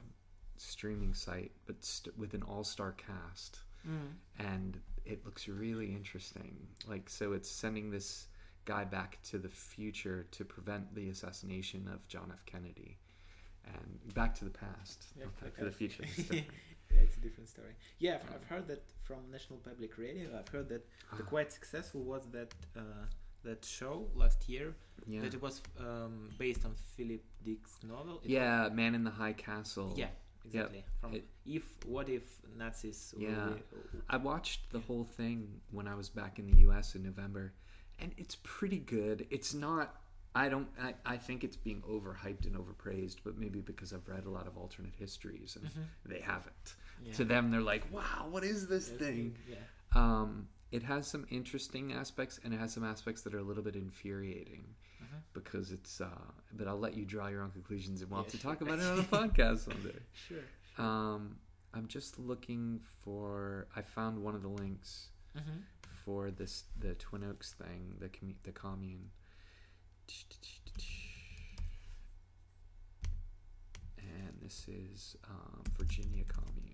streaming 0.56 1.12
site, 1.12 1.52
but 1.66 1.84
st- 1.84 2.16
with 2.16 2.32
an 2.32 2.42
all-star 2.42 2.92
cast, 2.92 3.60
Mm. 3.86 4.14
and 4.38 4.80
it 5.04 5.22
looks 5.26 5.46
really 5.48 5.92
interesting. 5.92 6.56
Like, 6.88 7.10
so 7.10 7.34
it's 7.34 7.50
sending 7.50 7.90
this 7.90 8.26
guy 8.66 8.84
back 8.84 9.18
to 9.30 9.38
the 9.38 9.48
future 9.48 10.26
to 10.32 10.44
prevent 10.44 10.94
the 10.94 11.08
assassination 11.08 11.88
of 11.94 12.06
John 12.08 12.28
F. 12.32 12.44
Kennedy, 12.44 12.98
and 13.64 14.14
back 14.14 14.34
to 14.36 14.44
the 14.44 14.50
past, 14.50 15.06
Yeah, 15.18 15.24
back 15.40 15.52
okay. 15.52 15.58
to 15.60 15.64
the 15.70 15.76
future. 15.80 16.04
It's 16.88 16.94
yeah, 16.94 17.00
it's 17.02 17.16
a 17.16 17.20
different 17.20 17.48
story. 17.48 17.74
Yeah, 17.98 18.14
I've, 18.22 18.34
I've 18.36 18.44
heard 18.44 18.68
that 18.68 18.82
from 19.02 19.18
National 19.32 19.58
Public 19.58 19.98
Radio. 19.98 20.28
I've 20.38 20.48
heard 20.48 20.68
that 20.68 20.84
the 21.18 21.24
Ah, 21.24 21.26
quite 21.34 21.50
successful 21.52 22.00
was 22.02 22.22
that 22.36 22.54
uh, 22.76 22.82
that 23.42 23.64
show 23.64 24.06
last 24.14 24.48
year. 24.48 24.66
yeah, 25.06 25.20
That 25.22 25.34
it 25.34 25.42
was 25.42 25.62
um, 25.80 26.30
based 26.38 26.64
on 26.64 26.74
Philip 26.96 27.24
Dick's 27.44 27.76
novel. 27.82 28.20
It 28.24 28.30
yeah, 28.30 28.68
Man 28.72 28.94
in 28.94 29.02
the 29.04 29.10
High 29.10 29.32
Castle. 29.32 29.94
Yeah, 29.96 30.10
exactly. 30.44 30.84
From 31.00 31.14
It- 31.14 31.28
if 31.44 31.64
what 31.86 32.08
if 32.08 32.22
Nazis? 32.56 33.14
were 33.16 33.22
Yeah. 33.24 33.48
I 34.08 34.16
watched 34.16 34.70
the 34.70 34.80
whole 34.80 35.04
thing 35.04 35.60
when 35.72 35.86
I 35.88 35.94
was 35.96 36.08
back 36.08 36.38
in 36.38 36.46
the 36.46 36.58
U.S. 36.68 36.94
in 36.94 37.02
November, 37.02 37.52
and 37.98 38.12
it's 38.16 38.36
pretty 38.42 38.78
good. 38.78 39.26
It's 39.30 39.54
not. 39.54 39.94
I 40.34 40.48
don't. 40.50 40.68
I, 40.80 40.94
I 41.06 41.16
think 41.16 41.44
it's 41.44 41.56
being 41.56 41.82
overhyped 41.88 42.44
and 42.46 42.56
overpraised, 42.56 43.16
but 43.24 43.38
maybe 43.38 43.60
because 43.60 43.92
I've 43.94 44.06
read 44.06 44.26
a 44.26 44.30
lot 44.30 44.46
of 44.46 44.58
alternate 44.58 44.94
histories 44.98 45.56
and 45.56 45.64
Mhm. 45.66 45.84
they 46.04 46.20
haven't. 46.20 46.74
Yeah. 47.02 47.12
To 47.14 47.24
them, 47.24 47.50
they're 47.50 47.60
like, 47.62 47.90
"Wow, 47.92 48.28
what 48.30 48.44
is 48.44 48.66
this 48.68 48.88
Yes, 48.90 48.98
thing?" 48.98 49.36
Yeah. 49.48 49.56
Um, 49.94 50.48
it 50.72 50.82
has 50.82 51.06
some 51.06 51.26
interesting 51.30 51.92
aspects, 51.92 52.38
and 52.44 52.52
it 52.52 52.58
has 52.60 52.72
some 52.72 52.84
aspects 52.84 53.22
that 53.22 53.34
are 53.34 53.38
a 53.38 53.42
little 53.42 53.62
bit 53.62 53.76
infuriating 53.76 54.74
Mhm. 55.02 55.22
because 55.32 55.72
it's. 55.72 56.00
Uh, 56.02 56.10
but 56.52 56.68
I'll 56.68 56.78
let 56.78 56.94
you 56.94 57.06
draw 57.06 57.28
your 57.28 57.40
own 57.42 57.50
conclusions, 57.52 58.02
and 58.02 58.10
we'll 58.10 58.22
have 58.22 58.32
Yeah, 58.34 58.38
to 58.40 58.42
talk 58.46 58.60
about 58.60 58.78
it 58.78 58.84
on 58.84 58.98
a 58.98 59.02
podcast 59.30 59.60
someday. 59.70 59.98
Sure. 60.12 60.42
Um, 60.76 61.38
I'm 61.72 61.86
just 61.86 62.18
looking 62.18 62.80
for. 63.02 63.68
I 63.74 63.80
found 63.80 64.18
one 64.22 64.34
of 64.34 64.42
the 64.42 64.48
links 64.50 65.08
Mm-hmm. 65.34 65.58
For 66.06 66.30
this 66.30 66.64
the 66.78 66.94
Twin 66.94 67.24
Oaks 67.24 67.52
thing, 67.52 67.94
the 67.98 68.08
commu- 68.08 68.36
the 68.44 68.52
commune. 68.52 69.10
And 73.98 74.32
this 74.40 74.66
is 74.68 75.16
um, 75.28 75.62
Virginia 75.76 76.24
commune. 76.24 76.72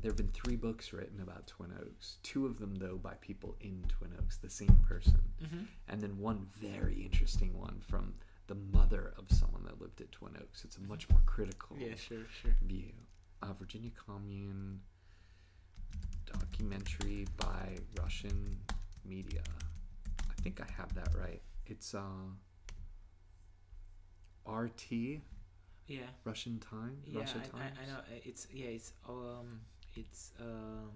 There 0.00 0.10
have 0.10 0.16
been 0.16 0.30
three 0.32 0.56
books 0.56 0.92
written 0.92 1.20
about 1.20 1.46
Twin 1.48 1.72
Oaks. 1.80 2.16
Two 2.22 2.46
of 2.46 2.58
them, 2.58 2.74
though, 2.76 2.96
by 2.96 3.14
people 3.20 3.56
in 3.60 3.84
Twin 3.88 4.12
Oaks, 4.18 4.36
the 4.36 4.50
same 4.50 4.76
person, 4.86 5.14
Mm-hmm. 5.42 5.62
and 5.88 6.00
then 6.00 6.18
one 6.18 6.44
very 6.60 6.94
interesting 7.00 7.56
one 7.56 7.80
from 7.88 8.12
the 8.48 8.56
mother 8.56 9.14
of 9.18 9.24
someone 9.30 9.62
that 9.64 9.80
lived 9.80 10.00
at 10.00 10.10
Twin 10.10 10.32
Oaks. 10.40 10.64
It's 10.64 10.76
a 10.78 10.80
much 10.80 11.08
more 11.10 11.20
critical 11.26 11.76
Yeah, 11.78 11.94
sure, 11.96 12.26
sure. 12.42 12.56
view. 12.66 12.90
Uh, 13.40 13.52
Virginia 13.56 13.90
Commune 14.04 14.80
documentary 16.27 17.25
by 17.37 17.77
Russian 17.99 18.57
media. 19.05 19.41
I 20.29 20.33
think 20.41 20.61
I 20.61 20.67
have 20.77 20.93
that 20.95 21.09
right. 21.19 21.41
It's 21.65 21.93
uh, 21.95 22.01
RT, 24.45 25.21
Yeah. 25.87 26.07
Russian 26.23 26.59
Time, 26.59 27.01
Yeah, 27.05 27.19
Russia 27.21 27.37
I, 27.43 27.47
Times. 27.49 27.77
I, 27.79 27.83
I 27.83 27.85
know. 27.87 27.99
uh, 27.99 28.19
It's 28.29 28.47
yeah, 28.53 28.67
it's 28.67 28.93
um, 29.07 29.59
it's 29.95 30.31
um, 30.39 30.91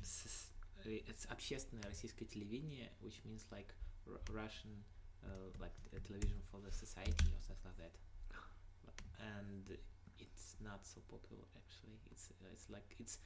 s- 0.00 0.50
uh, 0.84 0.88
it's 0.88 1.26
общественное 1.30 1.82
российское 1.88 2.24
телевидение, 2.26 2.90
which 3.00 3.22
means 3.24 3.44
like 3.50 3.74
R- 4.06 4.20
Russian, 4.30 4.72
uh, 5.24 5.28
like 5.60 5.72
uh, 5.94 5.98
television 6.06 6.40
for 6.50 6.60
the 6.60 6.72
society 6.72 7.28
or 7.34 7.40
something 7.40 7.70
like 7.70 7.78
that. 7.78 7.94
And 9.20 9.78
it's 10.18 10.56
not 10.60 10.84
so 10.86 11.00
popular 11.08 11.44
actually. 11.56 11.98
It's 12.10 12.30
uh, 12.30 12.48
it's 12.52 12.68
like 12.70 12.94
it's 12.98 13.18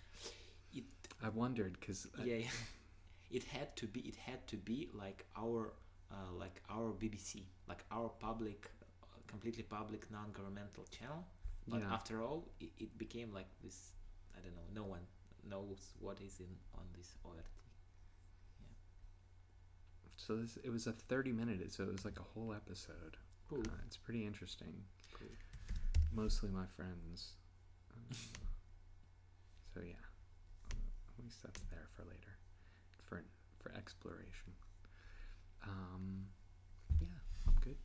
it 0.76 0.84
I 1.24 1.30
wondered 1.30 1.78
because 1.80 2.08
yeah, 2.24 2.36
yeah. 2.36 2.48
it 3.32 3.44
had 3.46 3.76
to 3.78 3.88
be 3.88 4.02
it 4.02 4.16
had 4.16 4.46
to 4.48 4.58
be 4.58 4.90
like 4.94 5.26
our 5.36 5.74
uh, 6.12 6.32
like 6.38 6.62
our 6.70 6.92
BBC, 6.92 7.44
like 7.68 7.84
our 7.92 8.10
public, 8.20 8.70
uh, 9.04 9.08
completely 9.28 9.64
public 9.64 10.10
non-governmental 10.12 10.86
channel. 10.92 11.26
But 11.68 11.82
Yeah. 11.82 11.94
after 11.94 12.22
all, 12.22 12.48
it, 12.60 12.70
it 12.78 12.98
became 12.98 13.34
like 13.34 13.48
this. 13.64 13.94
I 14.38 14.40
don't 14.42 14.54
know. 14.56 14.82
No 14.82 14.88
one 14.88 15.02
knows 15.50 15.94
what 16.00 16.20
is 16.22 16.40
in 16.40 16.54
on 16.76 16.86
this 16.96 17.16
ORT. 17.24 17.46
So 20.18 20.36
this 20.38 20.58
it 20.64 20.70
was 20.72 20.88
a 20.88 20.92
thirty 20.94 21.32
minute. 21.32 21.72
So 21.74 21.84
it 21.84 21.92
was 21.92 22.06
like 22.06 22.20
a 22.20 22.24
whole 22.34 22.54
episode. 22.54 23.18
Cool. 23.50 23.60
Uh, 23.62 23.82
it's 23.86 23.98
pretty 23.98 24.26
interesting. 24.26 24.74
Cool. 25.14 25.28
Mostly 26.14 26.50
my 26.50 26.66
friends. 26.68 27.34
Um, 27.94 28.18
so 29.74 29.82
yeah, 29.86 29.94
at 31.26 31.30
least 31.30 31.42
that's 31.44 31.62
there 31.72 31.88
for 31.96 32.04
later, 32.04 32.38
for 33.02 33.24
for 33.58 33.72
exploration. 33.76 34.54
Um, 35.64 36.28
yeah, 37.02 37.08
I'm 37.48 37.56
good. 37.64 37.78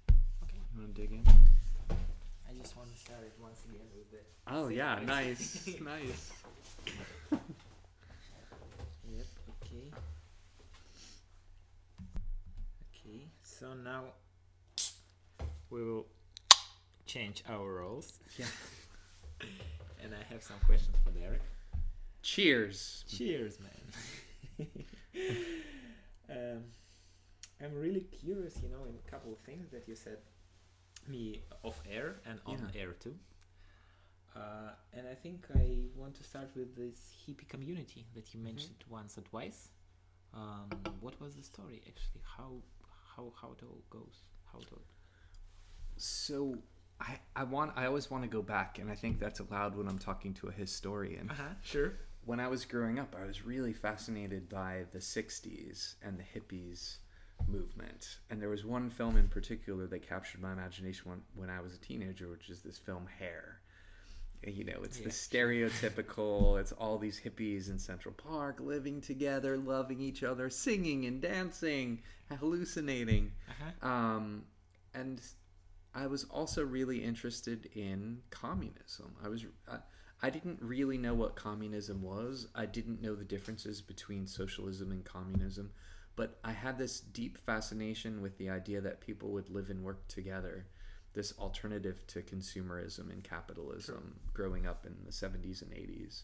Okay. 0.45 0.59
You 0.75 0.81
want 0.81 0.95
to 0.95 1.01
dig 1.01 1.13
in? 1.13 1.25
I 1.27 2.53
just 2.61 2.77
want 2.77 2.93
to 2.93 3.01
start 3.01 3.21
it 3.23 3.33
once 3.41 3.61
again 3.65 3.87
with 3.97 4.11
the. 4.11 4.19
Oh 4.47 4.69
yeah, 4.69 4.99
nice, 5.07 5.67
nice. 5.81 6.33
Yep. 7.31 9.27
Okay. 9.65 9.91
Okay. 12.93 13.25
So 13.43 13.73
now 13.73 14.05
we 15.71 15.83
will 15.83 16.07
change 17.07 17.43
our 17.49 17.73
roles. 17.73 18.19
Yeah. 18.39 18.45
and 20.03 20.13
I 20.15 20.23
have 20.31 20.43
some 20.43 20.57
questions 20.67 20.97
for 21.03 21.11
Derek. 21.11 21.41
Cheers. 22.23 23.05
Cheers, 23.09 23.59
man. 23.61 24.69
um, 26.31 26.65
I'm 27.63 27.75
really 27.75 28.01
curious, 28.01 28.61
you 28.63 28.69
know, 28.69 28.85
in 28.85 28.95
a 28.95 29.11
couple 29.11 29.33
of 29.33 29.39
things 29.41 29.71
that 29.71 29.87
you 29.89 29.95
said 29.95 30.19
me 31.09 31.43
off 31.63 31.81
air 31.91 32.21
and 32.27 32.41
on 32.47 32.71
Yeah. 32.75 32.81
air 32.83 32.93
too. 32.93 33.17
Uh, 34.37 34.71
and 34.93 35.09
I 35.09 35.15
think 35.15 35.47
I 35.55 35.89
want 35.97 36.15
to 36.17 36.23
start 36.25 36.51
with 36.55 36.77
this 36.77 37.15
hippie 37.27 37.49
community 37.49 38.07
that 38.15 38.33
you 38.33 38.41
mentioned 38.41 38.85
once 38.89 39.19
or 39.19 39.23
twice. 39.23 39.71
Um, 40.33 40.69
what 41.01 41.21
was 41.21 41.35
the 41.35 41.43
story 41.43 41.83
actually? 41.89 42.23
How 42.37 42.63
how 43.17 43.33
how 43.41 43.53
it 43.53 43.63
all 43.65 43.83
goes? 43.91 44.23
How 44.53 44.61
it 44.61 44.69
all 44.73 44.83
So 45.97 46.57
I 47.01 47.19
I 47.35 47.45
want 47.45 47.73
I 47.77 47.87
always 47.87 48.11
want 48.11 48.23
to 48.25 48.29
go 48.29 48.43
back, 48.43 48.79
and 48.79 48.91
I 48.91 48.95
think 48.95 49.19
that's 49.19 49.41
allowed 49.41 49.75
when 49.77 49.89
I'm 49.89 49.99
talking 49.99 50.33
to 50.35 50.49
a 50.49 50.53
historian. 50.53 51.29
Uh-huh, 51.31 51.55
sure. 51.63 51.95
When 52.25 52.41
I 52.41 52.49
was 52.49 52.65
growing 52.65 52.99
up, 52.99 53.17
I 53.21 53.27
was 53.27 53.45
really 53.45 53.73
fascinated 53.73 54.49
by 54.49 54.85
the 54.93 54.99
60s 54.99 55.95
and 56.03 56.19
the 56.19 56.23
hippies 56.23 56.99
movement. 57.49 58.19
And 58.29 58.41
there 58.41 58.49
was 58.49 58.65
one 58.65 58.91
film 58.91 59.17
in 59.17 59.29
particular 59.29 59.87
that 59.87 60.07
captured 60.07 60.43
my 60.43 60.53
imagination 60.53 61.11
when, 61.11 61.23
when 61.35 61.51
I 61.51 61.61
was 61.61 61.75
a 61.75 61.79
teenager, 61.79 62.29
which 62.29 62.51
is 62.51 62.61
this 62.63 62.79
film 62.79 63.07
Hair. 63.19 63.61
You 64.47 64.65
know, 64.65 64.81
it's 64.83 64.99
the 64.99 65.11
stereotypical, 65.11 66.59
it's 66.59 66.73
all 66.73 66.97
these 66.97 67.21
hippies 67.21 67.69
in 67.69 67.79
Central 67.79 68.15
Park 68.15 68.59
living 68.59 69.03
together, 69.03 69.59
loving 69.59 70.01
each 70.01 70.23
other, 70.23 70.49
singing 70.49 71.05
and 71.05 71.21
dancing, 71.21 72.01
hallucinating. 72.39 73.33
Uh-huh. 73.51 73.87
Um, 73.87 74.45
and 74.95 75.21
I 75.95 76.07
was 76.07 76.25
also 76.25 76.65
really 76.65 77.05
interested 77.05 77.69
in 77.75 78.23
communism. 78.31 79.15
I 79.23 79.29
was 79.29 79.45
I, 79.71 79.77
I 80.23 80.31
didn't 80.31 80.59
really 80.61 80.99
know 80.99 81.15
what 81.15 81.35
communism 81.35 82.03
was. 82.03 82.49
I 82.55 82.67
didn't 82.67 83.01
know 83.01 83.15
the 83.15 83.25
differences 83.25 83.81
between 83.81 84.27
socialism 84.27 84.91
and 84.91 85.05
communism, 85.05 85.71
but 86.15 86.39
I 86.45 86.53
had 86.53 86.77
this 86.77 87.01
deep 87.01 87.39
fascination 87.39 88.21
with 88.21 88.37
the 88.37 88.51
idea 88.51 88.83
that 88.83 89.01
people 89.01 89.31
would 89.31 89.49
live 89.49 89.71
and 89.71 89.83
work 89.83 90.07
together. 90.09 90.67
This 91.15 91.33
alternative 91.39 92.07
to 92.09 92.23
consumerism 92.23 93.11
and 93.11 93.25
capitalism 93.25 94.21
growing 94.35 94.67
up 94.67 94.85
in 94.85 94.95
the 95.05 95.11
70s 95.11 95.63
and 95.63 95.73
80s. 95.73 96.23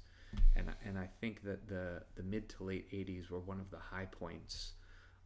And 0.55 0.69
and 0.85 0.99
I 0.99 1.07
think 1.07 1.43
that 1.45 1.67
the 1.67 2.03
the 2.15 2.23
mid 2.23 2.49
to 2.51 2.65
late 2.65 2.91
80s 2.93 3.31
were 3.31 3.41
one 3.41 3.61
of 3.61 3.71
the 3.71 3.79
high 3.79 4.05
points 4.05 4.73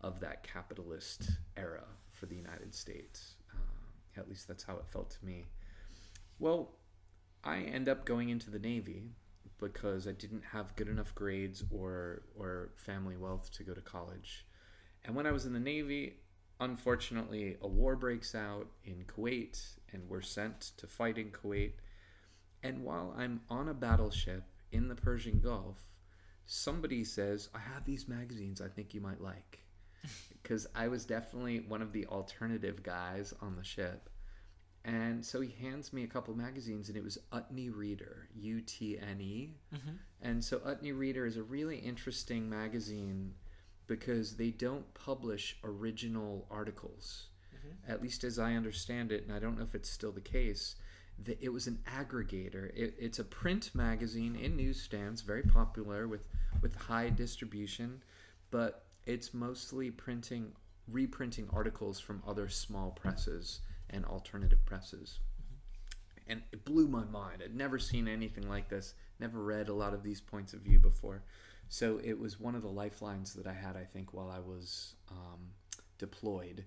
of 0.00 0.20
that 0.20 0.42
capitalist 0.42 1.30
era 1.56 1.84
for 2.10 2.26
the 2.26 2.36
United 2.36 2.74
States. 2.74 3.34
Uh, 3.52 4.20
at 4.20 4.28
least 4.28 4.46
that's 4.46 4.62
how 4.62 4.76
it 4.76 4.86
felt 4.86 5.10
to 5.10 5.24
me. 5.24 5.46
Well, 6.38 6.70
I 7.42 7.58
end 7.58 7.88
up 7.88 8.04
going 8.04 8.28
into 8.28 8.50
the 8.50 8.58
Navy 8.58 9.10
because 9.58 10.06
I 10.06 10.12
didn't 10.12 10.44
have 10.52 10.76
good 10.76 10.88
enough 10.88 11.14
grades 11.14 11.62
or 11.70 12.22
or 12.38 12.70
family 12.76 13.16
wealth 13.16 13.50
to 13.52 13.64
go 13.64 13.74
to 13.74 13.80
college. 13.80 14.46
And 15.04 15.14
when 15.14 15.26
I 15.26 15.32
was 15.32 15.46
in 15.46 15.52
the 15.52 15.60
Navy, 15.60 16.16
unfortunately, 16.60 17.56
a 17.62 17.68
war 17.68 17.96
breaks 17.96 18.34
out 18.34 18.68
in 18.84 19.04
Kuwait, 19.04 19.76
and 19.92 20.08
we're 20.08 20.20
sent 20.20 20.72
to 20.76 20.86
fight 20.86 21.18
in 21.18 21.30
Kuwait. 21.30 21.72
And 22.62 22.84
while 22.84 23.14
I'm 23.16 23.40
on 23.48 23.68
a 23.68 23.74
battleship 23.74 24.44
in 24.70 24.88
the 24.88 24.94
Persian 24.94 25.40
Gulf, 25.40 25.78
somebody 26.44 27.04
says, 27.04 27.48
I 27.54 27.58
have 27.58 27.84
these 27.84 28.06
magazines 28.08 28.60
I 28.60 28.68
think 28.68 28.94
you 28.94 29.00
might 29.00 29.20
like. 29.20 29.60
Because 30.42 30.66
I 30.74 30.88
was 30.88 31.04
definitely 31.04 31.60
one 31.60 31.82
of 31.82 31.92
the 31.92 32.06
alternative 32.06 32.82
guys 32.82 33.34
on 33.42 33.56
the 33.56 33.62
ship. 33.62 34.08
And 34.84 35.24
so 35.24 35.40
he 35.40 35.54
hands 35.60 35.92
me 35.92 36.04
a 36.04 36.06
couple 36.06 36.34
magazines, 36.34 36.88
and 36.88 36.96
it 36.96 37.04
was 37.04 37.18
Utne 37.32 37.70
Reader, 37.74 38.28
U 38.34 38.62
T 38.62 38.98
N 38.98 39.20
E. 39.20 39.54
Mm-hmm. 39.74 39.90
And 40.22 40.42
so 40.42 40.58
Utne 40.60 40.96
Reader 40.96 41.26
is 41.26 41.36
a 41.36 41.42
really 41.42 41.76
interesting 41.76 42.48
magazine 42.48 43.34
because 43.86 44.36
they 44.36 44.50
don't 44.50 44.92
publish 44.94 45.58
original 45.64 46.46
articles. 46.50 47.26
At 47.88 48.02
least 48.02 48.24
as 48.24 48.38
I 48.38 48.54
understand 48.54 49.12
it, 49.12 49.24
and 49.24 49.34
I 49.34 49.38
don't 49.38 49.58
know 49.58 49.64
if 49.64 49.74
it's 49.74 49.90
still 49.90 50.12
the 50.12 50.20
case, 50.20 50.76
that 51.24 51.38
it 51.42 51.50
was 51.50 51.66
an 51.66 51.78
aggregator. 51.86 52.70
It, 52.74 52.94
it's 52.98 53.18
a 53.18 53.24
print 53.24 53.70
magazine 53.74 54.36
in 54.36 54.56
newsstands, 54.56 55.20
very 55.20 55.42
popular 55.42 56.08
with, 56.08 56.24
with 56.62 56.74
high 56.74 57.10
distribution, 57.10 58.02
but 58.50 58.84
it's 59.06 59.34
mostly 59.34 59.90
printing, 59.90 60.52
reprinting 60.88 61.48
articles 61.52 62.00
from 62.00 62.22
other 62.26 62.48
small 62.48 62.92
presses 62.92 63.60
and 63.90 64.04
alternative 64.04 64.64
presses 64.64 65.18
and 66.26 66.42
it 66.52 66.64
blew 66.64 66.86
my 66.86 67.04
mind. 67.04 67.42
I'd 67.44 67.56
never 67.56 67.78
seen 67.78 68.06
anything 68.06 68.48
like 68.48 68.68
this, 68.68 68.94
never 69.18 69.42
read 69.42 69.68
a 69.68 69.74
lot 69.74 69.94
of 69.94 70.04
these 70.04 70.20
points 70.20 70.52
of 70.52 70.60
view 70.60 70.78
before. 70.78 71.22
So 71.68 72.00
it 72.04 72.16
was 72.18 72.38
one 72.38 72.54
of 72.54 72.62
the 72.62 72.68
lifelines 72.68 73.34
that 73.34 73.46
I 73.48 73.52
had, 73.52 73.76
I 73.76 73.84
think, 73.84 74.12
while 74.14 74.30
I 74.30 74.38
was 74.38 74.94
um, 75.10 75.40
deployed 75.98 76.64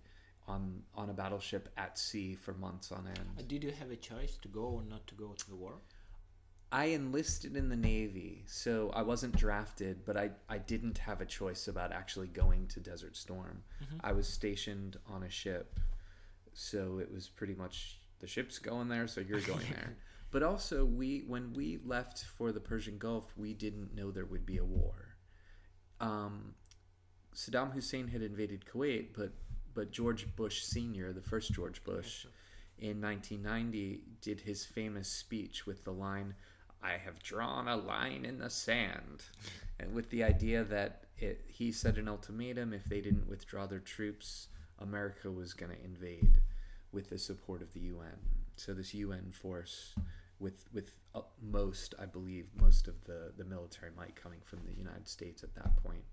on 0.48 0.84
on 0.96 1.10
a 1.10 1.14
battleship 1.14 1.70
at 1.78 1.98
sea 1.98 2.36
for 2.36 2.54
months 2.54 2.92
on 2.92 3.08
Uh, 3.08 3.14
end. 3.40 3.48
did 3.48 3.64
you 3.64 3.72
have 3.72 3.92
a 3.92 3.96
choice 3.96 4.36
to 4.42 4.50
go 4.50 4.66
or 4.66 4.84
not 4.84 5.08
to 5.08 5.16
go 5.16 5.32
to 5.34 5.50
the 5.50 5.56
war? 5.56 5.76
I 6.72 6.86
enlisted 6.86 7.56
in 7.56 7.70
the 7.70 7.76
Navy, 7.78 8.44
so 8.48 8.90
I 8.94 9.04
wasn't 9.04 9.36
drafted, 9.38 10.04
but 10.06 10.18
I, 10.18 10.32
I 10.50 10.58
didn't 10.58 10.98
have 10.98 11.22
a 11.22 11.26
choice 11.26 11.68
about 11.70 11.94
actually 11.94 12.28
going 12.28 12.68
to 12.70 12.80
Desert 12.82 13.16
Storm. 13.16 13.64
I 14.02 14.12
was 14.12 14.28
stationed 14.28 14.98
on 15.08 15.24
a 15.24 15.30
ship, 15.30 15.80
so 16.54 17.00
it 17.00 17.12
was 17.12 17.30
pretty 17.30 17.56
much 17.56 18.00
the 18.20 18.28
ship's 18.28 18.60
going 18.60 18.88
there, 18.88 19.08
so 19.08 19.22
you're 19.22 19.42
going 19.42 19.68
there. 19.70 19.98
But 20.34 20.42
also, 20.42 20.84
we 20.84 21.26
when 21.28 21.54
we 21.54 21.78
left 21.86 22.24
for 22.24 22.52
the 22.52 22.60
Persian 22.60 22.98
Gulf, 22.98 23.32
we 23.38 23.54
didn't 23.54 23.94
know 23.94 24.10
there 24.10 24.26
would 24.26 24.48
be 24.48 24.58
a 24.58 24.66
war. 24.66 25.16
Um, 26.00 26.56
Saddam 27.36 27.72
Hussein 27.72 28.08
had 28.08 28.24
invaded 28.24 28.66
Kuwait, 28.66 29.10
but 29.16 29.32
but 29.76 29.92
George 29.92 30.36
Bush 30.36 30.64
Senior, 30.64 31.14
the 31.14 31.22
first 31.22 31.54
George 31.54 31.84
Bush, 31.84 32.26
in 32.80 33.00
1990 33.00 34.02
did 34.22 34.42
his 34.42 34.66
famous 34.66 35.08
speech 35.08 35.68
with 35.68 35.84
the 35.84 35.94
line, 35.94 36.34
"I 36.82 36.94
have 36.94 37.22
drawn 37.22 37.68
a 37.68 37.76
line 37.76 38.26
in 38.26 38.40
the 38.40 38.50
sand," 38.50 39.26
and 39.80 39.94
with 39.94 40.10
the 40.10 40.24
idea 40.24 40.64
that 40.64 41.06
it, 41.18 41.46
he 41.48 41.72
set 41.72 42.00
an 42.00 42.08
ultimatum 42.08 42.74
if 42.74 42.86
they 42.86 43.02
didn't 43.02 43.28
withdraw 43.28 43.68
their 43.68 43.80
troops, 43.80 44.48
America 44.84 45.32
was 45.32 45.54
going 45.54 45.72
to 45.72 45.84
invade 45.84 46.42
with 46.92 47.10
the 47.10 47.18
support 47.18 47.62
of 47.62 47.74
the 47.74 47.80
UN. 47.82 48.20
So 48.58 48.74
this 48.74 48.94
UN 48.94 49.32
force, 49.32 49.96
with 50.40 50.66
with 50.74 50.94
uh, 51.16 51.22
most, 51.42 51.96
I 52.00 52.06
believe, 52.06 52.48
most 52.60 52.88
of 52.88 53.04
the 53.06 53.32
the 53.38 53.46
military 53.46 53.92
might 53.98 54.16
coming 54.16 54.42
from 54.44 54.60
the 54.66 54.74
United 54.74 55.08
States 55.08 55.44
at 55.44 55.56
that 55.56 55.76
point. 55.84 56.04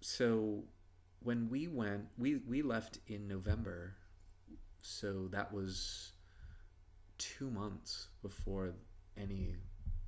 So 0.00 0.64
when 1.20 1.48
we 1.48 1.68
went, 1.68 2.06
we 2.18 2.36
we 2.48 2.62
left 2.62 2.98
in 3.06 3.28
November, 3.28 3.94
so 4.80 5.28
that 5.28 5.52
was 5.52 6.12
two 7.18 7.50
months 7.50 8.08
before 8.22 8.74
any 9.16 9.54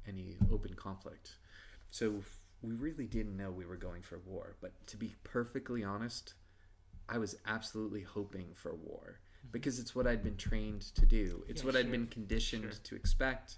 any 0.07 0.37
open 0.53 0.75
conflict. 0.75 1.37
So 1.91 2.23
we 2.62 2.75
really 2.75 3.07
didn't 3.07 3.37
know 3.37 3.51
we 3.51 3.66
were 3.66 3.77
going 3.77 4.03
for 4.03 4.19
war. 4.27 4.57
But 4.61 4.73
to 4.89 4.97
be 4.97 5.15
perfectly 5.23 5.85
honest, 5.85 6.35
I 7.09 7.18
was 7.18 7.36
absolutely 7.47 8.02
hoping 8.02 8.48
for 8.55 8.74
war 8.74 9.18
mm-hmm. 9.18 9.48
because 9.52 9.78
it's 9.78 9.94
what 9.94 10.06
I'd 10.06 10.22
been 10.24 10.36
trained 10.36 10.82
to 10.94 11.06
do. 11.06 11.44
It's 11.48 11.62
Yeah, 11.62 11.66
what 11.66 11.76
I'd 11.76 11.90
been 11.90 12.06
conditioned 12.06 12.64
Sure. 12.64 12.81
to 12.82 12.97
expect. 12.97 13.56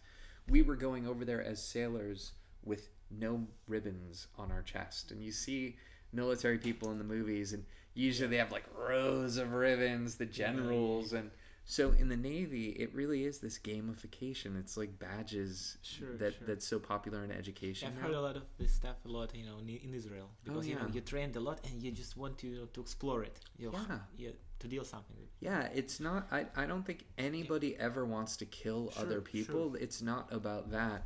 We 0.49 0.63
were 0.63 0.77
going 0.77 1.07
over 1.07 1.25
there 1.25 1.43
as 1.43 1.63
sailors 1.63 2.33
with 2.65 2.89
no 3.11 3.47
ribbons 3.69 4.27
on 4.37 4.51
our 4.51 4.63
chest. 4.63 5.11
And 5.11 5.23
you 5.23 5.33
see 5.33 5.77
military 6.13 6.59
people 6.59 6.91
in 6.91 6.99
the 6.99 7.05
movies, 7.05 7.53
and 7.53 7.65
usually 7.95 8.29
they 8.29 8.37
have 8.37 8.53
like 8.53 8.65
rows 8.77 9.37
of 9.37 9.53
ribbons, 9.53 10.17
the 10.17 10.27
generals, 10.27 11.13
and 11.13 11.31
so 11.69 11.91
in 11.99 12.09
the 12.09 12.17
Navy, 12.17 12.67
it 12.85 12.95
really 12.95 13.25
is 13.25 13.39
this 13.41 13.59
gamification. 13.59 14.57
It's 14.59 14.77
like 14.77 14.99
badges 15.01 15.79
Sure, 15.83 16.17
that 16.19 16.35
sure. 16.35 16.47
that's 16.47 16.67
so 16.67 16.79
popular 16.79 17.25
in 17.25 17.33
education. 17.33 17.89
I've 17.89 17.97
now. 17.97 18.03
heard 18.07 18.15
a 18.15 18.21
lot 18.21 18.37
of 18.37 18.45
this 18.57 18.73
stuff 18.73 18.97
a 19.05 19.09
lot, 19.09 19.35
you 19.35 19.45
know, 19.45 19.59
in, 19.59 19.93
Israel 19.93 20.29
because 20.45 20.67
you 20.69 20.77
know 20.77 20.83
Oh, 20.85 20.87
yeah. 20.89 20.95
you 20.95 21.01
trained 21.01 21.35
a 21.35 21.41
lot 21.41 21.59
and 21.69 21.83
you 21.83 21.91
just 21.91 22.17
want 22.17 22.39
to 22.39 22.67
to 22.73 22.81
explore 22.81 23.25
it. 23.25 23.41
You 23.59 23.73
know, 23.73 23.79
Yeah. 23.89 23.99
yeah, 24.17 24.31
to 24.61 24.69
deal 24.69 24.85
something 24.85 25.17
with. 25.21 25.31
Yeah, 25.41 25.63
it's 25.81 25.99
not. 25.99 26.29
I, 26.39 26.47
I 26.63 26.67
don't 26.71 26.85
think 26.89 27.01
anybody 27.19 27.71
ever 27.89 28.05
wants 28.07 28.37
to 28.41 28.47
kill 28.47 28.83
Sure, 28.93 29.03
other 29.03 29.21
people. 29.21 29.75
It's 29.85 30.01
not 30.01 30.25
about 30.33 30.71
that. 30.71 31.01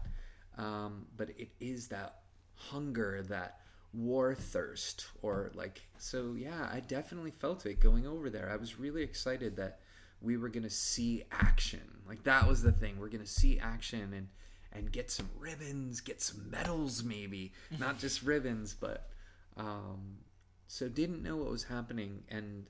Um, 0.59 1.07
but 1.17 1.31
it 1.45 1.51
is 1.59 1.89
that 1.89 2.11
hunger, 2.55 3.23
that 3.35 3.61
war 3.95 4.35
thirst, 4.35 5.07
or 5.23 5.51
like. 5.55 5.81
So, 5.97 6.35
yeah, 6.37 6.69
I 6.77 6.81
definitely 6.81 7.31
felt 7.31 7.65
it 7.65 7.81
going 7.81 8.07
over 8.07 8.29
there. 8.29 8.51
I 8.51 8.57
was 8.57 8.79
really 8.79 9.03
excited 9.03 9.57
that 9.57 9.81
we 10.21 10.37
were 10.37 10.49
going 10.49 10.65
to 10.65 10.71
see 10.71 11.25
action. 11.31 12.03
Like, 12.09 12.25
that 12.25 12.47
was 12.47 12.63
the 12.63 12.73
thing. 12.73 12.99
We're 12.99 13.09
going 13.09 13.25
to 13.25 13.31
see 13.31 13.59
action 13.59 14.13
and, 14.13 14.29
and 14.73 14.93
get 14.93 15.11
some 15.11 15.31
ribbons, 15.39 16.01
get 16.01 16.21
some 16.21 16.51
medals, 16.51 17.03
maybe. 17.03 17.53
not 17.79 17.99
just 17.99 18.23
ribbons, 18.23 18.75
but. 18.75 19.09
Um, 19.57 20.19
so, 20.67 20.89
didn't 20.89 21.23
know 21.23 21.37
what 21.37 21.51
was 21.51 21.65
happening. 21.65 22.23
And. 22.29 22.67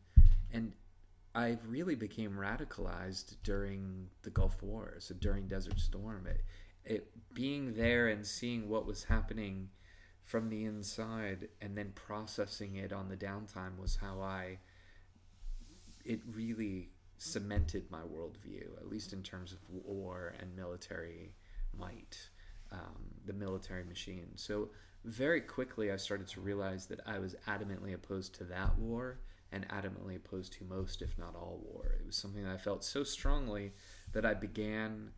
And 0.52 0.72
I 1.32 1.58
really 1.68 1.94
became 1.94 2.32
radicalized 2.32 3.36
during 3.44 4.08
the 4.22 4.30
Gulf 4.30 4.62
War, 4.62 4.96
so 4.98 5.14
during 5.14 5.46
Desert 5.46 5.78
Storm. 5.78 6.26
It, 6.26 6.42
it 6.84 7.34
being 7.34 7.74
there 7.74 8.08
and 8.08 8.26
seeing 8.26 8.68
what 8.68 8.86
was 8.86 9.04
happening 9.04 9.68
from 10.24 10.48
the 10.48 10.64
inside 10.64 11.48
and 11.60 11.76
then 11.76 11.92
processing 11.94 12.76
it 12.76 12.92
on 12.92 13.08
the 13.08 13.16
downtime 13.16 13.78
was 13.80 13.96
how 13.96 14.20
I 14.20 14.58
it 16.04 16.20
really 16.32 16.90
cemented 17.20 17.84
my 17.90 18.00
worldview, 18.00 18.64
at 18.78 18.88
least 18.88 19.12
in 19.12 19.22
terms 19.22 19.52
of 19.52 19.58
war 19.68 20.34
and 20.40 20.56
military 20.56 21.34
might, 21.78 22.16
um, 22.72 23.04
the 23.26 23.32
military 23.34 23.84
machine. 23.84 24.28
So 24.36 24.70
very 25.04 25.42
quickly, 25.42 25.92
I 25.92 25.96
started 25.96 26.28
to 26.28 26.40
realize 26.40 26.86
that 26.86 27.00
I 27.06 27.18
was 27.18 27.36
adamantly 27.46 27.92
opposed 27.92 28.34
to 28.36 28.44
that 28.44 28.78
war 28.78 29.20
and 29.52 29.68
adamantly 29.68 30.16
opposed 30.16 30.54
to 30.54 30.64
most, 30.64 31.02
if 31.02 31.18
not 31.18 31.34
all, 31.34 31.60
war. 31.62 31.94
It 32.00 32.06
was 32.06 32.16
something 32.16 32.42
that 32.42 32.54
I 32.54 32.56
felt 32.56 32.84
so 32.84 33.04
strongly 33.04 33.72
that 34.14 34.24
I 34.24 34.32
began. 34.32 35.10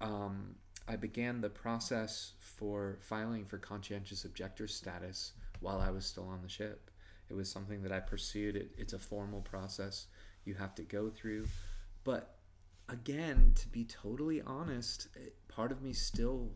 Um, 0.00 0.54
I 0.88 0.96
began 0.96 1.42
the 1.42 1.50
process 1.50 2.32
for 2.38 2.96
filing 3.02 3.44
for 3.44 3.58
conscientious 3.58 4.24
objector 4.24 4.66
status 4.66 5.32
while 5.60 5.78
I 5.78 5.90
was 5.90 6.06
still 6.06 6.26
on 6.26 6.40
the 6.40 6.48
ship. 6.48 6.90
It 7.28 7.34
was 7.34 7.50
something 7.50 7.82
that 7.82 7.92
I 7.92 8.00
pursued. 8.00 8.56
It, 8.56 8.70
it's 8.78 8.94
a 8.94 8.98
formal 8.98 9.42
process 9.42 10.06
you 10.44 10.54
have 10.54 10.74
to 10.76 10.82
go 10.82 11.10
through. 11.10 11.46
But 12.04 12.36
again, 12.88 13.52
to 13.56 13.68
be 13.68 13.84
totally 13.84 14.42
honest, 14.42 15.08
part 15.48 15.72
of 15.72 15.82
me 15.82 15.92
still 15.92 16.50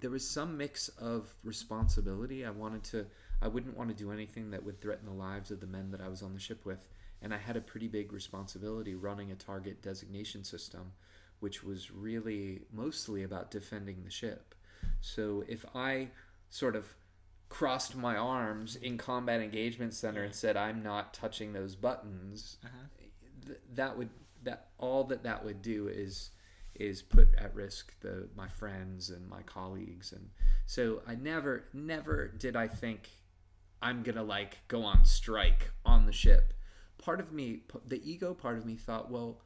there 0.00 0.10
was 0.10 0.28
some 0.28 0.56
mix 0.56 0.88
of 0.88 1.28
responsibility. 1.44 2.44
I 2.44 2.50
wanted 2.50 2.84
to 2.84 3.06
I 3.42 3.48
wouldn't 3.48 3.76
want 3.76 3.90
to 3.90 3.94
do 3.94 4.12
anything 4.12 4.50
that 4.50 4.64
would 4.64 4.80
threaten 4.80 5.06
the 5.06 5.12
lives 5.12 5.50
of 5.50 5.60
the 5.60 5.66
men 5.66 5.90
that 5.92 6.00
I 6.00 6.08
was 6.08 6.22
on 6.22 6.34
the 6.34 6.40
ship 6.40 6.64
with. 6.64 6.88
And 7.22 7.34
I 7.34 7.38
had 7.38 7.56
a 7.56 7.60
pretty 7.60 7.88
big 7.88 8.12
responsibility 8.12 8.94
running 8.94 9.30
a 9.30 9.34
target 9.34 9.82
designation 9.82 10.44
system, 10.44 10.92
which 11.40 11.62
was 11.62 11.90
really 11.90 12.62
mostly 12.72 13.22
about 13.22 13.50
defending 13.50 14.02
the 14.04 14.10
ship. 14.10 14.54
So 15.00 15.44
if 15.48 15.64
I 15.74 16.08
sort 16.48 16.76
of 16.76 16.86
crossed 17.50 17.94
my 17.96 18.16
arms 18.16 18.76
in 18.76 18.96
combat 18.96 19.40
engagement 19.42 19.92
center 19.92 20.22
and 20.22 20.34
said 20.34 20.56
I'm 20.56 20.82
not 20.82 21.12
touching 21.12 21.52
those 21.52 21.74
buttons, 21.76 22.56
Uh-huh. 22.64 22.86
th- 23.46 23.58
that 23.74 23.98
would 23.98 24.08
that 24.42 24.68
all 24.78 25.04
that 25.04 25.22
that 25.24 25.44
would 25.44 25.60
do 25.60 25.88
is 25.88 26.30
is 26.74 27.02
put 27.02 27.28
at 27.36 27.54
risk 27.54 27.92
the 28.00 28.26
my 28.34 28.48
friends 28.48 29.10
and 29.10 29.28
my 29.28 29.42
colleagues 29.42 30.12
and 30.12 30.30
so 30.64 31.02
I 31.06 31.14
never 31.16 31.64
never 31.74 32.28
did 32.28 32.56
I 32.56 32.68
think 32.68 33.10
I'm 33.82 34.02
gonna 34.02 34.22
like 34.22 34.58
go 34.68 34.82
on 34.84 35.04
strike 35.04 35.70
on 35.84 36.06
the 36.06 36.12
ship. 36.12 36.54
Part 36.98 37.18
of 37.20 37.32
me, 37.32 37.62
the 37.86 38.00
ego 38.10 38.34
part 38.34 38.58
of 38.58 38.66
me, 38.66 38.76
thought, 38.76 39.10
well, 39.10 39.40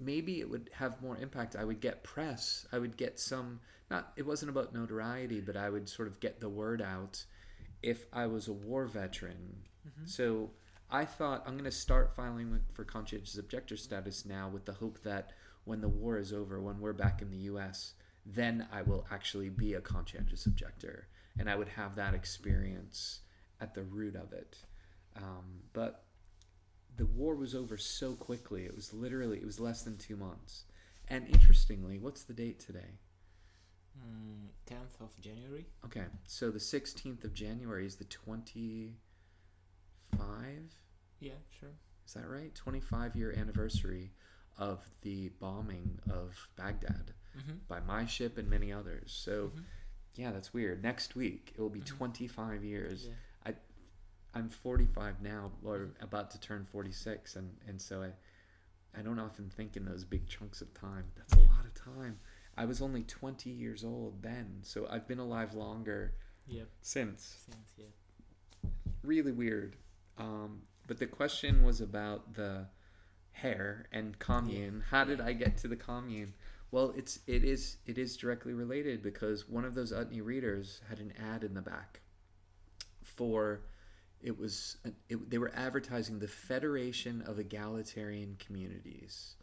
maybe 0.00 0.40
it 0.40 0.50
would 0.50 0.70
have 0.74 1.00
more 1.00 1.16
impact. 1.16 1.54
I 1.54 1.64
would 1.64 1.80
get 1.80 2.02
press. 2.02 2.66
I 2.72 2.78
would 2.80 2.96
get 2.96 3.20
some. 3.20 3.60
Not. 3.88 4.12
It 4.16 4.26
wasn't 4.26 4.50
about 4.50 4.74
notoriety, 4.74 5.40
but 5.40 5.56
I 5.56 5.70
would 5.70 5.88
sort 5.88 6.08
of 6.08 6.18
get 6.18 6.40
the 6.40 6.48
word 6.48 6.82
out 6.82 7.24
if 7.82 8.06
I 8.12 8.26
was 8.26 8.48
a 8.48 8.52
war 8.52 8.86
veteran. 8.86 9.62
So 10.04 10.50
I 10.90 11.04
thought 11.04 11.42
I'm 11.46 11.54
going 11.54 11.64
to 11.64 11.70
start 11.70 12.14
filing 12.14 12.60
for 12.72 12.84
conscientious 12.84 13.38
objector 13.38 13.76
status 13.76 14.24
now, 14.24 14.48
with 14.48 14.64
the 14.64 14.72
hope 14.72 15.02
that 15.02 15.32
when 15.64 15.80
the 15.80 15.88
war 15.88 16.18
is 16.18 16.32
over, 16.32 16.60
when 16.60 16.80
we're 16.80 16.92
back 16.92 17.22
in 17.22 17.30
the 17.30 17.36
U.S., 17.38 17.94
then 18.24 18.66
I 18.72 18.82
will 18.82 19.06
actually 19.10 19.48
be 19.48 19.74
a 19.74 19.80
conscientious 19.80 20.46
objector, 20.46 21.08
and 21.38 21.48
I 21.48 21.56
would 21.56 21.68
have 21.68 21.96
that 21.96 22.14
experience 22.14 23.20
at 23.60 23.74
the 23.74 23.82
root 23.82 24.16
of 24.16 24.32
it. 24.32 24.58
Um, 25.16 25.62
but 25.72 26.04
the 26.96 27.06
war 27.06 27.34
was 27.34 27.54
over 27.54 27.76
so 27.76 28.14
quickly. 28.14 28.64
It 28.64 28.74
was 28.74 28.92
literally 28.92 29.38
it 29.38 29.46
was 29.46 29.60
less 29.60 29.82
than 29.82 29.96
two 29.96 30.16
months. 30.16 30.64
And 31.08 31.28
interestingly, 31.28 31.98
what's 31.98 32.24
the 32.24 32.32
date 32.32 32.58
today? 32.58 32.98
Mm, 33.98 34.48
10th 34.66 35.00
of 35.00 35.18
January. 35.20 35.66
Okay, 35.84 36.04
so 36.26 36.50
the 36.50 36.58
16th 36.58 37.24
of 37.24 37.32
January 37.34 37.86
is 37.86 37.96
the 37.96 38.04
25. 38.04 38.96
Yeah, 41.20 41.32
sure. 41.58 41.70
Is 42.06 42.12
that 42.14 42.28
right? 42.28 42.54
25 42.54 43.16
year 43.16 43.32
anniversary 43.36 44.12
of 44.58 44.88
the 45.02 45.28
bombing 45.40 45.98
of 46.10 46.34
Baghdad 46.56 47.12
Mm-hmm. 47.36 47.56
by 47.68 47.80
my 47.80 48.06
ship 48.06 48.38
and 48.38 48.48
many 48.48 48.72
others. 48.72 49.12
So, 49.12 49.48
Mhm. 49.50 49.64
yeah, 50.14 50.32
that's 50.32 50.54
weird. 50.54 50.82
Next 50.82 51.14
week 51.14 51.52
it 51.54 51.60
will 51.60 51.68
be 51.68 51.82
Mhm. 51.82 51.86
25 51.86 52.64
years. 52.64 53.06
Yeah. 53.06 53.12
I'm 54.34 54.48
45 54.50 55.22
now, 55.22 55.50
or 55.62 55.94
about 56.00 56.30
to 56.32 56.38
turn 56.40 56.66
46, 56.66 57.36
and 57.36 57.58
and 57.66 57.80
so 57.80 58.02
I, 58.02 58.12
I 58.92 59.00
don't 59.00 59.18
often 59.18 59.48
think 59.48 59.78
in 59.78 59.86
those 59.86 60.04
big 60.04 60.26
chunks 60.26 60.60
of 60.60 60.74
time. 60.74 61.10
That's 61.16 61.32
a 61.32 61.40
lot 61.40 61.64
of 61.64 61.72
time. 61.72 62.20
I 62.56 62.64
was 62.64 62.80
only 62.80 63.02
20 63.02 63.50
years 63.50 63.84
old 63.84 64.22
then, 64.22 64.60
so 64.62 64.86
I've 64.90 65.06
been 65.06 65.18
alive 65.18 65.54
longer 65.54 66.14
Yep. 66.46 66.68
since. 66.80 67.44
Since 67.50 67.74
yeah. 67.76 68.70
Really 69.02 69.32
weird. 69.32 69.76
Um, 70.18 70.62
but 70.86 70.98
the 70.98 71.06
question 71.06 71.62
was 71.64 71.80
about 71.80 72.34
the 72.34 72.66
hair 73.32 73.86
and 73.92 74.18
commune. 74.18 74.82
How 74.90 75.04
did 75.04 75.20
I 75.20 75.32
get 75.32 75.58
to 75.58 75.68
the 75.68 75.76
commune? 75.76 76.32
Well, 76.70 76.92
it's 76.96 77.20
it 77.26 77.44
is 77.44 77.76
it 77.86 77.98
is 77.98 78.16
directly 78.16 78.52
related 78.54 79.02
because 79.02 79.48
one 79.48 79.64
of 79.64 79.74
those 79.74 79.92
Utne 79.92 80.24
readers 80.24 80.80
had 80.88 80.98
an 81.00 81.12
ad 81.18 81.44
in 81.44 81.54
the 81.54 81.62
back 81.62 82.00
for 83.02 83.60
it 84.20 84.36
was 84.38 84.78
it, 85.08 85.30
they 85.30 85.38
were 85.38 85.52
advertising 85.54 86.18
the 86.18 86.28
Federation 86.28 87.22
of 87.22 87.38
Egalitarian 87.38 88.36
Communities, 88.38 89.36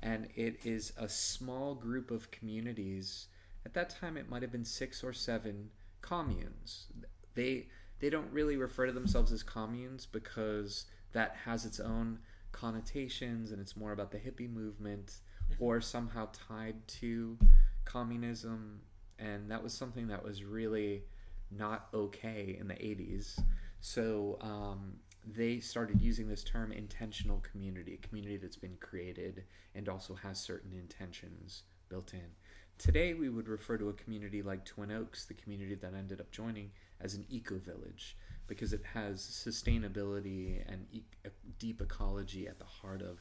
and 0.00 0.28
it 0.34 0.60
is 0.64 0.92
a 0.96 1.08
small 1.08 1.74
group 1.74 2.10
of 2.10 2.30
communities. 2.30 3.26
At 3.64 3.74
that 3.74 3.90
time, 3.90 4.16
it 4.16 4.28
might 4.28 4.42
have 4.42 4.52
been 4.52 4.64
six 4.64 5.02
or 5.02 5.12
seven 5.12 5.70
communes. 6.00 6.86
They 7.34 7.66
they 8.00 8.10
don't 8.10 8.30
really 8.32 8.56
refer 8.56 8.86
to 8.86 8.92
themselves 8.92 9.32
as 9.32 9.42
communes 9.42 10.06
because 10.06 10.86
that 11.12 11.36
has 11.44 11.64
its 11.64 11.80
own 11.80 12.18
connotations 12.52 13.50
and 13.52 13.60
it's 13.60 13.76
more 13.76 13.92
about 13.92 14.10
the 14.10 14.18
hippie 14.18 14.50
movement 14.50 15.16
or 15.58 15.80
somehow 15.80 16.28
tied 16.32 16.76
to 16.86 17.36
communism 17.84 18.80
and 19.18 19.50
that 19.50 19.62
was 19.62 19.72
something 19.72 20.08
that 20.08 20.22
was 20.22 20.44
really 20.44 21.02
not 21.50 21.88
okay 21.92 22.56
in 22.58 22.68
the 22.68 22.74
80s 22.74 23.40
so 23.80 24.38
um, 24.40 24.94
they 25.36 25.60
started 25.60 26.00
using 26.00 26.28
this 26.28 26.44
term 26.44 26.72
intentional 26.72 27.42
community 27.50 27.94
a 27.94 28.06
community 28.06 28.36
that's 28.36 28.56
been 28.56 28.76
created 28.80 29.44
and 29.74 29.88
also 29.88 30.14
has 30.14 30.38
certain 30.38 30.72
intentions 30.72 31.64
built 31.88 32.12
in 32.12 32.30
today 32.78 33.14
we 33.14 33.28
would 33.28 33.48
refer 33.48 33.76
to 33.76 33.88
a 33.88 33.94
community 33.94 34.42
like 34.42 34.64
twin 34.64 34.90
oaks 34.90 35.24
the 35.26 35.34
community 35.34 35.74
that 35.74 35.94
ended 35.94 36.20
up 36.20 36.30
joining 36.30 36.70
as 37.00 37.14
an 37.14 37.24
eco 37.28 37.58
village 37.58 38.16
because 38.48 38.72
it 38.72 38.82
has 38.94 39.20
sustainability 39.20 40.62
and 40.66 40.86
e- 40.90 41.04
a 41.24 41.30
deep 41.58 41.80
ecology 41.80 42.48
at 42.48 42.58
the 42.58 42.64
heart 42.64 43.02
of 43.02 43.20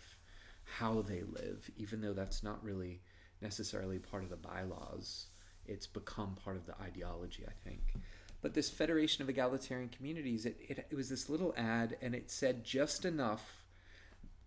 how 0.64 1.02
they 1.02 1.22
live, 1.24 1.70
even 1.78 2.02
though 2.02 2.14
that's 2.14 2.44
not 2.44 2.64
really 2.64 3.02
necessarily 3.42 4.00
part 4.00 4.24
of 4.24 4.30
the 4.30 4.36
bylaws. 4.36 5.28
It's 5.66 5.86
become 5.86 6.36
part 6.44 6.56
of 6.56 6.66
the 6.66 6.80
ideology, 6.82 7.46
I 7.48 7.70
think. 7.70 7.94
But 8.42 8.54
this 8.54 8.70
Federation 8.70 9.24
of 9.24 9.30
Egalitarian 9.30 9.90
Communities, 9.90 10.46
it, 10.46 10.58
it, 10.70 10.88
it 10.92 10.96
was 10.96 11.10
this 11.10 11.30
little 11.30 11.54
ad, 11.58 11.98
and 12.02 12.14
it 12.14 12.30
said 12.30 12.64
just 12.64 13.04
enough 13.04 13.64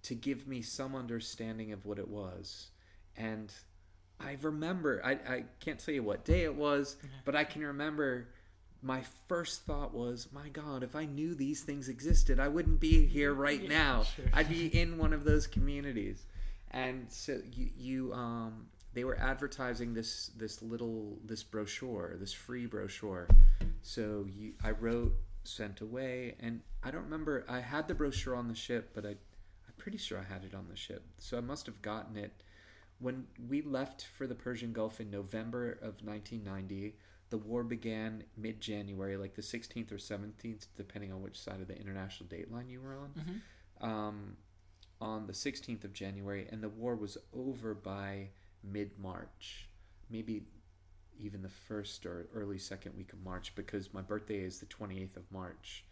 to 0.05 0.15
give 0.15 0.47
me 0.47 0.63
some 0.63 0.95
understanding 0.95 1.73
of 1.73 1.85
what 1.85 1.99
it 1.99 2.09
was. 2.09 2.69
And 3.17 3.53
I 4.21 4.37
remember, 4.43 5.03
I, 5.05 5.13
I 5.13 5.45
can't 5.61 5.79
tell 5.79 5.93
you 5.95 6.03
what 6.03 6.25
day 6.25 6.43
it 6.45 6.55
was, 6.55 6.97
but 7.25 7.35
I 7.35 7.45
can 7.45 7.63
remember 7.63 8.29
my 8.83 9.03
first 9.29 9.63
thought 9.65 9.93
was, 9.93 10.29
my 10.33 10.49
God, 10.49 10.83
if 10.83 10.97
I 10.97 11.05
knew 11.05 11.35
these 11.35 11.63
things 11.63 11.89
existed, 11.89 12.41
I 12.41 12.49
wouldn't 12.49 12.81
be 12.81 13.05
here 13.07 13.35
right 13.35 13.61
Yeah, 13.61 13.69
now. 13.69 14.03
sure. 14.05 14.25
I'd 14.33 14.49
be 14.49 14.67
in 14.81 14.97
one 14.97 15.13
of 15.13 15.25
those 15.25 15.47
communities. 15.47 16.25
And 16.71 17.07
so 17.11 17.41
you, 17.53 17.69
you 17.77 18.13
um, 18.15 18.67
they 18.95 19.05
were 19.05 19.19
advertising 19.19 19.93
this 19.93 20.31
this 20.37 20.63
little 20.63 21.19
this 21.25 21.43
brochure, 21.43 22.17
this 22.19 22.33
free 22.33 22.67
brochure. 22.67 23.27
So 23.83 24.27
you, 24.29 24.53
I 24.63 24.71
wrote, 24.71 25.15
sent 25.45 25.81
away, 25.81 26.37
and 26.41 26.61
I 26.83 26.91
don't 26.91 27.05
remember. 27.05 27.45
I 27.49 27.61
had 27.61 27.89
the 27.89 27.95
brochure 27.95 28.35
on 28.35 28.49
the 28.49 28.55
ship, 28.55 28.91
but 28.95 29.05
I, 29.05 29.11
I'm 29.11 29.75
pretty 29.79 29.99
sure 29.99 30.19
I 30.19 30.33
had 30.33 30.45
it 30.45 30.55
on 30.55 30.67
the 30.69 30.77
ship. 30.77 31.05
So 31.19 31.39
I 31.39 31.41
must 31.41 31.67
have 31.67 31.81
gotten 31.83 32.17
it 32.17 32.43
when 32.99 33.27
we 33.49 33.63
left 33.63 34.07
for 34.17 34.27
the 34.27 34.35
Persian 34.35 34.73
Gulf 34.73 35.01
in 35.01 35.11
November 35.11 35.73
of 35.73 36.03
1990. 36.05 36.97
The 37.31 37.39
war 37.39 37.63
began 37.63 38.25
mid 38.37 38.61
January, 38.61 39.17
like 39.17 39.35
the 39.35 39.43
16th 39.43 39.93
or 39.93 39.97
17th, 39.97 40.67
depending 40.77 41.13
on 41.13 41.23
which 41.23 41.39
side 41.39 41.61
of 41.61 41.69
the 41.69 41.79
international 41.79 42.29
date 42.29 42.51
line 42.53 42.69
you 42.69 42.81
were 42.81 42.97
on. 42.97 43.11
Mhm. 43.81 43.87
Um, 43.87 44.37
on 45.01 45.27
the 45.27 45.33
16th 45.33 45.85
of 45.85 45.93
January, 45.95 46.47
and 46.51 46.63
the 46.63 46.69
war 46.69 46.95
was 46.95 47.17
over 47.33 47.73
by 47.75 48.31
mid 48.63 48.99
March, 48.99 49.69
maybe 50.11 50.43
even 51.21 51.43
the 51.43 51.49
first 51.49 52.07
or 52.07 52.29
early 52.35 52.59
second 52.59 52.97
week 52.97 53.13
of 53.13 53.23
March, 53.25 53.55
because 53.55 53.93
my 53.93 54.03
birthday 54.03 54.39
is 54.39 54.59
the 54.59 54.67
28th 54.67 55.17
of 55.17 55.31
March, 55.31 55.85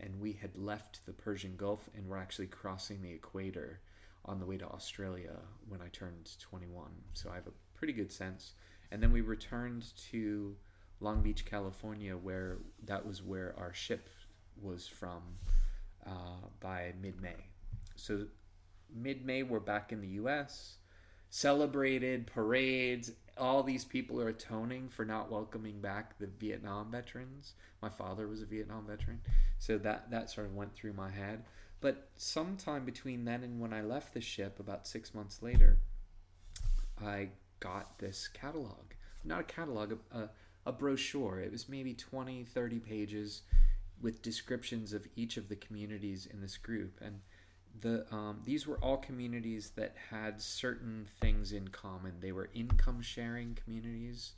and 0.00 0.20
we 0.20 0.32
had 0.32 0.56
left 0.56 1.04
the 1.06 1.12
Persian 1.12 1.56
Gulf 1.56 1.88
and 1.96 2.08
were 2.08 2.18
actually 2.18 2.48
crossing 2.48 3.02
the 3.02 3.12
equator 3.12 3.80
on 4.24 4.38
the 4.38 4.46
way 4.46 4.56
to 4.56 4.66
Australia 4.66 5.36
when 5.68 5.80
I 5.80 5.88
turned 5.88 6.30
21. 6.40 6.90
So 7.14 7.30
I 7.30 7.36
have 7.36 7.46
a 7.46 7.52
pretty 7.74 7.92
good 7.92 8.12
sense. 8.12 8.54
And 8.90 9.02
then 9.02 9.12
we 9.12 9.20
returned 9.20 9.84
to 10.10 10.56
Long 11.00 11.22
Beach, 11.22 11.44
California, 11.44 12.16
where 12.16 12.58
that 12.84 13.04
was 13.04 13.22
where 13.22 13.54
our 13.58 13.72
ship 13.72 14.08
was 14.60 14.86
from 14.86 15.22
uh, 16.06 16.46
by 16.60 16.92
mid 17.00 17.20
May. 17.20 17.46
So 17.96 18.26
mid 18.94 19.24
May, 19.24 19.42
we're 19.42 19.60
back 19.60 19.92
in 19.92 20.00
the 20.00 20.08
U.S. 20.08 20.76
Celebrated 21.34 22.26
parades. 22.26 23.10
All 23.38 23.62
these 23.62 23.86
people 23.86 24.20
are 24.20 24.28
atoning 24.28 24.90
for 24.90 25.06
not 25.06 25.32
welcoming 25.32 25.80
back 25.80 26.18
the 26.18 26.26
Vietnam 26.26 26.90
veterans. 26.90 27.54
My 27.80 27.88
father 27.88 28.28
was 28.28 28.42
a 28.42 28.44
Vietnam 28.44 28.84
veteran, 28.86 29.22
so 29.58 29.78
that 29.78 30.10
that 30.10 30.28
sort 30.28 30.46
of 30.46 30.54
went 30.54 30.74
through 30.74 30.92
my 30.92 31.10
head. 31.10 31.44
But 31.80 32.10
sometime 32.16 32.84
between 32.84 33.24
then 33.24 33.42
and 33.44 33.60
when 33.60 33.72
I 33.72 33.80
left 33.80 34.12
the 34.12 34.20
ship, 34.20 34.60
about 34.60 34.86
six 34.86 35.14
months 35.14 35.40
later, 35.40 35.78
I 37.02 37.30
got 37.60 37.98
this 37.98 38.28
catalog. 38.28 38.92
Not 39.24 39.40
a 39.40 39.44
catalog, 39.44 39.94
a, 40.12 40.18
a, 40.18 40.30
a 40.66 40.72
brochure. 40.72 41.40
It 41.40 41.50
was 41.50 41.66
maybe 41.66 41.94
20, 41.94 42.44
30 42.44 42.78
pages 42.78 43.40
with 44.02 44.20
descriptions 44.20 44.92
of 44.92 45.08
each 45.16 45.38
of 45.38 45.48
the 45.48 45.56
communities 45.56 46.26
in 46.30 46.42
this 46.42 46.58
group. 46.58 47.00
And 47.00 47.20
the 47.80 48.06
um, 48.14 48.40
these 48.44 48.66
were 48.66 48.78
all 48.78 48.98
communities 48.98 49.72
that 49.76 49.94
had 50.10 50.40
certain 50.40 51.08
things 51.20 51.52
in 51.52 51.68
common. 51.68 52.14
They 52.20 52.32
were 52.32 52.50
income 52.54 53.02
sharing 53.02 53.54
communities. 53.54 54.32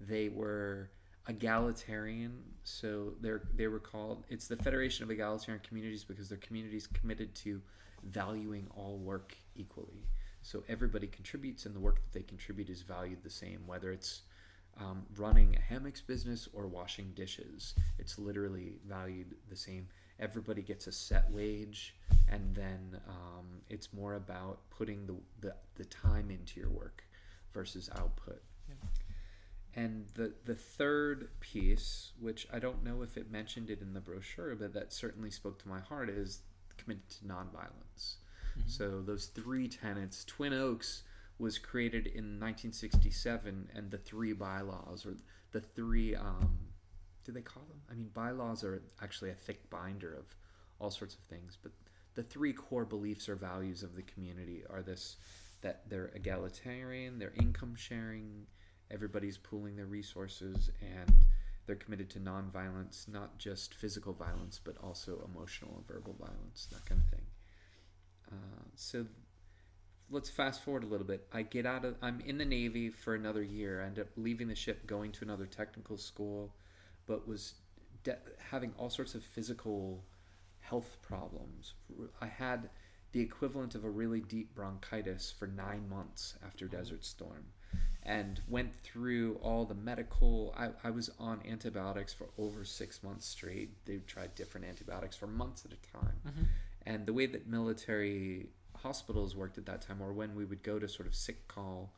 They 0.00 0.28
were 0.28 0.90
egalitarian. 1.28 2.42
So 2.64 3.14
they're 3.20 3.42
they 3.54 3.68
were 3.68 3.80
called. 3.80 4.24
It's 4.28 4.48
the 4.48 4.56
Federation 4.56 5.04
of 5.04 5.10
Egalitarian 5.10 5.62
Communities 5.66 6.04
because 6.04 6.28
they're 6.28 6.38
communities 6.38 6.86
committed 6.86 7.34
to 7.36 7.60
valuing 8.04 8.66
all 8.76 8.98
work 8.98 9.34
equally. 9.56 10.06
So 10.42 10.62
everybody 10.68 11.06
contributes, 11.06 11.64
and 11.64 11.74
the 11.74 11.80
work 11.80 11.96
that 11.96 12.12
they 12.12 12.22
contribute 12.22 12.68
is 12.68 12.82
valued 12.82 13.22
the 13.22 13.30
same, 13.30 13.60
whether 13.66 13.90
it's 13.90 14.22
um, 14.78 15.04
running 15.16 15.56
a 15.56 15.60
hammocks 15.60 16.02
business 16.02 16.48
or 16.52 16.66
washing 16.66 17.12
dishes. 17.14 17.74
It's 17.98 18.18
literally 18.18 18.74
valued 18.86 19.34
the 19.48 19.56
same. 19.56 19.88
Everybody 20.20 20.62
gets 20.62 20.86
a 20.86 20.92
set 20.92 21.30
wage, 21.30 21.94
and 22.28 22.54
then 22.54 23.00
um, 23.08 23.46
it's 23.68 23.92
more 23.92 24.14
about 24.14 24.58
putting 24.70 25.06
the, 25.06 25.14
the, 25.40 25.54
the 25.74 25.84
time 25.84 26.30
into 26.30 26.60
your 26.60 26.70
work 26.70 27.04
versus 27.52 27.90
output. 27.96 28.42
And 29.76 30.06
the, 30.14 30.32
the 30.44 30.54
third 30.54 31.28
piece, 31.40 32.12
which 32.20 32.46
I 32.52 32.60
don't 32.60 32.84
know 32.84 33.02
if 33.02 33.16
it 33.16 33.30
mentioned 33.30 33.70
it 33.70 33.80
in 33.80 33.92
the 33.92 34.00
brochure, 34.00 34.54
but 34.54 34.72
that 34.74 34.92
certainly 34.92 35.30
spoke 35.30 35.60
to 35.62 35.68
my 35.68 35.80
heart, 35.80 36.08
is 36.08 36.42
committed 36.76 37.08
to 37.08 37.24
nonviolence. 37.24 38.16
So 38.66 39.02
those 39.02 39.26
three 39.26 39.68
tenets, 39.68 40.24
Twin 40.24 40.52
Oaks 40.52 41.02
was 41.38 41.58
created 41.58 42.06
in 42.06 42.38
1967, 42.38 43.70
and 43.74 43.90
the 43.90 43.98
three 43.98 44.32
bylaws, 44.32 45.04
or 45.04 45.16
the 45.50 45.60
three, 45.60 46.14
um, 46.14 46.58
do 47.24 47.32
they 47.32 47.42
call 47.42 47.64
them? 47.68 47.80
I 47.90 47.94
mean, 47.94 48.10
bylaws 48.14 48.62
are 48.64 48.82
actually 49.02 49.30
a 49.30 49.34
thick 49.34 49.68
binder 49.70 50.14
of 50.14 50.24
all 50.78 50.90
sorts 50.90 51.14
of 51.14 51.20
things, 51.22 51.56
but 51.62 51.72
the 52.14 52.22
three 52.22 52.52
core 52.52 52.84
beliefs 52.84 53.28
or 53.28 53.36
values 53.36 53.82
of 53.82 53.96
the 53.96 54.02
community 54.02 54.62
are 54.70 54.82
this: 54.82 55.16
that 55.62 55.88
they're 55.88 56.12
egalitarian, 56.14 57.18
they're 57.18 57.32
income 57.36 57.74
sharing, 57.76 58.46
everybody's 58.90 59.38
pooling 59.38 59.76
their 59.76 59.86
resources, 59.86 60.70
and 60.80 61.14
they're 61.66 61.76
committed 61.76 62.10
to 62.10 62.20
nonviolence, 62.20 63.08
not 63.08 63.38
just 63.38 63.74
physical 63.74 64.12
violence, 64.12 64.60
but 64.62 64.76
also 64.82 65.26
emotional 65.34 65.74
and 65.76 65.86
verbal 65.86 66.14
violence, 66.18 66.68
that 66.70 66.84
kind 66.84 67.00
of 67.00 67.10
thing. 67.10 67.26
Uh, 68.30 68.64
so 68.74 69.06
let's 70.10 70.28
fast 70.28 70.62
forward 70.62 70.84
a 70.84 70.86
little 70.86 71.06
bit. 71.06 71.26
I 71.32 71.42
get 71.42 71.64
out 71.64 71.84
of 71.84 71.96
I'm 72.02 72.20
in 72.20 72.36
the 72.36 72.44
Navy 72.44 72.90
for 72.90 73.14
another 73.14 73.42
year. 73.42 73.82
I 73.82 73.86
end 73.86 73.98
up 73.98 74.08
leaving 74.16 74.48
the 74.48 74.54
ship, 74.54 74.86
going 74.86 75.12
to 75.12 75.24
another 75.24 75.46
technical 75.46 75.96
school, 75.96 76.54
but 77.06 77.26
was 77.26 77.54
de- 78.02 78.18
having 78.50 78.72
all 78.78 78.90
sorts 78.90 79.14
of 79.14 79.22
physical 79.22 80.04
health 80.60 80.96
problems. 81.02 81.74
I 82.20 82.26
had 82.26 82.70
the 83.12 83.20
equivalent 83.20 83.74
of 83.74 83.84
a 83.84 83.90
really 83.90 84.20
deep 84.20 84.54
bronchitis 84.54 85.32
for 85.38 85.46
nine 85.46 85.88
months 85.88 86.34
after 86.44 86.66
Desert 86.66 87.04
Storm 87.04 87.46
and 88.02 88.40
went 88.48 88.70
through 88.82 89.36
all 89.42 89.64
the 89.64 89.74
medical. 89.74 90.54
I, 90.56 90.70
I 90.82 90.90
was 90.90 91.10
on 91.18 91.40
antibiotics 91.48 92.12
for 92.12 92.26
over 92.38 92.64
six 92.64 93.02
months 93.02 93.26
straight. 93.26 93.84
They 93.86 93.98
tried 93.98 94.34
different 94.34 94.66
antibiotics 94.66 95.16
for 95.16 95.26
months 95.26 95.64
at 95.64 95.72
a 95.72 95.98
time. 95.98 96.20
Mhm. 96.26 96.46
And 96.86 97.06
the 97.06 97.12
way 97.12 97.26
that 97.26 97.46
military 97.46 98.50
hospitals 98.76 99.34
worked 99.34 99.56
at 99.56 99.64
that 99.66 99.80
time, 99.80 100.02
or 100.02 100.12
when 100.12 100.34
we 100.34 100.44
would 100.44 100.62
go 100.62 100.78
to 100.78 100.88
sort 100.88 101.06
of 101.06 101.14
sick 101.14 101.48
call, 101.48 101.94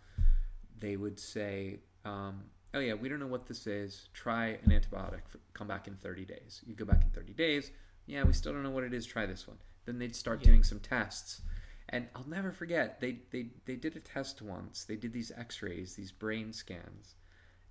they 0.79 0.97
would 0.97 1.19
say, 1.19 1.81
um, 2.05 2.45
"Oh 2.77 2.81
yeah, 2.81 2.95
we 2.95 3.09
don't 3.09 3.19
know 3.21 3.27
what 3.27 3.47
this 3.47 3.67
is. 3.67 4.09
Try 4.13 4.59
an 4.65 4.71
antibiotic. 4.71 5.27
For, 5.29 5.39
come 5.55 5.67
back 5.69 5.89
in 5.89 5.95
30 5.97 6.25
days." 6.25 6.63
You 6.67 6.75
go 6.75 6.85
back 6.85 7.03
in 7.03 7.11
30 7.11 7.33
days. 7.33 7.71
Yeah, 8.07 8.23
we 8.25 8.33
still 8.33 8.53
don't 8.53 8.63
know 8.63 8.71
what 8.71 8.85
it 8.85 8.93
is. 8.95 9.07
Try 9.07 9.27
this 9.27 9.49
one. 9.49 9.57
Then 9.87 9.99
they'd 9.99 10.15
start 10.15 10.41
Yeah. 10.41 10.47
doing 10.51 10.63
some 10.63 10.81
tests, 10.81 11.41
and 11.89 12.09
I'll 12.15 12.29
never 12.29 12.53
forget. 12.53 13.01
They 13.01 13.21
they 13.31 13.51
they 13.65 13.77
did 13.77 13.97
a 13.97 14.01
test 14.01 14.43
once. 14.43 14.85
They 14.85 14.97
did 14.97 15.13
these 15.13 15.31
X-rays, 15.37 15.95
these 15.97 16.13
brain 16.13 16.53
scans, 16.53 17.15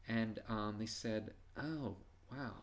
and 0.07 0.39
um, 0.49 0.75
they 0.79 0.85
said, 0.87 1.33
"Oh 1.57 1.95
wow." 2.31 2.53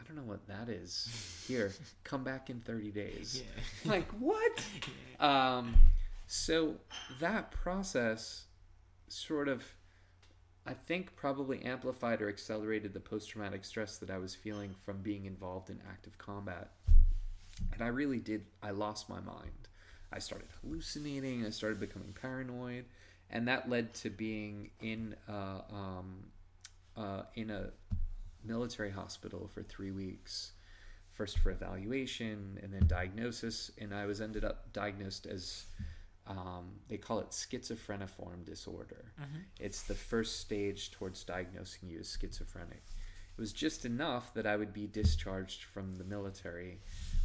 I 0.00 0.04
don't 0.04 0.16
know 0.16 0.24
what 0.30 0.48
that 0.48 0.68
is. 0.68 1.44
Here, 1.46 1.72
come 2.02 2.24
back 2.24 2.50
in 2.50 2.58
30 2.60 2.90
days 2.90 3.40
Yeah. 3.84 3.90
like 3.92 4.10
what 4.12 4.64
Yeah. 5.20 5.58
um 5.58 5.76
so 6.26 6.74
that 7.20 7.52
process 7.52 8.46
sort 9.08 9.46
of 9.46 9.62
i 10.66 10.72
think 10.72 11.14
probably 11.16 11.62
amplified 11.62 12.22
or 12.22 12.28
accelerated 12.28 12.92
the 12.92 13.00
post-traumatic 13.00 13.64
stress 13.64 13.98
that 13.98 14.10
i 14.10 14.18
was 14.18 14.34
feeling 14.34 14.74
from 14.82 14.98
being 14.98 15.24
involved 15.26 15.70
in 15.70 15.80
active 15.88 16.16
combat. 16.18 16.70
And 17.72 17.82
i 17.82 17.88
really 17.88 18.18
did 18.18 18.46
i 18.62 18.70
lost 18.70 19.08
my 19.08 19.20
mind. 19.20 19.68
I 20.12 20.18
started 20.18 20.48
hallucinating 20.60 21.46
i 21.46 21.50
started 21.50 21.80
becoming 21.80 22.12
paranoid 22.12 22.84
and 23.30 23.48
that 23.48 23.68
led 23.68 23.94
to 23.94 24.10
being 24.10 24.70
in 24.80 25.16
uh, 25.28 25.62
um, 25.72 26.24
uh, 26.96 27.22
in 27.34 27.50
a 27.50 27.70
military 28.44 28.90
hospital 28.90 29.48
for 29.52 29.62
three 29.62 29.90
weeks 29.90 30.52
first 31.12 31.38
for 31.38 31.50
evaluation 31.50 32.58
and 32.62 32.72
then 32.72 32.86
diagnosis 32.86 33.70
and 33.78 33.94
i 33.94 34.04
was 34.04 34.20
ended 34.20 34.44
up 34.44 34.72
diagnosed 34.72 35.26
as 35.26 35.66
um, 36.26 36.80
they 36.88 36.96
call 36.98 37.18
it 37.18 37.30
schizophreniform 37.30 38.44
disorder. 38.44 39.12
Mhm. 39.20 39.44
it's 39.58 39.82
the 39.82 39.94
first 39.94 40.40
stage 40.40 40.90
towards 40.92 41.24
diagnosing 41.24 41.88
you 41.88 41.98
as 42.00 42.16
schizophrenic. 42.20 42.82
It 43.36 43.40
was 43.40 43.52
just 43.52 43.84
enough 43.84 44.32
that 44.34 44.46
i 44.46 44.56
would 44.56 44.72
be 44.72 44.86
discharged 44.86 45.64
from 45.64 45.96
the 45.96 46.04
military 46.04 46.80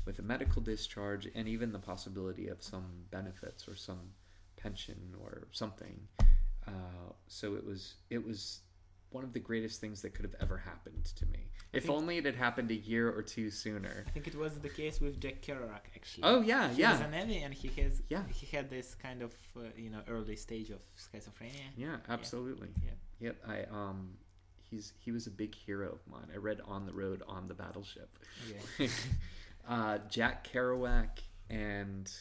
with 0.05 0.19
a 0.19 0.21
medical 0.21 0.61
discharge 0.61 1.27
and 1.35 1.47
even 1.47 1.71
the 1.73 1.79
possibility 1.79 2.47
of 2.47 2.63
some 2.63 3.05
benefits 3.11 3.67
or 3.67 3.75
some 3.75 4.13
pension 4.55 5.13
or 5.21 5.47
something. 5.51 6.07
Uh, 6.65 7.11
so 7.27 7.55
it 7.55 7.65
was 7.65 7.95
it 8.09 8.25
was 8.25 8.61
one 9.11 9.23
of 9.23 9.33
the 9.33 9.39
greatest 9.39 9.79
things 9.81 10.01
that 10.01 10.13
could 10.13 10.25
have 10.25 10.35
ever 10.41 10.57
happened 10.57 11.05
to 11.05 11.25
me 11.27 11.49
if 11.73 11.89
only 11.89 12.17
it 12.17 12.25
had 12.25 12.35
happened 12.35 12.71
a 12.71 12.75
year 12.75 13.09
or 13.09 13.21
two 13.21 13.49
sooner 13.49 14.05
I 14.07 14.09
think 14.11 14.27
it 14.27 14.35
was 14.35 14.59
the 14.59 14.69
case 14.69 14.99
with 15.01 15.19
Jack 15.19 15.41
Kerouac 15.41 15.81
actually. 15.95 16.23
oh 16.23 16.41
yeah 16.41 16.69
He 16.69 16.81
yeah 16.81 17.07
Navy 17.09 17.37
and 17.39 17.53
he 17.53 17.67
has 17.81 18.01
Yeah. 18.09 18.23
he 18.29 18.45
had 18.55 18.69
this 18.69 18.95
kind 18.95 19.21
of 19.21 19.33
uh, 19.55 19.61
you 19.75 19.89
know 19.89 20.01
early 20.07 20.35
stage 20.35 20.69
of 20.69 20.79
schizophrenia. 20.97 21.67
yeah 21.75 21.97
absolutely 22.09 22.69
Yeah. 22.83 22.91
Yep, 23.19 23.35
I 23.47 23.63
um 23.71 24.17
he's 24.69 24.93
he 24.99 25.11
was 25.11 25.25
a 25.27 25.31
big 25.31 25.55
hero 25.55 25.89
of 25.91 25.99
mine. 26.11 26.27
I 26.33 26.37
read 26.37 26.59
On 26.65 26.85
the 26.85 26.93
Road 26.93 27.23
on 27.27 27.47
the 27.47 27.53
Battleship. 27.55 28.09
Yeah. 28.77 28.87
uh, 29.67 29.97
Jack 30.09 30.47
Kerouac 30.51 31.19
and 31.49 32.11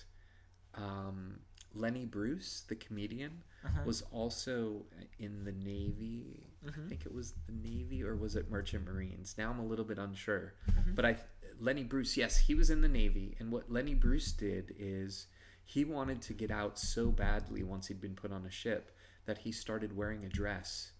um, 0.75 1.41
Lenny 1.77 2.05
Bruce, 2.07 2.63
the 2.69 2.75
comedian, 2.77 3.43
Uh-huh. 3.65 3.83
was 3.85 4.03
also 4.13 4.87
in 5.19 5.45
the 5.45 5.53
Navy. 5.53 6.47
I 6.65 6.71
Mhm. 6.71 6.89
think 6.89 7.07
it 7.07 7.13
was 7.13 7.33
the 7.47 7.53
Navy 7.53 8.03
or 8.03 8.15
was 8.17 8.37
it 8.37 8.51
Merchant 8.51 8.85
Marines? 8.85 9.37
Now 9.39 9.51
I'm 9.51 9.59
a 9.59 9.65
little 9.67 9.85
bit 9.85 9.99
unsure. 9.99 10.55
Mhm. 10.69 10.95
But 10.95 11.05
I 11.05 11.19
Lenny 11.59 11.85
Bruce, 11.85 12.17
yes, 12.19 12.37
he 12.39 12.55
was 12.55 12.69
in 12.69 12.83
the 12.83 12.89
Navy, 12.89 13.35
and 13.41 13.51
what 13.51 13.71
Lenny 13.73 13.95
Bruce 13.95 14.31
did 14.33 14.75
is 14.79 15.27
he 15.65 15.85
wanted 15.87 16.21
to 16.23 16.35
get 16.35 16.51
out 16.51 16.79
so 16.79 17.11
badly 17.11 17.63
once 17.63 17.87
he'd 17.89 18.01
been 18.01 18.15
put 18.15 18.31
on 18.31 18.45
a 18.45 18.51
ship 18.51 18.95
that 19.25 19.39
he 19.39 19.51
started 19.53 19.95
wearing 19.97 20.25
a 20.25 20.29
dress 20.29 20.93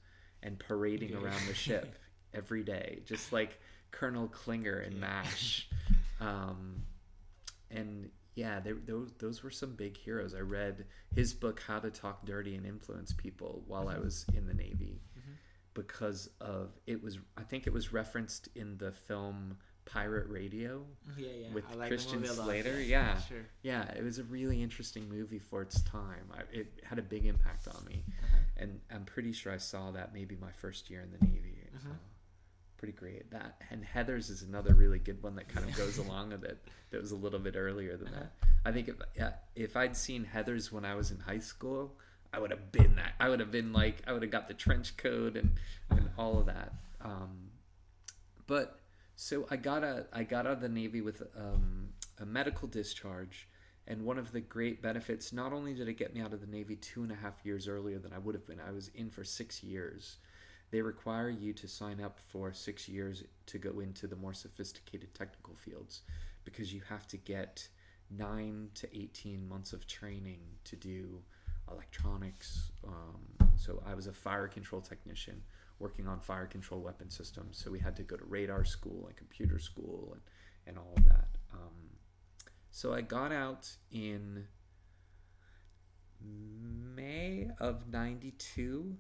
and 0.43 0.59
parading 0.59 1.11
Yeah. 1.11 1.19
around 1.23 1.47
the 1.47 1.55
ship 1.95 1.99
every 2.33 2.63
day, 2.65 3.03
just 3.05 3.33
like 3.33 3.61
Colonel 3.91 4.29
Klinger 4.29 4.81
in 4.81 4.95
Yeah. 4.95 4.99
MASH. 5.01 5.69
Um, 6.21 6.87
and 7.71 8.11
yeah, 8.37 8.61
they, 8.61 8.73
those 8.73 9.13
those 9.19 9.43
were 9.43 9.51
some 9.51 9.75
big 9.75 9.97
heroes. 9.97 10.35
I 10.35 10.41
read 10.41 10.87
his 11.13 11.35
book 11.35 11.61
How 11.67 11.81
to 11.81 11.91
Talk 11.91 12.25
Dirty 12.25 12.55
and 12.55 12.65
Influence 12.65 13.13
People 13.13 13.65
while 13.67 13.89
I 13.89 13.97
Mhm. 13.97 14.05
was 14.05 14.25
in 14.35 14.47
the 14.47 14.55
Navy 14.55 15.01
Mhm. 15.19 15.35
because 15.75 16.29
of 16.41 16.71
it 16.87 17.03
was 17.03 17.19
I 17.37 17.43
think 17.43 17.67
it 17.67 17.73
was 17.73 17.93
referenced 17.93 18.49
in 18.55 18.79
the 18.79 18.93
film 18.93 19.57
Pirate 19.87 20.29
Radio. 20.29 20.85
Yeah, 21.17 21.29
yeah. 21.29 21.53
With 21.53 21.65
like 21.77 21.89
Christian 21.89 22.25
Slater, 22.27 22.81
yeah. 22.83 23.21
Sure. 23.21 23.47
Yeah, 23.63 23.85
it 23.95 24.03
was 24.03 24.19
a 24.19 24.25
really 24.25 24.61
interesting 24.63 25.09
movie 25.09 25.39
for 25.39 25.63
its 25.63 25.81
time. 25.83 26.27
I, 26.33 26.41
it 26.53 26.81
had 26.85 26.99
a 26.99 27.03
big 27.03 27.25
impact 27.25 27.69
on 27.69 27.85
me, 27.85 28.05
Uh-huh. 28.09 28.39
and 28.57 28.81
I'm 28.91 29.05
pretty 29.05 29.33
sure 29.33 29.53
I 29.53 29.59
saw 29.59 29.93
that 29.93 30.13
maybe 30.13 30.35
my 30.37 30.51
first 30.53 30.91
year 30.91 31.03
in 31.03 31.13
the 31.13 31.19
Navy. 31.19 31.69
Mhm. 31.73 31.91
Uh, 31.91 31.95
pretty 32.77 32.93
great. 32.93 33.31
That 33.31 33.57
and 33.71 33.85
Heathers 33.85 34.31
is 34.31 34.43
another 34.43 34.75
really 34.75 34.99
good 34.99 35.23
one 35.23 35.37
that 35.37 35.49
kind 35.49 35.69
of 35.69 35.77
goes 35.77 35.99
along 36.07 36.31
with 36.31 36.45
it. 36.45 36.59
That 36.91 37.01
was 37.01 37.13
a 37.13 37.17
little 37.17 37.39
bit 37.39 37.57
earlier 37.57 37.97
than 37.97 38.13
that. 38.13 38.33
I 38.65 38.73
think 38.73 38.89
if 38.89 38.97
yeah, 39.17 39.33
if 39.55 39.77
I'd 39.77 39.97
seen 39.97 40.29
Heathers 40.33 40.73
when 40.73 40.85
I 40.85 40.95
was 40.95 41.11
in 41.11 41.19
high 41.19 41.39
school, 41.39 41.93
I 42.33 42.39
would 42.39 42.51
have 42.51 42.73
been 42.73 42.97
that. 42.97 43.15
I 43.19 43.29
would 43.29 43.41
have 43.41 43.51
been 43.51 43.73
like 43.73 44.03
I 44.07 44.13
would 44.13 44.23
have 44.23 44.31
got 44.31 44.49
the 44.49 44.55
trench 44.55 44.97
coat 44.97 45.37
and 45.37 45.53
and 45.91 46.11
all 46.19 46.39
of 46.39 46.47
that. 46.47 46.73
Um, 47.01 47.51
but 48.47 48.81
so 49.17 49.47
I 49.51 49.57
got 49.57 49.83
a 49.83 50.07
I 50.13 50.23
got 50.25 50.47
out 50.47 50.55
of 50.55 50.61
the 50.61 50.69
Navy 50.69 51.01
with 51.01 51.23
um, 51.37 51.89
a 52.21 52.27
medical 52.27 52.69
discharge, 52.69 53.49
and 53.87 54.05
one 54.05 54.19
of 54.19 54.33
the 54.33 54.41
great 54.41 54.83
benefits 54.83 55.33
not 55.33 55.53
only 55.53 55.75
did 55.75 55.89
it 55.89 55.95
get 55.95 56.15
me 56.15 56.21
out 56.21 56.33
of 56.33 56.41
the 56.41 56.47
Navy 56.47 56.77
two 56.77 57.03
and 57.03 57.13
a 57.13 57.17
half 57.17 57.35
years 57.45 57.69
earlier 57.69 57.99
than 57.99 58.13
I 58.13 58.19
would 58.19 58.35
have 58.35 58.47
been, 58.47 58.61
I 58.61 58.73
was 58.73 58.91
in 58.95 59.11
for 59.11 59.25
six 59.25 59.63
years. 59.63 60.17
They 60.71 60.81
require 60.81 61.31
you 61.31 61.53
to 61.55 61.69
sign 61.69 62.01
up 62.01 62.19
for 62.19 62.53
six 62.53 62.89
years 62.89 63.25
to 63.47 63.59
go 63.59 63.81
into 63.81 64.07
the 64.07 64.17
more 64.17 64.35
sophisticated 64.35 65.15
technical 65.15 65.55
fields 65.55 66.03
because 66.45 66.73
you 66.73 66.81
have 66.89 67.07
to 67.09 67.17
get 67.17 67.69
nine 68.11 68.69
to 68.75 68.97
18 68.97 69.49
months 69.49 69.73
of 69.73 69.87
training 69.87 70.41
to 70.65 70.77
do 70.77 71.23
electronics. 71.71 72.71
Um, 72.87 73.49
so 73.57 73.83
I 73.87 73.95
was 73.95 74.07
a 74.07 74.13
fire 74.13 74.49
control 74.49 74.81
technician 74.81 75.43
working 75.79 76.07
on 76.09 76.21
fire 76.21 76.47
control 76.47 76.81
weapon 76.81 77.11
systems. 77.11 77.59
So 77.63 77.71
we 77.71 77.79
had 77.79 77.97
to 77.97 78.03
go 78.03 78.17
to 78.17 78.25
radar 78.25 78.65
school 78.65 79.07
and 79.07 79.17
computer 79.17 79.59
school 79.59 80.11
and, 80.13 80.23
and 80.67 80.79
all 80.79 80.95
of 80.97 81.05
that. 81.05 81.29
Um, 81.53 81.97
so 82.71 82.93
I 82.93 83.01
got 83.01 83.33
out 83.33 83.69
in 83.91 84.47
May 86.23 87.49
of 87.59 87.89
92. 87.89 88.97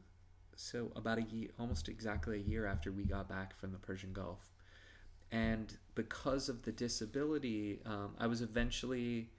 So 0.56 0.90
about 0.96 1.18
a 1.18 1.22
year, 1.22 1.48
almost 1.58 1.88
exactly 1.88 2.38
a 2.38 2.42
year 2.50 2.66
after 2.66 2.90
we 2.90 3.04
got 3.04 3.28
back 3.28 3.58
from 3.58 3.72
the 3.72 3.78
Persian 3.78 4.12
Gulf. 4.12 4.50
And 5.30 5.76
because 5.94 6.48
of 6.48 6.62
the 6.62 6.72
disability, 6.72 7.80
um, 7.84 8.14
I 8.18 8.26
was 8.26 8.40
eventually 8.42 9.30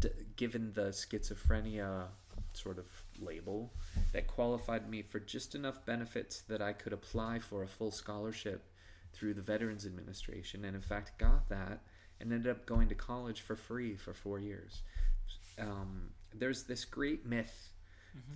d- 0.00 0.10
given 0.36 0.72
the 0.74 0.88
schizophrenia 0.88 2.06
sort 2.54 2.78
of 2.78 2.86
label 3.18 3.72
that 4.12 4.26
qualified 4.26 4.90
me 4.90 5.02
for 5.02 5.20
just 5.20 5.54
enough 5.54 5.84
benefits 5.86 6.40
that 6.42 6.60
I 6.60 6.72
could 6.72 6.92
apply 6.92 7.38
for 7.38 7.62
a 7.62 7.68
full 7.68 7.90
scholarship 7.90 8.66
through 9.12 9.34
the 9.34 9.42
Veterans 9.42 9.86
Administration, 9.86 10.64
and 10.64 10.74
in 10.74 10.82
fact 10.82 11.18
got 11.18 11.48
that 11.48 11.80
and 12.20 12.32
ended 12.32 12.50
up 12.50 12.66
going 12.66 12.88
to 12.88 12.94
college 12.94 13.40
for 13.40 13.56
free 13.56 13.96
for 13.96 14.12
four 14.14 14.38
years. 14.38 14.82
Um, 15.58 16.10
there's 16.34 16.64
this 16.64 16.84
great 16.84 17.26
myth 17.26 17.70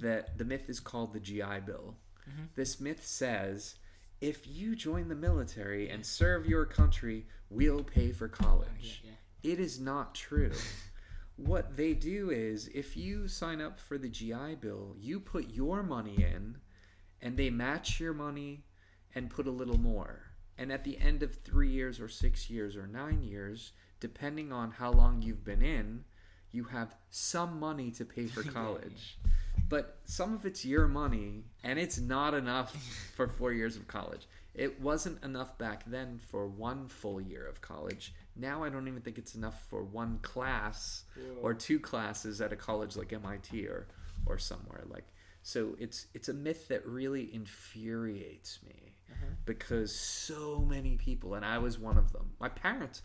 that 0.01 0.39
the 0.39 0.45
myth 0.45 0.69
is 0.69 0.81
called 0.81 1.13
the 1.13 1.21
GI 1.21 1.61
Bill. 1.65 1.97
Mhm. 2.29 2.49
This 2.55 2.81
myth 2.81 3.07
says 3.07 3.77
if 4.21 4.47
you 4.47 4.75
join 4.75 5.09
the 5.09 5.15
military 5.15 5.89
and 5.91 6.05
serve 6.05 6.47
your 6.47 6.65
country, 6.65 7.27
we'll 7.51 7.85
pay 7.85 8.13
for 8.13 8.29
college. 8.29 9.03
Yeah, 9.05 9.11
yeah. 9.43 9.53
It 9.53 9.61
is 9.61 9.79
not 9.79 10.15
true. 10.15 10.53
what 11.37 11.77
they 11.77 11.93
do 11.93 12.31
is 12.31 12.69
if 12.69 12.97
you 12.97 13.29
sign 13.29 13.61
up 13.61 13.79
for 13.79 13.99
the 13.99 14.09
GI 14.09 14.57
Bill, 14.61 14.97
you 14.99 15.21
put 15.21 15.51
your 15.51 15.83
money 15.83 16.17
in 16.23 16.59
and 17.21 17.37
they 17.37 17.51
match 17.51 18.01
your 18.01 18.15
money 18.15 18.65
and 19.15 19.31
put 19.31 19.47
a 19.47 19.51
little 19.51 19.79
more. 19.79 20.23
And 20.59 20.73
at 20.73 20.85
the 20.85 20.99
end 20.99 21.23
of 21.23 21.35
three 21.35 21.71
years 21.71 22.01
or 22.01 22.09
six 22.09 22.49
years 22.49 22.77
or 22.77 22.87
nine 22.87 23.23
years, 23.23 23.73
depending 24.01 24.53
on 24.53 24.71
how 24.71 24.91
long 24.91 25.21
you've 25.21 25.45
been 25.45 25.63
in, 25.63 26.05
you 26.57 26.65
have 26.65 26.95
some 27.11 27.61
money 27.61 27.91
to 27.93 28.05
pay 28.05 28.27
for 28.27 28.43
college. 28.61 29.19
But 29.69 29.99
some 30.05 30.33
of 30.35 30.47
it's 30.47 30.65
your 30.65 30.87
money, 30.87 31.45
and 31.65 31.79
it's 31.79 31.99
not 31.99 32.35
enough 32.35 32.71
for 33.17 33.27
four 33.29 33.53
years 33.53 33.77
of 33.77 33.87
college. 33.89 34.29
It 34.55 34.81
wasn't 34.81 35.23
enough 35.23 35.59
back 35.59 35.85
then 35.87 36.19
for 36.31 36.47
one 36.49 36.89
full 36.89 37.21
year 37.21 37.47
of 37.47 37.61
college. 37.61 38.15
Now 38.37 38.65
I 38.65 38.69
don't 38.71 38.89
even 38.89 39.03
think 39.03 39.19
it's 39.19 39.35
enough 39.35 39.61
for 39.69 39.83
one 39.83 40.19
class 40.23 41.05
or 41.43 41.53
two 41.53 41.79
classes 41.79 42.41
at 42.41 42.53
a 42.53 42.57
college 42.57 42.97
like 42.97 43.13
MIT 43.13 43.67
or 43.67 43.87
or 44.25 44.39
somewhere 44.39 44.85
like. 44.89 45.09
So 45.43 45.75
it's 45.79 46.07
it's 46.15 46.29
a 46.29 46.35
myth 46.35 46.69
that 46.69 46.87
really 46.87 47.25
infuriates 47.35 48.61
me 48.67 48.95
Uh-huh. 49.13 49.27
because 49.45 49.95
so 49.95 50.65
many 50.75 50.97
people, 50.97 51.35
and 51.35 51.45
I 51.45 51.59
was 51.59 51.79
one 51.79 51.99
of 51.99 52.13
them. 52.13 52.31
My 52.41 52.49
parents, 52.49 53.03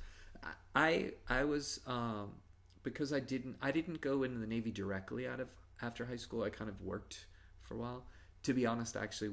I 0.76 1.14
I 1.30 1.44
was 1.44 1.80
um, 1.86 2.30
because 2.84 3.14
I 3.14 3.20
didn't 3.20 3.58
I 3.62 3.72
didn't 3.72 4.02
go 4.02 4.24
into 4.24 4.40
the 4.40 4.48
Navy 4.48 4.72
directly 4.72 5.28
out 5.28 5.40
of 5.40 5.48
after 5.82 6.06
high 6.06 6.16
school. 6.16 6.44
I 6.44 6.50
kind 6.50 6.70
of 6.70 6.82
worked 6.82 7.26
for 7.64 7.76
a 7.76 7.78
while. 7.78 8.04
To 8.44 8.54
be 8.54 8.66
honest, 8.66 8.98
I 8.98 9.04
actually 9.04 9.32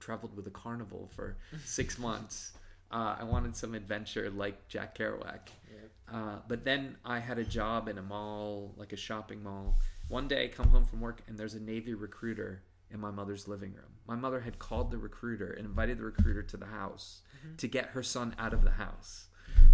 traveled 0.00 0.36
with 0.36 0.46
a 0.46 0.50
carnival 0.50 1.10
for 1.14 1.36
six 1.64 1.98
months. 1.98 2.52
Uh, 2.90 3.16
I 3.18 3.24
wanted 3.24 3.56
some 3.56 3.74
adventure 3.74 4.30
like 4.30 4.68
Jack 4.68 4.96
Kerouac. 4.96 5.48
Yep. 5.70 5.90
Uh, 6.12 6.36
but 6.46 6.64
then 6.64 6.96
I 7.04 7.18
had 7.18 7.38
a 7.38 7.44
job 7.44 7.88
in 7.88 7.98
a 7.98 8.02
mall, 8.02 8.74
like 8.76 8.92
a 8.92 8.96
shopping 8.96 9.42
mall. 9.42 9.78
One 10.08 10.28
day 10.28 10.44
I 10.44 10.48
come 10.48 10.68
home 10.68 10.84
from 10.84 11.00
work 11.00 11.22
and 11.26 11.36
there's 11.38 11.54
a 11.54 11.60
Navy 11.60 11.94
recruiter 11.94 12.62
in 12.90 13.00
my 13.00 13.10
mother's 13.10 13.48
living 13.48 13.72
room. 13.72 13.90
My 14.06 14.14
mother 14.14 14.40
had 14.40 14.58
called 14.58 14.90
the 14.90 14.98
recruiter 14.98 15.50
and 15.52 15.66
invited 15.66 15.98
the 15.98 16.04
recruiter 16.04 16.42
to 16.42 16.56
the 16.56 16.66
house 16.66 17.22
to 17.58 17.66
get 17.66 17.86
her 17.86 18.02
son 18.02 18.34
out 18.38 18.54
of 18.54 18.62
the 18.62 18.70
house. 18.70 19.26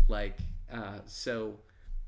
Like, 0.09 0.39
uh, 0.73 1.01
so, 1.07 1.55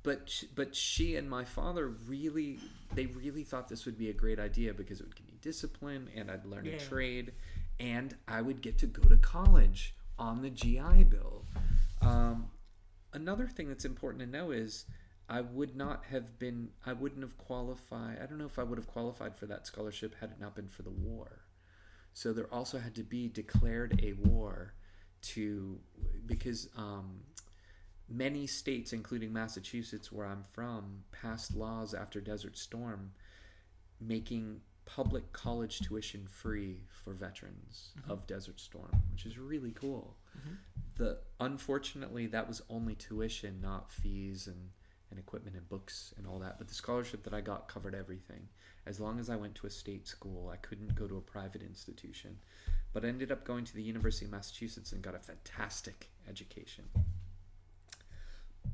but 0.02 0.28
sh- 0.28 0.44
but 0.54 0.74
she 0.74 1.16
and 1.16 1.28
my 1.28 1.44
father 1.44 1.88
really, 1.88 2.58
they 2.94 3.06
really 3.06 3.44
thought 3.44 3.68
this 3.68 3.86
would 3.86 3.98
be 3.98 4.10
a 4.10 4.12
great 4.12 4.38
idea 4.38 4.74
because 4.74 5.00
it 5.00 5.04
would 5.04 5.16
give 5.16 5.26
me 5.26 5.34
discipline 5.40 6.08
and 6.16 6.30
I'd 6.30 6.44
learn 6.44 6.66
a 6.66 6.78
trade 6.78 7.32
and 7.80 8.16
I 8.28 8.42
would 8.42 8.60
get 8.62 8.78
to 8.78 8.86
go 8.86 9.08
to 9.08 9.16
college 9.16 9.94
on 10.18 10.42
the 10.42 10.50
GI 10.50 11.04
Bill. 11.04 11.44
Um, 12.00 12.50
another 13.12 13.46
thing 13.46 13.68
that's 13.68 13.84
important 13.84 14.20
to 14.22 14.26
know 14.26 14.50
is 14.50 14.84
I 15.28 15.40
would 15.40 15.76
not 15.76 16.04
have 16.06 16.38
been, 16.38 16.70
I 16.84 16.92
wouldn't 16.92 17.22
have 17.22 17.38
qualified. 17.38 18.18
I 18.22 18.26
don't 18.26 18.38
know 18.38 18.46
if 18.46 18.58
I 18.58 18.64
would 18.64 18.78
have 18.78 18.86
qualified 18.86 19.36
for 19.36 19.46
that 19.46 19.66
scholarship 19.66 20.14
had 20.20 20.30
it 20.30 20.40
not 20.40 20.54
been 20.54 20.68
for 20.68 20.82
the 20.82 20.90
war. 20.90 21.42
So 22.12 22.32
there 22.32 22.52
also 22.52 22.78
had 22.78 22.94
to 22.96 23.02
be 23.02 23.28
declared 23.28 24.00
a 24.02 24.12
war 24.28 24.74
to, 25.22 25.78
because 26.26 26.68
um, 26.76 27.20
many 28.12 28.46
states, 28.46 28.92
including 28.92 29.32
Massachusetts, 29.32 30.12
where 30.12 30.26
I'm 30.26 30.44
from, 30.44 31.04
passed 31.12 31.54
laws 31.54 31.94
after 31.94 32.20
Desert 32.20 32.56
Storm 32.56 33.12
making 34.00 34.60
public 34.84 35.32
college 35.32 35.78
tuition 35.80 36.26
free 36.26 36.82
for 36.90 37.14
veterans 37.14 37.92
of 38.08 38.26
Desert 38.26 38.60
Storm, 38.60 38.90
which 39.12 39.24
is 39.24 39.38
really 39.38 39.70
cool. 39.72 40.16
Mhm. 40.36 40.56
The 40.96 41.20
unfortunately 41.40 42.26
that 42.26 42.48
was 42.48 42.62
only 42.68 42.94
tuition, 42.96 43.60
not 43.60 43.90
fees 43.92 44.46
and 44.48 44.72
and 45.10 45.18
equipment 45.18 45.54
and 45.54 45.68
books 45.68 46.14
and 46.16 46.26
all 46.26 46.38
that. 46.38 46.58
But 46.58 46.68
the 46.68 46.74
scholarship 46.74 47.22
that 47.24 47.34
I 47.34 47.42
got 47.42 47.68
covered 47.68 47.94
everything. 47.94 48.48
As 48.86 48.98
long 48.98 49.20
as 49.20 49.28
I 49.28 49.36
went 49.36 49.54
to 49.56 49.66
a 49.66 49.70
state 49.70 50.08
school, 50.08 50.48
I 50.48 50.56
couldn't 50.56 50.94
go 50.94 51.06
to 51.06 51.18
a 51.18 51.20
private 51.20 51.62
institution. 51.62 52.38
But 52.94 53.04
I 53.04 53.08
ended 53.08 53.30
up 53.30 53.44
going 53.44 53.66
to 53.66 53.74
the 53.74 53.82
University 53.82 54.24
of 54.24 54.30
Massachusetts 54.30 54.90
and 54.90 55.02
got 55.02 55.14
a 55.14 55.18
fantastic 55.18 56.10
education. 56.26 56.88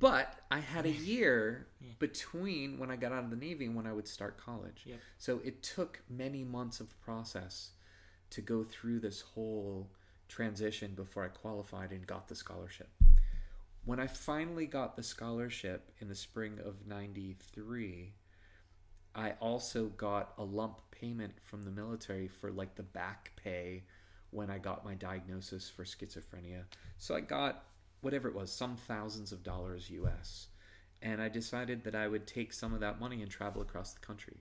But 0.01 0.35
I 0.51 0.59
had 0.61 0.87
a 0.87 0.91
year 0.91 1.67
Yeah. 1.81 1.93
between 1.99 2.79
when 2.79 2.91
I 2.91 2.97
got 2.97 3.13
out 3.13 3.25
of 3.25 3.31
the 3.31 3.37
Navy 3.37 3.67
and 3.67 3.75
when 3.77 3.87
I 3.87 3.93
would 3.93 4.09
start 4.09 4.37
college. 4.37 4.83
Yep. 4.85 4.99
So 5.19 5.41
it 5.45 5.63
took 5.63 6.01
many 6.09 6.43
months 6.45 6.81
of 6.81 6.99
process 7.01 7.71
to 8.31 8.41
go 8.41 8.65
through 8.65 9.01
this 9.01 9.21
whole 9.21 9.89
transition 10.29 10.95
before 10.95 11.25
I 11.25 11.29
qualified 11.29 11.91
and 11.93 12.07
got 12.07 12.29
the 12.29 12.35
scholarship. 12.35 12.89
When 13.85 13.99
I 14.01 14.07
finally 14.07 14.67
got 14.67 14.97
the 14.97 15.03
scholarship 15.03 15.91
in 16.01 16.09
the 16.09 16.15
spring 16.15 16.59
of 16.65 16.87
93, 16.87 18.13
I 19.15 19.33
also 19.41 19.87
got 19.87 20.35
a 20.37 20.45
lump 20.45 20.81
payment 20.91 21.35
from 21.43 21.63
the 21.63 21.71
military 21.71 22.29
for 22.29 22.51
like 22.51 22.75
the 22.75 22.83
back 22.83 23.33
pay 23.37 23.85
when 24.31 24.51
I 24.51 24.59
got 24.59 24.85
my 24.85 24.95
diagnosis 24.95 25.71
for 25.71 25.85
schizophrenia. 25.85 26.65
So 26.99 27.15
I 27.15 27.21
got 27.21 27.65
whatever 28.01 28.29
it 28.29 28.35
was, 28.35 28.53
some 28.53 28.77
thousands 28.77 29.33
of 29.33 29.43
dollars 29.43 29.91
US. 29.91 30.49
And 31.01 31.23
I 31.23 31.29
decided 31.29 31.85
that 31.85 31.95
I 31.95 32.09
would 32.09 32.27
take 32.27 32.53
some 32.53 32.75
of 32.75 32.81
that 32.81 33.01
money 33.01 33.23
and 33.23 33.31
travel 33.31 33.63
across 33.63 33.93
the 33.93 34.01
country. 34.01 34.39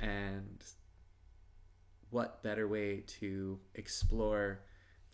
And 0.00 0.62
what 2.10 2.42
better 2.42 2.66
way 2.68 3.02
to 3.20 3.58
explore 3.74 4.60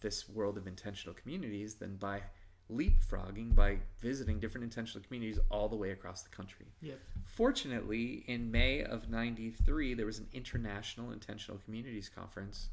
this 0.00 0.28
world 0.28 0.58
of 0.58 0.66
intentional 0.66 1.14
communities 1.14 1.76
than 1.76 1.96
by 1.96 2.22
leapfrogging 2.70 3.54
by 3.54 3.78
visiting 4.00 4.40
different 4.40 4.64
intentional 4.64 5.04
communities 5.04 5.38
all 5.50 5.68
the 5.68 5.76
way 5.76 5.90
across 5.90 6.22
the 6.22 6.30
country. 6.30 6.66
Yep. 6.80 6.98
Fortunately, 7.24 8.24
in 8.26 8.50
May 8.50 8.82
of 8.82 9.10
93, 9.10 9.94
there 9.94 10.06
was 10.06 10.18
an 10.18 10.28
international 10.32 11.10
intentional 11.10 11.60
communities 11.64 12.08
conference 12.08 12.68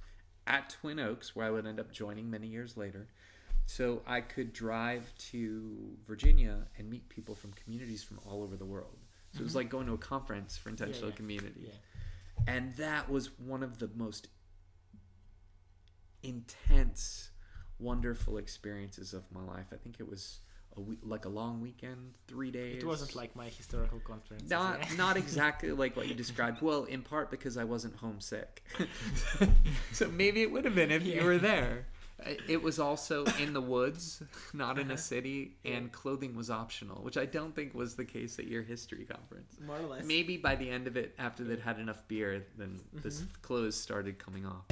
at 0.48 0.70
Twin 0.70 1.00
Oaks 1.00 1.36
where 1.36 1.48
I 1.48 1.50
would 1.52 1.66
end 1.66 1.80
up 1.80 1.92
joining 1.92 2.30
many 2.30 2.48
years 2.48 2.78
later. 2.78 3.08
So 3.70 4.02
I 4.08 4.22
could 4.22 4.52
drive 4.52 5.14
to 5.30 5.96
Virginia 6.08 6.66
and 6.80 6.90
meet 6.90 7.08
people 7.08 7.36
from 7.36 7.54
communities 7.54 8.04
from 8.04 8.20
all 8.26 8.42
over 8.42 8.56
the 8.56 8.66
world. 8.66 8.98
So 9.32 9.42
it 9.42 9.44
was 9.44 9.52
mm-hmm. 9.52 9.58
like 9.58 9.70
going 9.70 9.86
to 9.86 9.94
a 9.94 9.98
conference 10.00 10.58
for 10.58 10.70
intentional 10.70 11.12
yeah. 11.12 11.16
community. 11.16 11.62
Yeah. 11.68 11.74
And 12.48 12.76
that 12.78 13.12
was 13.12 13.30
one 13.38 13.62
of 13.62 13.78
the 13.78 13.88
most 13.96 14.28
intense, 16.24 17.30
wonderful 17.78 18.40
experiences 18.40 19.14
of 19.14 19.24
my 19.32 19.44
life. 19.44 19.68
I 19.72 19.76
think 19.76 19.98
it 20.00 20.10
was 20.10 20.40
a 20.76 20.82
week, 20.82 21.02
like 21.04 21.26
a 21.26 21.30
long 21.30 21.62
weekend, 21.62 22.16
three 22.28 22.50
days. 22.50 22.82
It 22.82 22.88
wasn't 22.88 23.16
like 23.16 23.36
my 23.36 23.50
historical 23.50 24.00
conference. 24.00 24.50
not 24.50 24.80
not 24.98 25.16
exactly 25.24 25.72
like 25.74 25.96
what 25.96 26.08
you 26.08 26.16
described. 26.16 26.64
Well, 26.64 26.86
in 26.86 27.04
part 27.04 27.30
because 27.30 27.56
I 27.56 27.66
wasn't 27.66 27.96
homesick. 27.98 28.64
so 29.92 30.08
maybe 30.08 30.42
it 30.42 30.52
would 30.52 30.66
have 30.66 30.74
been 30.74 30.90
if 30.90 31.06
you 31.06 31.24
were 31.24 31.38
there. 31.38 31.86
Uh, 32.26 32.32
It 32.48 32.62
was 32.62 32.80
also 32.80 33.26
in 33.40 33.54
the 33.54 33.62
woods, 33.62 34.22
not 34.54 34.78
in 34.80 34.90
a 34.90 34.94
Uh-huh. 34.94 35.02
city, 35.02 35.58
and 35.66 35.92
clothing 35.92 36.36
was 36.36 36.50
optional, 36.50 37.02
which 37.04 37.18
I 37.18 37.26
don't 37.26 37.54
think 37.56 37.74
was 37.74 37.96
the 37.96 38.06
case 38.06 38.40
at 38.40 38.48
your 38.48 38.64
history 38.64 39.06
conference. 39.06 39.58
more 39.60 39.78
or 39.78 39.88
less. 39.88 40.06
Maybe 40.06 40.38
by 40.38 40.56
the 40.56 40.70
end 40.70 40.88
of 40.88 40.98
it, 40.98 41.16
after 41.18 41.44
they'd 41.44 41.60
had 41.60 41.80
enough 41.80 42.08
beer, 42.08 42.46
then 42.58 42.80
the 42.94 43.08
s 43.10 43.24
clothes 43.42 43.76
started 43.76 44.18
coming 44.20 44.46
off. 44.46 44.66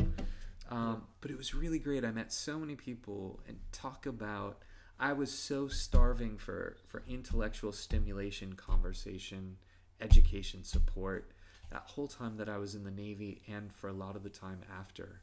Um, 0.69 1.07
But 1.22 1.32
it 1.32 1.38
was 1.38 1.53
really 1.53 1.80
great. 1.80 2.03
I 2.03 2.11
met 2.11 2.34
so 2.34 2.60
many 2.60 2.76
people 2.76 3.40
and 3.48 3.57
talk 3.72 4.06
about. 4.06 4.61
I 4.99 5.14
was 5.14 5.32
so 5.32 5.68
starving 5.68 6.38
for 6.38 6.76
for 6.88 7.03
intellectual 7.07 7.72
stimulation, 7.72 8.53
conversation, 8.56 9.57
education, 10.02 10.64
support. 10.64 11.32
That 11.69 11.84
whole 11.94 12.07
time 12.07 12.38
that 12.38 12.49
I 12.49 12.57
was 12.57 12.76
in 12.76 12.84
the 12.84 12.91
Navy, 12.91 13.41
and 13.48 13.72
for 13.74 13.88
a 13.90 13.94
lot 13.94 14.15
of 14.15 14.24
the 14.24 14.30
time 14.30 14.61
after. 14.82 15.22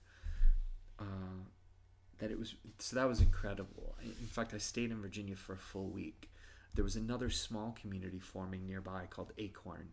Uh, 0.98 1.04
it 2.30 2.38
was 2.38 2.54
so 2.78 2.96
that 2.96 3.08
was 3.08 3.20
incredible. 3.20 3.96
In 4.02 4.26
fact, 4.26 4.54
I 4.54 4.58
stayed 4.58 4.90
in 4.90 5.00
Virginia 5.00 5.36
for 5.36 5.54
a 5.54 5.58
full 5.58 5.88
week. 5.88 6.30
There 6.74 6.84
was 6.84 6.96
another 6.96 7.30
small 7.30 7.76
community 7.80 8.18
forming 8.18 8.66
nearby 8.66 9.06
called 9.08 9.32
Acorn. 9.38 9.90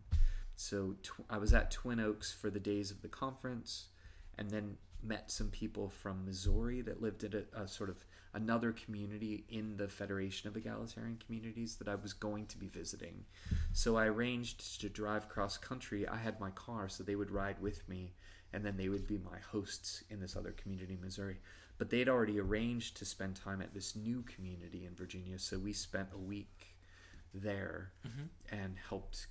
So 0.56 0.96
tw- 1.02 1.24
I 1.30 1.38
was 1.38 1.54
at 1.54 1.70
Twin 1.70 2.00
Oaks 2.00 2.32
for 2.32 2.50
the 2.50 2.60
days 2.60 2.90
of 2.90 3.02
the 3.02 3.08
conference, 3.08 3.88
and 4.36 4.50
then 4.50 4.76
met 5.02 5.30
some 5.30 5.48
people 5.48 5.88
from 5.88 6.24
Missouri 6.24 6.80
that 6.82 7.02
lived 7.02 7.24
at 7.24 7.34
a, 7.34 7.44
a 7.54 7.68
sort 7.68 7.90
of 7.90 8.04
another 8.34 8.72
community 8.72 9.44
in 9.48 9.76
the 9.76 9.88
Federation 9.88 10.48
of 10.48 10.56
Egalitarian 10.56 11.18
Communities 11.24 11.76
that 11.76 11.88
I 11.88 11.96
was 11.96 12.12
going 12.12 12.46
to 12.46 12.58
be 12.58 12.68
visiting. 12.68 13.24
So 13.72 13.96
I 13.96 14.06
arranged 14.06 14.80
to 14.80 14.88
drive 14.88 15.28
cross 15.28 15.58
country. 15.58 16.08
I 16.08 16.16
had 16.16 16.40
my 16.40 16.50
car, 16.50 16.88
so 16.88 17.02
they 17.02 17.16
would 17.16 17.30
ride 17.30 17.60
with 17.60 17.86
me, 17.88 18.14
and 18.52 18.64
then 18.64 18.76
they 18.76 18.88
would 18.88 19.06
be 19.06 19.18
my 19.18 19.38
hosts 19.50 20.04
in 20.10 20.20
this 20.20 20.36
other 20.36 20.52
community 20.52 20.94
in 20.94 21.00
Missouri. 21.00 21.38
But 21.82 21.90
they'd 21.90 22.08
already 22.08 22.38
arranged 22.38 22.96
to 22.98 23.04
spend 23.04 23.34
time 23.34 23.60
at 23.60 23.74
this 23.74 23.96
new 23.96 24.22
community 24.22 24.86
in 24.86 24.94
Virginia, 24.94 25.36
so 25.40 25.58
we 25.58 25.72
spent 25.72 26.10
a 26.14 26.16
week 26.16 26.76
there 27.34 27.90
mm-hmm. 28.06 28.56
and 28.56 28.76
helped 28.88 29.26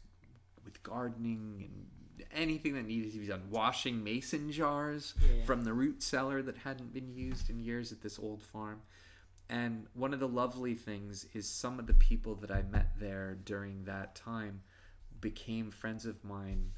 with 0.66 0.84
gardening 0.84 1.64
and 1.64 2.28
anything 2.30 2.74
that 2.74 2.86
needed 2.86 3.14
to 3.14 3.20
be 3.20 3.26
done. 3.28 3.44
Washing 3.50 4.04
mason 4.04 4.52
jars 4.52 5.14
Yeah. 5.22 5.46
from 5.46 5.64
the 5.64 5.72
root 5.72 6.04
cellar 6.04 6.42
that 6.42 6.58
hadn't 6.58 6.92
been 6.94 7.16
used 7.16 7.50
in 7.50 7.58
years 7.58 7.94
at 7.94 8.02
this 8.02 8.20
old 8.20 8.44
farm. 8.44 8.82
And 9.48 9.88
one 9.94 10.14
of 10.14 10.20
the 10.20 10.28
lovely 10.28 10.76
things 10.76 11.28
is 11.34 11.48
some 11.48 11.80
of 11.80 11.88
the 11.88 11.94
people 11.94 12.36
that 12.36 12.52
I 12.52 12.64
met 12.64 13.00
there 13.00 13.38
during 13.46 13.86
that 13.86 14.14
time 14.14 14.64
became 15.22 15.72
friends 15.72 16.06
of 16.06 16.22
mine 16.26 16.74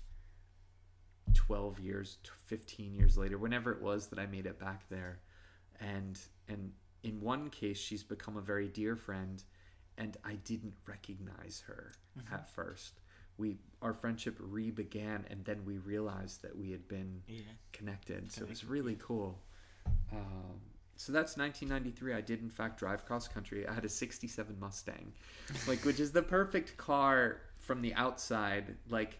12 1.33 1.79
years, 1.79 2.19
15 2.45 2.93
years 2.93 3.17
later, 3.17 3.39
whenever 3.39 3.71
it 3.71 3.81
was 3.81 4.05
that 4.09 4.19
I 4.19 4.27
made 4.27 4.45
it 4.45 4.59
back 4.59 4.87
there. 4.89 5.17
And 5.79 6.19
and 6.47 6.71
in 7.03 7.21
one 7.21 7.49
case 7.49 7.77
she's 7.77 8.03
become 8.03 8.37
a 8.37 8.41
very 8.41 8.67
dear 8.67 8.95
friend 8.95 9.43
and 9.97 10.17
I 10.23 10.33
didn't 10.35 10.73
recognize 10.87 11.63
her 11.67 11.93
at 12.31 12.49
first. 12.49 12.99
We 13.37 13.57
our 13.81 13.93
friendship 13.93 14.35
re-began 14.39 15.25
and 15.29 15.43
then 15.45 15.65
we 15.65 15.77
realized 15.77 16.41
that 16.43 16.55
we 16.57 16.71
had 16.71 16.87
been 16.87 17.21
Yeah. 17.27 17.41
connected. 17.73 18.31
So 18.31 18.43
it 18.43 18.49
was 18.49 18.63
really 18.65 18.97
cool. 18.99 19.39
Um, 20.11 20.61
so 20.95 21.11
that's 21.11 21.35
1993. 21.37 22.13
I 22.13 22.21
did 22.21 22.41
in 22.41 22.49
fact 22.49 22.79
drive 22.79 23.05
cross 23.05 23.27
country. 23.27 23.67
I 23.67 23.73
had 23.73 23.83
a 23.85 23.89
'67 23.89 24.57
Mustang, 24.59 25.11
like 25.67 25.83
which 25.83 25.99
is 25.99 26.11
the 26.11 26.21
perfect 26.21 26.77
car 26.77 27.41
from 27.57 27.81
the 27.81 27.93
outside, 27.95 28.75
like 28.89 29.19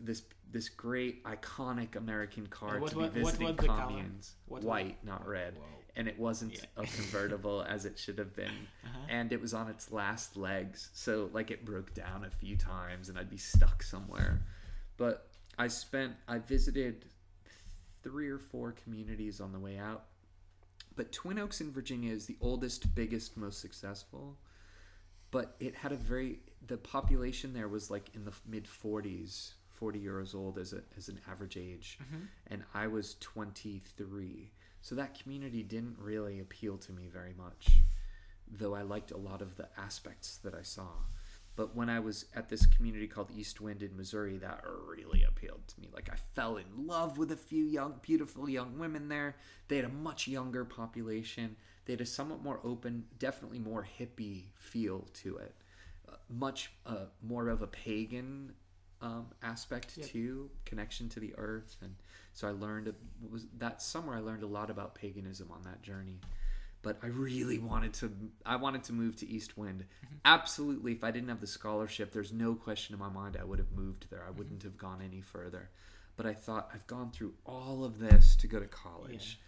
this 0.00 0.22
this 0.50 0.68
great 0.68 1.22
iconic 1.24 1.94
American 1.94 2.46
car 2.46 2.80
what 2.80 2.90
to 2.90 2.96
be 2.96 3.02
what 3.02 3.12
visiting 3.12 3.46
was 3.48 3.56
the 3.56 3.66
color? 3.66 3.82
communes. 3.86 4.34
What 4.46 4.58
was- 4.62 4.66
White, 4.66 5.04
not 5.04 5.26
red, 5.28 5.56
Wow. 5.58 5.64
And 6.00 6.08
it 6.08 6.18
wasn't 6.18 6.54
Yeah. 6.54 6.64
a 6.78 6.86
convertible 6.86 7.62
as 7.68 7.84
it 7.84 7.98
should 7.98 8.18
have 8.18 8.34
been. 8.34 8.66
Uh-huh. 8.84 8.98
And 9.10 9.32
it 9.32 9.40
was 9.40 9.52
on 9.52 9.68
its 9.68 9.92
last 9.92 10.34
legs, 10.36 10.88
so 10.94 11.28
like 11.34 11.50
it 11.50 11.64
broke 11.64 11.92
down 11.92 12.24
a 12.24 12.30
few 12.30 12.56
times, 12.56 13.10
and 13.10 13.18
I'd 13.18 13.28
be 13.28 13.36
stuck 13.36 13.82
somewhere. 13.82 14.40
But 14.96 15.28
I 15.58 15.68
spent, 15.68 16.14
I 16.26 16.38
visited 16.38 17.04
three 18.02 18.30
or 18.30 18.38
four 18.38 18.72
communities 18.72 19.40
on 19.42 19.52
the 19.52 19.58
way 19.58 19.76
out. 19.76 20.04
But 20.96 21.12
Twin 21.12 21.38
Oaks 21.38 21.60
in 21.60 21.70
Virginia 21.70 22.12
is 22.14 22.24
the 22.24 22.36
oldest, 22.40 22.94
biggest, 22.94 23.36
most 23.36 23.60
successful. 23.60 24.38
But 25.30 25.54
it 25.60 25.74
had 25.74 25.92
a 25.92 25.96
very, 25.96 26.40
the 26.66 26.78
population 26.78 27.52
there 27.52 27.68
was 27.68 27.90
like 27.90 28.08
in 28.14 28.24
the 28.24 28.32
mid 28.46 28.64
40s, 28.64 29.52
40 29.68 29.98
years 29.98 30.34
old 30.34 30.56
as, 30.58 30.72
a, 30.72 30.80
as 30.96 31.08
an 31.08 31.20
average 31.30 31.56
age. 31.58 31.98
Mm-hmm. 32.02 32.24
And 32.46 32.64
I 32.74 32.86
was 32.86 33.16
23. 33.20 34.50
So 34.82 34.94
that 34.94 35.18
community 35.20 35.62
didn't 35.62 35.96
really 35.98 36.40
appeal 36.40 36.78
to 36.78 36.92
me 36.92 37.08
very 37.12 37.34
much, 37.36 37.82
though 38.50 38.74
I 38.74 38.82
liked 38.82 39.10
a 39.10 39.16
lot 39.16 39.42
of 39.42 39.56
the 39.56 39.68
aspects 39.78 40.38
that 40.38 40.54
I 40.54 40.62
saw. 40.62 40.88
But 41.56 41.76
when 41.76 41.90
I 41.90 42.00
was 42.00 42.24
at 42.34 42.48
this 42.48 42.64
community 42.64 43.06
called 43.06 43.30
East 43.36 43.60
Wind 43.60 43.82
in 43.82 43.94
Missouri, 43.96 44.38
that 44.38 44.64
really 44.88 45.24
appealed 45.24 45.66
to 45.68 45.80
me. 45.80 45.88
Like 45.92 46.08
I 46.10 46.16
fell 46.34 46.56
in 46.56 46.86
love 46.86 47.18
with 47.18 47.30
a 47.32 47.36
few 47.36 47.64
young, 47.64 47.96
beautiful 48.00 48.48
young 48.48 48.78
women 48.78 49.08
there. 49.08 49.36
They 49.68 49.76
had 49.76 49.84
a 49.84 49.90
much 49.90 50.26
younger 50.26 50.64
population. 50.64 51.56
They 51.84 51.92
had 51.92 52.00
a 52.00 52.06
somewhat 52.06 52.42
more 52.42 52.60
open, 52.64 53.04
definitely 53.18 53.58
more 53.58 53.86
hippie 53.98 54.44
feel 54.56 55.06
to 55.14 55.36
it. 55.38 55.54
Uh, 56.08 56.14
much 56.30 56.72
uh, 56.86 57.06
more 57.22 57.48
of 57.48 57.60
a 57.62 57.66
pagan 57.66 58.54
um, 59.02 59.26
aspect 59.42 59.96
Yep. 59.96 60.06
to 60.08 60.50
connection 60.64 61.08
to 61.10 61.20
the 61.20 61.34
earth, 61.36 61.76
and 61.82 61.94
so 62.32 62.48
I 62.48 62.52
learned 62.52 62.92
was 63.30 63.46
that 63.58 63.82
summer. 63.82 64.14
I 64.14 64.20
learned 64.20 64.42
a 64.42 64.46
lot 64.46 64.70
about 64.70 64.94
paganism 64.94 65.50
on 65.50 65.62
that 65.64 65.82
journey 65.82 66.20
but 66.82 66.98
I 67.02 67.06
really 67.06 67.58
wanted 67.58 67.92
to 67.94 68.12
I 68.44 68.56
wanted 68.56 68.84
to 68.84 68.92
move 68.92 69.16
to 69.16 69.28
East 69.28 69.56
Wind. 69.58 69.84
Mm-hmm. 69.84 70.16
Absolutely, 70.24 70.92
if 70.92 71.04
I 71.04 71.10
didn't 71.10 71.28
have 71.28 71.40
the 71.40 71.46
scholarship, 71.46 72.12
there's 72.12 72.32
no 72.32 72.54
question 72.54 72.94
in 72.94 72.98
my 72.98 73.08
mind 73.08 73.36
I 73.38 73.44
would 73.44 73.58
have 73.58 73.72
moved 73.72 74.06
there. 74.10 74.22
I 74.22 74.28
mm-hmm. 74.28 74.38
wouldn't 74.38 74.62
have 74.62 74.78
gone 74.78 75.02
any 75.04 75.20
further. 75.20 75.70
But 76.16 76.26
I 76.26 76.34
thought 76.34 76.70
I've 76.74 76.86
gone 76.86 77.10
through 77.10 77.34
all 77.46 77.84
of 77.84 77.98
this 77.98 78.36
to 78.36 78.46
go 78.46 78.60
to 78.60 78.66
college. 78.66 79.40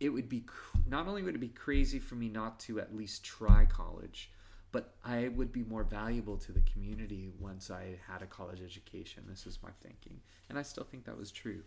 It 0.00 0.10
would 0.10 0.28
be 0.28 0.44
not 0.86 1.08
only 1.08 1.22
would 1.22 1.34
it 1.34 1.40
be 1.40 1.48
crazy 1.48 1.98
for 1.98 2.14
me 2.14 2.28
not 2.28 2.60
to 2.60 2.80
at 2.80 2.94
least 2.94 3.24
try 3.24 3.64
college, 3.64 4.30
but 4.72 4.94
I 5.04 5.28
would 5.28 5.52
be 5.52 5.62
more 5.62 5.84
valuable 5.84 6.36
to 6.38 6.52
the 6.52 6.60
community 6.60 7.30
once 7.38 7.70
I 7.70 7.98
had 8.06 8.20
a 8.20 8.26
college 8.26 8.60
education. 8.62 9.24
This 9.26 9.46
was 9.46 9.62
my 9.62 9.70
thinking, 9.82 10.20
and 10.50 10.58
I 10.58 10.62
still 10.62 10.84
think 10.84 11.06
that 11.06 11.16
was 11.16 11.30
true. 11.30 11.62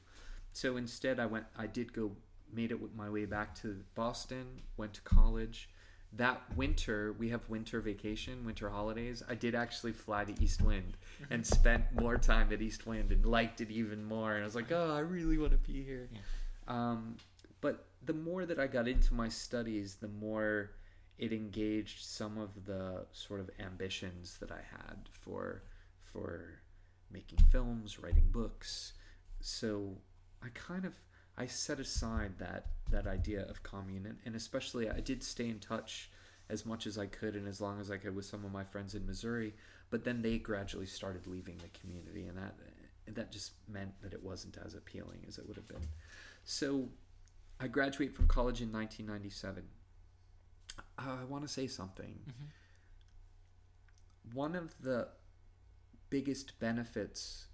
So 0.53 0.77
instead, 0.77 1.19
I 1.19 1.25
went. 1.25 1.45
I 1.57 1.67
did 1.67 1.93
go 1.93 2.11
made 2.53 2.71
it 2.71 2.79
my 2.95 3.09
way 3.09 3.25
back 3.25 3.55
to 3.55 3.77
Boston, 3.95 4.61
went 4.77 4.93
to 4.93 5.01
college. 5.01 5.69
That 6.13 6.41
winter, 6.55 7.13
we 7.19 7.29
have 7.29 7.47
winter 7.47 7.81
vacation, 7.81 8.43
winter 8.43 8.69
holidays. 8.69 9.21
I 9.29 9.35
did 9.35 9.53
actually 9.53 9.91
fly 9.91 10.25
to 10.25 10.43
East 10.43 10.61
Wind 10.61 10.97
and 11.29 11.45
spent 11.45 11.83
more 11.99 12.17
time 12.17 12.51
at 12.51 12.61
East 12.61 12.87
Wind 12.87 13.11
and 13.11 13.25
liked 13.25 13.61
it 13.61 13.69
even 13.69 14.03
more. 14.03 14.33
And 14.33 14.41
I 14.41 14.45
was 14.45 14.55
like, 14.55 14.71
oh, 14.71 14.95
I 14.95 14.99
really 14.99 15.37
want 15.37 15.51
to 15.51 15.57
be 15.57 15.83
here. 15.83 16.09
Yeah. 16.11 16.19
Um, 16.67 17.17
but 17.61 17.85
the 18.05 18.13
more 18.13 18.45
that 18.45 18.59
I 18.59 18.65
got 18.65 18.87
into 18.87 19.13
my 19.13 19.29
studies, 19.29 19.95
the 19.95 20.07
more 20.07 20.71
it 21.19 21.31
engaged 21.31 22.03
some 22.03 22.37
of 22.37 22.65
the 22.65 23.05
sort 23.11 23.39
of 23.39 23.49
ambitions 23.59 24.37
that 24.39 24.51
I 24.51 24.61
had 24.71 25.09
for 25.11 25.63
for 26.01 26.61
making 27.11 27.39
films, 27.51 27.99
writing 27.99 28.29
books. 28.31 28.93
So 29.41 29.97
I 30.43 30.49
kind 30.53 30.85
of 30.85 30.93
I 31.37 31.45
set 31.45 31.79
aside 31.79 32.37
that 32.39 32.67
that 32.91 33.07
idea 33.07 33.45
of 33.45 33.63
commune, 33.63 34.05
and, 34.05 34.17
and 34.25 34.35
especially 34.35 34.89
I 34.89 34.99
did 34.99 35.23
stay 35.23 35.47
in 35.47 35.59
touch 35.59 36.09
as 36.49 36.65
much 36.65 36.87
as 36.87 36.97
I 36.97 37.05
could 37.05 37.35
and 37.35 37.47
as 37.47 37.61
long 37.61 37.79
as 37.79 37.91
I 37.91 37.97
could 37.97 38.15
with 38.15 38.25
some 38.25 38.43
of 38.43 38.51
my 38.51 38.63
friends 38.63 38.95
in 38.95 39.05
Missouri. 39.05 39.53
But 39.91 40.03
then 40.03 40.21
they 40.21 40.37
gradually 40.37 40.85
started 40.85 41.27
leaving 41.27 41.57
the 41.57 41.79
community, 41.79 42.25
and 42.27 42.37
that 42.37 42.55
that 43.15 43.31
just 43.31 43.53
meant 43.67 43.91
that 44.01 44.13
it 44.13 44.21
wasn't 44.23 44.57
as 44.63 44.75
appealing 44.75 45.25
as 45.27 45.37
it 45.37 45.47
would 45.47 45.57
have 45.57 45.67
been. 45.67 45.87
So 46.43 46.89
I 47.59 47.67
graduate 47.67 48.13
from 48.15 48.27
college 48.27 48.61
in 48.61 48.71
1997. 48.71 49.63
Uh, 50.97 51.17
I 51.21 51.23
want 51.25 51.43
to 51.43 51.47
say 51.47 51.67
something. 51.67 52.19
Mhm. 52.27 52.49
One 54.33 54.55
of 54.55 54.79
the 54.81 55.09
biggest 56.09 56.59
benefits 56.59 57.47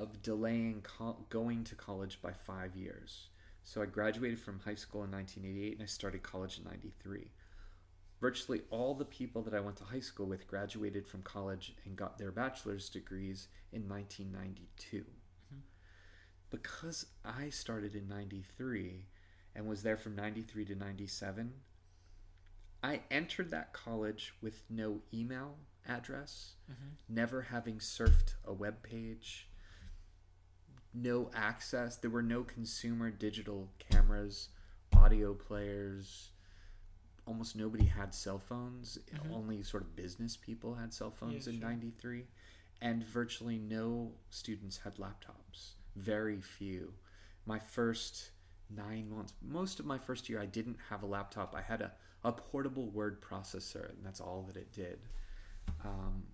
of 0.00 0.22
delaying 0.22 0.82
co- 0.82 1.24
going 1.28 1.64
to 1.64 1.74
college 1.74 2.20
by 2.22 2.32
five 2.32 2.76
years. 2.76 3.28
So 3.64 3.82
I 3.82 3.86
graduated 3.86 4.40
from 4.40 4.60
high 4.60 4.74
school 4.74 5.04
in 5.04 5.10
1988 5.10 5.72
and 5.74 5.82
I 5.82 5.86
started 5.86 6.22
college 6.22 6.58
in 6.58 6.64
93. 6.64 7.30
Virtually 8.20 8.62
all 8.70 8.94
the 8.94 9.04
people 9.04 9.42
that 9.42 9.54
I 9.54 9.60
went 9.60 9.76
to 9.76 9.84
high 9.84 10.00
school 10.00 10.26
with 10.26 10.46
graduated 10.46 11.06
from 11.06 11.22
college 11.22 11.74
and 11.84 11.96
got 11.96 12.18
their 12.18 12.30
bachelor's 12.30 12.88
degrees 12.88 13.48
in 13.72 13.88
1992. 13.88 14.98
Mm-hmm. 14.98 15.56
Because 16.50 17.06
I 17.24 17.50
started 17.50 17.94
in 17.94 18.08
93 18.08 19.06
and 19.54 19.66
was 19.66 19.82
there 19.82 19.96
from 19.96 20.16
93 20.16 20.64
to 20.66 20.74
97, 20.74 21.52
I 22.82 23.00
entered 23.10 23.50
that 23.50 23.72
college 23.72 24.34
with 24.40 24.62
no 24.68 25.00
email 25.14 25.56
address, 25.88 26.54
mm-hmm. 26.70 27.14
never 27.14 27.42
having 27.42 27.78
surfed 27.78 28.34
a 28.44 28.52
web 28.52 28.82
page, 28.82 29.48
no 30.94 31.30
access. 31.34 31.96
There 31.96 32.10
were 32.10 32.22
no 32.22 32.42
consumer 32.44 33.10
digital 33.10 33.68
cameras, 33.78 34.48
audio 34.94 35.34
players. 35.34 36.30
Almost 37.26 37.56
nobody 37.56 37.84
had 37.84 38.14
cell 38.14 38.38
phones. 38.38 38.98
Mhm. 39.12 39.30
Only 39.32 39.62
sort 39.62 39.82
of 39.84 39.94
business 39.96 40.36
people 40.36 40.74
had 40.74 40.92
cell 40.92 41.10
phones 41.10 41.46
Yeah, 41.46 41.52
in 41.54 41.60
sure. 41.60 41.68
93. 41.68 42.26
And 42.80 43.04
virtually 43.04 43.58
no 43.58 44.14
students 44.30 44.78
had 44.78 44.96
laptops. 44.96 45.74
Very 45.94 46.40
few. 46.40 46.94
My 47.46 47.58
first 47.58 48.30
nine 48.68 49.08
months, 49.10 49.34
most 49.40 49.78
of 49.78 49.86
my 49.86 49.98
first 49.98 50.28
year, 50.28 50.40
I 50.40 50.46
didn't 50.46 50.78
have 50.88 51.02
a 51.02 51.06
laptop. 51.06 51.54
I 51.54 51.62
had 51.62 51.80
a, 51.80 51.92
a 52.24 52.32
portable 52.32 52.90
word 52.90 53.20
processor, 53.22 53.90
and 53.90 54.04
that's 54.04 54.20
all 54.20 54.42
that 54.44 54.56
it 54.56 54.72
did. 54.72 55.00
Um, 55.84 56.26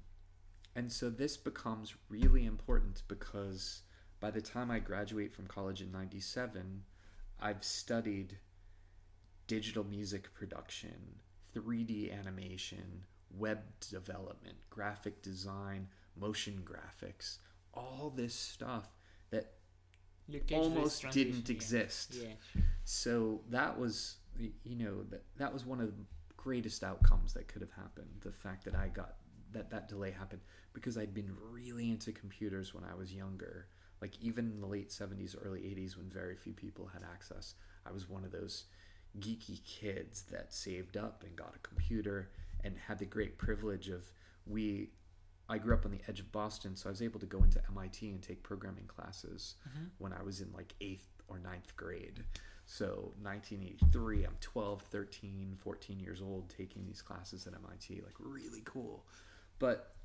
and 0.75 0.91
so 0.91 1.11
this 1.11 1.37
becomes 1.37 1.95
really 2.09 2.47
important 2.47 3.03
because 3.09 3.83
by 4.21 4.31
the 4.31 4.41
time 4.41 4.71
I 4.71 4.79
graduate 4.79 5.33
from 5.33 5.47
college 5.47 5.81
in 5.81 5.93
97, 5.93 6.83
I've 7.41 7.63
studied 7.63 8.39
digital 9.47 9.85
music 9.85 10.33
production, 10.35 11.21
3D 11.55 12.17
animation, 12.19 13.03
web 13.31 13.61
development, 13.91 14.57
graphic 14.71 15.23
design, 15.23 15.89
motion 16.17 16.65
graphics, 16.65 17.39
all 17.75 18.13
this 18.15 18.35
stuff 18.35 18.89
that 19.31 19.53
You 20.27 20.41
catch 20.41 20.49
this 20.49 20.59
almost 20.59 21.11
didn't 21.11 21.49
yeah. 21.49 21.55
exist. 21.55 22.15
Yeah. 22.21 22.63
So 22.85 23.43
that 23.51 23.79
was, 23.79 24.17
you 24.39 24.77
know, 24.77 25.03
that 25.11 25.23
that 25.37 25.53
was 25.53 25.65
one 25.65 25.81
of 25.81 25.87
the 25.87 26.05
greatest 26.37 26.83
outcomes 26.83 27.35
that 27.35 27.49
could 27.49 27.63
have 27.63 27.73
happened. 27.73 28.09
The 28.21 28.33
fact 28.33 28.65
that 28.65 28.75
I 28.75 28.89
got 28.89 29.17
that 29.53 29.71
that 29.71 29.89
delay 29.89 30.11
happened 30.11 30.43
because 30.73 30.99
I'd 30.99 31.15
been 31.15 31.31
really 31.51 31.91
into 31.91 32.13
computers 32.13 32.75
when 32.75 32.85
I 32.85 32.95
was 32.95 33.13
younger. 33.13 33.67
Like 34.01 34.15
even 34.21 34.51
in 34.53 34.61
the 34.61 34.67
late 34.67 34.93
seventies, 34.93 35.35
early 35.45 35.67
eighties, 35.67 35.97
when 35.97 36.09
very 36.09 36.37
few 36.37 36.53
people 36.53 36.87
had 36.87 37.03
access, 37.03 37.55
I 37.87 37.93
was 37.93 38.09
one 38.09 38.25
of 38.25 38.31
those 38.31 38.65
geeky 39.19 39.65
kids 39.65 40.23
that 40.31 40.53
saved 40.53 40.97
up 40.97 41.25
and 41.27 41.35
got 41.35 41.55
a 41.57 41.59
computer 41.61 42.31
and 42.63 42.77
had 42.77 42.99
the 42.99 43.07
great 43.07 43.39
privilege 43.39 43.89
of 43.89 44.11
we. 44.47 44.91
I 45.51 45.57
grew 45.57 45.73
up 45.73 45.87
on 45.87 45.91
the 45.93 46.01
edge 46.07 46.21
of 46.21 46.31
Boston, 46.31 46.77
so 46.77 46.91
I 46.91 46.93
was 46.93 47.01
able 47.01 47.19
to 47.21 47.27
go 47.27 47.43
into 47.43 47.59
MIT 47.69 48.11
and 48.11 48.23
take 48.23 48.43
programming 48.43 48.87
classes 48.87 49.55
Mhm. 49.67 49.91
when 49.97 50.13
I 50.13 50.23
was 50.23 50.43
in 50.43 50.53
like 50.53 50.75
eighth 50.83 51.09
or 51.27 51.39
ninth 51.39 51.75
grade. 51.75 52.23
So 52.67 53.15
1983, 53.23 54.25
I'm 54.27 54.37
12, 54.43 54.83
13, 54.83 55.57
14 55.57 56.01
years 56.01 56.21
old 56.21 56.51
taking 56.51 56.85
these 56.85 57.01
classes 57.01 57.47
at 57.47 57.55
MIT, 57.55 58.03
like 58.03 58.15
really 58.19 58.61
cool. 58.67 59.07
But 59.59 59.97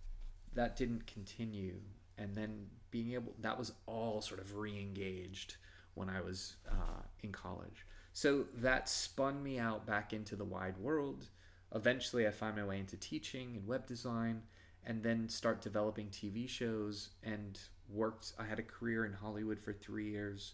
that 0.53 0.77
didn't 0.77 1.05
continue. 1.07 1.81
And 2.17 2.33
then 2.35 2.69
being 2.93 3.13
able, 3.13 3.33
that 3.41 3.57
was 3.57 3.73
all 3.87 4.21
sort 4.21 4.39
of 4.39 4.55
re 4.55 4.79
engaged 4.79 5.55
when 5.95 6.09
I 6.09 6.21
was 6.21 6.57
uh, 6.69 7.01
in 7.23 7.31
college. 7.31 7.87
So 8.13 8.45
that 8.57 8.87
spun 8.87 9.41
me 9.41 9.57
out 9.57 9.87
back 9.87 10.13
into 10.13 10.35
the 10.35 10.45
wide 10.45 10.77
world. 10.77 11.25
Eventually, 11.73 12.27
I 12.27 12.31
found 12.31 12.55
my 12.55 12.63
way 12.63 12.79
into 12.79 12.95
teaching 12.95 13.55
and 13.55 13.67
web 13.67 13.87
design 13.87 14.43
and 14.85 15.01
then 15.01 15.27
start 15.27 15.59
developing 15.59 16.09
TV 16.09 16.47
shows 16.47 17.09
and 17.23 17.59
worked. 17.89 18.33
I 18.37 18.45
had 18.45 18.59
a 18.59 18.63
career 18.63 19.05
in 19.05 19.13
Hollywood 19.13 19.59
for 19.59 19.73
three 19.73 20.11
years. 20.11 20.53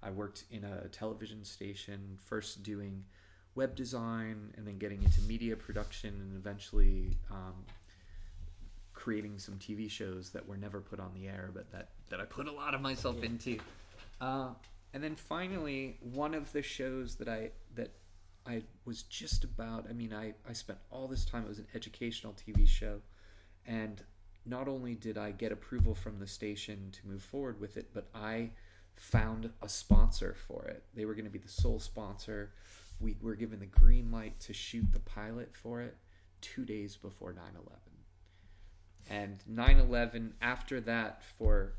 I 0.00 0.10
worked 0.10 0.44
in 0.52 0.62
a 0.62 0.86
television 0.88 1.44
station, 1.44 2.16
first 2.24 2.62
doing 2.62 3.04
web 3.56 3.74
design 3.74 4.54
and 4.56 4.64
then 4.64 4.78
getting 4.78 5.02
into 5.02 5.20
media 5.22 5.56
production 5.56 6.14
and 6.14 6.36
eventually 6.36 7.18
um, 7.32 7.54
creating 9.00 9.38
some 9.38 9.54
TV 9.56 9.90
shows 9.90 10.30
that 10.30 10.46
were 10.46 10.58
never 10.58 10.78
put 10.80 11.00
on 11.00 11.10
the 11.14 11.26
air, 11.26 11.50
but 11.54 11.70
that, 11.72 11.88
that 12.10 12.20
I 12.20 12.24
put 12.26 12.46
a 12.46 12.52
lot 12.52 12.74
of 12.74 12.82
myself 12.82 13.16
Yeah. 13.18 13.26
into. 13.26 13.58
Uh, 14.20 14.50
and 14.92 15.02
then 15.02 15.16
finally, 15.16 15.96
one 16.02 16.34
of 16.34 16.52
the 16.52 16.60
shows 16.62 17.14
that 17.16 17.28
I 17.28 17.52
that 17.74 17.92
I 18.46 18.62
was 18.84 19.02
just 19.04 19.44
about. 19.44 19.86
I 19.88 19.92
mean, 19.94 20.12
I 20.12 20.34
I 20.48 20.52
spent 20.52 20.78
all 20.90 21.08
this 21.08 21.24
time. 21.24 21.44
It 21.44 21.48
was 21.48 21.58
an 21.58 21.68
educational 21.74 22.34
TV 22.34 22.66
show, 22.68 23.00
and 23.64 24.02
not 24.44 24.68
only 24.68 24.94
did 24.94 25.16
I 25.16 25.30
get 25.30 25.52
approval 25.52 25.94
from 25.94 26.18
the 26.18 26.26
station 26.26 26.90
to 26.92 27.06
move 27.06 27.22
forward 27.22 27.60
with 27.60 27.76
it, 27.76 27.90
but 27.94 28.08
I 28.14 28.50
found 28.96 29.50
a 29.62 29.68
sponsor 29.68 30.34
for 30.46 30.64
it. 30.64 30.84
They 30.94 31.04
were 31.06 31.14
going 31.14 31.24
to 31.24 31.30
be 31.30 31.38
the 31.38 31.48
sole 31.48 31.78
sponsor. 31.80 32.52
We 32.98 33.16
were 33.22 33.36
given 33.36 33.60
the 33.60 33.66
green 33.66 34.10
light 34.10 34.40
to 34.40 34.52
shoot 34.52 34.86
the 34.92 35.00
pilot 35.00 35.54
for 35.54 35.80
it 35.80 35.96
two 36.42 36.64
days 36.66 36.96
before 36.96 37.32
9 37.32 37.42
11. 37.54 37.78
And 39.08 39.42
9 39.46 39.78
11, 39.78 40.34
after 40.40 40.80
that, 40.82 41.22
for 41.38 41.74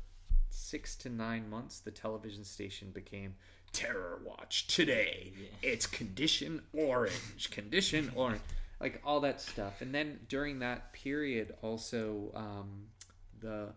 six 0.50 0.96
to 0.96 1.08
nine 1.08 1.48
months, 1.48 1.80
the 1.80 1.90
television 1.90 2.44
station 2.44 2.90
became 2.90 3.34
Terror 3.72 4.20
Watch 4.24 4.66
today. 4.66 5.32
Yeah. 5.40 5.48
It's 5.62 5.86
condition 5.86 6.62
orange, 6.74 7.50
condition 7.50 8.12
orange, 8.14 8.42
like 8.80 9.00
all 9.04 9.20
that 9.20 9.40
stuff. 9.40 9.80
And 9.80 9.94
then 9.94 10.20
during 10.28 10.58
that 10.58 10.92
period, 10.92 11.54
also 11.62 12.30
um, 12.34 12.86
the 13.40 13.72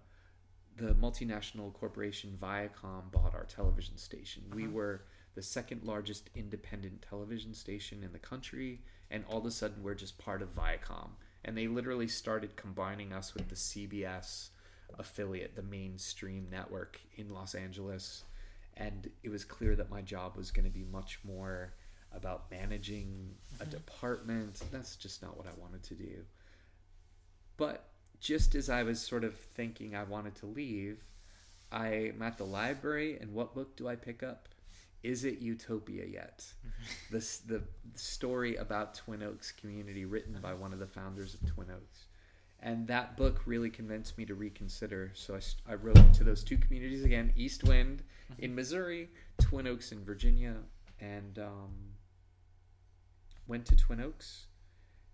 the 0.78 0.94
multinational 0.96 1.72
corporation 1.72 2.38
Viacom 2.38 3.10
bought 3.10 3.34
our 3.34 3.46
television 3.46 3.98
station. 3.98 4.44
We 4.54 4.64
Uh-huh. 4.66 4.74
were 4.74 5.06
the 5.34 5.42
second 5.42 5.84
largest 5.84 6.30
independent 6.36 7.02
television 7.02 7.54
station 7.54 8.04
in 8.04 8.12
the 8.12 8.20
country, 8.20 8.82
and 9.10 9.24
all 9.30 9.38
of 9.38 9.46
a 9.46 9.52
sudden 9.52 9.82
we're 9.84 9.96
just 9.96 10.18
part 10.18 10.42
of 10.42 10.54
Viacom. 10.54 11.12
And 11.46 11.56
they 11.56 11.68
literally 11.68 12.08
started 12.08 12.56
combining 12.56 13.14
us 13.14 13.36
with 13.36 13.50
the 13.50 13.56
CBS 13.56 14.50
affiliate, 14.98 15.56
the 15.56 15.62
mainstream 15.62 16.48
network 16.50 17.00
in 17.16 17.30
Los 17.30 17.54
Angeles. 17.54 18.24
And 18.76 19.10
it 19.24 19.30
was 19.30 19.46
clear 19.46 19.76
that 19.76 19.90
my 19.90 20.02
job 20.02 20.36
was 20.36 20.50
going 20.52 20.66
to 20.66 20.72
be 20.72 20.84
much 20.84 21.20
more 21.24 21.74
about 22.12 22.50
managing 22.50 23.38
a 23.60 23.66
Mhm. 23.66 23.70
department. 23.70 24.62
That's 24.72 24.96
just 24.96 25.22
not 25.22 25.38
what 25.38 25.46
I 25.48 25.54
wanted 25.54 25.84
to 25.84 25.96
do. 25.96 26.26
But 27.58 27.90
just 28.20 28.56
as 28.56 28.70
I 28.70 28.84
was 28.84 29.00
sort 29.00 29.24
of 29.24 29.38
thinking 29.38 29.96
I 29.96 30.04
wanted 30.04 30.36
to 30.38 30.46
leave, 30.48 31.04
I'm 31.72 32.22
at 32.22 32.38
the 32.38 32.46
library, 32.46 33.20
and 33.20 33.34
what 33.34 33.54
book 33.54 33.76
do 33.76 33.88
I 33.88 33.96
pick 33.96 34.24
up? 34.24 34.50
Is 35.06 35.23
it 35.23 35.38
Utopia 35.38 36.03
yet? 36.03 36.44
This 37.11 37.38
the 37.38 37.61
story 37.94 38.56
about 38.56 38.95
Twin 38.95 39.22
Oaks 39.22 39.52
community 39.52 40.03
written 40.03 40.40
by 40.41 40.56
one 40.56 40.73
of 40.73 40.80
the 40.80 40.88
founders 40.88 41.36
of 41.36 41.45
Twin 41.48 41.69
Oaks. 41.69 42.06
And 42.60 42.88
that 42.88 43.15
book 43.15 43.44
really 43.45 43.69
convinced 43.69 44.18
me 44.18 44.26
to 44.26 44.34
reconsider. 44.34 45.11
So 45.14 45.36
I, 45.36 45.72
I 45.72 45.76
wrote 45.76 46.11
to 46.15 46.23
those 46.23 46.44
two 46.44 46.57
communities 46.57 47.03
again 47.03 47.32
East 47.36 47.64
Wind 47.64 48.02
in 48.40 48.56
Missouri, 48.56 49.10
Twin 49.40 49.68
Oaks 49.68 49.91
in 49.91 50.03
Virginia, 50.03 50.56
and 50.99 51.38
um, 51.38 51.73
went 53.45 53.68
to 53.68 53.76
Twin 53.76 54.02
Oaks. 54.02 54.48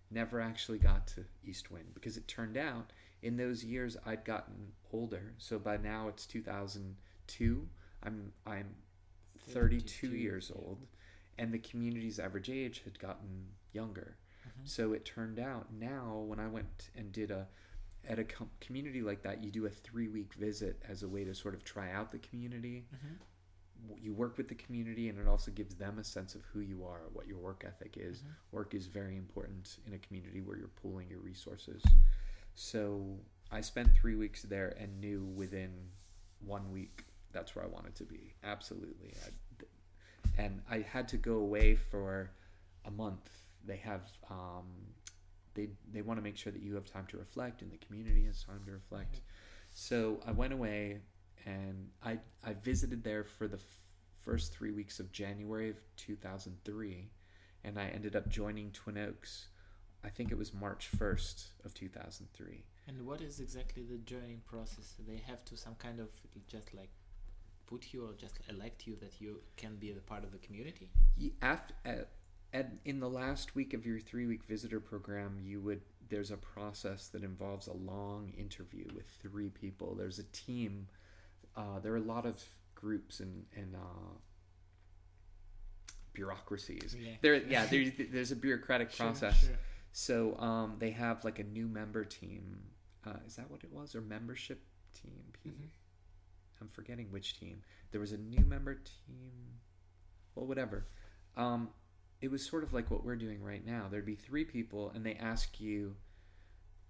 Never 0.09 0.39
actually 0.39 0.77
got 0.77 1.05
to 1.07 1.25
East 1.43 1.69
Wind 1.69 1.87
because 1.93 2.15
it 2.15 2.29
turned 2.29 2.55
out 2.55 2.93
in 3.23 3.35
those 3.35 3.61
years 3.61 3.97
I'd 4.05 4.23
gotten 4.23 4.71
older. 4.93 5.33
So 5.37 5.59
by 5.59 5.75
now 5.75 6.07
it's 6.07 6.25
2002. 6.25 7.67
I'm 8.03 8.31
I'm 8.47 8.73
32 9.47 10.07
32, 10.07 10.15
years 10.17 10.51
old, 10.53 10.85
and 11.37 11.53
the 11.53 11.59
community's 11.59 12.19
average 12.19 12.49
age 12.49 12.81
had 12.83 12.99
gotten 12.99 13.47
younger. 13.73 14.17
Mhm. 14.45 14.67
So 14.67 14.93
it 14.93 15.05
turned 15.05 15.39
out 15.39 15.71
now 15.73 16.19
when 16.19 16.39
I 16.39 16.47
went 16.47 16.89
and 16.95 17.11
did 17.11 17.31
a 17.31 17.47
at 18.03 18.17
a 18.17 18.23
com- 18.23 18.49
community 18.59 19.01
like 19.03 19.21
that, 19.21 19.43
you 19.43 19.51
do 19.51 19.67
a 19.67 19.69
three 19.69 20.07
week 20.07 20.33
visit 20.33 20.81
as 20.87 21.03
a 21.03 21.07
way 21.07 21.23
to 21.23 21.35
sort 21.35 21.53
of 21.53 21.63
try 21.63 21.91
out 21.91 22.11
the 22.11 22.17
community. 22.17 22.87
Mhm. 22.91 23.99
You 24.01 24.13
work 24.13 24.37
with 24.37 24.47
the 24.47 24.55
community, 24.55 25.07
and 25.09 25.19
it 25.19 25.27
also 25.27 25.51
gives 25.51 25.75
them 25.75 25.99
a 25.99 26.03
sense 26.03 26.33
of 26.35 26.43
who 26.45 26.59
you 26.61 26.83
are, 26.83 27.09
what 27.13 27.27
your 27.27 27.37
work 27.37 27.63
ethic 27.63 27.97
is. 27.97 28.21
Mhm. 28.23 28.35
Work 28.51 28.73
is 28.73 28.87
very 28.87 29.17
important 29.17 29.77
in 29.85 29.93
a 29.93 29.99
community 29.99 30.41
where 30.41 30.57
you're 30.57 30.67
pooling 30.67 31.09
your 31.09 31.19
resources. 31.19 31.83
So 32.55 33.19
I 33.51 33.61
spent 33.61 33.93
three 33.93 34.15
weeks 34.15 34.43
there 34.43 34.69
and 34.69 34.99
knew 34.99 35.23
within 35.23 35.91
one 36.39 36.71
week 36.71 37.05
that's 37.33 37.55
where 37.55 37.65
I 37.65 37.67
wanted 37.67 37.95
to 37.95 38.03
be. 38.03 38.33
Absolutely. 38.43 39.13
I, 39.25 40.41
and 40.41 40.61
I 40.69 40.79
had 40.79 41.07
to 41.09 41.17
go 41.17 41.35
away 41.35 41.75
for 41.75 42.31
a 42.85 42.91
month. 42.91 43.29
They 43.65 43.77
have 43.77 44.03
um, 44.29 44.65
they 45.53 45.69
they 45.91 46.01
want 46.01 46.17
to 46.17 46.23
make 46.23 46.37
sure 46.37 46.51
that 46.51 46.61
you 46.61 46.75
have 46.75 46.85
time 46.85 47.05
to 47.07 47.17
reflect 47.17 47.61
and 47.61 47.71
the 47.71 47.77
community 47.77 48.25
has 48.25 48.43
time 48.43 48.61
to 48.65 48.71
reflect. 48.71 49.21
So 49.73 50.19
I 50.25 50.31
went 50.31 50.53
away 50.53 50.99
and 51.45 51.89
I 52.03 52.19
I 52.43 52.53
visited 52.53 53.03
there 53.03 53.23
for 53.23 53.47
the 53.47 53.57
f- 53.57 53.63
first 54.21 54.53
three 54.53 54.71
weeks 54.71 54.99
of 54.99 55.11
January 55.11 55.69
of 55.69 55.77
2003, 55.97 57.09
and 57.63 57.79
I 57.79 57.87
ended 57.87 58.15
up 58.15 58.29
joining 58.29 58.71
Twin 58.71 58.97
Oaks. 58.97 59.47
I 60.03 60.09
think 60.09 60.31
it 60.31 60.37
was 60.37 60.51
March 60.53 60.89
1st 60.97 61.49
of 61.63 61.75
2003. 61.75 62.63
And 62.87 63.05
what 63.05 63.21
is 63.21 63.39
exactly 63.39 63.83
the 63.83 63.97
joining 63.99 64.41
process? 64.47 64.95
They 65.07 65.21
have 65.27 65.45
to 65.45 65.57
some 65.57 65.75
kind 65.75 65.99
of 65.99 66.09
just 66.47 66.73
like 66.73 66.89
put 67.71 67.93
you 67.93 68.05
or 68.05 68.13
just 68.13 68.39
elect 68.49 68.85
you 68.85 68.95
that 69.01 69.13
you 69.19 69.39
can 69.55 69.75
be 69.77 69.91
a 69.91 69.95
part 69.95 70.23
of 70.23 70.31
the 70.31 70.37
community. 70.39 70.89
After, 71.41 71.73
at, 71.85 72.09
at, 72.53 72.71
in 72.83 72.99
the 72.99 73.09
last 73.09 73.55
week 73.55 73.73
of 73.73 73.85
your 73.85 73.99
three 73.99 74.25
week 74.27 74.43
visitor 74.43 74.79
program, 74.79 75.39
you 75.41 75.61
would 75.61 75.81
there's 76.09 76.31
a 76.31 76.37
process 76.37 77.07
that 77.07 77.23
involves 77.23 77.67
a 77.67 77.73
long 77.73 78.33
interview 78.37 78.85
with 78.93 79.05
three 79.21 79.49
people. 79.49 79.95
There's 79.95 80.19
a 80.19 80.23
team. 80.33 80.87
Uh, 81.55 81.79
there 81.81 81.93
are 81.93 81.97
a 81.97 82.01
lot 82.15 82.25
of 82.25 82.43
groups 82.75 83.21
and 83.21 83.45
and 83.55 83.75
uh, 83.75 84.13
bureaucracies. 86.13 86.95
Yeah. 86.99 87.11
There, 87.21 87.35
yeah, 87.35 87.65
there's, 87.65 87.91
there's 88.11 88.31
a 88.31 88.35
bureaucratic 88.35 88.91
Sure, 88.93 89.07
process. 89.07 89.39
sure. 89.41 89.49
So 89.93 90.37
um, 90.39 90.75
they 90.79 90.91
have 90.91 91.23
like 91.23 91.39
a 91.39 91.43
new 91.43 91.67
member 91.67 92.03
team. 92.03 92.59
Uh, 93.05 93.13
is 93.25 93.35
that 93.37 93.49
what 93.49 93.63
it 93.63 93.71
was, 93.71 93.95
or 93.95 94.01
membership 94.01 94.61
team? 95.01 95.23
Mhm. 95.47 95.67
I'm 96.61 96.69
forgetting 96.69 97.07
which 97.11 97.39
team. 97.39 97.61
There 97.91 97.99
was 98.01 98.11
a 98.11 98.17
new 98.17 98.45
member 98.45 98.75
team. 98.75 99.59
Well, 100.35 100.45
whatever. 100.45 100.85
Um, 101.35 101.69
it 102.21 102.29
was 102.29 102.45
sort 102.45 102.63
of 102.63 102.71
like 102.73 102.91
what 102.91 103.03
we're 103.03 103.15
doing 103.15 103.41
right 103.43 103.65
now. 103.65 103.87
There'd 103.89 104.05
be 104.05 104.15
three 104.15 104.45
people, 104.45 104.91
and 104.93 105.05
they 105.05 105.15
ask 105.15 105.59
you 105.59 105.95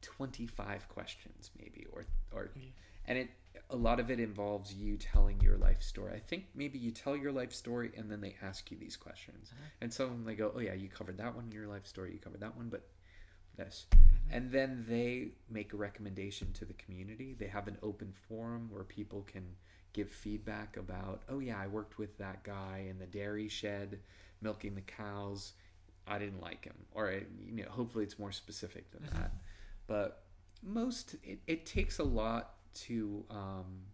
25 0.02 0.90
questions, 0.90 1.52
maybe, 1.58 1.86
or 1.92 2.06
or, 2.32 2.52
Yeah. 2.56 2.70
and 3.06 3.18
it 3.18 3.30
a 3.70 3.76
lot 3.76 4.00
of 4.00 4.10
it 4.10 4.20
involves 4.20 4.74
you 4.74 4.98
telling 4.98 5.40
your 5.42 5.58
life 5.58 5.82
story. 5.82 6.14
I 6.14 6.20
think 6.20 6.48
maybe 6.56 6.78
you 6.80 6.92
tell 6.92 7.16
your 7.18 7.32
life 7.32 7.54
story, 7.54 7.92
and 7.96 8.10
then 8.12 8.22
they 8.22 8.36
ask 8.42 8.72
you 8.72 8.78
these 8.78 8.96
questions, 8.98 9.52
Uh-huh. 9.52 9.64
and 9.82 9.94
some 9.94 10.06
of 10.06 10.12
them 10.12 10.24
they 10.26 10.36
go, 10.36 10.52
"Oh 10.56 10.60
yeah, 10.60 10.74
you 10.74 10.90
covered 10.90 11.18
that 11.18 11.36
one 11.36 11.46
in 11.46 11.52
your 11.52 11.68
life 11.68 11.86
story. 11.86 12.14
You 12.14 12.20
covered 12.20 12.40
that 12.42 12.56
one, 12.56 12.70
but 12.70 12.90
this." 13.58 13.88
Mhm. 13.92 13.98
And 14.32 14.52
then 14.52 14.86
they 14.88 15.32
make 15.50 15.74
a 15.74 15.78
recommendation 15.78 16.54
to 16.54 16.66
the 16.66 16.74
community. 16.74 17.34
They 17.34 17.48
have 17.48 17.68
an 17.68 17.78
open 17.82 18.12
forum 18.14 18.70
where 18.72 18.84
people 18.84 19.24
can 19.24 19.56
give 19.94 20.10
feedback 20.10 20.78
about, 20.78 21.24
oh, 21.28 21.40
yeah, 21.40 21.60
I 21.60 21.68
worked 21.68 21.98
with 21.98 22.18
that 22.18 22.44
guy 22.44 22.86
in 22.90 22.98
the 23.00 23.06
dairy 23.06 23.50
shed 23.50 24.00
milking 24.40 24.74
the 24.76 24.82
cows. 24.82 25.54
I 26.08 26.18
didn't 26.18 26.40
like 26.40 26.64
him. 26.64 26.86
Or, 26.94 27.12
you 27.12 27.64
know, 27.64 27.70
hopefully 27.70 28.06
it's 28.06 28.18
more 28.18 28.32
specific 28.32 28.90
than 28.92 29.04
Mhm. 29.04 29.12
that. 29.14 29.32
But 29.88 30.24
most, 30.64 31.16
it, 31.24 31.42
it 31.46 31.66
takes 31.66 32.00
a 32.00 32.04
lot 32.04 32.56
to. 32.76 33.26
Um, 33.30 33.88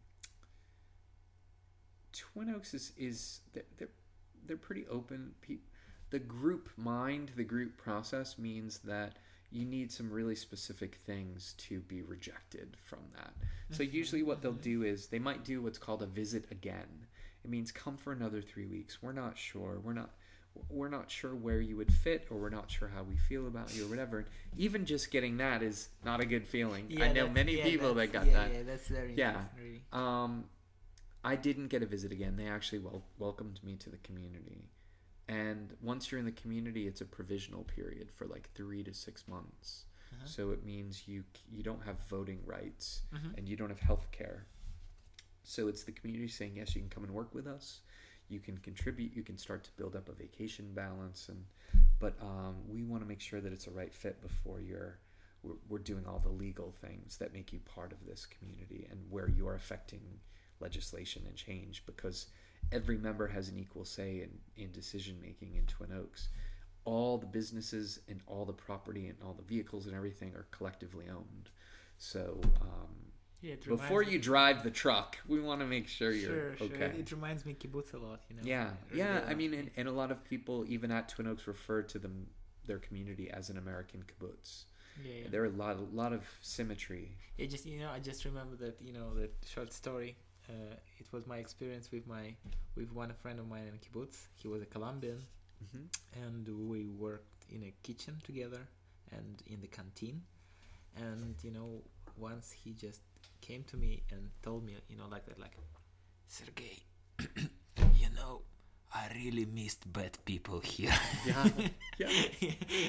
Twin 2.13 2.49
Oaks 2.49 2.73
is, 2.73 2.93
is 2.97 3.41
they're, 3.53 3.65
they're, 3.77 3.89
they're 4.45 4.57
pretty 4.57 4.87
open. 4.87 5.33
Pe- 5.41 5.59
the 6.09 6.19
group 6.19 6.69
mind, 6.77 7.31
the 7.35 7.43
group 7.43 7.77
process 7.77 8.37
means 8.37 8.79
that 8.79 9.17
you 9.51 9.65
need 9.65 9.91
some 9.91 10.11
really 10.11 10.35
specific 10.35 10.95
things 10.95 11.53
to 11.57 11.79
be 11.81 12.01
rejected 12.01 12.75
from 12.85 12.99
that. 13.15 13.33
So 13.71 13.83
Mhm, 13.83 13.93
usually 13.93 14.23
what 14.23 14.41
they'll 14.41 14.53
mhm. 14.53 14.61
do 14.61 14.83
is 14.83 15.07
they 15.07 15.19
might 15.19 15.43
do 15.45 15.61
what's 15.61 15.77
called 15.77 16.01
a 16.01 16.05
visit 16.05 16.45
again. 16.51 17.07
It 17.43 17.49
means 17.49 17.71
come 17.71 17.97
for 17.97 18.11
another 18.11 18.41
3 18.41 18.65
weeks. 18.65 19.01
We're 19.01 19.13
not 19.13 19.37
sure. 19.37 19.79
We're 19.79 19.93
not 19.93 20.13
we're 20.69 20.89
not 20.89 21.11
sure 21.11 21.35
where 21.35 21.61
you 21.61 21.77
would 21.77 21.93
fit 21.93 22.25
or 22.31 22.37
we're 22.39 22.49
not 22.49 22.71
sure 22.71 22.87
how 22.87 23.03
we 23.03 23.15
feel 23.15 23.45
about 23.45 23.75
you 23.75 23.85
or 23.85 23.89
whatever. 23.89 24.25
Even 24.57 24.85
just 24.87 25.11
getting 25.11 25.37
that 25.37 25.61
is 25.61 25.89
not 26.03 26.19
a 26.19 26.25
good 26.25 26.47
feeling. 26.47 26.91
I 26.99 27.13
know 27.13 27.29
many 27.29 27.57
yeah, 27.57 27.63
people 27.63 27.93
that 27.93 28.11
got 28.11 28.25
yeah, 28.25 28.33
that. 28.33 28.53
Yeah, 28.53 28.63
that's 28.63 28.87
very 28.87 29.13
Yeah. 29.13 29.45
really. 29.55 29.83
Um, 29.91 30.49
I 31.23 31.35
didn't 31.35 31.67
get 31.67 31.83
a 31.83 31.85
visit 31.85 32.11
again. 32.11 32.37
They 32.37 32.47
actually 32.47 32.79
wel- 32.79 33.05
welcomed 33.19 33.63
me 33.63 33.75
to 33.77 33.89
the 33.91 33.97
community. 33.97 34.65
And 35.29 35.73
once 35.81 36.11
you're 36.11 36.19
in 36.19 36.25
the 36.25 36.31
community, 36.31 36.87
it's 36.87 37.01
a 37.01 37.05
provisional 37.05 37.63
period 37.63 38.09
for 38.11 38.25
like 38.27 38.49
three 38.53 38.83
to 38.83 38.93
six 38.93 39.27
months. 39.27 39.85
Uh-huh. 40.13 40.25
So 40.25 40.51
it 40.51 40.63
means 40.65 41.07
you 41.07 41.23
you 41.51 41.63
don't 41.63 41.83
have 41.83 41.99
voting 42.09 42.39
rights 42.45 43.01
Mhm. 43.13 43.37
and 43.37 43.49
you 43.49 43.55
don't 43.57 43.69
have 43.69 43.79
health 43.81 44.09
care. 44.11 44.45
So 45.43 45.67
it's 45.67 45.83
the 45.83 45.91
community 45.91 46.27
saying 46.27 46.55
yes, 46.55 46.75
you 46.75 46.81
can 46.81 46.89
come 46.89 47.03
and 47.03 47.13
work 47.13 47.33
with 47.33 47.47
us. 47.47 47.81
You 48.29 48.39
can 48.39 48.57
contribute. 48.57 49.13
You 49.15 49.23
can 49.23 49.37
start 49.37 49.63
to 49.65 49.71
build 49.77 49.95
up 49.95 50.09
a 50.09 50.13
vacation 50.13 50.73
balance, 50.73 51.29
and 51.29 51.45
but 51.99 52.15
um, 52.21 52.55
we 52.67 52.83
want 52.83 53.01
to 53.01 53.07
make 53.07 53.21
sure 53.21 53.39
that 53.41 53.53
it's 53.53 53.67
a 53.67 53.71
right 53.71 53.93
fit 53.93 54.21
before 54.21 54.59
you're. 54.61 54.99
We're, 55.43 55.55
we're 55.69 55.79
doing 55.79 56.05
all 56.07 56.19
the 56.19 56.29
legal 56.31 56.71
things 56.81 57.17
that 57.17 57.31
make 57.31 57.53
you 57.53 57.59
part 57.59 57.91
of 57.93 58.05
this 58.05 58.25
community 58.25 58.87
and 58.89 58.99
where 59.09 59.29
you 59.29 59.47
are 59.47 59.55
affecting 59.55 60.19
legislation 60.59 61.23
and 61.27 61.35
change 61.35 61.85
because 61.85 62.25
every 62.71 62.97
member 62.97 63.27
has 63.27 63.49
an 63.49 63.57
equal 63.57 63.85
say 63.85 64.21
in, 64.21 64.63
in 64.63 64.71
decision 64.71 65.17
making 65.21 65.55
in 65.55 65.65
Twin 65.65 65.91
Oaks. 65.91 66.29
All 66.85 67.17
the 67.17 67.25
businesses 67.25 67.99
and 68.07 68.21
all 68.27 68.45
the 68.45 68.53
property 68.53 69.07
and 69.07 69.17
all 69.25 69.33
the 69.33 69.43
vehicles 69.43 69.87
and 69.87 69.95
everything 69.95 70.33
are 70.35 70.47
collectively 70.51 71.05
owned. 71.09 71.49
So 71.97 72.39
um, 72.61 72.87
Yeah, 73.41 73.55
before 73.67 74.03
you 74.03 74.13
me- 74.13 74.17
drive 74.19 74.63
the 74.63 74.71
truck, 74.71 75.17
we 75.27 75.39
want 75.41 75.59
to 75.61 75.67
make 75.67 75.87
sure 75.87 76.11
you're 76.11 76.29
sure, 76.29 76.57
sure. 76.57 76.67
okay. 76.67 76.91
It 76.97 77.11
reminds 77.11 77.45
me 77.45 77.55
kibbutz 77.59 77.93
a 77.93 77.97
lot, 77.97 78.21
you 78.29 78.35
know. 78.37 78.41
yeah, 78.45 78.69
yeah. 78.93 79.21
I 79.27 79.33
mean, 79.33 79.53
and, 79.53 79.69
and 79.75 79.87
a 79.87 79.91
lot 79.91 80.11
of 80.11 80.23
people, 80.23 80.63
even 80.67 80.91
at 80.91 81.09
Twin 81.09 81.27
Oaks, 81.27 81.45
refer 81.47 81.81
to 81.83 81.99
them 81.99 82.27
their 82.65 82.77
community 82.79 83.29
as 83.31 83.49
an 83.49 83.57
American 83.57 84.03
kibbutz. 84.03 84.63
yeah, 85.03 85.11
yeah. 85.23 85.27
There 85.29 85.41
are 85.43 85.45
a 85.47 85.49
lot, 85.49 85.77
a 85.77 85.81
lot 85.95 86.13
of 86.13 86.23
symmetry. 86.41 87.17
Yeah, 87.37 87.47
just 87.47 87.65
you 87.65 87.79
know, 87.79 87.89
I 87.89 87.99
just 87.99 88.23
remember 88.25 88.55
that 88.57 88.77
you 88.81 88.93
know 88.93 89.13
that 89.15 89.31
short 89.45 89.73
story. 89.73 90.15
Uh, 90.49 90.75
it 90.99 91.07
was 91.11 91.27
my 91.27 91.37
experience 91.37 91.91
with 91.91 92.07
my 92.07 92.33
with 92.75 92.91
one 92.93 93.11
friend 93.21 93.39
of 93.39 93.47
mine 93.47 93.67
in 93.71 93.77
kibbutz. 93.79 94.27
He 94.35 94.47
was 94.47 94.61
a 94.61 94.65
Colombian, 94.65 95.23
hmm 95.71 95.85
and 96.13 96.47
we 96.69 96.87
worked 96.87 97.45
in 97.49 97.63
a 97.63 97.73
kitchen 97.83 98.15
together 98.23 98.61
and 99.11 99.41
in 99.47 99.61
the 99.61 99.67
canteen. 99.67 100.21
And 100.95 101.35
you 101.43 101.51
know, 101.51 101.81
once 102.17 102.51
he 102.51 102.73
just 102.73 103.01
came 103.41 103.63
to 103.65 103.77
me 103.77 104.03
and 104.11 104.29
told 104.41 104.65
me, 104.65 104.75
you 104.89 104.97
know, 104.97 105.07
like 105.09 105.25
that, 105.25 105.39
like, 105.39 105.55
Sergey, 106.27 106.79
you 107.95 108.09
know, 108.15 108.41
I 108.93 109.09
really 109.15 109.45
missed 109.45 109.91
bad 109.91 110.17
people 110.25 110.59
here. 110.59 110.93
Yeah, 111.25 111.47
yeah. 111.97 112.07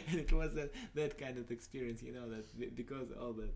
and 0.09 0.19
it 0.25 0.33
was 0.33 0.55
that, 0.55 0.73
that 0.95 1.19
kind 1.19 1.39
of 1.39 1.51
experience, 1.51 2.03
you 2.03 2.13
know, 2.13 2.29
that 2.31 2.75
because 2.75 3.09
all 3.21 3.33
that, 3.35 3.51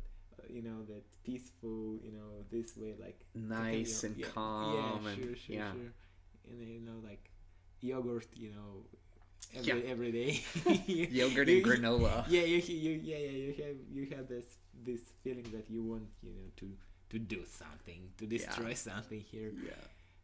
you 0.48 0.62
know, 0.62 0.82
that 0.88 1.04
peaceful, 1.24 1.98
you 2.02 2.12
know, 2.12 2.44
this 2.50 2.76
way, 2.76 2.94
like 3.00 3.20
Nice 3.34 4.02
you 4.02 4.08
and 4.10 4.20
know, 4.20 4.28
calm 4.28 5.06
yeah, 5.06 5.10
and 5.12 5.18
sure, 5.24 5.36
sure, 5.36 5.56
yeah. 5.56 5.72
sure. 5.72 5.92
And 6.50 6.60
then, 6.60 6.68
you 6.68 6.80
know, 6.80 6.98
like 7.04 7.30
yogurt, 7.80 8.26
you 8.34 8.50
know, 8.50 8.84
every 9.54 9.84
Yeah. 9.84 9.90
every 9.92 10.12
day. 10.12 10.40
Yogurt 11.10 11.48
and 11.48 11.64
granola. 11.64 12.24
Yeah, 12.28 12.42
you, 12.42 12.58
you 12.58 13.00
yeah 13.02 13.18
yeah 13.18 13.30
you 13.30 13.52
have 13.64 13.76
you 13.90 14.06
have 14.16 14.28
this 14.28 14.46
this 14.84 15.00
feeling 15.22 15.46
that 15.52 15.68
you 15.70 15.82
want 15.82 16.08
you 16.22 16.30
know 16.32 16.48
to 16.56 16.66
to 17.10 17.18
do 17.18 17.44
something 17.46 18.08
to 18.18 18.26
destroy 18.26 18.68
Yeah. 18.68 18.74
something 18.88 19.20
here 19.20 19.52
Yeah. 19.62 19.76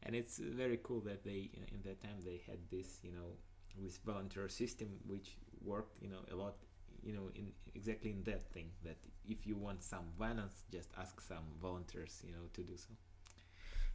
and 0.04 0.16
it's 0.16 0.38
very 0.38 0.78
cool 0.82 1.00
that 1.02 1.22
they 1.22 1.50
in 1.74 1.80
that 1.84 2.00
time 2.02 2.18
they 2.24 2.40
had 2.48 2.58
this 2.70 3.00
you 3.04 3.12
know 3.12 3.36
this 3.78 3.98
volunteer 3.98 4.48
system 4.48 4.88
which 5.06 5.36
worked 5.62 6.00
you 6.02 6.08
know 6.08 6.22
a 6.32 6.34
lot 6.34 6.54
you 7.02 7.12
know 7.12 7.30
in 7.34 7.52
exactly 7.74 8.10
in 8.10 8.22
that 8.24 8.42
thing 8.52 8.70
that 8.84 8.96
if 9.26 9.46
you 9.46 9.56
want 9.56 9.82
some 9.82 10.04
violence 10.18 10.64
just 10.72 10.90
ask 10.98 11.20
some 11.20 11.44
volunteers 11.60 12.22
you 12.26 12.32
know 12.32 12.46
to 12.52 12.62
do 12.62 12.76
so 12.76 12.90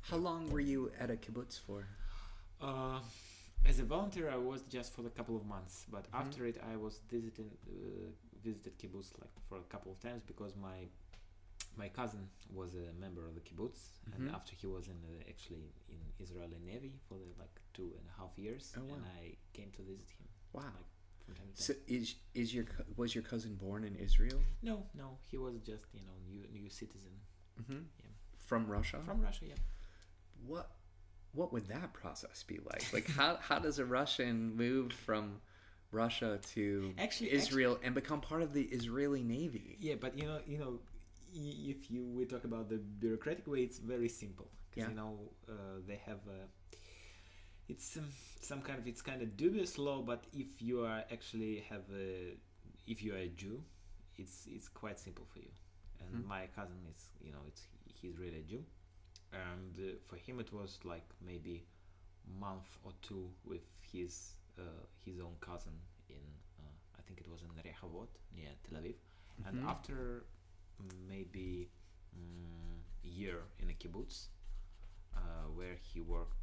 How 0.09 0.17
long 0.17 0.49
were 0.51 0.59
you 0.73 0.91
at 0.99 1.09
a 1.09 1.15
kibbutz 1.15 1.57
for? 1.59 1.87
uh, 2.61 2.99
as 3.65 3.79
a 3.79 3.83
volunteer 3.83 4.29
i 4.29 4.37
was 4.51 4.61
just 4.77 4.93
for 4.95 5.05
a 5.07 5.09
couple 5.17 5.35
of 5.35 5.45
months 5.45 5.85
but 5.95 6.03
Mhm. 6.11 6.19
after 6.21 6.45
it 6.45 6.57
i 6.73 6.75
was 6.75 6.99
visiting 7.15 7.49
uh, 7.67 8.09
visited 8.47 8.73
kibbutz 8.79 9.09
like 9.21 9.35
for 9.47 9.57
a 9.65 9.67
couple 9.73 9.91
of 9.91 9.99
times 9.99 10.21
because 10.31 10.53
my 10.55 10.79
my 11.75 11.89
cousin 11.89 12.23
was 12.59 12.75
a 12.75 12.93
member 13.05 13.23
of 13.29 13.33
the 13.37 13.41
kibbutz, 13.47 13.79
Mhm. 14.05 14.13
and 14.15 14.23
after 14.37 14.53
he 14.61 14.67
was 14.67 14.87
in 14.93 14.97
the, 15.07 15.15
actually 15.31 15.67
in 15.95 16.01
Israeli 16.19 16.59
Navy 16.71 16.93
for 17.07 17.15
the, 17.17 17.29
like 17.43 17.55
two 17.77 17.89
and 17.99 18.05
a 18.11 18.13
half 18.21 18.33
years, 18.37 18.65
Oh, 18.77 18.83
wow. 18.83 18.93
and 18.95 19.05
I 19.21 19.21
came 19.57 19.71
to 19.77 19.81
visit 19.81 20.09
him 20.19 20.27
Wow. 20.57 20.61
like 20.81 20.92
from 21.25 21.35
time 21.35 21.45
to 21.55 21.57
time. 21.57 21.65
So 21.67 21.73
is 21.87 22.15
is 22.33 22.53
your 22.53 22.65
was 22.95 23.13
your 23.15 23.23
cousin 23.23 23.55
born 23.55 23.83
in 23.83 23.95
Israel? 23.95 24.39
no, 24.61 24.83
no, 24.95 25.17
he 25.29 25.37
was 25.37 25.55
just 25.71 25.85
you 25.93 26.01
know 26.07 26.15
new 26.29 26.43
new 26.57 26.69
citizen 26.69 27.11
Mm-hmm. 27.61 27.83
Yeah. 27.99 28.05
From 28.49 28.65
Russia. 28.67 28.99
from 29.05 29.21
Russia. 29.21 29.45
Yeah. 29.49 29.53
what 30.47 30.71
what 31.33 31.51
would 31.53 31.67
that 31.67 31.93
process 31.93 32.43
be 32.43 32.59
like? 32.71 32.85
Like 32.91 33.07
how 33.09 33.37
how 33.49 33.59
does 33.59 33.77
a 33.79 33.85
Russian 33.85 34.55
move 34.55 34.91
from 34.93 35.41
Russia 35.91 36.39
to 36.55 36.93
Actually- 36.97 37.31
Israel 37.31 37.77
and 37.83 37.93
become 37.93 38.21
part 38.21 38.41
of 38.41 38.53
the 38.53 38.63
Israeli 38.63 39.23
Navy? 39.23 39.77
Yeah, 39.79 39.95
but 40.03 40.17
you 40.17 40.25
know, 40.25 40.39
you 40.47 40.57
know, 40.57 40.79
if 41.35 41.89
you 41.91 42.01
we 42.17 42.25
talk 42.25 42.43
about 42.43 42.69
the 42.69 42.77
bureaucratic 42.77 43.45
way, 43.47 43.59
it's 43.67 43.77
very 43.79 44.09
simple. 44.09 44.49
'Cause, 44.71 44.81
Yeah. 44.83 44.89
You 44.89 44.95
know, 44.95 45.13
uh, 45.47 45.53
they 45.87 45.97
have 46.09 46.21
a. 46.27 46.39
It's 47.73 47.85
some 47.95 48.09
some 48.49 48.61
kind 48.61 48.77
of 48.79 48.87
it's 48.87 49.01
kind 49.01 49.21
of 49.23 49.35
dubious 49.43 49.77
law, 49.77 50.01
but 50.01 50.25
if 50.33 50.61
you 50.61 50.81
are 50.85 51.03
actually 51.11 51.53
have 51.69 51.85
a, 52.05 52.35
if 52.93 53.01
you 53.03 53.13
are 53.15 53.23
a 53.29 53.29
Jew, 53.29 53.63
it's 54.17 54.47
it's 54.55 54.67
quite 54.81 54.99
simple 54.99 55.25
for 55.33 55.39
you. 55.39 55.51
And 56.01 56.09
Mhm. 56.13 56.27
my 56.35 56.43
cousin 56.55 56.81
is, 56.93 57.01
you 57.25 57.31
know, 57.31 57.43
it's 57.47 57.63
he's 57.99 58.17
really 58.19 58.39
a 58.39 58.43
Jew, 58.51 58.63
and 59.31 59.73
uh, 59.79 59.95
for 60.07 60.17
him 60.17 60.39
it 60.39 60.51
was 60.53 60.79
like 60.85 61.07
maybe 61.31 61.65
month 62.39 62.69
or 62.83 62.91
two 63.01 63.29
with 63.43 63.65
his 63.91 64.35
uh, 64.59 64.83
his 65.05 65.19
own 65.19 65.35
cousin 65.41 65.73
in 66.09 66.23
uh, 66.59 66.75
I 66.99 67.01
think 67.07 67.21
it 67.21 67.27
was 67.33 67.41
in 67.41 67.49
Rehovot 67.67 68.09
near 68.35 68.51
Tel 68.63 68.79
Aviv, 68.81 68.95
and 69.47 69.57
Mhm. 69.57 69.67
after 69.75 70.25
maybe 71.07 71.69
a 73.03 73.07
year 73.07 73.39
in 73.59 73.69
a 73.69 73.73
kibbutz 73.73 74.27
uh, 75.15 75.47
where 75.57 75.75
he 75.75 75.99
worked 76.01 76.42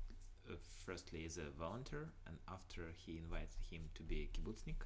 firstly 0.85 1.25
as 1.25 1.37
a 1.39 1.51
volunteer 1.59 2.11
and 2.27 2.37
after 2.49 2.83
he 2.97 3.19
invited 3.19 3.63
him 3.71 3.83
to 3.95 4.03
be 4.03 4.23
a 4.23 4.29
kibbutznik. 4.39 4.83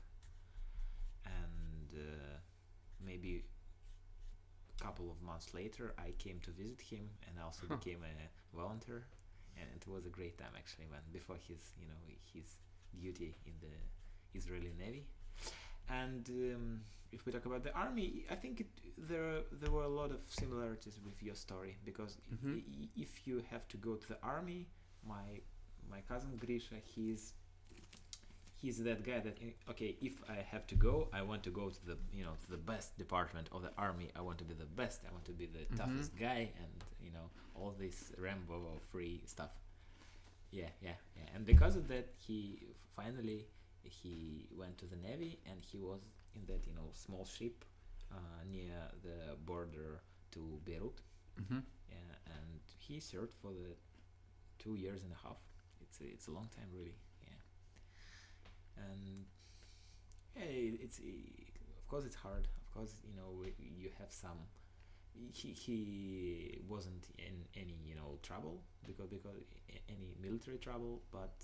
And 1.25 1.89
uh, 1.95 2.37
maybe 3.05 3.45
a 4.79 4.83
couple 4.83 5.11
of 5.11 5.23
months 5.23 5.55
later 5.55 5.95
I 5.99 6.13
came 6.19 6.41
to 6.41 6.51
visit 6.51 6.81
him 6.81 7.09
and 7.27 7.37
also 7.45 7.67
became 7.67 8.01
a 8.05 8.57
volunteer. 8.57 9.05
And 9.59 9.69
it 9.75 9.87
was 9.89 10.05
a 10.07 10.09
great 10.09 10.37
time 10.39 10.53
actually 10.57 10.87
when 10.91 11.01
before 11.13 11.37
his 11.49 11.61
you 11.81 11.87
know 11.87 12.01
his 12.33 12.57
duty 13.01 13.35
in 13.47 13.53
the 13.61 14.39
Israeli 14.39 14.73
Navy. 14.79 15.07
And 15.89 16.29
um, 16.31 16.81
if 17.13 17.25
we 17.27 17.33
talk 17.33 17.47
about 17.47 17.63
the 17.63 17.73
army, 17.75 18.25
I 18.31 18.35
think 18.35 18.61
it, 18.61 18.67
there 18.97 19.43
there 19.53 19.71
were 19.71 19.85
a 19.85 19.89
lot 20.01 20.11
of 20.11 20.21
similarities 20.27 20.99
with 21.05 21.23
your 21.23 21.35
story 21.37 21.77
because 21.85 22.17
i- 22.31 22.35
Mhm. 22.35 22.63
i- 22.83 22.89
if 22.97 23.27
you 23.27 23.45
have 23.51 23.69
to 23.69 23.77
go 23.77 23.95
to 23.97 24.09
the 24.09 24.21
army, 24.23 24.67
my 25.07 25.41
my 25.91 26.01
cousin 26.09 26.37
Grisha, 26.37 26.77
he's 26.95 27.33
he's 28.57 28.79
that 28.85 29.05
guy 29.05 29.21
that 29.21 29.37
eh, 29.43 29.53
okay, 29.71 29.97
if 30.01 30.23
I 30.29 30.37
have 30.53 30.67
to 30.69 30.75
go, 30.75 31.09
I 31.13 31.23
want 31.23 31.43
to 31.45 31.51
go 31.51 31.69
to 31.71 31.87
the 31.87 31.97
you 32.13 32.25
know 32.25 32.33
to 32.45 32.51
the 32.51 32.57
best 32.73 32.97
department 32.99 33.49
of 33.53 33.63
the 33.63 33.71
army. 33.79 34.09
I 34.17 34.21
want 34.23 34.39
to 34.39 34.45
be 34.45 34.55
the 34.55 34.67
best. 34.83 35.01
I 35.09 35.13
want 35.13 35.25
to 35.27 35.33
be 35.33 35.47
the 35.47 35.65
Mhm. 35.67 35.77
toughest 35.77 36.17
guy, 36.17 36.53
and 36.63 36.73
you 37.03 37.11
know 37.11 37.31
all 37.55 37.73
this 37.79 38.13
Rambo 38.19 38.81
free 38.91 39.23
stuff. 39.27 39.51
Yeah, 40.51 40.71
yeah, 40.81 40.97
yeah. 41.17 41.29
And 41.35 41.45
because 41.47 41.75
of 41.77 41.89
that, 41.89 42.07
he 42.27 42.59
finally 42.97 43.47
he 43.83 44.49
went 44.57 44.79
to 44.79 44.87
the 44.87 44.97
navy, 44.97 45.39
and 45.47 45.65
he 45.65 45.79
was 45.79 46.01
in 46.35 46.47
that 46.47 46.67
you 46.67 46.75
know 46.75 46.89
small 46.93 47.25
ship 47.25 47.65
uh, 48.13 48.17
near 48.51 48.73
the 49.03 49.37
border 49.45 50.01
to 50.33 50.41
Beirut. 50.65 51.01
Mm-hmm. 51.41 51.61
Yeah, 51.91 52.15
and 52.37 52.61
he 52.79 53.01
served 53.01 53.35
for 53.43 53.53
the 53.53 53.75
two 54.59 54.75
years 54.77 55.03
and 55.03 55.13
a 55.13 55.17
half. 55.27 55.39
It's 55.95 56.01
a, 56.01 56.05
it's 56.13 56.27
a 56.29 56.33
long 56.33 56.49
time, 56.57 56.67
really. 56.75 56.97
Yeah, 57.23 57.39
and 58.77 59.25
yeah, 60.37 60.43
it's 60.83 60.99
of 60.99 61.87
course 61.89 62.05
it's 62.05 62.17
hard. 62.17 62.49
Of 62.61 62.75
course, 62.75 62.95
you 63.07 63.15
know 63.15 63.45
you 63.59 63.91
have 63.99 64.11
some. 64.13 64.39
He 65.33 65.49
he 65.53 66.59
wasn't 66.69 67.07
in 67.19 67.47
any 67.57 67.79
you 67.87 67.95
know 67.95 68.19
trouble 68.23 68.63
because 68.87 69.09
because 69.09 69.37
any 69.89 70.15
military 70.21 70.59
trouble, 70.59 71.03
but 71.13 71.35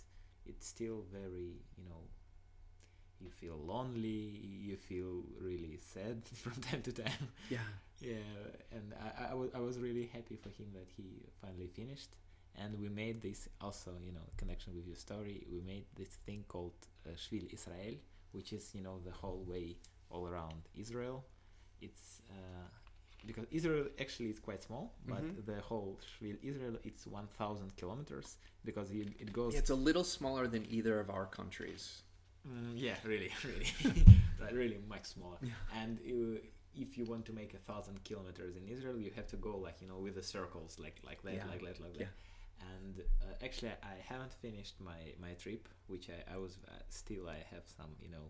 it's 0.46 0.66
still 0.66 1.04
very 1.12 1.62
you 1.78 1.84
know. 1.84 2.02
You 3.20 3.30
feel 3.30 3.56
lonely. 3.56 4.40
You 4.66 4.76
feel 4.76 5.22
really 5.38 5.78
sad 5.92 6.22
from 6.34 6.52
time 6.62 6.82
to 6.82 6.92
time. 6.92 7.28
Yeah. 7.48 7.58
Yeah, 8.00 8.14
and 8.72 8.94
I, 8.94 9.32
I, 9.32 9.34
was, 9.34 9.50
I 9.54 9.58
was 9.58 9.78
really 9.78 10.06
happy 10.10 10.34
for 10.36 10.48
him 10.48 10.68
that 10.72 10.88
he 10.96 11.26
finally 11.42 11.66
finished. 11.66 12.08
And 12.62 12.70
we 12.82 12.88
made 13.02 13.16
this 13.28 13.40
also, 13.66 13.92
you 14.06 14.12
know, 14.12 14.26
connection 14.36 14.70
with 14.76 14.86
your 14.90 14.96
story. 14.96 15.36
We 15.54 15.60
made 15.72 15.86
this 16.00 16.12
thing 16.26 16.40
called 16.52 16.74
uh, 17.06 17.10
Shvil 17.22 17.46
Israel, 17.56 17.94
which 18.36 18.52
is, 18.58 18.64
you 18.76 18.82
know, 18.86 18.96
the 19.08 19.14
whole 19.22 19.42
way 19.52 19.66
all 20.10 20.24
around 20.32 20.60
Israel. 20.84 21.16
It's 21.86 22.04
uh, 22.30 22.66
because 23.26 23.46
Israel 23.50 23.86
actually 24.04 24.30
is 24.34 24.38
quite 24.48 24.62
small, 24.68 24.84
but 25.12 25.22
Mhm. 25.24 25.44
the 25.50 25.58
whole 25.70 25.92
Shvil 26.10 26.36
Israel 26.50 26.76
it's 26.90 27.04
1,000 27.06 27.76
kilometers 27.80 28.28
because 28.68 28.88
it, 28.90 29.08
it 29.24 29.30
goes. 29.32 29.54
It's 29.60 29.70
a 29.78 29.80
little 29.88 30.04
smaller 30.18 30.46
than 30.54 30.62
either 30.76 30.94
of 31.04 31.08
our 31.16 31.26
countries. 31.38 32.02
Mm, 32.48 32.72
yeah, 32.86 32.96
really, 33.12 33.30
really, 33.50 33.70
really 34.62 34.80
much 34.94 35.04
smaller. 35.16 35.38
Yeah. 35.42 35.52
And 35.80 35.98
if 36.84 36.90
you 36.96 37.04
want 37.12 37.24
to 37.26 37.32
make 37.40 37.52
a 37.54 37.58
thousand 37.70 37.96
kilometers 38.08 38.52
in 38.60 38.64
Israel, 38.74 38.98
you 39.04 39.10
have 39.18 39.28
to 39.34 39.36
go 39.48 39.52
like 39.66 39.76
you 39.82 39.88
know 39.90 39.98
with 40.06 40.14
the 40.20 40.26
circles, 40.36 40.78
like 40.84 40.96
like 41.08 41.20
that, 41.26 41.34
Yeah. 41.38 41.46
like 41.52 41.62
that, 41.68 41.78
like 41.86 41.94
that. 41.98 42.08
And 42.60 43.00
uh, 43.22 43.44
actually, 43.44 43.70
I 43.82 43.96
haven't 44.06 44.32
finished 44.34 44.76
my 44.80 45.14
my 45.20 45.32
trip, 45.34 45.68
which 45.86 46.10
I 46.10 46.34
I 46.34 46.36
was 46.36 46.58
uh, 46.68 46.72
still 46.88 47.28
I 47.28 47.40
have 47.54 47.64
some 47.66 47.90
you 48.00 48.08
know 48.10 48.26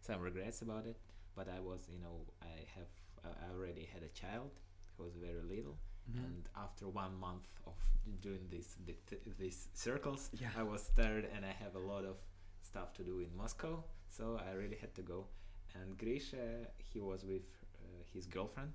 some 0.00 0.20
regrets 0.20 0.62
about 0.62 0.86
it. 0.86 0.98
But 1.34 1.48
I 1.48 1.60
was 1.60 1.88
you 1.90 1.98
know 1.98 2.26
I 2.42 2.66
have 2.76 2.90
I 3.24 3.52
already 3.52 3.88
had 3.92 4.02
a 4.02 4.08
child 4.08 4.50
who 4.96 5.04
was 5.04 5.14
very 5.16 5.42
little. 5.42 5.78
Mm-hmm. 6.10 6.24
And 6.24 6.48
after 6.56 6.88
one 6.88 7.14
month 7.20 7.46
of 7.66 7.76
doing 8.20 8.48
this, 8.50 8.74
the, 8.84 8.96
these 9.38 9.68
circles, 9.72 10.30
Yeah. 10.32 10.48
I 10.58 10.64
was 10.64 10.90
tired 10.96 11.28
and 11.34 11.44
I 11.44 11.52
have 11.64 11.76
a 11.76 11.78
lot 11.92 12.04
of 12.04 12.16
stuff 12.60 12.92
to 12.94 13.04
do 13.04 13.20
in 13.20 13.30
Moscow, 13.36 13.84
so 14.10 14.36
I 14.44 14.50
really 14.54 14.76
had 14.80 14.92
to 14.96 15.02
go. 15.02 15.28
And 15.76 15.96
Grisha, 15.96 16.66
he 16.92 16.98
was 17.00 17.24
with 17.24 17.46
uh, 17.78 18.02
his 18.12 18.26
girlfriend, 18.26 18.72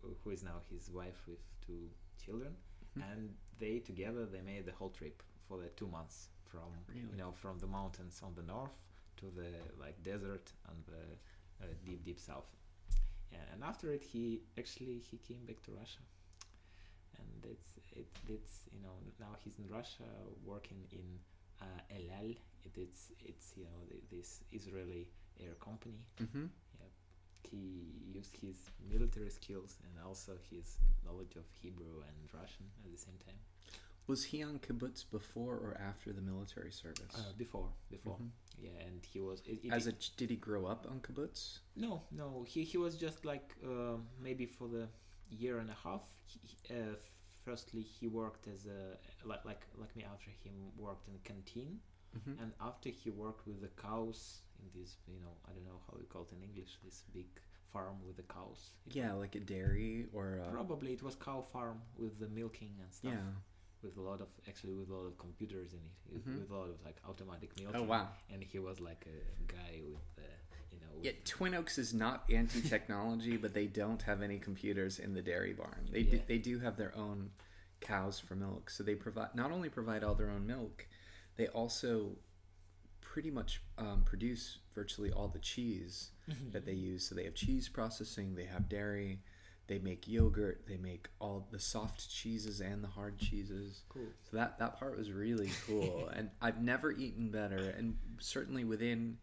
who- 0.00 0.30
is 0.30 0.44
now 0.44 0.60
his 0.70 0.88
wife 0.90 1.26
with 1.26 1.42
two 1.66 1.90
children, 2.24 2.54
Mhm. 2.96 3.02
and 3.12 3.34
they 3.64 3.74
together 3.90 4.22
they 4.34 4.42
made 4.52 4.64
the 4.70 4.76
whole 4.78 4.92
trip 5.00 5.16
for 5.46 5.56
the 5.62 5.68
two 5.80 5.88
months 5.96 6.16
from 6.50 6.70
Really? 6.88 7.08
you 7.12 7.16
know 7.22 7.32
from 7.42 7.54
the 7.64 7.70
mountains 7.78 8.16
on 8.26 8.32
the 8.38 8.46
north 8.54 8.76
to 9.20 9.26
the 9.40 9.50
like 9.84 9.96
desert 10.12 10.46
and 10.68 10.78
the 10.92 11.04
uh, 11.62 11.66
deep 11.86 12.00
deep 12.08 12.20
south. 12.30 12.50
Yeah, 13.34 13.44
and 13.52 13.60
after 13.72 13.86
it, 13.96 14.02
he 14.12 14.24
actually 14.62 14.96
he 15.10 15.16
came 15.28 15.42
back 15.48 15.58
to 15.66 15.70
Russia, 15.82 16.02
and 17.18 17.38
it's 17.54 17.70
it 18.00 18.10
it's 18.36 18.54
you 18.74 18.82
know 18.86 18.96
now 19.24 19.32
he's 19.42 19.56
in 19.62 19.66
Russia 19.78 20.10
working 20.52 20.82
in 21.00 21.06
uh, 21.64 21.96
El 21.98 22.06
Al. 22.20 22.30
It, 22.66 22.74
it's 22.84 23.02
it's 23.30 23.46
you 23.58 23.64
know 23.68 23.78
th- 23.90 24.04
this 24.14 24.28
Israeli 24.58 25.02
air 25.44 25.54
company. 25.68 26.02
Mm-hmm. 26.22 26.46
He 27.52 27.64
used 28.18 28.34
his 28.46 28.56
military 28.92 29.30
skills 29.30 29.76
and 29.84 29.92
also 30.08 30.32
his 30.50 30.66
knowledge 31.04 31.34
of 31.36 31.44
Hebrew 31.62 31.96
and 32.08 32.16
Russian 32.40 32.66
at 32.84 32.90
the 32.90 32.98
same 33.06 33.18
time. 33.26 33.38
Was 34.08 34.24
he 34.24 34.42
on 34.42 34.58
kibbutz 34.58 35.04
before 35.18 35.54
or 35.64 35.72
after 35.90 36.12
the 36.12 36.20
military 36.32 36.72
service? 36.72 37.14
Uh, 37.14 37.32
before 37.44 37.68
before 37.90 38.16
Mhm. 38.20 38.30
yeah, 38.66 38.86
and 38.86 39.04
he 39.12 39.20
was 39.20 39.38
it, 39.46 39.58
it, 39.64 39.72
As 39.72 39.86
a 39.86 39.92
did 40.16 40.30
he 40.30 40.36
grow 40.36 40.62
up 40.66 40.86
on 40.90 41.00
kibbutz? 41.00 41.60
No, 41.76 41.92
no. 42.10 42.42
He 42.52 42.64
he 42.64 42.78
was 42.78 42.96
just 43.06 43.24
like 43.32 43.48
uh, 43.72 43.96
maybe 44.26 44.46
for 44.46 44.66
the 44.76 44.88
year 45.42 45.58
and 45.62 45.70
a 45.70 45.78
half. 45.84 46.04
He- 46.26 46.74
uh, 46.74 46.94
firstly, 47.44 47.82
he 47.82 48.06
worked 48.08 48.44
as 48.54 48.66
a 48.66 48.80
like 49.30 49.44
like 49.44 49.62
like 49.82 49.94
me 49.98 50.04
after 50.14 50.30
him 50.44 50.54
worked 50.76 51.06
in 51.08 51.14
a 51.14 51.22
canteen, 51.30 51.80
Mm-hmm. 52.16 52.42
and 52.42 52.52
after 52.60 52.90
he 52.90 53.08
worked 53.10 53.46
with 53.46 53.60
the 53.62 53.68
cows 53.80 54.40
in 54.60 54.66
this 54.78 54.96
you 55.08 55.18
know 55.24 55.34
I 55.48 55.52
don't 55.54 55.64
know 55.64 55.80
how 55.86 55.94
we 55.98 56.04
call 56.04 56.22
it 56.22 56.32
in 56.36 56.42
English 56.42 56.72
this 56.84 57.02
big 57.14 57.26
farm 57.72 57.96
with 58.06 58.16
the 58.16 58.22
cows. 58.24 58.72
Yeah, 58.90 59.12
like 59.14 59.34
a 59.34 59.40
dairy 59.40 60.06
or 60.12 60.40
a, 60.46 60.50
Probably 60.52 60.92
it 60.92 61.02
was 61.02 61.14
cow 61.14 61.40
farm 61.40 61.78
with 61.98 62.18
the 62.20 62.28
milking 62.28 62.74
and 62.82 62.92
stuff. 62.92 63.12
yeah. 63.14 63.32
With 63.82 63.96
a 63.96 64.00
lot 64.02 64.20
of 64.20 64.28
actually 64.46 64.74
with 64.74 64.90
a 64.90 64.94
lot 64.94 65.06
of 65.06 65.16
computers 65.16 65.72
in 65.72 65.78
it, 65.78 66.12
with- 66.12 66.26
Mhm. 66.26 66.40
with 66.40 66.50
a 66.50 66.54
lot 66.54 66.68
of 66.68 66.76
like 66.84 66.96
automatic 67.08 67.50
milking. 67.58 67.80
Oh 67.80 67.84
wow. 67.84 68.08
And 68.30 68.42
he 68.44 68.58
was 68.58 68.78
like 68.78 69.06
a 69.06 69.52
guy 69.56 69.80
with 69.92 70.04
the, 70.16 70.28
you 70.72 70.80
know. 70.82 70.92
Yeah, 71.00 71.12
Twin 71.24 71.54
Oaks 71.54 71.78
is 71.78 71.94
not 71.94 72.24
anti-technology, 72.30 73.36
but 73.44 73.54
they 73.54 73.66
don't 73.66 74.02
have 74.02 74.22
any 74.22 74.38
computers 74.38 74.98
in 74.98 75.14
the 75.14 75.22
dairy 75.22 75.52
barn. 75.54 75.88
They 75.90 76.02
do, 76.02 76.20
they 76.28 76.38
do 76.38 76.58
have 76.60 76.76
their 76.76 76.94
own 76.96 77.30
cows 77.80 78.20
for 78.20 78.36
milk, 78.36 78.70
so 78.70 78.84
they 78.84 78.94
provide 78.94 79.34
not 79.34 79.50
only 79.50 79.68
provide 79.68 80.04
all 80.04 80.14
their 80.14 80.30
own 80.30 80.46
milk, 80.46 80.86
they 81.36 81.48
also 81.48 82.16
pretty 83.00 83.30
much 83.30 83.60
um, 83.78 84.02
produce 84.04 84.58
virtually 84.74 85.10
all 85.12 85.28
the 85.28 85.38
cheese 85.38 86.10
that 86.52 86.64
they 86.64 86.72
use. 86.72 87.06
So 87.08 87.14
they 87.14 87.24
have 87.24 87.34
cheese 87.34 87.68
processing, 87.68 88.34
they 88.34 88.44
have 88.46 88.68
dairy, 88.68 89.20
they 89.66 89.78
make 89.78 90.08
yogurt. 90.08 90.64
They 90.66 90.76
make 90.76 91.08
all 91.20 91.46
the 91.50 91.58
soft 91.58 92.08
cheeses 92.10 92.60
and 92.60 92.82
the 92.82 92.88
hard 92.88 93.18
cheeses. 93.18 93.82
Cool. 93.88 94.08
So 94.30 94.36
that 94.36 94.58
that 94.58 94.78
part 94.78 94.96
was 94.98 95.10
really 95.12 95.50
cool, 95.66 96.08
and 96.14 96.30
I've 96.40 96.60
never 96.62 96.90
eaten 96.92 97.30
better. 97.30 97.70
And 97.76 97.96
certainly 98.18 98.64
within 98.64 99.18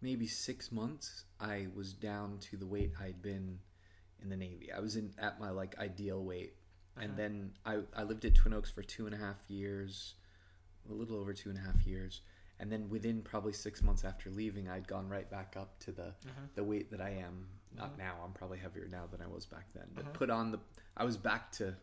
maybe 0.00 0.26
six 0.26 0.70
months, 0.72 1.24
I 1.40 1.68
was 1.74 1.92
down 1.94 2.38
to 2.50 2.56
the 2.56 2.66
weight 2.66 2.92
I'd 3.00 3.22
been 3.22 3.58
in 4.20 4.28
the 4.28 4.36
Navy. 4.36 4.70
I 4.72 4.80
was 4.80 4.96
in 4.96 5.12
at 5.18 5.40
my 5.40 5.50
like 5.50 5.78
ideal 5.78 6.22
weight, 6.22 6.54
and 6.96 7.12
Uh-huh. 7.12 7.16
then 7.16 7.52
I 7.64 7.80
I 7.96 8.02
lived 8.02 8.24
at 8.24 8.34
Twin 8.34 8.52
Oaks 8.54 8.70
for 8.70 8.82
two 8.82 9.06
and 9.06 9.14
a 9.14 9.18
half 9.18 9.48
years, 9.48 10.14
a 10.90 10.92
little 10.92 11.16
over 11.16 11.32
two 11.32 11.48
and 11.50 11.58
a 11.58 11.62
half 11.62 11.86
years, 11.86 12.20
and 12.58 12.70
then 12.70 12.88
within 12.88 13.22
probably 13.22 13.52
six 13.52 13.82
months 13.82 14.04
after 14.04 14.30
leaving, 14.30 14.68
I'd 14.68 14.86
gone 14.86 15.08
right 15.08 15.28
back 15.30 15.56
up 15.56 15.78
to 15.80 15.92
the 15.92 16.08
Uh-huh. 16.08 16.46
the 16.54 16.64
weight 16.64 16.90
that 16.90 17.00
I 17.00 17.10
am. 17.10 17.48
Not 17.74 17.94
Mhm. 17.94 17.98
now. 17.98 18.20
I'm 18.22 18.34
probably 18.34 18.58
heavier 18.58 18.86
now 18.86 19.06
than 19.06 19.22
I 19.22 19.26
was 19.26 19.46
back 19.46 19.72
then. 19.72 19.88
But 19.94 20.04
Uh-huh. 20.04 20.12
put 20.12 20.28
on 20.30 20.50
the, 20.52 20.60
I 20.94 21.04
was 21.04 21.16
back 21.16 21.50
to 21.52 21.74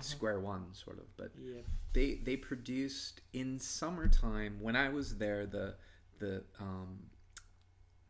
square 0.00 0.38
one, 0.40 0.74
sort 0.74 0.98
of. 0.98 1.16
But 1.16 1.32
Yeah. 1.36 1.62
they 1.94 2.16
they 2.16 2.36
produced 2.36 3.22
in 3.32 3.58
summertime 3.58 4.60
when 4.60 4.76
I 4.76 4.90
was 4.90 5.16
there 5.16 5.46
the 5.46 5.76
the 6.18 6.44
um 6.60 7.10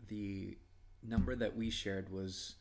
the 0.08 0.58
number 1.02 1.34
that 1.36 1.54
we 1.56 1.70
shared 1.70 2.08
was 2.10 2.56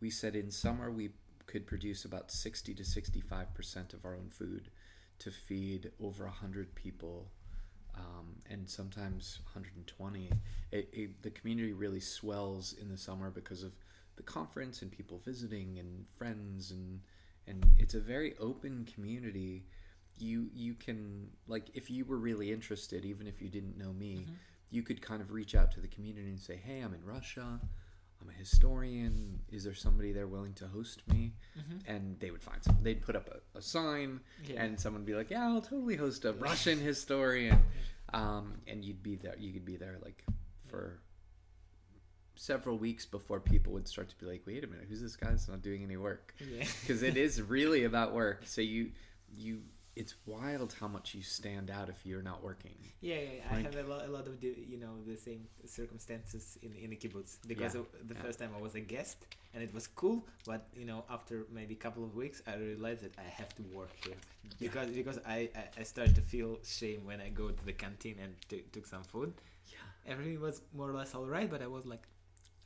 we 0.00 0.10
said 0.10 0.34
in 0.34 0.50
summer 0.50 0.90
we 0.90 1.12
could 1.46 1.66
produce 1.66 2.04
about 2.04 2.30
60 2.30 2.74
to 2.74 2.84
65 2.84 3.52
percent 3.54 3.92
of 3.92 4.04
our 4.04 4.14
own 4.16 4.30
food 4.30 4.70
to 5.24 5.30
feed 5.30 5.90
over 6.02 6.24
100 6.24 6.74
people 6.74 7.26
um, 7.94 8.36
and 8.50 8.68
sometimes 8.68 9.38
120 9.44 10.30
it, 10.70 10.88
it, 10.92 11.22
the 11.22 11.30
community 11.30 11.72
really 11.72 12.00
swells 12.00 12.72
in 12.80 12.88
the 12.88 12.96
summer 12.96 13.30
because 13.30 13.62
of 13.62 13.72
the 14.16 14.22
conference 14.22 14.82
and 14.82 14.90
people 14.90 15.18
visiting 15.24 15.78
and 15.78 16.04
friends 16.16 16.70
and 16.70 17.00
and 17.46 17.64
it's 17.76 17.94
a 17.94 18.00
very 18.00 18.34
open 18.38 18.86
community. 18.94 19.64
You 20.16 20.48
you 20.54 20.74
can 20.74 21.28
like 21.48 21.66
if 21.74 21.90
you 21.90 22.04
were 22.04 22.18
really 22.18 22.52
interested 22.52 23.04
even 23.04 23.26
if 23.26 23.42
you 23.42 23.48
didn't 23.48 23.76
know 23.76 23.92
me 23.92 24.26
Mhm. 24.28 24.34
you 24.70 24.82
could 24.82 25.02
kind 25.02 25.20
of 25.20 25.32
reach 25.32 25.54
out 25.54 25.72
to 25.72 25.80
the 25.80 25.88
community 25.88 26.28
and 26.28 26.38
say 26.38 26.56
hey 26.56 26.80
i'm 26.80 26.94
in 26.94 27.04
russia 27.04 27.58
i'm 28.22 28.30
a 28.30 28.38
historian. 28.38 29.40
Is 29.50 29.64
there 29.64 29.74
somebody 29.74 30.12
there 30.12 30.26
willing 30.26 30.54
to 30.54 30.66
host 30.68 31.02
me? 31.08 31.32
Mhm. 31.58 31.80
and 31.86 32.18
they 32.20 32.30
would 32.30 32.42
find 32.42 32.62
some 32.62 32.76
they'd 32.82 33.02
put 33.02 33.16
up 33.16 33.28
a, 33.28 33.58
a 33.58 33.62
sign 33.62 34.20
Yeah. 34.46 34.62
and 34.62 34.78
someone 34.80 35.02
would 35.02 35.06
be 35.06 35.14
like 35.14 35.30
yeah 35.30 35.44
i'll 35.48 35.60
totally 35.60 35.96
host 35.96 36.24
a 36.24 36.32
russian 36.32 36.78
historian. 36.92 37.58
Um, 38.14 38.54
and 38.66 38.84
you'd 38.84 39.02
be 39.02 39.16
there 39.16 39.34
you 39.38 39.52
could 39.52 39.64
be 39.64 39.76
there 39.76 39.98
like 40.02 40.24
for 40.68 41.00
several 42.34 42.76
weeks 42.78 43.04
before 43.06 43.40
people 43.40 43.72
would 43.74 43.86
start 43.86 44.08
to 44.08 44.16
be 44.16 44.26
like 44.26 44.42
wait 44.46 44.64
a 44.64 44.66
minute 44.66 44.86
who's 44.88 45.00
this 45.02 45.16
guy 45.16 45.28
that's 45.30 45.48
not 45.48 45.62
doing 45.62 45.82
any 45.82 45.96
work? 45.96 46.34
Yeah. 46.40 46.64
because 46.80 47.02
it 47.02 47.16
is 47.16 47.40
really 47.42 47.84
about 47.84 48.12
work. 48.14 48.42
So 48.46 48.60
you 48.60 48.90
you 49.34 49.62
it's 49.94 50.14
wild 50.26 50.74
how 50.80 50.88
much 50.88 51.14
you 51.14 51.22
stand 51.22 51.70
out 51.70 51.88
if 51.90 52.06
you're 52.06 52.22
not 52.22 52.42
working 52.42 52.74
Yeah, 53.02 53.14
yeah, 53.16 53.20
yeah. 53.38 53.42
I 53.50 53.54
Like- 53.56 53.64
have 53.74 53.86
a 53.86 53.88
lot, 53.92 54.04
a 54.08 54.10
lot 54.16 54.26
of 54.26 54.40
the, 54.40 54.48
you 54.72 54.78
know 54.78 54.94
the 55.06 55.16
same 55.28 55.42
circumstances 55.66 56.44
in 56.62 56.72
in 56.82 56.88
the 56.90 56.96
kibbutz 57.02 57.32
because 57.52 57.74
Yeah, 57.74 57.82
the 58.10 58.14
yeah. 58.14 58.22
first 58.24 58.38
time 58.40 58.52
I 58.58 58.60
was 58.66 58.74
a 58.74 58.80
guest 58.94 59.18
and 59.54 59.60
it 59.66 59.72
was 59.78 59.86
cool, 60.00 60.18
but 60.50 60.60
you 60.80 60.86
know 60.90 61.00
after 61.16 61.34
maybe 61.58 61.74
a 61.80 61.82
couple 61.86 62.02
of 62.08 62.12
weeks 62.22 62.38
I 62.46 62.54
realized 62.56 63.02
that 63.06 63.14
I 63.26 63.28
have 63.40 63.50
to 63.58 63.62
work 63.78 63.92
here 64.04 64.18
because 64.64 64.88
because 65.00 65.18
I, 65.36 65.38
I 65.60 65.64
I 65.80 65.84
started 65.92 66.14
to 66.20 66.24
feel 66.32 66.50
shame 66.78 67.00
when 67.10 67.18
I 67.26 67.28
go 67.42 67.46
to 67.58 67.62
the 67.70 67.76
canteen 67.82 68.16
and 68.24 68.32
t- 68.50 68.64
took 68.74 68.86
some 68.94 69.04
food. 69.12 69.30
yeah 69.74 70.12
Everything 70.12 70.38
was 70.48 70.56
more 70.78 70.88
or 70.92 70.96
less 71.00 71.10
all 71.16 71.28
right, 71.36 71.48
but 71.54 71.60
I 71.66 71.68
was 71.76 71.84
like, 71.94 72.04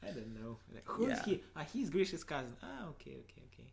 I 0.08 0.10
don't 0.16 0.32
know, 0.40 0.52
like, 0.76 0.86
who 0.94 1.02
is 1.06 1.18
Yeah. 1.18 1.24
he? 1.28 1.34
Ah, 1.58 1.64
he's 1.72 1.88
Grisha's 1.94 2.24
cousin. 2.32 2.54
Ah, 2.68 2.82
okay, 2.92 3.14
okay, 3.24 3.42
okay. 3.50 3.68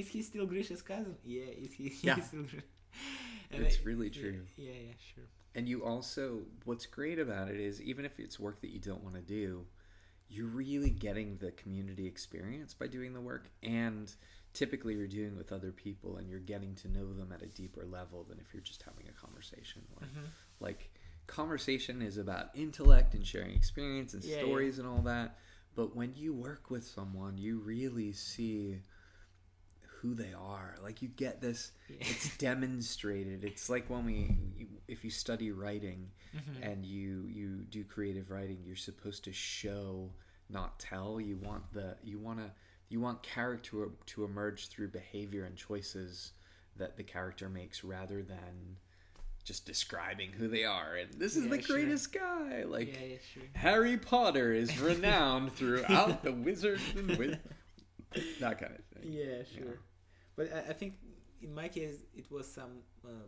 Is 0.00 0.08
he 0.14 0.20
still 0.30 0.46
Grisha's 0.52 0.82
cousin? 0.92 1.14
Yeah, 1.34 1.64
is 1.64 1.72
he? 1.78 1.86
Yeah. 2.06 2.16
He's 2.16 2.26
still... 2.32 2.46
It's 3.52 3.78
I- 3.78 3.84
really 3.84 4.10
true. 4.10 4.40
Yeah, 4.56 4.70
yeah, 4.72 4.92
sure. 5.14 5.24
and 5.54 5.68
you 5.68 5.84
also 5.84 6.42
what's 6.64 6.86
great 6.86 7.18
about 7.18 7.48
it 7.48 7.58
is 7.58 7.80
even 7.82 8.04
if 8.04 8.20
it's 8.20 8.38
work 8.38 8.60
that 8.60 8.70
you 8.70 8.78
don't 8.78 9.02
want 9.02 9.16
to 9.16 9.20
do 9.22 9.64
you're 10.28 10.46
really 10.46 10.90
getting 10.90 11.36
the 11.38 11.50
community 11.52 12.06
experience 12.06 12.72
by 12.72 12.86
doing 12.86 13.12
the 13.12 13.20
work 13.20 13.50
and 13.64 14.14
typically 14.52 14.94
you're 14.94 15.08
doing 15.08 15.32
it 15.32 15.36
with 15.36 15.50
other 15.50 15.72
people 15.72 16.16
and 16.18 16.28
you're 16.30 16.38
getting 16.38 16.74
to 16.76 16.86
know 16.88 17.12
them 17.12 17.32
at 17.32 17.42
a 17.42 17.46
deeper 17.46 17.84
level 17.84 18.24
than 18.28 18.38
if 18.38 18.54
you're 18.54 18.62
just 18.62 18.82
having 18.82 19.08
a 19.08 19.12
conversation 19.12 19.82
like, 20.00 20.10
Mhm. 20.10 20.26
like 20.60 20.90
conversation 21.26 22.00
is 22.02 22.16
about 22.16 22.50
intellect 22.54 23.14
and 23.14 23.26
sharing 23.26 23.52
experience 23.54 24.14
and 24.14 24.22
Yeah, 24.22 24.36
yeah. 24.36 24.42
stories 24.44 24.78
and 24.78 24.86
all 24.86 25.02
that 25.02 25.36
but 25.74 25.96
when 25.96 26.14
you 26.14 26.32
work 26.32 26.70
with 26.70 26.84
someone 26.84 27.36
you 27.38 27.58
really 27.58 28.12
see 28.12 28.78
who 30.00 30.14
they 30.14 30.32
are 30.32 30.76
like 30.82 31.02
you 31.02 31.08
get 31.08 31.40
this 31.40 31.72
Yeah. 31.88 31.96
it's 32.00 32.36
demonstrated 32.38 33.44
it's 33.44 33.68
like 33.68 33.88
when 33.90 34.04
we 34.06 34.36
if 34.88 35.04
you 35.04 35.10
study 35.10 35.50
writing 35.50 36.10
Mhm. 36.34 36.70
and 36.72 36.86
you 36.86 37.26
you 37.28 37.64
do 37.68 37.84
creative 37.84 38.30
writing 38.30 38.58
you're 38.64 38.76
supposed 38.76 39.24
to 39.24 39.32
show 39.32 40.10
not 40.48 40.78
tell 40.78 41.20
you 41.20 41.36
want 41.36 41.72
the 41.72 41.96
you 42.02 42.18
want 42.18 42.38
to 42.38 42.50
you 42.88 43.00
want 43.00 43.22
character 43.22 43.88
to 44.06 44.24
emerge 44.24 44.68
through 44.68 44.88
behavior 44.88 45.44
and 45.44 45.56
choices 45.56 46.32
that 46.76 46.96
the 46.96 47.02
character 47.02 47.48
makes 47.48 47.84
rather 47.84 48.22
than 48.22 48.76
just 49.44 49.66
describing 49.66 50.30
who 50.32 50.48
they 50.48 50.64
are 50.64 50.94
and 50.96 51.12
this 51.14 51.36
is 51.36 51.44
Yeah, 51.44 51.56
the 51.56 51.62
sure. 51.62 51.76
greatest 51.76 52.12
guy 52.12 52.62
like 52.64 52.88
yeah, 52.88 53.04
yeah, 53.06 53.16
sure. 53.34 53.42
Harry 53.54 53.96
Potter 53.96 54.52
is 54.52 54.78
renowned 54.80 55.52
throughout 55.52 56.22
the 56.22 56.32
wizard 56.32 56.80
and 56.96 57.08
with 57.18 57.38
that 58.40 58.58
kind 58.58 58.74
of 58.78 58.84
thing 59.02 59.12
Yeah, 59.12 59.42
sure. 59.44 59.78
But 60.40 60.52
I, 60.56 60.60
I 60.70 60.74
think 60.80 60.94
in 61.42 61.52
my 61.54 61.68
case 61.68 61.96
it 62.16 62.26
was 62.30 62.46
some 62.58 62.72
uh, 63.04 63.26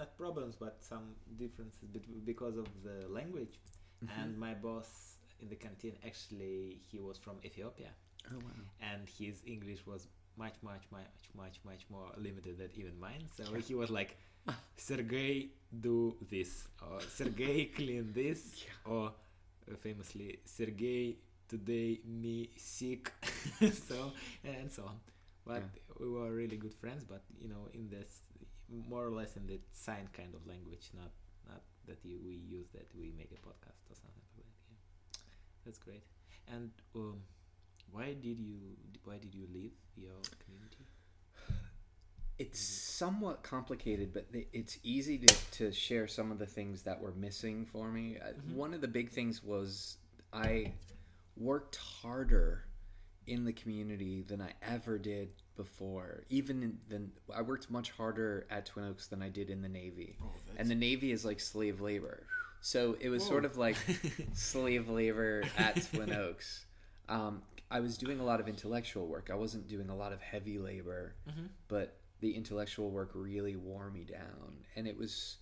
not 0.00 0.16
problems 0.16 0.54
but 0.64 0.76
some 0.92 1.06
differences 1.36 1.88
because 2.32 2.56
of 2.56 2.68
the 2.86 2.96
language. 3.18 3.54
Mhm. 4.04 4.10
And 4.20 4.38
my 4.46 4.54
boss 4.66 4.88
in 5.40 5.48
the 5.48 5.56
canteen 5.64 5.94
actually 6.10 6.78
he 6.90 6.98
was 7.08 7.16
from 7.24 7.36
Ethiopia, 7.48 7.90
oh 8.32 8.38
wow 8.46 8.62
and 8.90 9.00
his 9.18 9.42
English 9.54 9.80
was 9.92 10.02
much, 10.36 10.56
much, 10.70 10.84
much, 10.98 11.14
much, 11.42 11.56
much 11.70 11.82
more 11.94 12.08
limited 12.26 12.54
than 12.60 12.70
even 12.80 12.94
mine. 13.06 13.24
So 13.36 13.44
he 13.68 13.74
was 13.82 13.90
like, 13.98 14.10
"Sergey, 14.88 15.34
do 15.86 15.96
this," 16.34 16.52
or 16.86 17.00
"Sergey, 17.18 17.58
clean 17.78 18.12
this," 18.20 18.40
Yeah. 18.64 18.92
or 18.92 19.04
uh, 19.08 19.76
famously, 19.86 20.28
"Sergey, 20.56 21.16
today 21.52 21.90
me 22.22 22.36
sick," 22.56 23.12
so 23.88 23.98
and 24.44 24.68
so 24.76 24.82
on. 24.92 24.98
But 25.46 25.62
we 26.00 26.08
were 26.08 26.32
really 26.32 26.56
good 26.56 26.74
friends. 26.74 27.04
But 27.04 27.22
you 27.40 27.48
know, 27.48 27.68
in 27.72 27.88
this 27.88 28.22
more 28.88 29.04
or 29.06 29.10
less 29.10 29.36
in 29.36 29.46
the 29.46 29.60
sign 29.72 30.08
kind 30.12 30.34
of 30.34 30.46
language, 30.46 30.90
not 30.94 31.10
not 31.48 31.62
that 31.86 31.98
you, 32.02 32.18
we 32.24 32.32
use 32.32 32.68
that 32.72 32.88
we 32.98 33.12
make 33.16 33.30
a 33.32 33.40
podcast 33.46 33.84
or 33.90 33.94
something 33.94 34.24
like 34.36 34.36
that. 34.36 34.46
Yeah, 34.70 35.18
that's 35.64 35.78
great. 35.78 36.02
And 36.48 36.70
um, 36.94 37.18
why 37.90 38.14
did 38.14 38.38
you 38.38 38.58
why 39.04 39.18
did 39.18 39.34
you 39.34 39.46
leave 39.52 39.72
your 39.96 40.18
community? 40.44 40.86
It's 42.36 42.58
somewhat 42.60 43.44
complicated, 43.44 44.12
but 44.12 44.26
it's 44.52 44.78
easy 44.82 45.18
to, 45.18 45.34
to 45.52 45.72
share 45.72 46.08
some 46.08 46.32
of 46.32 46.40
the 46.40 46.46
things 46.46 46.82
that 46.82 47.00
were 47.00 47.12
missing 47.12 47.64
for 47.64 47.92
me. 47.92 48.18
Uh, 48.20 48.32
Mhm. 48.32 48.54
One 48.56 48.74
of 48.74 48.80
the 48.80 48.88
big 48.88 49.10
things 49.10 49.40
was 49.44 49.98
I 50.32 50.72
worked 51.36 51.76
harder 51.76 52.64
in 53.28 53.44
the 53.44 53.52
community 53.52 54.22
than 54.22 54.40
I 54.42 54.52
ever 54.62 54.98
did 54.98 55.28
before. 55.56 56.24
Even 56.30 56.62
in, 56.62 56.78
than 56.88 57.12
I 57.34 57.42
worked 57.42 57.70
much 57.70 57.90
harder 57.92 58.46
at 58.50 58.66
Twin 58.66 58.86
Oaks 58.86 59.06
than 59.06 59.22
I 59.22 59.28
did 59.28 59.50
in 59.50 59.62
the 59.62 59.68
Navy. 59.68 60.16
and 60.56 60.68
the 60.70 60.74
Navy 60.74 61.12
is 61.12 61.24
like 61.24 61.40
slave 61.40 61.80
labor. 61.80 62.26
So 62.60 62.96
it 63.00 63.08
was 63.10 63.24
sort 63.24 63.44
of 63.44 63.56
like 63.58 63.76
slave 64.32 64.88
labor 64.88 65.44
at 65.58 65.86
Twin 65.92 66.12
Oaks. 66.12 66.64
Um, 67.08 67.42
I 67.70 67.80
was 67.80 67.98
doing 67.98 68.20
a 68.20 68.24
lot 68.24 68.40
of 68.40 68.48
intellectual 68.48 69.06
work. 69.06 69.28
I 69.30 69.34
wasn't 69.34 69.68
doing 69.68 69.90
a 69.90 69.96
lot 69.96 70.12
of 70.12 70.20
heavy 70.22 70.58
labor, 70.58 71.14
Mhm. 71.28 71.48
but 71.68 71.98
the 72.20 72.34
intellectual 72.34 72.90
work 72.90 73.10
really 73.14 73.56
wore 73.56 73.90
me 73.90 74.04
down. 74.04 74.64
And 74.76 74.86
it 74.86 74.96
was, 74.96 75.36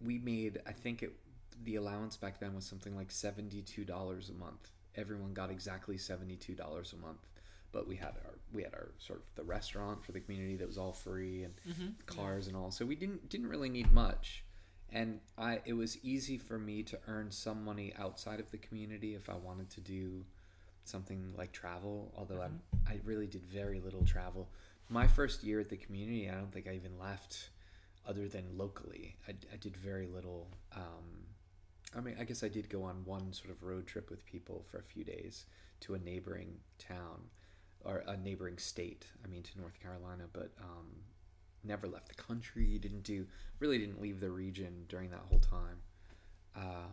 we 0.00 0.18
made, 0.18 0.60
I 0.66 0.72
think 0.72 1.02
it, 1.02 1.12
the 1.64 1.76
allowance 1.76 2.16
back 2.16 2.38
then 2.38 2.54
was 2.54 2.64
something 2.66 2.94
like 2.94 3.08
$72 3.08 4.28
a 4.28 4.32
month. 4.34 4.70
Everyone 4.96 5.32
got 5.34 5.50
exactly 5.50 5.96
$72 5.96 6.92
a 6.92 6.96
month. 6.96 7.18
But 7.74 7.88
we 7.88 7.96
had 7.96 8.14
our 8.24 8.34
we 8.52 8.62
had 8.62 8.72
our 8.72 8.92
sort 8.98 9.18
of 9.18 9.24
the 9.34 9.42
restaurant 9.42 10.04
for 10.04 10.12
the 10.12 10.20
community 10.20 10.54
that 10.56 10.66
was 10.68 10.78
all 10.78 10.92
free 10.92 11.42
and 11.42 11.54
Mhm. 11.68 12.06
cars 12.06 12.46
and 12.46 12.56
all. 12.56 12.70
So 12.70 12.86
we 12.86 12.94
didn't 12.94 13.28
didn't 13.28 13.48
really 13.48 13.68
need 13.68 13.90
much, 13.92 14.44
and 14.90 15.20
I 15.36 15.60
it 15.64 15.72
was 15.74 15.98
easy 16.04 16.38
for 16.38 16.56
me 16.58 16.84
to 16.84 17.00
earn 17.08 17.32
some 17.32 17.64
money 17.64 17.92
outside 17.96 18.38
of 18.38 18.50
the 18.52 18.58
community 18.58 19.14
if 19.16 19.28
I 19.28 19.34
wanted 19.34 19.70
to 19.70 19.80
do 19.80 20.24
something 20.84 21.34
like 21.36 21.50
travel. 21.52 22.12
Although 22.16 22.36
Mhm. 22.48 22.60
I 22.86 22.92
I 22.94 23.00
really 23.04 23.26
did 23.26 23.44
very 23.44 23.80
little 23.80 24.04
travel. 24.04 24.50
My 24.88 25.08
first 25.08 25.42
year 25.42 25.58
at 25.60 25.68
the 25.70 25.76
community, 25.78 26.30
I 26.30 26.34
don't 26.36 26.52
think 26.52 26.68
I 26.68 26.74
even 26.76 26.96
left, 26.98 27.50
other 28.06 28.28
than 28.28 28.56
locally. 28.56 29.16
I, 29.26 29.32
I 29.52 29.56
did 29.56 29.76
very 29.76 30.06
little. 30.06 30.48
Um, 30.72 31.26
I 31.94 32.00
mean, 32.00 32.16
I 32.20 32.24
guess 32.24 32.42
I 32.44 32.48
did 32.48 32.68
go 32.68 32.82
on 32.84 33.04
one 33.04 33.32
sort 33.32 33.50
of 33.50 33.62
road 33.62 33.86
trip 33.86 34.10
with 34.10 34.24
people 34.26 34.62
for 34.70 34.78
a 34.78 34.82
few 34.82 35.02
days 35.04 35.46
to 35.80 35.94
a 35.94 35.98
neighboring 35.98 36.60
town. 36.78 37.30
Or 37.84 38.02
a 38.06 38.16
neighboring 38.16 38.58
state. 38.58 39.06
I 39.24 39.28
mean, 39.28 39.42
to 39.42 39.58
North 39.58 39.78
Carolina, 39.80 40.24
but 40.32 40.52
um, 40.60 40.86
never 41.62 41.86
left 41.86 42.08
the 42.08 42.14
country. 42.14 42.78
Didn't 42.78 43.02
do 43.02 43.26
really 43.58 43.78
didn't 43.78 44.00
leave 44.00 44.20
the 44.20 44.30
region 44.30 44.84
during 44.88 45.10
that 45.10 45.20
whole 45.28 45.38
time. 45.40 45.78
Uh, 46.56 46.86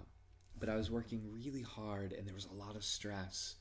but 0.59 0.69
I 0.69 0.75
was 0.75 0.91
working 0.91 1.21
really 1.31 1.61
hard, 1.61 2.13
and 2.13 2.27
there 2.27 2.35
was 2.35 2.45
a 2.47 2.53
lot 2.53 2.75
of 2.75 2.83
stress. 2.83 3.55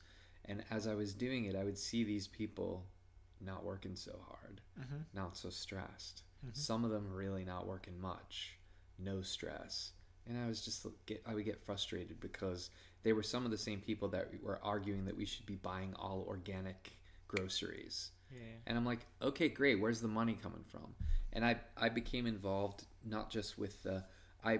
And 0.45 0.63
as 0.71 0.87
I 0.87 0.93
was 0.95 1.13
doing 1.13 1.45
it, 1.45 1.55
I 1.55 1.63
would 1.63 1.77
see 1.77 2.03
these 2.03 2.27
people 2.27 2.85
not 3.39 3.63
working 3.63 3.95
so 3.95 4.19
hard, 4.27 4.61
Mhm. 4.79 5.05
not 5.13 5.35
so 5.37 5.49
stressed. 5.49 6.23
Mhm. 6.45 6.55
Some 6.55 6.83
of 6.85 6.91
them 6.91 7.11
really 7.11 7.43
not 7.43 7.65
working 7.67 7.99
much, 7.99 8.57
no 8.99 9.21
stress. 9.21 9.93
And 10.27 10.37
I 10.37 10.47
was 10.47 10.63
just 10.63 10.85
get 11.07 11.23
I 11.25 11.33
would 11.33 11.45
get 11.45 11.59
frustrated 11.59 12.19
because 12.19 12.69
they 13.03 13.13
were 13.13 13.23
some 13.23 13.45
of 13.45 13.51
the 13.51 13.57
same 13.57 13.81
people 13.81 14.07
that 14.09 14.41
were 14.43 14.63
arguing 14.63 15.05
that 15.05 15.17
we 15.17 15.25
should 15.25 15.45
be 15.47 15.55
buying 15.55 15.95
all 15.95 16.23
organic 16.27 16.93
groceries. 17.35 18.11
Yeah. 18.31 18.39
And 18.67 18.77
I'm 18.77 18.85
like, 18.85 19.05
okay, 19.21 19.49
great. 19.49 19.79
Where's 19.79 20.01
the 20.01 20.07
money 20.07 20.37
coming 20.41 20.63
from? 20.71 20.93
And 21.33 21.45
I 21.45 21.57
I 21.77 21.89
became 21.89 22.27
involved 22.27 22.85
not 23.05 23.29
just 23.29 23.57
with 23.57 23.81
the 23.83 24.03
I 24.43 24.59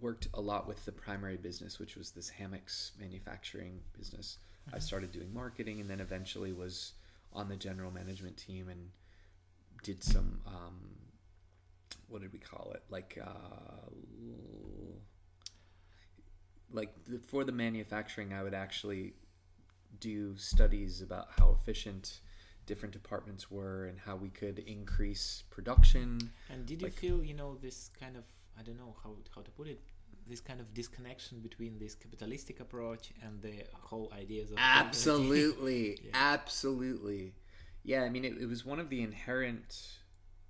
worked 0.00 0.28
a 0.34 0.40
lot 0.40 0.68
with 0.68 0.84
the 0.84 0.92
primary 0.92 1.36
business, 1.36 1.78
which 1.78 1.96
was 1.96 2.10
this 2.10 2.28
hammocks 2.28 2.92
manufacturing 2.98 3.80
business. 3.96 4.38
I 4.72 4.78
started 4.78 5.12
doing 5.12 5.32
marketing, 5.32 5.80
and 5.80 5.88
then 5.88 6.00
eventually 6.00 6.52
was 6.52 6.92
on 7.32 7.48
the 7.48 7.56
general 7.56 7.90
management 7.90 8.36
team 8.36 8.68
and 8.68 8.90
did 9.82 10.02
some 10.02 10.40
um, 10.46 10.78
what 12.08 12.22
did 12.22 12.32
we 12.32 12.38
call 12.38 12.72
it? 12.74 12.82
Like 12.90 13.18
uh, 13.22 13.90
like 16.70 16.92
the, 17.06 17.18
for 17.18 17.44
the 17.44 17.52
manufacturing, 17.52 18.32
I 18.32 18.42
would 18.42 18.54
actually 18.54 19.14
do 20.00 20.36
studies 20.36 21.00
about 21.02 21.28
how 21.38 21.50
efficient 21.60 22.20
different 22.66 22.92
departments 22.92 23.50
were 23.50 23.86
and 23.86 23.98
how 24.00 24.14
we 24.14 24.28
could 24.28 24.58
increase 24.60 25.44
production. 25.50 26.30
And 26.50 26.66
did 26.66 26.80
you 26.82 26.88
Like- 26.88 26.94
feel, 26.94 27.24
you 27.24 27.34
know, 27.34 27.56
this 27.56 27.90
kind 27.98 28.16
of 28.16 28.24
I 28.58 28.62
don't 28.62 28.76
know 28.76 28.96
how 29.02 29.16
how 29.34 29.42
to 29.42 29.50
put 29.52 29.68
it, 29.68 29.80
this 30.26 30.40
kind 30.40 30.60
of 30.60 30.74
disconnection 30.74 31.40
between 31.40 31.78
this 31.78 31.94
capitalistic 31.94 32.58
approach 32.60 33.12
and 33.22 33.40
the 33.40 33.64
whole 33.72 34.12
ideas 34.12 34.50
of 34.50 34.56
Absolutely, 34.58 35.98
Yeah. 36.04 36.10
absolutely. 36.14 37.34
Yeah, 37.84 38.02
I 38.02 38.08
mean, 38.10 38.24
it, 38.24 38.36
it 38.38 38.46
was 38.46 38.64
one 38.64 38.80
of 38.80 38.90
the 38.90 39.02
inherent 39.02 39.98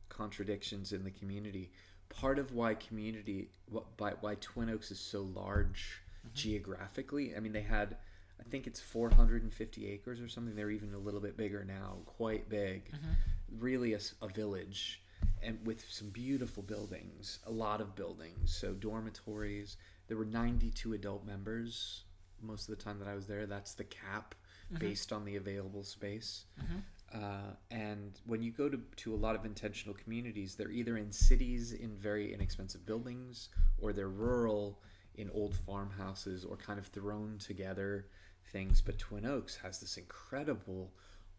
contradictions 0.09 0.93
in 0.93 1.05
the 1.05 1.11
community. 1.11 1.71
Part 2.09 2.39
of 2.39 2.53
why 2.53 2.75
community, 2.75 3.51
wh- 3.73 3.85
by 3.97 4.13
why 4.21 4.37
Twin 4.41 4.71
Oaks 4.71 4.91
is 4.91 4.99
so 4.99 5.23
large 5.23 6.01
mm-hmm. 6.27 6.35
geographically. 6.35 7.37
I 7.37 7.41
mean, 7.41 7.53
they 7.53 7.63
had, 7.63 7.99
I 8.41 8.45
think 8.49 8.67
it's 8.67 8.81
450 8.81 9.89
acres 9.89 10.21
or 10.21 10.29
something. 10.29 10.55
They're 10.55 10.71
even 10.71 10.95
a 10.95 10.99
little 10.99 11.21
bit 11.21 11.37
bigger 11.37 11.65
now, 11.65 11.99
quite 12.07 12.49
big. 12.49 12.91
Mm-hmm. 12.91 13.61
Really, 13.61 13.95
a 13.95 14.29
village, 14.29 15.03
and 15.43 15.59
with 15.65 15.85
some 15.89 16.11
beautiful 16.11 16.63
buildings, 16.63 17.39
a 17.47 17.51
lot 17.51 17.81
of 17.81 17.95
buildings. 17.95 18.55
So 18.55 18.73
dormitories. 18.73 19.77
There 20.07 20.17
were 20.17 20.25
92 20.25 20.95
adult 20.95 21.27
members 21.27 22.05
most 22.43 22.69
of 22.69 22.77
the 22.77 22.83
time 22.83 22.99
that 22.99 23.09
I 23.09 23.15
was 23.15 23.27
there. 23.27 23.47
That's 23.47 23.75
the 23.75 23.85
cap 23.85 24.35
mm-hmm. 24.73 24.79
based 24.79 25.13
on 25.13 25.25
the 25.25 25.37
available 25.37 25.85
space. 25.85 26.45
Mm-hmm. 26.61 26.79
Uh, 27.15 27.55
and 27.71 28.21
when 28.27 28.43
you 28.43 28.51
go 28.51 28.69
to, 28.69 28.79
to 28.97 29.15
a 29.15 29.17
lot 29.17 29.35
of 29.35 29.45
intentional 29.45 29.95
communities, 29.95 30.55
they're 30.55 30.71
either 30.71 30.99
in 30.99 31.11
cities 31.11 31.73
in 31.73 31.97
very 31.97 32.35
inexpensive 32.35 32.85
buildings 32.85 33.49
or 33.79 33.93
they're 33.93 34.09
rural 34.09 34.79
in 35.15 35.31
old 35.31 35.57
farmhouses 35.57 36.45
or 36.45 36.57
kind 36.57 36.79
of 36.79 36.87
thrown 36.87 37.39
together 37.39 38.07
things. 38.53 38.81
But 38.81 38.99
Twin 38.99 39.27
Oaks 39.27 39.57
has 39.57 39.81
this 39.81 39.97
incredible 39.97 40.93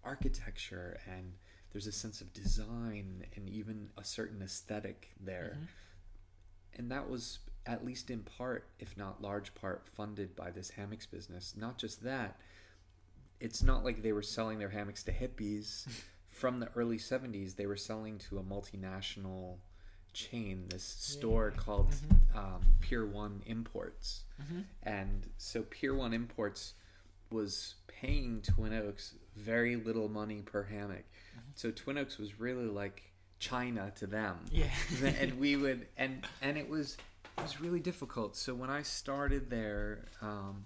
architecture 0.03 0.99
and 1.05 1.33
there's 1.71 1.87
a 1.87 1.91
sense 1.91 2.21
of 2.21 2.33
design 2.33 3.25
and 3.35 3.47
even 3.47 3.89
a 3.97 4.03
certain 4.03 4.41
aesthetic 4.41 5.11
there. 5.19 5.53
Mm-hmm. 5.55 5.65
And 6.79 6.91
that 6.91 7.09
was 7.09 7.39
at 7.65 7.85
least 7.85 8.09
in 8.09 8.21
part, 8.21 8.67
if 8.79 8.97
not 8.97 9.21
large 9.21 9.53
part, 9.53 9.87
funded 9.87 10.35
by 10.35 10.49
this 10.49 10.71
hammocks 10.71 11.05
business. 11.05 11.53
Not 11.55 11.77
just 11.77 12.03
that, 12.03 12.37
it's 13.39 13.61
not 13.61 13.83
like 13.83 14.01
they 14.01 14.11
were 14.11 14.23
selling 14.23 14.59
their 14.59 14.69
hammocks 14.69 15.03
to 15.03 15.11
hippies 15.11 15.87
from 16.29 16.59
the 16.59 16.69
early 16.75 16.97
70s. 16.97 17.55
They 17.55 17.67
were 17.67 17.77
selling 17.77 18.17
to 18.29 18.39
a 18.39 18.43
multinational 18.43 19.57
chain, 20.13 20.65
this 20.69 20.83
store 20.83 21.51
called 21.55 21.91
mm-hmm. 21.91 22.37
um, 22.37 22.61
Pier 22.79 23.05
One 23.05 23.41
Imports. 23.45 24.23
Mm-hmm. 24.41 24.61
And 24.83 25.27
so 25.37 25.61
Pier 25.63 25.93
One 25.93 26.13
Imports 26.13 26.73
was 27.31 27.75
paying 27.87 28.41
Twin 28.41 28.73
Oaks 28.73 29.15
very 29.35 29.75
little 29.75 30.09
money 30.09 30.41
per 30.41 30.63
hammock. 30.63 31.05
So 31.55 31.71
Twin 31.71 31.97
Oaks 31.97 32.17
was 32.17 32.39
really 32.39 32.65
like 32.67 33.03
China 33.39 33.91
to 33.97 34.07
them. 34.07 34.37
Yeah. 34.51 34.67
and 35.19 35.39
we 35.39 35.55
would 35.63 35.87
and 35.97 36.25
and 36.41 36.57
it 36.57 36.67
was 36.69 36.97
it 37.37 37.41
was 37.41 37.61
really 37.61 37.79
difficult. 37.79 38.35
So 38.35 38.53
when 38.53 38.69
i 38.69 38.81
started 38.81 39.49
there 39.49 40.05
um, 40.21 40.65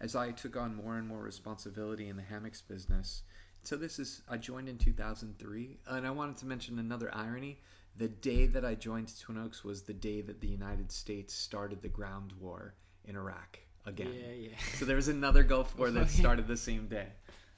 as 0.00 0.14
i 0.16 0.30
took 0.30 0.56
on 0.56 0.74
more 0.74 0.96
and 0.96 1.06
more 1.06 1.22
responsibility 1.22 2.08
in 2.08 2.16
the 2.16 2.22
hammocks 2.22 2.62
business 2.62 3.22
so 3.62 3.76
this 3.76 3.98
is 3.98 4.22
i 4.28 4.36
joined 4.36 4.68
in 4.68 4.78
2003 4.78 5.78
and 5.88 6.06
i 6.06 6.10
wanted 6.10 6.36
to 6.38 6.46
mention 6.46 6.78
another 6.78 7.10
irony. 7.14 7.58
The 7.96 8.08
day 8.08 8.46
that 8.46 8.64
i 8.64 8.74
joined 8.74 9.12
twin 9.20 9.36
oaks 9.38 9.64
was 9.64 9.82
the 9.82 9.92
day 9.92 10.20
that 10.22 10.40
the 10.40 10.48
united 10.48 10.90
states 10.92 11.34
started 11.34 11.82
the 11.82 11.88
ground 11.88 12.32
war 12.40 12.74
in 13.04 13.16
iraq 13.16 13.58
again. 13.86 14.12
Yeah, 14.12 14.48
yeah. 14.50 14.56
so 14.78 14.84
there 14.84 14.96
was 14.96 15.08
another 15.08 15.42
gulf 15.42 15.76
war 15.78 15.90
that 15.90 16.10
started 16.10 16.46
the 16.46 16.56
same 16.56 16.88
day. 16.88 17.06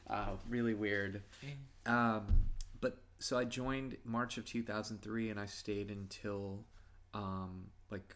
Uh, 0.08 0.30
really 0.48 0.74
weird. 0.74 1.22
Um, 1.86 2.26
but 2.80 2.98
so 3.18 3.38
I 3.38 3.44
joined 3.44 3.96
March 4.04 4.38
of 4.38 4.44
2003 4.44 5.30
and 5.30 5.40
I 5.40 5.46
stayed 5.46 5.90
until 5.90 6.64
um, 7.14 7.66
like 7.90 8.14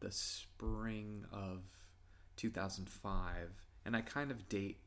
the 0.00 0.10
spring 0.10 1.24
of 1.32 1.62
2005. 2.36 3.50
And 3.86 3.96
I 3.96 4.00
kind 4.00 4.30
of 4.30 4.48
date 4.48 4.78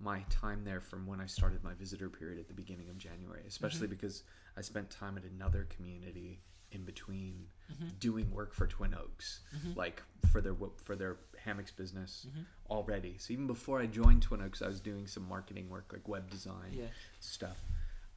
my 0.00 0.24
time 0.30 0.64
there 0.64 0.80
from 0.80 1.06
when 1.06 1.20
I 1.20 1.26
started 1.26 1.62
my 1.62 1.74
visitor 1.74 2.08
period 2.08 2.40
at 2.40 2.48
the 2.48 2.54
beginning 2.54 2.88
of 2.88 2.98
January, 2.98 3.42
especially 3.46 3.86
because 3.86 4.22
I 4.56 4.62
spent 4.62 4.90
time 4.90 5.18
at 5.18 5.24
another 5.24 5.66
community 5.68 6.40
in 6.72 6.84
between 6.84 7.46
mm-hmm. 7.72 7.88
doing 7.98 8.30
work 8.30 8.54
for 8.54 8.66
Twin 8.66 8.94
Oaks, 8.94 9.40
mm-hmm. 9.56 9.78
like 9.78 10.02
for 10.30 10.40
their 10.40 10.54
for 10.82 10.96
their 10.96 11.16
hammocks 11.44 11.72
business 11.72 12.26
mm-hmm. 12.28 12.42
already. 12.70 13.16
So 13.18 13.32
even 13.32 13.46
before 13.46 13.80
I 13.80 13.86
joined 13.86 14.22
Twin 14.22 14.42
Oaks, 14.42 14.62
I 14.62 14.68
was 14.68 14.80
doing 14.80 15.06
some 15.06 15.28
marketing 15.28 15.68
work, 15.68 15.90
like 15.92 16.08
web 16.08 16.30
design 16.30 16.72
Yeah. 16.72 16.86
stuff. 17.20 17.58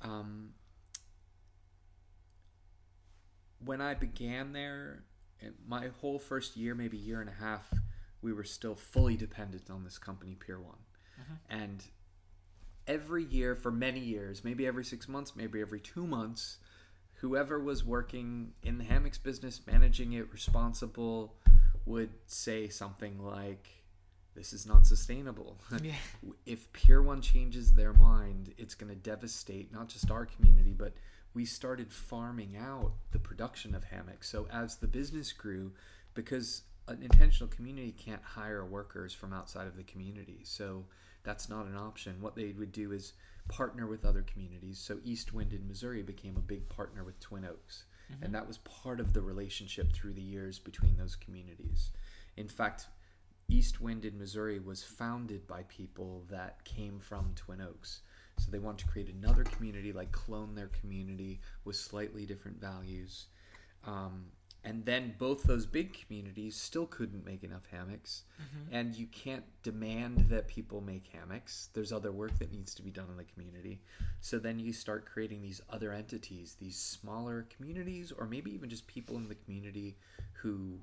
Um, 0.02 0.50
when 3.64 3.82
I 3.82 3.94
began 3.94 4.52
there, 4.52 5.04
my 5.66 5.90
whole 6.02 6.20
first 6.20 6.58
year, 6.58 6.76
maybe 6.76 6.98
year 6.98 7.22
and 7.22 7.30
a 7.30 7.34
half, 7.34 7.74
we 8.22 8.34
were 8.34 8.44
still 8.44 8.76
fully 8.76 9.16
dependent 9.16 9.70
on 9.70 9.84
this 9.84 9.98
company, 9.98 10.36
Pier 10.36 10.60
One. 10.60 10.80
And 11.50 11.84
every 12.88 13.24
year 13.24 13.56
for 13.56 13.72
many 13.72 14.00
years, 14.00 14.44
maybe 14.44 14.68
every 14.68 14.84
six 14.84 15.08
months, 15.08 15.36
maybe 15.36 15.62
every 15.62 15.80
two 15.80 16.06
months, 16.06 16.58
whoever 17.24 17.58
was 17.58 17.86
working 17.86 18.52
in 18.64 18.78
the 18.78 18.84
hammocks 18.84 19.18
business, 19.18 19.62
managing 19.66 20.12
it, 20.12 20.30
responsible, 20.34 21.34
would 21.86 22.10
say 22.28 22.68
something 22.68 23.18
like, 23.24 23.70
This 24.36 24.52
is 24.52 24.66
not 24.66 24.86
sustainable. 24.86 25.58
Yeah. 25.82 25.94
if 26.46 26.72
Pier 26.74 27.02
One 27.02 27.22
changes 27.22 27.74
their 27.74 27.94
mind, 27.94 28.54
it's 28.58 28.76
going 28.76 28.90
to 28.90 28.96
devastate 28.98 29.72
not 29.72 29.88
just 29.88 30.12
our 30.12 30.26
community, 30.26 30.74
but 30.78 30.96
we 31.34 31.46
started 31.46 31.94
farming 31.94 32.58
out 32.58 32.92
the 33.12 33.20
production 33.20 33.74
of 33.74 33.86
hammocks. 33.86 34.30
So 34.30 34.46
as 34.52 34.76
the 34.76 34.88
business 34.88 35.32
grew, 35.32 35.72
because 36.16 36.64
an 36.90 37.02
intentional 37.02 37.48
community 37.48 37.94
can't 37.94 38.22
hire 38.22 38.66
workers 38.66 39.14
from 39.14 39.32
outside 39.32 39.68
of 39.68 39.78
the 39.78 39.84
community, 39.84 40.42
so 40.44 40.84
that's 41.24 41.48
not 41.48 41.68
an 41.68 41.78
option. 41.78 42.18
What 42.20 42.36
they 42.36 42.52
would 42.52 42.74
do 42.74 42.92
is 42.92 43.14
partner 43.48 43.88
with 43.88 44.06
other 44.06 44.22
communities. 44.22 44.80
So 44.80 45.00
East 45.04 45.34
Wind 45.34 45.54
in 45.54 45.68
Missouri 45.68 46.02
became 46.02 46.38
a 46.38 46.42
big 46.42 46.70
partner 46.70 47.04
with 47.04 47.20
Twin 47.20 47.46
Oaks, 47.46 47.86
and 48.22 48.34
that 48.36 48.48
was 48.48 48.58
part 48.60 49.00
of 49.00 49.14
the 49.14 49.22
relationship 49.22 49.92
through 49.92 50.14
the 50.14 50.22
years 50.22 50.60
between 50.60 50.98
those 50.98 51.16
communities. 51.16 51.92
In 52.38 52.48
fact, 52.48 52.88
East 53.50 53.82
Wind 53.82 54.06
in 54.06 54.18
Missouri 54.18 54.60
was 54.60 54.84
founded 54.84 55.46
by 55.48 55.64
people 55.64 56.24
that 56.30 56.64
came 56.64 57.00
from 57.00 57.34
Twin 57.36 57.62
Oaks. 57.62 58.02
So 58.40 58.50
they 58.50 58.60
wanted 58.60 58.86
to 58.86 58.92
create 58.92 59.10
another 59.10 59.44
community, 59.44 59.94
like 59.94 60.12
clone 60.12 60.56
their 60.56 60.70
community 60.70 61.40
with 61.66 61.76
slightly 61.76 62.26
different 62.26 62.60
values. 62.60 63.28
Um, 63.86 64.26
and 64.66 64.86
then 64.86 65.16
both 65.18 65.44
those 65.44 65.66
big 65.66 65.94
communities 65.94 66.56
still 66.56 66.86
couldn't 66.86 67.26
make 67.26 67.44
enough 67.44 67.68
hammocks. 67.70 68.24
Mm-hmm. 68.42 68.76
And 68.76 68.96
you 68.96 69.08
can't 69.08 69.44
demand 69.62 70.30
that 70.30 70.48
people 70.48 70.80
make 70.80 71.08
hammocks. 71.14 71.70
There's 71.74 71.92
other 71.92 72.12
work 72.12 72.38
that 72.40 72.52
needs 72.52 72.74
to 72.76 72.82
be 72.82 72.90
done 72.90 73.08
in 73.12 73.18
the 73.18 73.26
community. 73.26 73.82
So 74.22 74.40
then 74.40 74.60
you 74.60 74.72
start 74.72 75.06
creating 75.06 75.42
these 75.42 75.62
other 75.70 75.92
entities, 75.92 76.56
these 76.60 76.78
smaller 76.78 77.46
communities, 77.56 78.14
or 78.18 78.26
maybe 78.26 78.54
even 78.54 78.70
just 78.70 78.88
people 78.88 79.18
in 79.18 79.28
the 79.28 79.36
community 79.36 79.98
who 80.32 80.80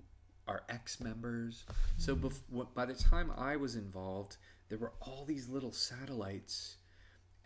are 0.47 0.63
ex 0.69 1.01
members. 1.01 1.65
So 1.97 2.15
mm-hmm. 2.15 2.61
bef- 2.61 2.67
by 2.75 2.85
the 2.85 2.95
time 2.95 3.33
I 3.37 3.57
was 3.57 3.77
involved, 3.77 4.37
there 4.69 4.79
were 4.79 4.93
all 5.01 5.25
these 5.27 5.49
little 5.49 5.73
satellites 5.73 6.77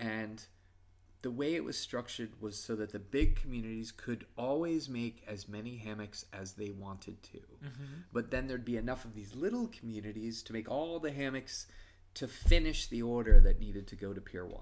and 0.01 0.45
the 1.25 1.31
way 1.31 1.55
it 1.55 1.65
was 1.65 1.79
structured 1.79 2.39
was 2.39 2.55
so 2.55 2.77
that 2.77 2.93
the 2.93 2.99
big 2.99 3.41
communities 3.41 3.91
could 3.91 4.27
always 4.37 4.91
make 4.91 5.23
as 5.27 5.49
many 5.49 5.79
hammocks 5.79 6.27
as 6.35 6.53
they 6.53 6.69
wanted 6.69 7.23
to. 7.23 7.39
Mm-hmm. 7.39 7.95
But 8.13 8.31
then 8.31 8.47
there'd 8.47 8.63
be 8.63 8.77
enough 8.77 9.07
of 9.07 9.15
these 9.15 9.35
little 9.35 9.69
communities 9.69 10.43
to 10.43 10.53
make 10.53 10.71
all 10.71 11.01
the 11.01 11.11
hammocks 11.11 11.67
to 12.17 12.29
finish 12.29 12.89
the 12.89 13.01
order 13.01 13.41
that 13.41 13.59
needed 13.59 13.87
to 13.87 13.97
go 13.97 14.13
to 14.13 14.21
Pier 14.21 14.45
1, 14.45 14.61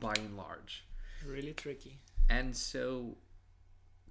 by 0.00 0.12
and 0.18 0.36
large. 0.36 0.84
Really 1.26 1.54
tricky. 1.54 1.98
And 2.28 2.54
so, 2.54 3.16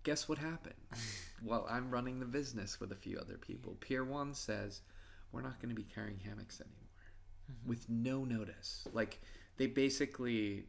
guess 0.01 0.27
what 0.27 0.39
happened? 0.39 0.73
well, 1.43 1.67
I'm 1.69 1.91
running 1.91 2.19
the 2.19 2.25
business 2.25 2.79
with 2.79 2.91
a 2.91 2.95
few 2.95 3.19
other 3.19 3.37
people. 3.37 3.77
Pier 3.79 4.03
1 4.03 4.33
says, 4.33 4.81
we're 5.31 5.43
not 5.43 5.61
going 5.61 5.69
to 5.69 5.79
be 5.79 5.87
carrying 5.93 6.17
hammocks 6.17 6.61
anymore 6.61 7.11
mm-hmm. 7.51 7.69
with 7.69 7.87
no 7.87 8.25
notice. 8.25 8.87
Like, 8.91 9.21
they 9.57 9.67
basically, 9.67 10.65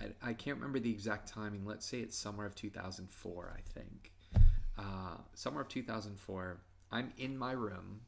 I, 0.00 0.30
I 0.30 0.32
can't 0.32 0.56
remember 0.56 0.78
the 0.78 0.90
exact 0.90 1.28
timing. 1.28 1.64
Let's 1.64 1.86
say 1.86 1.98
it's 2.00 2.16
summer 2.16 2.44
of 2.46 2.54
2004, 2.54 3.54
I 3.56 3.60
think. 3.78 4.12
Uh, 4.78 5.16
summer 5.34 5.60
of 5.60 5.68
2004, 5.68 6.58
I'm 6.90 7.12
in 7.18 7.36
my 7.36 7.52
room. 7.52 8.00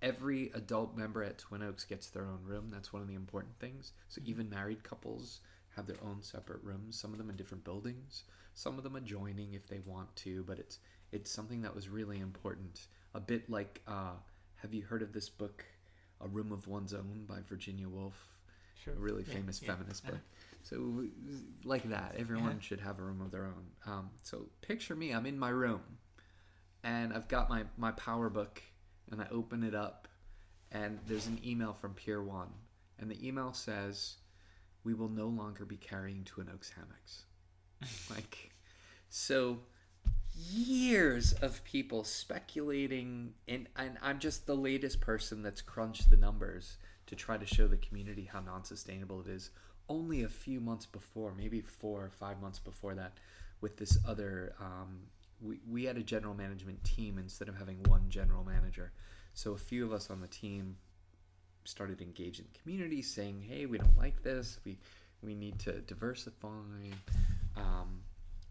Every 0.00 0.52
adult 0.54 0.96
member 0.96 1.24
at 1.24 1.38
Twin 1.38 1.62
Oaks 1.62 1.84
gets 1.84 2.08
their 2.10 2.22
own 2.26 2.38
room. 2.44 2.68
That's 2.70 2.92
one 2.92 3.02
of 3.02 3.08
the 3.08 3.14
important 3.16 3.58
things. 3.58 3.92
So 4.08 4.20
even 4.24 4.48
married 4.48 4.84
couples 4.84 5.40
have 5.74 5.86
their 5.86 5.96
own 6.04 6.22
separate 6.22 6.62
rooms. 6.62 6.98
Some 7.00 7.12
of 7.12 7.18
them 7.18 7.30
in 7.30 7.36
different 7.36 7.64
buildings. 7.64 8.22
Some 8.54 8.78
of 8.78 8.84
them 8.84 8.94
adjoining 8.94 9.54
if 9.54 9.66
they 9.66 9.80
want 9.84 10.14
to. 10.16 10.44
But 10.44 10.60
it's 10.60 10.78
it's 11.10 11.30
something 11.30 11.62
that 11.62 11.74
was 11.74 11.88
really 11.88 12.20
important. 12.20 12.86
A 13.14 13.20
bit 13.20 13.50
like, 13.50 13.80
uh, 13.88 14.12
have 14.56 14.72
you 14.74 14.82
heard 14.82 15.02
of 15.02 15.12
this 15.12 15.28
book, 15.28 15.64
A 16.20 16.28
Room 16.28 16.52
of 16.52 16.68
One's 16.68 16.92
Own 16.94 17.24
by 17.26 17.38
Virginia 17.48 17.88
Woolf? 17.88 18.14
Sure. 18.84 18.94
a 18.94 18.96
really 18.98 19.24
Yeah, 19.26 19.34
famous 19.34 19.60
yeah. 19.60 19.74
feminist 19.74 20.04
Uh-huh. 20.04 20.12
book. 20.12 20.20
So, 20.62 21.06
like 21.64 21.88
that, 21.90 22.14
everyone 22.18 22.50
Uh-huh. 22.50 22.60
should 22.60 22.80
have 22.80 22.98
a 22.98 23.02
room 23.02 23.20
of 23.22 23.30
their 23.30 23.46
own. 23.46 23.64
Um, 23.86 24.10
so, 24.22 24.48
picture 24.60 24.94
me, 24.94 25.12
I'm 25.12 25.24
in 25.26 25.38
my 25.38 25.48
room, 25.48 25.80
and 26.82 27.12
I've 27.12 27.28
got 27.28 27.48
my, 27.48 27.64
my 27.76 27.92
PowerBook, 27.92 28.58
and 29.10 29.20
I 29.22 29.26
open 29.30 29.62
it 29.62 29.74
up, 29.74 30.08
and 30.70 30.98
there's 31.06 31.26
an 31.26 31.40
email 31.44 31.72
from 31.72 31.94
Pier 31.94 32.22
1. 32.22 32.48
And 32.98 33.10
the 33.10 33.26
email 33.26 33.52
says, 33.54 34.16
We 34.84 34.92
will 34.94 35.08
no 35.08 35.28
longer 35.28 35.64
be 35.64 35.76
carrying 35.76 36.24
Twin 36.24 36.48
Oaks 36.52 36.70
hammocks. 36.70 37.24
like, 38.10 38.50
so 39.08 39.60
years 40.34 41.32
of 41.34 41.64
people 41.64 42.04
speculating 42.04 43.32
and, 43.48 43.66
and 43.76 43.98
i'm 44.02 44.20
just 44.20 44.46
the 44.46 44.54
latest 44.54 45.00
person 45.00 45.42
that's 45.42 45.60
crunched 45.60 46.10
the 46.10 46.16
numbers 46.16 46.76
to 47.06 47.16
try 47.16 47.36
to 47.36 47.44
show 47.46 47.66
the 47.66 47.76
community 47.78 48.28
how 48.30 48.38
non-sustainable 48.40 49.20
it 49.20 49.26
is 49.26 49.50
only 49.88 50.22
a 50.22 50.28
few 50.28 50.60
months 50.60 50.86
before 50.86 51.32
maybe 51.36 51.60
four 51.60 52.04
or 52.04 52.10
five 52.10 52.40
months 52.40 52.58
before 52.58 52.94
that 52.94 53.12
with 53.60 53.76
this 53.76 53.98
other 54.06 54.54
um, 54.60 55.00
we, 55.40 55.60
we 55.68 55.84
had 55.84 55.96
a 55.96 56.02
general 56.02 56.34
management 56.34 56.82
team 56.84 57.18
instead 57.18 57.48
of 57.48 57.56
having 57.56 57.82
one 57.84 58.06
general 58.08 58.44
manager. 58.44 58.92
So 59.34 59.52
a 59.52 59.58
few 59.58 59.84
of 59.84 59.92
us 59.92 60.10
on 60.10 60.20
the 60.20 60.26
team 60.26 60.76
started 61.64 62.00
engaging 62.00 62.46
the 62.52 62.58
community 62.60 63.02
saying 63.02 63.44
hey 63.48 63.66
we 63.66 63.78
don't 63.78 63.96
like 63.96 64.22
this. 64.22 64.58
We 64.64 64.78
we 65.22 65.34
need 65.34 65.58
to 65.60 65.72
diversify. 65.80 66.48
Um, 67.56 68.02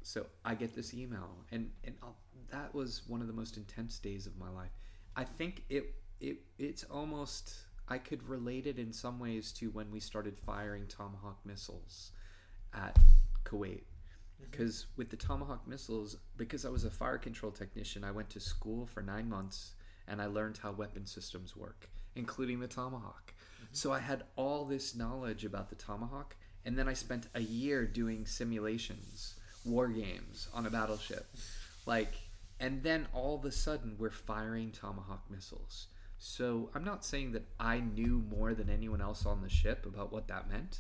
so 0.04 0.26
I 0.46 0.56
get 0.56 0.76
this 0.76 0.94
email, 0.94 1.30
and 1.52 1.70
and 1.84 1.96
I'll, 2.02 2.16
that 2.52 2.74
was 2.74 3.02
one 3.08 3.22
of 3.22 3.28
the 3.28 3.34
most 3.34 3.58
intense 3.58 4.00
days 4.00 4.26
of 4.26 4.38
my 4.38 4.50
life. 4.50 4.72
I 5.16 5.24
think 5.24 5.64
it 5.70 5.96
it 6.20 6.38
it's 6.58 6.84
almost 6.86 7.54
I 7.90 7.98
could 7.98 8.28
relate 8.28 8.68
it 8.68 8.78
in 8.78 8.92
some 8.92 9.20
ways 9.20 9.52
to 9.54 9.70
when 9.70 9.92
we 9.92 10.00
started 10.00 10.38
firing 10.38 10.88
Tomahawk 10.88 11.40
missiles 11.46 12.12
at 12.74 12.98
Kuwait. 13.46 13.84
Mm-hmm. 13.84 14.52
Because 14.52 14.88
with 14.98 15.10
the 15.10 15.16
Tomahawk 15.16 15.68
missiles, 15.68 16.18
because 16.36 16.66
I 16.66 16.70
was 16.70 16.84
a 16.84 16.92
fire 16.92 17.18
control 17.18 17.52
technician, 17.52 18.04
I 18.04 18.12
went 18.12 18.30
to 18.32 18.40
school 18.40 18.86
for 18.86 19.02
nine 19.02 19.30
months 19.30 19.72
and 20.08 20.22
I 20.22 20.26
learned 20.26 20.60
how 20.62 20.72
weapon 20.72 21.06
systems 21.06 21.56
work, 21.56 21.90
including 22.16 22.60
the 22.60 22.68
Tomahawk. 22.68 23.34
Mm-hmm. 23.34 23.66
So 23.72 23.94
I 23.94 24.00
had 24.00 24.24
all 24.36 24.66
this 24.66 24.96
knowledge 24.96 25.46
about 25.46 25.70
the 25.70 25.76
Tomahawk, 25.76 26.36
and 26.66 26.78
then 26.78 26.88
I 26.88 26.94
spent 26.94 27.28
a 27.36 27.42
year 27.42 27.86
doing 27.86 28.26
simulations, 28.26 29.36
war 29.66 29.88
games 29.88 30.50
on 30.54 30.66
a 30.66 30.70
battleship. 30.70 31.26
Like, 31.86 32.16
and 32.60 32.84
then 32.84 33.08
all 33.14 33.36
of 33.36 33.46
a 33.46 33.52
sudden 33.54 33.96
we're 33.98 34.10
firing 34.10 34.74
Tomahawk 34.74 35.24
missiles. 35.32 35.88
So 36.20 36.70
I'm 36.74 36.84
not 36.84 37.06
saying 37.06 37.34
that 37.34 37.46
I 37.60 37.80
knew 37.80 38.24
more 38.30 38.54
than 38.54 38.70
anyone 38.70 39.02
else 39.02 39.26
on 39.26 39.42
the 39.42 39.50
ship 39.50 39.86
about 39.86 40.12
what 40.12 40.28
that 40.28 40.50
meant, 40.50 40.80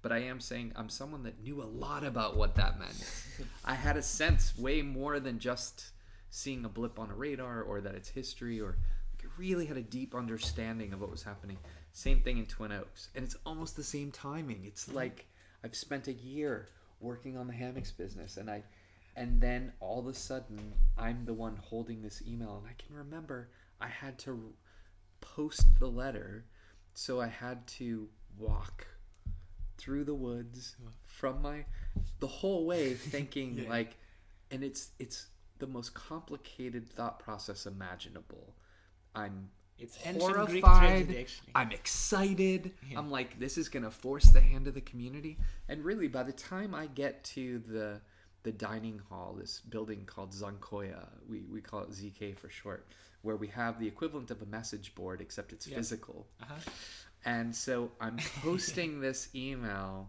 but 0.00 0.12
I 0.12 0.18
am 0.18 0.40
saying 0.40 0.72
I'm 0.76 0.88
someone 0.88 1.22
that 1.24 1.42
knew 1.42 1.62
a 1.62 1.64
lot 1.64 2.04
about 2.04 2.36
what 2.36 2.54
that 2.56 2.78
meant. 2.78 3.04
I 3.64 3.74
had 3.74 3.96
a 3.96 4.02
sense 4.02 4.56
way 4.56 4.80
more 4.82 5.20
than 5.20 5.38
just 5.38 5.90
seeing 6.30 6.64
a 6.64 6.68
blip 6.68 6.98
on 6.98 7.10
a 7.10 7.14
radar 7.14 7.62
or 7.62 7.80
that 7.80 7.94
it's 7.94 8.08
history 8.08 8.60
or 8.60 8.78
like 9.12 9.24
I 9.24 9.28
really 9.38 9.66
had 9.66 9.76
a 9.76 9.82
deep 9.82 10.14
understanding 10.14 10.92
of 10.92 11.00
what 11.00 11.10
was 11.10 11.22
happening. 11.22 11.58
Same 11.92 12.20
thing 12.20 12.38
in 12.38 12.46
Twin 12.46 12.72
Oaks. 12.72 13.08
And 13.14 13.24
it's 13.24 13.36
almost 13.44 13.76
the 13.76 13.84
same 13.84 14.10
timing. 14.10 14.64
It's 14.64 14.86
mm-hmm. 14.86 14.96
like 14.96 15.26
I've 15.64 15.74
spent 15.74 16.08
a 16.08 16.12
year 16.12 16.68
working 17.00 17.36
on 17.36 17.46
the 17.46 17.52
hammocks 17.52 17.90
business 17.90 18.38
and 18.38 18.50
I 18.50 18.62
and 19.16 19.40
then 19.40 19.72
all 19.80 19.98
of 20.00 20.06
a 20.06 20.14
sudden 20.14 20.72
I'm 20.96 21.24
the 21.24 21.34
one 21.34 21.56
holding 21.56 22.02
this 22.02 22.22
email 22.26 22.56
and 22.62 22.66
I 22.66 22.82
can 22.82 22.96
remember 22.96 23.50
I 23.80 23.88
had 23.88 24.18
to 24.20 24.52
post 25.20 25.66
the 25.78 25.86
letter 25.88 26.44
so 26.94 27.20
I 27.20 27.28
had 27.28 27.66
to 27.78 28.08
walk 28.38 28.86
through 29.76 30.04
the 30.04 30.14
woods 30.14 30.76
from 31.06 31.40
my 31.42 31.64
the 32.20 32.26
whole 32.26 32.66
way 32.66 32.94
thinking 33.14 33.58
Yeah. 33.58 33.68
like 33.68 33.96
and 34.50 34.64
it's 34.64 34.90
it's 34.98 35.26
the 35.58 35.66
most 35.66 35.92
complicated 35.94 36.88
thought 36.88 37.18
process 37.18 37.66
imaginable. 37.66 38.54
I'm 39.14 39.48
It's 39.78 39.96
horrified. 39.96 40.62
tragedy, 41.06 41.26
i'm 41.54 41.72
excited. 41.72 42.72
Yeah. 42.90 42.98
i'm 42.98 43.10
like 43.10 43.38
this 43.38 43.58
is 43.58 43.68
gonna 43.68 43.90
force 43.90 44.26
the 44.30 44.40
hand 44.40 44.66
of 44.66 44.74
the 44.74 44.80
community. 44.80 45.38
And 45.68 45.84
really 45.84 46.08
by 46.08 46.22
the 46.24 46.32
time 46.32 46.74
i 46.74 46.86
get 46.86 47.22
to 47.36 47.58
the 47.66 48.00
the 48.44 48.52
dining 48.52 49.00
hall 49.08 49.36
this 49.38 49.60
building 49.60 50.04
called 50.06 50.32
Zhankoye 50.32 50.94
we, 51.28 51.40
we 51.52 51.60
call 51.60 51.80
it 51.82 51.90
zk 51.90 52.36
for 52.38 52.48
short 52.48 52.86
where 53.22 53.36
we 53.36 53.48
have 53.48 53.78
the 53.80 53.86
equivalent 53.86 54.30
of 54.30 54.40
a 54.42 54.46
message 54.46 54.94
board 54.94 55.20
except 55.20 55.52
it's 55.52 55.66
Yeah. 55.66 55.76
physical 55.76 56.26
Uh-huh. 56.40 56.54
and 57.24 57.54
so 57.54 57.90
I'm 58.00 58.16
posting 58.42 59.00
this 59.00 59.28
email, 59.34 60.08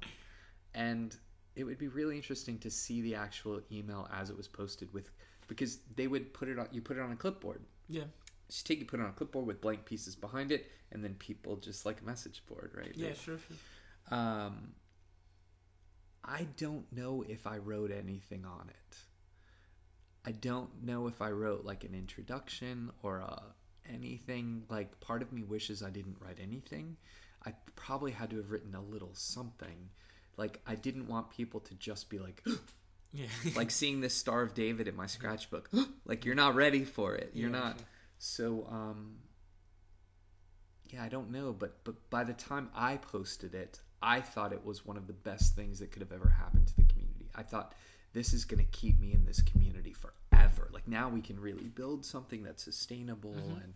and 0.73 1.15
it 1.55 1.63
would 1.63 1.79
be 1.79 1.87
really 1.87 2.15
interesting 2.15 2.59
to 2.59 2.69
see 2.69 3.01
the 3.01 3.15
actual 3.15 3.61
email 3.71 4.07
as 4.13 4.29
it 4.29 4.37
was 4.37 4.47
posted 4.47 4.93
with, 4.93 5.09
because 5.47 5.79
they 5.95 6.07
would 6.07 6.33
put 6.33 6.47
it 6.47 6.59
on. 6.59 6.67
You 6.71 6.81
put 6.81 6.97
it 6.97 7.01
on 7.01 7.11
a 7.11 7.15
clipboard. 7.15 7.61
Yeah. 7.89 8.03
Just 8.47 8.65
take 8.67 8.79
it, 8.81 8.87
put 8.87 8.99
it 8.99 9.03
on 9.03 9.09
a 9.09 9.13
clipboard 9.13 9.45
with 9.47 9.59
blank 9.61 9.85
pieces 9.85 10.15
behind 10.15 10.51
it, 10.51 10.67
and 10.91 11.03
then 11.03 11.15
people 11.15 11.55
just 11.57 11.85
like 11.85 12.01
a 12.01 12.05
message 12.05 12.43
board, 12.47 12.71
right? 12.75 12.91
Yeah, 12.95 13.13
sure, 13.13 13.37
sure. 13.39 14.17
Um, 14.17 14.73
I 16.23 16.47
don't 16.57 16.91
know 16.93 17.23
if 17.27 17.45
I 17.47 17.57
wrote 17.57 17.91
anything 17.91 18.45
on 18.45 18.69
it. 18.69 18.97
I 20.25 20.31
don't 20.31 20.83
know 20.83 21.07
if 21.07 21.21
I 21.21 21.29
wrote 21.31 21.65
like 21.65 21.83
an 21.83 21.93
introduction 21.95 22.91
or 23.03 23.19
a, 23.19 23.41
anything. 23.91 24.63
Like, 24.69 24.99
part 24.99 25.21
of 25.21 25.31
me 25.31 25.43
wishes 25.43 25.81
I 25.81 25.89
didn't 25.89 26.17
write 26.19 26.39
anything. 26.41 26.97
I 27.45 27.53
probably 27.75 28.11
had 28.11 28.29
to 28.31 28.37
have 28.37 28.51
written 28.51 28.75
a 28.75 28.81
little 28.81 29.11
something. 29.13 29.89
Like, 30.37 30.59
I 30.67 30.75
didn't 30.75 31.07
want 31.07 31.29
people 31.29 31.59
to 31.61 31.73
just 31.75 32.09
be 32.09 32.19
like, 32.19 32.43
Yeah. 33.11 33.25
like 33.55 33.71
seeing 33.71 34.01
this 34.01 34.13
Star 34.13 34.41
of 34.43 34.53
David 34.53 34.87
in 34.87 34.95
my 34.95 35.07
scratch 35.07 35.49
book. 35.49 35.69
like, 36.05 36.25
you're 36.25 36.35
not 36.35 36.53
ready 36.55 36.83
for 36.83 37.15
it. 37.15 37.31
You're 37.33 37.49
Yeah, 37.49 37.59
not. 37.59 37.77
sure. 37.77 37.87
So, 38.19 38.67
um, 38.69 39.15
yeah, 40.89 41.03
I 41.03 41.09
don't 41.09 41.31
know, 41.31 41.53
but 41.53 41.83
but 41.83 42.09
by 42.09 42.23
the 42.23 42.33
time 42.33 42.69
I 42.75 42.97
posted 42.97 43.53
it, 43.55 43.79
I 44.01 44.21
thought 44.21 44.53
it 44.53 44.65
was 44.65 44.85
one 44.85 44.97
of 44.97 45.07
the 45.07 45.13
best 45.13 45.55
things 45.55 45.79
that 45.79 45.91
could 45.91 46.01
have 46.01 46.11
ever 46.11 46.29
happened 46.29 46.67
to 46.67 46.75
the 46.75 46.83
community. 46.83 47.29
I 47.35 47.43
thought 47.43 47.73
this 48.13 48.33
is 48.33 48.45
going 48.45 48.63
to 48.63 48.71
keep 48.71 48.99
me 48.99 49.13
in 49.13 49.25
this 49.25 49.41
community 49.41 49.93
forever. 49.93 50.69
Like 50.71 50.87
now 50.87 51.09
we 51.09 51.21
can 51.21 51.39
really 51.39 51.67
build 51.67 52.05
something 52.05 52.43
that's 52.43 52.63
sustainable 52.63 53.33
and 53.33 53.73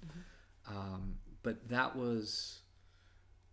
um, 0.68 1.16
but 1.44 1.70
that 1.70 1.96
was 1.96 2.62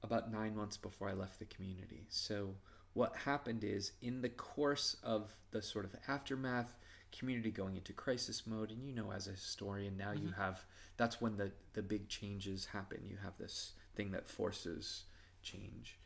about 0.03 0.33
9 0.33 0.55
months 0.57 0.77
before 0.77 1.09
I 1.09 1.13
left 1.13 1.39
the 1.39 1.45
community. 1.45 2.07
So 2.09 2.55
what 2.95 3.15
happened 3.17 3.65
is 3.65 3.93
in 4.01 4.23
the 4.23 4.29
course 4.29 4.97
of 5.03 5.35
the 5.51 5.63
sort 5.63 5.85
of 5.85 5.95
aftermath 6.09 6.75
community 7.13 7.51
going 7.51 7.77
into 7.77 7.93
crisis 7.93 8.47
mode 8.47 8.71
and 8.71 8.85
you 8.85 8.93
know 8.95 9.11
as 9.11 9.27
a 9.27 9.33
historian 9.33 9.97
now 9.97 10.13
you 10.13 10.29
have 10.37 10.65
that's 10.97 11.21
when 11.21 11.37
the 11.37 11.51
the 11.73 11.83
big 11.83 12.09
changes 12.09 12.67
happen 12.67 13.01
you 13.05 13.17
have 13.23 13.37
this 13.37 13.73
thing 13.97 14.13
that 14.13 14.29
forces 14.29 15.05
change 15.43 15.99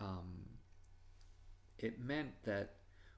um, 0.00 0.46
it 1.78 2.00
meant 2.00 2.30
that 2.44 2.74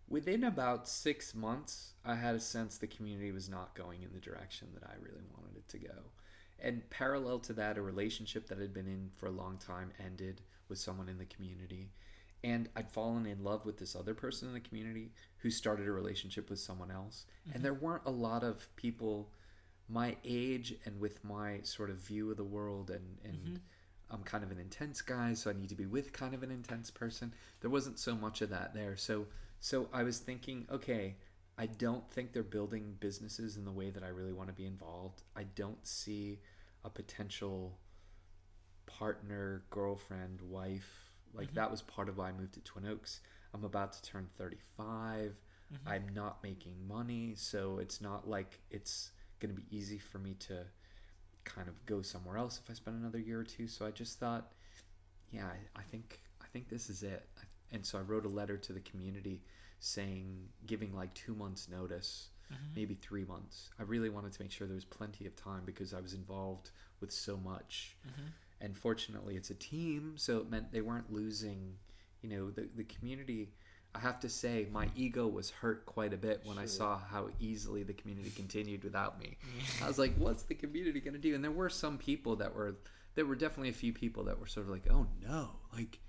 within 0.09 0.45
about 0.45 0.89
six 0.89 1.35
months 1.35 1.93
i 2.05 2.15
had 2.15 2.35
a 2.35 2.41
sense 2.41 2.79
the 2.79 2.87
community 2.87 3.33
was 3.33 3.49
not 3.49 3.75
going 3.75 4.03
in 4.03 4.13
the 4.13 4.21
direction 4.21 4.69
that 4.75 4.85
i 4.85 4.95
really 5.01 5.25
wanted 5.37 5.57
it 5.57 5.69
to 5.69 5.79
go 5.79 6.05
and 6.61 6.89
parallel 6.89 7.39
to 7.41 7.53
that 7.53 7.77
a 7.77 7.83
relationship 7.83 8.49
that 8.49 8.59
I'd 8.59 8.73
been 8.73 8.87
in 8.87 9.11
for 9.17 9.27
a 9.27 9.31
long 9.31 9.59
time 9.59 9.91
ended 10.03 10.41
with 10.69 10.79
someone 10.79 11.09
in 11.09 11.19
the 11.19 11.25
community 11.27 11.91
and 12.45 12.69
I'd 12.77 12.91
fallen 12.91 13.27
in 13.27 13.43
love 13.43 13.65
with 13.65 13.79
this 13.79 13.97
other 13.97 14.15
person 14.15 14.49
in 14.49 14.55
the 14.55 14.61
community 14.61 15.13
who 15.39 15.51
started 15.51 15.89
a 15.89 15.93
relationship 15.93 16.51
with 16.51 16.59
someone 16.59 16.91
else. 16.91 17.25
And 17.47 17.55
mm-hmm. 17.55 17.63
there 17.63 17.75
weren't 17.75 18.03
a 18.05 18.11
lot 18.11 18.45
of 18.45 18.69
people 18.77 19.31
my 19.89 20.17
age 20.25 20.75
and 20.85 21.01
with 21.01 21.23
my 21.25 21.61
sort 21.63 21.91
of 21.91 21.97
view 21.97 22.31
of 22.31 22.37
the 22.37 22.45
world 22.45 22.91
and 22.91 23.19
and 23.25 23.37
mm-hmm. 23.37 23.55
I'm 24.11 24.23
kind 24.23 24.45
of 24.45 24.51
an 24.51 24.59
intense 24.59 25.01
guy, 25.01 25.33
so 25.33 25.51
I 25.51 25.55
need 25.55 25.71
to 25.71 25.75
be 25.75 25.87
with 25.87 26.13
kind 26.13 26.35
of 26.35 26.43
an 26.43 26.51
intense 26.51 26.91
person. 26.91 27.35
There 27.61 27.71
wasn't 27.71 27.99
so 27.99 28.15
much 28.15 28.43
of 28.43 28.51
that 28.51 28.75
there. 28.75 28.97
So 28.97 29.27
so 29.65 29.89
I 29.95 30.03
was 30.03 30.19
thinking, 30.19 30.67
okay, 30.71 31.17
I 31.57 31.65
don't 31.65 32.07
think 32.11 32.35
they're 32.35 32.43
building 32.43 32.97
businesses 33.01 33.57
in 33.57 33.65
the 33.65 33.73
way 33.73 33.89
that 33.89 34.03
I 34.03 34.09
really 34.09 34.35
want 34.35 34.51
to 34.51 34.55
be 34.55 34.67
involved. 34.67 35.23
I 35.35 35.45
don't 35.45 35.87
see 35.87 36.41
a 36.85 36.91
potential 36.91 37.79
partner, 38.85 39.63
girlfriend, 39.71 40.43
wife. 40.43 41.11
Like 41.33 41.47
mm-hmm. 41.47 41.57
that 41.57 41.71
was 41.71 41.81
part 41.81 42.11
of 42.11 42.19
why 42.19 42.29
I 42.29 42.33
moved 42.33 42.53
to 42.55 42.61
Twin 42.61 42.87
Oaks. 42.87 43.23
I'm 43.55 43.65
about 43.65 43.95
to 43.95 44.03
turn 44.03 44.29
35. 44.37 45.31
Mm-hmm. 45.73 45.89
I'm 45.89 46.11
not 46.15 46.43
making 46.43 46.75
money, 46.87 47.33
so 47.35 47.79
it's 47.79 48.03
not 48.03 48.29
like 48.29 48.61
it's 48.71 49.13
going 49.41 49.55
to 49.55 49.59
be 49.59 49.67
easy 49.75 49.97
for 49.99 50.19
me 50.19 50.35
to 50.41 50.59
kind 51.45 51.69
of 51.69 51.87
go 51.87 52.03
somewhere 52.03 52.37
else 52.37 52.61
if 52.63 52.71
I 52.71 52.75
spend 52.75 53.01
another 53.01 53.19
year 53.19 53.41
or 53.41 53.45
two. 53.45 53.67
So 53.67 53.87
I 53.87 53.93
just 53.93 54.21
thought, 54.21 54.53
yeah, 55.31 55.47
I, 55.47 55.81
I 55.81 55.83
think 55.85 56.21
I 56.43 56.47
think 56.53 56.69
this 56.69 56.91
is 56.91 57.03
it. 57.03 57.27
And 57.73 57.85
so 57.85 57.99
I 57.99 58.03
wrote 58.03 58.25
a 58.25 58.29
letter 58.29 58.57
to 58.57 58.73
the 58.73 58.81
community 58.81 59.43
saying, 59.81 60.49
giving 60.67 60.95
like 60.95 61.13
two 61.15 61.35
months 61.35 61.69
notice, 61.69 62.29
mm-hmm. 62.53 62.63
maybe 62.75 62.95
three 62.95 63.25
months. 63.25 63.71
I 63.79 63.83
really 63.83 64.09
wanted 64.09 64.33
to 64.33 64.43
make 64.43 64.53
sure 64.53 64.67
there 64.67 64.75
was 64.75 64.85
plenty 64.85 65.27
of 65.27 65.37
time 65.37 65.63
because 65.67 65.93
I 65.93 66.01
was 66.01 66.15
involved 66.15 66.71
with 67.01 67.13
so 67.13 67.37
much. 67.37 67.97
Mm-hmm. 68.07 68.29
And 68.61 68.77
fortunately, 68.77 69.37
it's 69.37 69.51
a 69.51 69.55
team, 69.55 70.15
so 70.17 70.39
it 70.39 70.51
meant 70.51 70.73
they 70.73 70.81
weren't 70.81 71.13
losing. 71.13 71.75
You 72.23 72.31
know, 72.31 72.51
the 72.51 72.69
the 72.75 72.85
community. 72.85 73.51
I 73.95 74.01
have 74.01 74.19
to 74.21 74.29
say, 74.29 74.67
my 74.73 74.89
ego 74.97 75.29
was 75.29 75.51
hurt 75.51 75.87
quite 75.87 76.13
a 76.13 76.17
bit 76.17 76.41
when 76.45 76.59
I 76.59 76.65
saw 76.67 76.99
how 76.99 77.29
easily 77.39 77.85
the 77.85 77.93
community 77.93 78.31
continued 78.31 78.83
without 78.83 79.21
me. 79.21 79.37
I 79.83 79.87
was 79.87 79.99
like, 79.99 80.17
"What's 80.17 80.43
the 80.45 80.55
community 80.55 80.99
going 81.01 81.15
to 81.15 81.21
do?" 81.21 81.35
And 81.35 81.45
there 81.45 81.53
were 81.53 81.69
some 81.69 81.99
people 81.99 82.37
that 82.37 82.55
were, 82.57 82.75
there 83.15 83.25
were 83.25 83.37
definitely 83.37 83.69
a 83.69 83.75
few 83.75 83.93
people 83.93 84.25
that 84.25 84.41
were 84.41 84.47
sort 84.47 84.67
of 84.67 84.73
like, 84.73 84.91
"Oh 84.91 85.07
no!" 85.23 85.51
Like, 85.73 86.01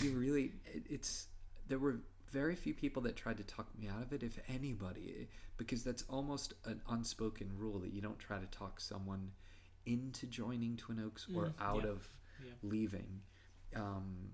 you 0.00 0.12
really, 0.12 0.52
it, 0.66 0.84
it's 0.88 1.26
there 1.68 1.78
were 1.78 2.00
very 2.30 2.54
few 2.54 2.74
people 2.74 3.02
that 3.02 3.16
tried 3.16 3.38
to 3.38 3.44
talk 3.44 3.66
me 3.78 3.88
out 3.88 4.02
of 4.02 4.12
it, 4.12 4.22
if 4.22 4.38
anybody, 4.48 5.28
because 5.56 5.82
that's 5.82 6.04
almost 6.08 6.54
an 6.64 6.80
unspoken 6.88 7.50
rule 7.56 7.78
that 7.80 7.92
you 7.92 8.00
don't 8.00 8.18
try 8.18 8.38
to 8.38 8.46
talk 8.46 8.80
someone 8.80 9.32
into 9.86 10.26
joining 10.26 10.76
Twin 10.76 11.00
Oaks 11.04 11.26
or 11.34 11.46
Mm, 11.46 11.52
out 11.60 11.84
yeah, 11.84 11.90
of 11.90 12.08
yeah. 12.44 12.52
leaving. 12.62 13.20
Um, 13.74 14.30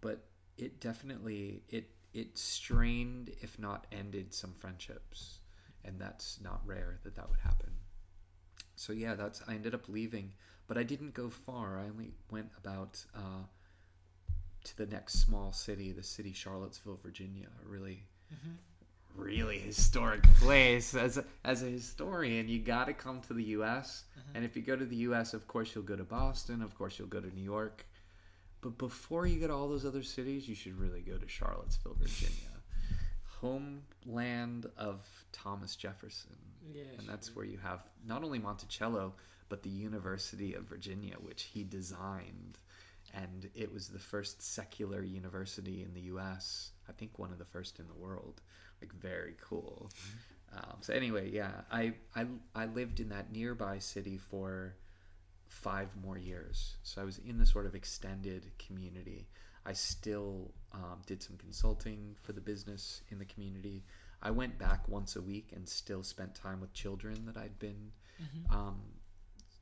but 0.00 0.24
it 0.56 0.80
definitely 0.80 1.62
it 1.68 1.90
it 2.12 2.36
strained, 2.38 3.30
if 3.40 3.58
not 3.58 3.86
ended, 3.92 4.34
some 4.34 4.54
friendships, 4.54 5.40
and 5.84 5.98
that's 6.00 6.40
not 6.42 6.60
rare 6.66 6.98
that 7.04 7.14
that 7.16 7.28
would 7.28 7.40
happen. 7.40 7.70
So 8.76 8.92
yeah, 8.92 9.14
that's 9.14 9.42
I 9.46 9.54
ended 9.54 9.74
up 9.74 9.88
leaving, 9.88 10.32
but 10.66 10.78
I 10.78 10.82
didn't 10.82 11.14
go 11.14 11.30
far. 11.30 11.78
I 11.78 11.84
only 11.88 12.12
went 12.30 12.50
about 12.56 13.04
uh, 13.14 13.44
to 14.64 14.76
the 14.76 14.86
next 14.86 15.20
small 15.20 15.52
city, 15.52 15.92
the 15.92 16.02
city 16.02 16.32
Charlottesville, 16.32 16.98
Virginia. 17.02 17.46
A 17.64 17.68
really, 17.68 18.04
mm-hmm. 18.32 19.20
really 19.20 19.58
historic 19.58 20.22
place. 20.34 20.94
As 20.94 21.18
a, 21.18 21.24
as 21.44 21.62
a 21.62 21.66
historian, 21.66 22.48
you 22.48 22.58
got 22.58 22.86
to 22.86 22.92
come 22.92 23.20
to 23.22 23.34
the 23.34 23.44
U.S. 23.44 24.04
Mm-hmm. 24.18 24.36
And 24.36 24.44
if 24.44 24.56
you 24.56 24.62
go 24.62 24.76
to 24.76 24.84
the 24.84 24.96
U.S., 24.96 25.34
of 25.34 25.46
course 25.46 25.74
you'll 25.74 25.84
go 25.84 25.96
to 25.96 26.04
Boston. 26.04 26.62
Of 26.62 26.76
course 26.76 26.98
you'll 26.98 27.08
go 27.08 27.20
to 27.20 27.34
New 27.34 27.42
York. 27.42 27.86
But 28.60 28.76
before 28.76 29.26
you 29.26 29.40
go 29.40 29.46
to 29.46 29.54
all 29.54 29.68
those 29.68 29.86
other 29.86 30.02
cities, 30.02 30.48
you 30.48 30.54
should 30.54 30.78
really 30.78 31.00
go 31.00 31.16
to 31.16 31.26
Charlottesville, 31.28 31.96
Virginia, 31.98 32.50
homeland 33.24 34.66
of 34.76 35.00
Thomas 35.32 35.76
Jefferson. 35.76 36.36
Yeah, 36.72 36.82
and 36.98 37.08
that's 37.08 37.34
where 37.34 37.46
you 37.46 37.58
have 37.62 37.82
not 38.06 38.22
only 38.22 38.38
Monticello, 38.38 39.14
but 39.48 39.62
the 39.62 39.70
University 39.70 40.54
of 40.54 40.64
Virginia, 40.64 41.14
which 41.20 41.44
he 41.44 41.64
designed. 41.64 42.58
And 43.14 43.50
it 43.54 43.72
was 43.72 43.88
the 43.88 43.98
first 43.98 44.40
secular 44.42 45.02
university 45.02 45.82
in 45.82 45.92
the 45.94 46.02
U.S. 46.02 46.70
I 46.88 46.92
think 46.92 47.18
one 47.18 47.32
of 47.32 47.38
the 47.38 47.44
first 47.44 47.78
in 47.78 47.86
the 47.88 47.94
world. 47.94 48.40
Like 48.80 48.92
very 48.94 49.34
cool. 49.40 49.90
Um, 50.52 50.78
so 50.80 50.92
anyway, 50.94 51.30
yeah, 51.30 51.52
I, 51.70 51.94
I 52.16 52.26
I 52.54 52.66
lived 52.66 53.00
in 53.00 53.08
that 53.10 53.30
nearby 53.32 53.78
city 53.78 54.16
for 54.16 54.74
five 55.48 55.88
more 56.02 56.18
years. 56.18 56.76
So 56.82 57.02
I 57.02 57.04
was 57.04 57.18
in 57.18 57.38
the 57.38 57.46
sort 57.46 57.66
of 57.66 57.74
extended 57.74 58.50
community. 58.58 59.28
I 59.66 59.74
still 59.74 60.52
um, 60.72 61.02
did 61.06 61.22
some 61.22 61.36
consulting 61.36 62.16
for 62.22 62.32
the 62.32 62.40
business 62.40 63.02
in 63.10 63.18
the 63.18 63.24
community. 63.26 63.84
I 64.22 64.30
went 64.30 64.58
back 64.58 64.88
once 64.88 65.16
a 65.16 65.22
week 65.22 65.50
and 65.54 65.68
still 65.68 66.02
spent 66.02 66.34
time 66.34 66.60
with 66.60 66.72
children 66.72 67.26
that 67.26 67.36
I'd 67.36 67.58
been 67.58 67.92
um, 68.50 68.80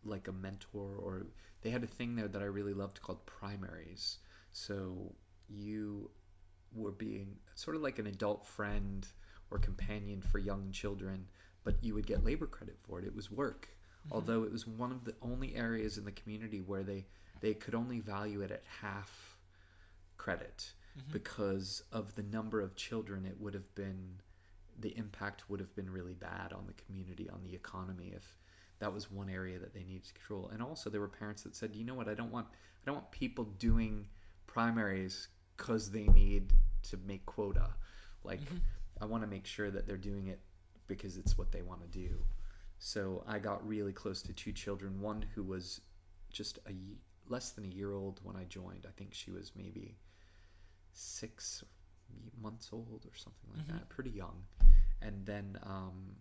like 0.04 0.28
a 0.28 0.32
mentor, 0.32 0.96
or 0.96 1.26
they 1.62 1.70
had 1.70 1.84
a 1.84 1.88
thing 1.88 2.16
there 2.16 2.28
that 2.28 2.42
I 2.42 2.46
really 2.46 2.74
loved 2.74 3.00
called 3.02 3.24
primaries. 3.26 4.18
So 4.52 5.14
you 5.48 6.10
were 6.74 6.92
being 6.92 7.36
sort 7.54 7.76
of 7.76 7.82
like 7.82 7.98
an 7.98 8.06
adult 8.06 8.46
friend 8.46 9.06
or 9.50 9.58
companion 9.58 10.20
for 10.20 10.38
young 10.38 10.70
children, 10.72 11.26
but 11.64 11.82
you 11.82 11.94
would 11.94 12.06
get 12.06 12.24
labor 12.24 12.46
credit 12.46 12.76
for 12.82 12.98
it. 13.00 13.06
It 13.06 13.14
was 13.14 13.30
work 13.30 13.68
mm-hmm. 14.06 14.14
although 14.14 14.42
it 14.42 14.52
was 14.52 14.66
one 14.66 14.92
of 14.92 15.04
the 15.04 15.14
only 15.22 15.54
areas 15.54 15.98
in 15.98 16.04
the 16.04 16.12
community 16.12 16.60
where 16.60 16.82
they 16.82 17.06
they 17.40 17.54
could 17.54 17.74
only 17.74 18.00
value 18.00 18.40
it 18.40 18.50
at 18.50 18.62
half 18.80 19.36
credit 20.16 20.72
mm-hmm. 20.98 21.12
because 21.12 21.82
of 21.92 22.14
the 22.14 22.22
number 22.22 22.60
of 22.60 22.76
children 22.76 23.24
it 23.24 23.40
would 23.40 23.54
have 23.54 23.74
been 23.74 24.20
the 24.80 24.96
impact 24.96 25.48
would 25.48 25.60
have 25.60 25.74
been 25.74 25.90
really 25.90 26.14
bad 26.14 26.52
on 26.52 26.66
the 26.66 26.72
community 26.84 27.28
on 27.30 27.42
the 27.42 27.54
economy 27.54 28.12
if 28.14 28.37
that 28.80 28.92
was 28.92 29.10
one 29.10 29.28
area 29.28 29.58
that 29.58 29.74
they 29.74 29.82
needed 29.82 30.04
to 30.04 30.12
control 30.14 30.50
and 30.52 30.62
also 30.62 30.88
there 30.90 31.00
were 31.00 31.08
parents 31.08 31.42
that 31.42 31.54
said 31.54 31.74
you 31.74 31.84
know 31.84 31.94
what 31.94 32.08
i 32.08 32.14
don't 32.14 32.32
want 32.32 32.46
i 32.50 32.84
don't 32.86 32.94
want 32.94 33.10
people 33.10 33.44
doing 33.58 34.06
primaries 34.46 35.28
because 35.56 35.90
they 35.90 36.06
need 36.08 36.52
to 36.82 36.96
make 37.06 37.24
quota 37.26 37.68
like 38.24 38.40
i 39.00 39.04
want 39.04 39.22
to 39.22 39.26
make 39.26 39.46
sure 39.46 39.70
that 39.70 39.86
they're 39.86 39.96
doing 39.96 40.28
it 40.28 40.40
because 40.86 41.16
it's 41.16 41.36
what 41.36 41.52
they 41.52 41.62
want 41.62 41.80
to 41.80 41.98
do 41.98 42.18
so 42.78 43.24
I 43.26 43.38
got 43.38 43.66
really 43.66 43.92
close 43.92 44.22
to 44.22 44.32
two 44.32 44.52
children. 44.52 45.00
One 45.00 45.24
who 45.34 45.42
was 45.42 45.80
just 46.30 46.58
a 46.68 46.72
less 47.28 47.50
than 47.50 47.64
a 47.64 47.68
year 47.68 47.92
old 47.92 48.20
when 48.22 48.36
I 48.36 48.44
joined. 48.44 48.86
I 48.86 48.92
think 48.96 49.12
she 49.12 49.30
was 49.30 49.52
maybe 49.56 49.96
six 50.92 51.64
months 52.40 52.70
old 52.72 53.04
or 53.04 53.16
something 53.16 53.50
like 53.54 53.66
that, 53.68 53.88
pretty 53.88 54.10
young. 54.10 54.42
And 55.02 55.26
then 55.26 55.58
um, 55.64 56.14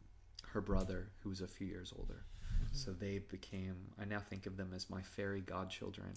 her 0.44 0.62
brother, 0.62 1.12
who 1.22 1.30
was 1.30 1.42
a 1.42 1.48
few 1.48 1.68
years 1.68 1.94
older. 1.98 2.26
So 2.74 2.92
they 2.92 3.20
became. 3.20 3.76
I 4.00 4.06
now 4.06 4.20
think 4.20 4.46
of 4.46 4.56
them 4.58 4.72
as 4.76 4.90
my 4.90 5.02
fairy 5.02 5.42
godchildren. 5.42 6.14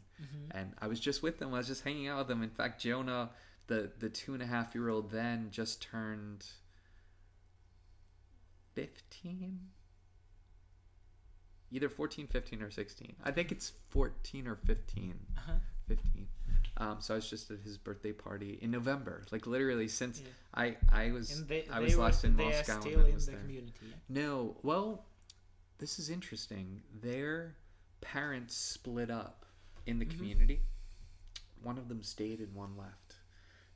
And 0.51 0.73
I 0.81 0.87
was 0.89 1.01
just 1.01 1.23
with 1.23 1.39
them. 1.39 1.55
I 1.55 1.59
was 1.59 1.67
just 1.67 1.85
hanging 1.85 2.09
out 2.09 2.19
with 2.19 2.29
them. 2.29 2.43
In 2.43 2.51
fact, 2.51 2.81
Jonah, 2.83 3.31
the 3.67 3.91
the 3.99 4.09
two 4.09 4.35
and 4.35 4.43
a 4.43 4.47
half 4.47 4.75
year 4.75 4.89
old, 4.89 5.11
then 5.11 5.49
just 5.51 5.81
turned 5.83 6.45
fifteen 8.75 9.59
either 11.73 11.89
14 11.89 12.27
15 12.27 12.63
or 12.63 12.71
16 12.71 13.15
i 13.25 13.31
think 13.31 13.53
it's 13.53 13.73
14 13.91 14.47
or 14.49 14.57
15 14.57 15.15
Uh-huh. 15.37 15.53
15 15.87 16.27
um, 16.79 16.97
so 17.01 17.15
i 17.15 17.17
was 17.17 17.29
just 17.31 17.51
at 17.51 17.59
his 17.61 17.79
birthday 17.79 18.13
party 18.13 18.59
in 18.63 18.71
november 18.71 19.25
like 19.31 19.47
literally 19.47 19.87
since 19.89 20.21
Yeah. 20.21 20.27
i 20.55 20.77
i 20.93 21.11
was 21.13 21.47
they, 21.47 21.67
i 21.71 21.79
was 21.81 21.97
last 21.97 22.25
in 22.25 22.35
moscow 22.37 22.79
are 22.79 22.81
still 22.81 23.05
in 23.05 23.15
the 23.19 23.27
there. 23.27 23.37
community. 23.41 23.73
No 24.09 24.57
well 24.63 25.05
this 25.81 25.99
is 25.99 26.11
interesting. 26.11 26.83
Their 27.03 27.57
parents 28.01 28.55
split 28.55 29.11
up 29.11 29.45
in 29.87 29.99
the 29.99 30.07
Mhm. 30.07 30.11
community. 30.17 30.61
One 31.63 31.79
of 31.79 31.89
them 31.89 32.03
stayed 32.03 32.41
and 32.41 32.55
one 32.55 32.77
left. 32.77 33.17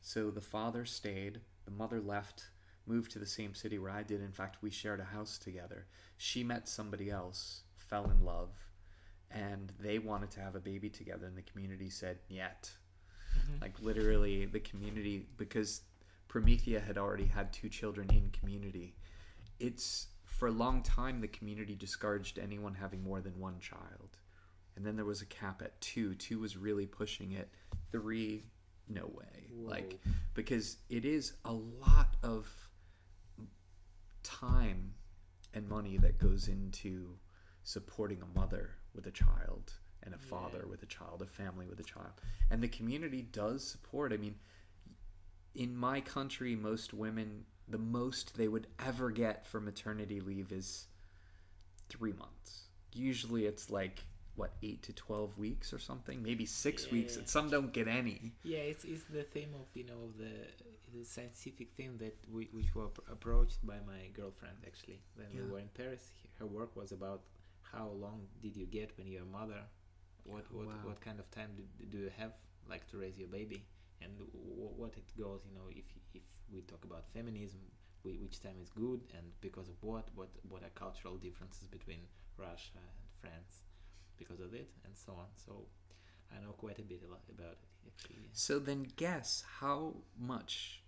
So 0.00 0.30
the 0.30 0.40
father 0.40 0.84
stayed 0.84 1.40
the 1.64 1.70
mother 1.70 2.00
left 2.00 2.50
moved 2.86 3.10
to 3.10 3.18
the 3.18 3.26
same 3.26 3.54
city 3.54 3.78
where 3.78 3.90
i 3.90 4.02
did. 4.02 4.20
In 4.20 4.32
fact 4.32 4.60
we 4.62 4.70
shared 4.70 5.00
a 5.00 5.04
house 5.04 5.38
together. 5.38 5.86
She 6.18 6.44
met 6.44 6.68
somebody 6.68 7.10
else 7.10 7.62
fell 7.76 8.10
in 8.10 8.22
love 8.22 8.50
and 9.30 9.70
they 9.80 9.98
wanted 9.98 10.30
to 10.32 10.40
have 10.40 10.54
a 10.54 10.60
baby 10.60 10.90
together 10.90 11.26
and 11.26 11.36
the 11.36 11.42
community 11.42 11.88
said 11.90 12.20
yet. 12.28 12.76
Mhm. 13.34 13.60
like 13.62 13.80
literally 13.80 14.44
the 14.46 14.60
community 14.60 15.26
because 15.38 15.82
promethea 16.28 16.78
had 16.80 16.96
already 16.96 17.26
had 17.26 17.52
two 17.52 17.68
children 17.68 18.08
in 18.10 18.30
community 18.30 18.94
it's 19.58 20.06
for 20.34 20.48
a 20.48 20.52
long 20.52 20.82
time 20.82 21.20
the 21.20 21.28
community 21.28 21.74
discouraged 21.74 22.38
anyone 22.38 22.74
having 22.74 23.02
more 23.02 23.20
than 23.20 23.38
one 23.38 23.58
child 23.60 24.18
and 24.76 24.84
then 24.84 24.96
there 24.96 25.04
was 25.04 25.22
a 25.22 25.26
cap 25.26 25.62
at 25.62 25.80
two 25.80 26.14
two 26.14 26.38
was 26.40 26.56
really 26.56 26.86
pushing 26.86 27.32
it 27.32 27.48
three 27.92 28.44
no 28.88 29.06
way 29.14 29.46
like 29.54 29.98
because 30.34 30.76
it 30.90 31.04
is 31.04 31.34
a 31.44 31.52
lot 31.52 32.16
of 32.22 32.48
time 34.22 34.92
and 35.54 35.68
money 35.68 35.96
that 35.98 36.18
goes 36.18 36.48
into 36.48 37.16
supporting 37.62 38.20
a 38.22 38.38
mother 38.38 38.70
with 38.94 39.06
a 39.06 39.10
child 39.10 39.72
and 40.02 40.14
a 40.14 40.18
father 40.18 40.60
Yeah. 40.64 40.70
with 40.70 40.82
a 40.82 40.86
child, 40.86 41.22
a 41.22 41.26
family 41.26 41.66
with 41.66 41.80
a 41.80 41.84
child. 41.84 42.12
And 42.50 42.62
the 42.62 42.68
community 42.68 43.22
does 43.22 43.66
support. 43.66 44.12
I 44.12 44.18
mean, 44.18 44.34
in 45.54 45.74
my 45.74 46.00
country, 46.02 46.54
most 46.56 46.92
women, 46.92 47.46
the 47.68 47.78
most 47.78 48.36
they 48.36 48.48
would 48.48 48.66
ever 48.84 49.10
get 49.10 49.46
for 49.46 49.60
maternity 49.60 50.20
leave 50.20 50.52
is 50.52 50.86
three 51.88 52.12
months. 52.12 52.64
Usually 52.92 53.46
it's 53.46 53.70
like, 53.70 54.04
what, 54.36 54.52
eight 54.62 54.82
to 54.84 54.92
12 54.92 55.38
weeks 55.38 55.72
or 55.72 55.78
something? 55.78 56.22
Maybe 56.22 56.44
six 56.46 56.90
weeks. 56.90 57.14
Yeah. 57.14 57.20
And 57.20 57.28
some 57.28 57.50
don't 57.50 57.72
get 57.72 57.88
any. 57.88 58.32
Yeah, 58.42 58.58
it's, 58.58 58.84
it's 58.84 59.04
the 59.04 59.22
theme 59.22 59.50
of 59.54 59.66
you 59.74 59.84
know 59.84 60.10
the 60.18 60.32
the 60.96 61.04
scientific 61.04 61.68
theme 61.76 61.96
that 61.98 62.14
we 62.32 62.48
which 62.52 62.72
were 62.74 62.86
approached 63.10 63.64
by 63.66 63.74
my 63.86 64.06
girlfriend 64.12 64.56
actually 64.66 65.00
when 65.16 65.26
Yeah. 65.32 65.42
we 65.42 65.50
were 65.52 65.58
in 65.58 65.68
Paris. 65.74 66.12
Her 66.38 66.46
work 66.46 66.76
was 66.76 66.92
about 66.92 67.22
how 67.62 67.88
long 68.00 68.26
did 68.42 68.56
you 68.56 68.66
get 68.66 68.96
when 68.96 69.06
you're 69.08 69.22
a 69.22 69.26
mother, 69.40 69.62
what 70.24 70.44
what 70.52 70.66
Wow. 70.66 70.74
what 70.84 71.00
kind 71.00 71.18
of 71.18 71.28
time 71.30 71.50
do, 71.56 71.62
do 71.90 71.98
you 71.98 72.10
have 72.16 72.32
like 72.68 72.86
to 72.90 72.96
raise 72.98 73.18
your 73.18 73.28
baby, 73.28 73.62
and 74.02 74.18
w- 74.18 74.74
what 74.76 74.94
it 74.96 75.08
goes. 75.18 75.40
You 75.48 75.54
know, 75.54 75.68
if 75.70 75.84
if 76.14 76.22
we 76.52 76.62
talk 76.62 76.84
about 76.84 77.04
feminism, 77.12 77.60
we, 78.04 78.18
which 78.18 78.40
time 78.40 78.56
is 78.62 78.70
good 78.70 79.00
and 79.16 79.26
because 79.40 79.68
of 79.68 79.76
what 79.82 80.08
what 80.14 80.30
what 80.48 80.62
are 80.62 80.70
cultural 80.74 81.16
differences 81.16 81.66
between 81.68 82.00
Russia 82.36 82.78
and 82.78 83.06
France 83.20 83.62
because 84.16 84.40
of 84.40 84.54
it 84.54 84.70
and 84.84 84.96
so 84.96 85.12
on. 85.12 85.28
So 85.36 85.66
I 86.34 86.42
know 86.42 86.52
quite 86.52 86.78
a 86.78 86.82
bit 86.82 87.02
about 87.04 87.22
it 87.28 87.58
actually. 87.86 88.28
So 88.32 88.58
then 88.58 88.86
guess 88.96 89.44
how 89.60 89.94
much 90.18 90.82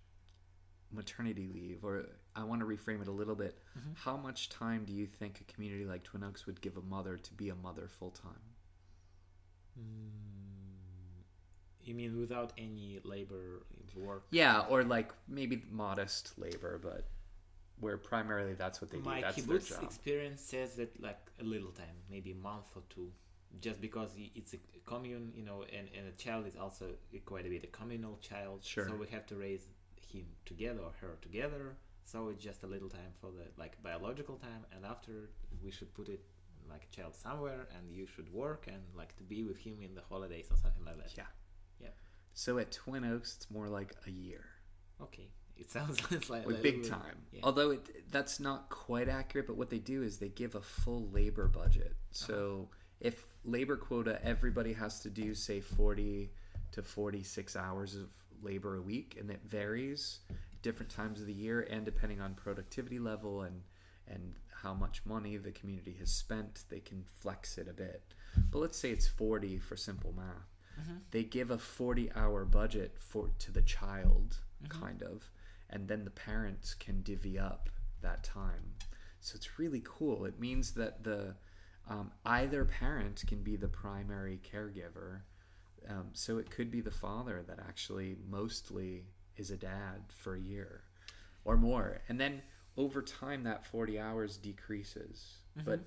maternity 0.92 1.48
leave, 1.52 1.84
or 1.84 2.06
I 2.34 2.44
want 2.44 2.60
to 2.60 2.66
reframe 2.66 3.02
it 3.02 3.08
a 3.08 3.12
little 3.12 3.34
bit. 3.34 3.58
Mm-hmm. 3.78 3.90
How 3.94 4.16
much 4.16 4.48
time 4.48 4.84
do 4.84 4.92
you 4.92 5.06
think 5.06 5.40
a 5.40 5.52
community 5.52 5.84
like 5.84 6.04
Twin 6.04 6.22
Oaks 6.22 6.46
would 6.46 6.60
give 6.60 6.76
a 6.76 6.80
mother 6.80 7.16
to 7.16 7.34
be 7.34 7.48
a 7.48 7.54
mother 7.54 7.88
full 7.88 8.10
time? 8.10 8.32
Mm, 9.78 10.35
you 11.90 11.94
mean 11.94 12.18
without 12.18 12.52
any 12.58 13.00
labor 13.04 13.62
work? 13.94 14.26
Yeah, 14.30 14.64
or 14.68 14.82
like 14.84 15.12
maybe 15.28 15.62
modest 15.70 16.38
labor, 16.38 16.78
but 16.82 17.04
where 17.80 17.98
primarily 17.98 18.54
that's 18.54 18.80
what 18.80 18.90
they 18.90 18.98
My 18.98 19.16
do. 19.16 19.20
That's 19.22 19.42
their 19.42 19.58
kibbutz 19.58 19.68
job. 19.68 19.82
experience 19.82 20.40
says 20.42 20.74
that 20.76 21.00
like 21.00 21.18
a 21.40 21.44
little 21.44 21.70
time, 21.70 21.96
maybe 22.10 22.32
a 22.32 22.36
month 22.36 22.68
or 22.74 22.82
two, 22.88 23.10
just 23.60 23.80
because 23.80 24.10
it's 24.34 24.54
a 24.54 24.58
commune, 24.84 25.32
you 25.36 25.44
know, 25.44 25.64
and, 25.76 25.88
and 25.96 26.08
a 26.08 26.12
child 26.22 26.46
is 26.46 26.56
also 26.56 26.86
quite 27.24 27.46
a 27.46 27.48
bit 27.48 27.64
a 27.64 27.66
communal 27.68 28.18
child. 28.18 28.60
Sure. 28.64 28.88
So 28.88 28.94
we 28.94 29.06
have 29.08 29.26
to 29.26 29.36
raise 29.36 29.66
him 30.12 30.26
together 30.44 30.80
or 30.80 30.92
her 31.00 31.16
together. 31.20 31.76
So 32.04 32.28
it's 32.28 32.42
just 32.42 32.62
a 32.62 32.66
little 32.66 32.88
time 32.88 33.12
for 33.20 33.30
the 33.30 33.44
like 33.58 33.82
biological 33.82 34.36
time, 34.36 34.64
and 34.74 34.84
after 34.86 35.30
we 35.62 35.70
should 35.70 35.92
put 35.94 36.08
it 36.08 36.20
like 36.70 36.86
a 36.90 36.96
child 36.96 37.14
somewhere, 37.14 37.66
and 37.76 37.90
you 37.90 38.06
should 38.06 38.32
work 38.32 38.66
and 38.68 38.82
like 38.96 39.16
to 39.16 39.22
be 39.24 39.42
with 39.42 39.58
him 39.58 39.78
in 39.82 39.94
the 39.94 40.02
holidays 40.08 40.46
or 40.50 40.56
something 40.56 40.84
like 40.84 40.98
that. 40.98 41.12
Yeah. 41.16 41.24
So 42.36 42.58
at 42.58 42.70
Twin 42.70 43.02
Oaks, 43.02 43.34
it's 43.36 43.50
more 43.50 43.66
like 43.66 43.94
a 44.06 44.10
year, 44.10 44.44
Okay. 45.02 45.30
It 45.56 45.70
sounds 45.70 46.02
like, 46.10 46.28
like 46.28 46.46
like 46.46 46.56
a 46.56 46.58
big 46.58 46.86
time. 46.86 47.16
Yeah. 47.32 47.40
Although 47.42 47.70
it, 47.70 48.10
that's 48.12 48.38
not 48.38 48.68
quite 48.68 49.08
accurate, 49.08 49.46
but 49.46 49.56
what 49.56 49.70
they 49.70 49.78
do 49.78 50.02
is 50.02 50.18
they 50.18 50.28
give 50.28 50.54
a 50.54 50.60
full 50.60 51.08
labor 51.08 51.48
budget. 51.48 51.92
Uh-huh. 51.92 52.26
So 52.26 52.68
if 53.00 53.26
labor 53.42 53.78
quota, 53.78 54.20
everybody 54.22 54.74
has 54.74 55.00
to 55.00 55.08
do 55.08 55.34
say 55.34 55.60
forty 55.60 56.30
to 56.72 56.82
forty-six 56.82 57.56
hours 57.56 57.94
of 57.94 58.10
labor 58.42 58.76
a 58.76 58.82
week, 58.82 59.16
and 59.18 59.30
it 59.30 59.40
varies 59.46 60.18
different 60.60 60.90
times 60.90 61.22
of 61.22 61.26
the 61.26 61.32
year 61.32 61.62
and 61.70 61.86
depending 61.86 62.20
on 62.20 62.34
productivity 62.34 62.98
level 62.98 63.42
and 63.42 63.62
and 64.08 64.34
how 64.62 64.74
much 64.74 65.00
money 65.06 65.38
the 65.38 65.52
community 65.52 65.96
has 65.98 66.10
spent, 66.10 66.64
they 66.68 66.80
can 66.80 67.02
flex 67.20 67.56
it 67.56 67.66
a 67.66 67.72
bit. 67.72 68.02
But 68.50 68.58
let's 68.58 68.78
say 68.78 68.90
it's 68.90 69.08
forty 69.08 69.58
for 69.58 69.74
simple 69.74 70.12
math. 70.14 70.55
Mm-hmm. 70.80 70.96
they 71.10 71.24
give 71.24 71.50
a 71.50 71.58
40 71.58 72.12
hour 72.14 72.44
budget 72.44 72.96
for 72.98 73.30
to 73.38 73.50
the 73.50 73.62
child 73.62 74.36
kind 74.68 75.02
of 75.02 75.30
and 75.70 75.88
then 75.88 76.04
the 76.04 76.10
parents 76.10 76.74
can 76.74 77.02
divvy 77.02 77.38
up 77.38 77.70
that 78.02 78.22
time. 78.22 78.74
So 79.20 79.34
it's 79.36 79.58
really 79.58 79.82
cool. 79.84 80.24
It 80.24 80.38
means 80.38 80.72
that 80.72 81.02
the 81.02 81.34
um, 81.88 82.12
either 82.24 82.64
parent 82.64 83.24
can 83.26 83.42
be 83.42 83.56
the 83.56 83.68
primary 83.68 84.40
caregiver 84.52 85.20
um, 85.88 86.08
so 86.12 86.38
it 86.38 86.50
could 86.50 86.70
be 86.70 86.80
the 86.80 86.90
father 86.90 87.44
that 87.46 87.58
actually 87.60 88.16
mostly 88.28 89.04
is 89.36 89.50
a 89.50 89.56
dad 89.56 90.02
for 90.08 90.34
a 90.34 90.40
year 90.40 90.82
or 91.44 91.56
more. 91.56 92.00
And 92.08 92.20
then 92.20 92.42
over 92.76 93.02
time 93.02 93.44
that 93.44 93.64
40 93.66 93.98
hours 93.98 94.36
decreases. 94.36 95.36
But 95.64 95.80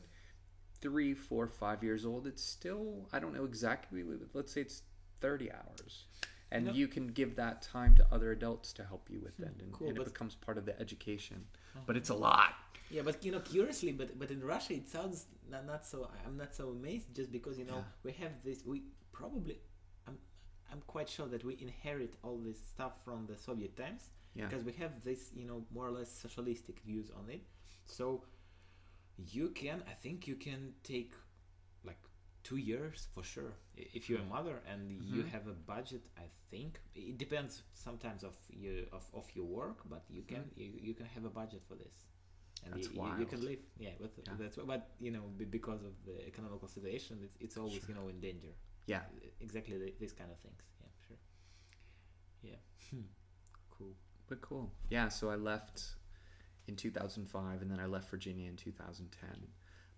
three, 0.82 1.14
four, 1.14 1.48
five 1.48 1.84
years 1.84 2.06
old, 2.06 2.28
it's 2.28 2.44
still 2.44 3.08
I 3.14 3.20
don't 3.20 3.34
know 3.34 3.46
exactly. 3.46 4.04
Let's 4.34 4.54
say 4.54 4.62
it's 4.62 4.84
thirty 5.22 5.52
hours, 5.52 6.06
and 6.52 6.76
you 6.76 6.88
can 6.88 7.08
give 7.08 7.36
that 7.36 7.62
time 7.62 7.96
to 7.96 8.06
other 8.12 8.32
adults 8.32 8.74
to 8.74 8.84
help 8.84 9.10
you 9.10 9.20
with 9.22 9.36
hmm. 9.38 9.44
it, 9.44 9.56
and, 9.60 9.72
cool, 9.72 9.90
and 9.90 9.98
it 9.98 10.04
becomes 10.04 10.36
part 10.36 10.58
of 10.58 10.66
the 10.66 10.80
education. 10.80 11.46
Uh-huh. 11.76 11.84
But 11.86 11.98
it's 11.98 12.10
a 12.10 12.16
lot. 12.16 12.54
Yeah, 12.92 13.04
but 13.04 13.24
you 13.24 13.32
know, 13.32 13.40
curiously, 13.40 13.92
but 13.92 14.18
but 14.18 14.32
in 14.32 14.44
Russia 14.44 14.74
it 14.74 14.88
sounds 14.88 15.28
not, 15.50 15.66
not 15.66 15.86
so. 15.86 16.10
I'm 16.26 16.38
not 16.38 16.56
so 16.56 16.70
amazed 16.70 17.14
just 17.16 17.32
because 17.32 17.58
you 17.58 17.66
know 17.66 17.78
Yeah. 17.78 18.04
we 18.04 18.12
have 18.14 18.32
this. 18.44 18.66
We 18.66 18.84
probably, 19.12 19.60
I'm 20.08 20.18
I'm 20.72 20.82
quite 20.88 21.10
sure 21.10 21.28
that 21.28 21.44
we 21.44 21.58
inherit 21.62 22.16
all 22.24 22.38
this 22.38 22.60
stuff 22.74 22.94
from 23.04 23.28
the 23.28 23.38
Soviet 23.38 23.78
times 23.78 24.10
Yeah. 24.34 24.48
because 24.48 24.64
we 24.64 24.74
have 24.74 25.04
this 25.04 25.32
you 25.36 25.46
know 25.46 25.66
more 25.72 25.86
or 25.86 25.92
less 25.92 26.12
socialistic 26.12 26.80
views 26.80 27.12
on 27.12 27.30
it. 27.30 27.44
So 27.86 28.24
you 29.28 29.50
can, 29.50 29.84
I 29.88 29.94
think 29.94 30.28
you 30.28 30.36
can 30.36 30.74
take 30.84 31.14
like 31.84 32.00
two 32.44 32.58
years 32.58 33.08
for 33.14 33.24
sure 33.24 33.54
if 33.76 34.10
you're 34.10 34.20
a 34.20 34.24
mm. 34.24 34.30
mother 34.30 34.62
and 34.72 35.02
you 35.04 35.24
Mhm. 35.24 35.30
have 35.30 35.48
a 35.48 35.54
budget. 35.54 36.04
I 36.18 36.28
think 36.52 36.80
it 36.96 37.18
depends 37.18 37.64
sometimes 37.74 38.24
of 38.24 38.36
your 38.50 38.86
of, 38.92 39.04
of 39.14 39.26
your 39.36 39.46
work, 39.46 39.78
but 39.90 40.04
you 40.10 40.24
can 40.24 40.44
mm-hmm. 40.44 40.62
you, 40.62 40.70
you 40.88 40.94
can 40.94 41.06
have 41.08 41.26
a 41.26 41.30
budget 41.30 41.64
for 41.68 41.76
this. 41.76 42.06
And 42.66 42.74
That's 42.74 42.88
you, 42.94 43.04
you, 43.04 43.20
you 43.20 43.26
can 43.26 43.42
live, 43.46 43.60
yeah. 43.78 43.92
But 44.00 44.12
Yeah. 44.18 44.34
that's 44.40 44.58
but 44.58 44.90
you 45.00 45.12
know 45.12 45.24
because 45.50 45.82
of 45.84 45.94
the 46.06 46.28
economical 46.28 46.68
situation, 46.68 47.20
it's, 47.24 47.38
it's 47.40 47.58
always 47.58 47.88
you 47.88 47.96
know 47.96 48.08
in 48.10 48.20
danger. 48.20 48.54
Yeah. 48.86 49.04
Uh, 49.16 49.28
exactly 49.40 49.78
the, 49.78 49.94
these 50.00 50.14
kind 50.14 50.32
of 50.32 50.38
things. 50.40 50.62
Yeah, 50.82 50.92
sure. 51.08 51.18
Yeah, 52.42 52.60
hmm. 52.90 53.08
cool. 53.78 53.94
But 54.28 54.42
cool. 54.42 54.72
Yeah, 54.90 55.10
so 55.10 55.30
I 55.30 55.36
left 55.36 55.96
in 56.70 56.76
2005 56.76 57.62
and 57.62 57.70
then 57.70 57.80
I 57.80 57.86
left 57.86 58.10
Virginia 58.10 58.48
in 58.48 58.56
2010. 58.56 59.30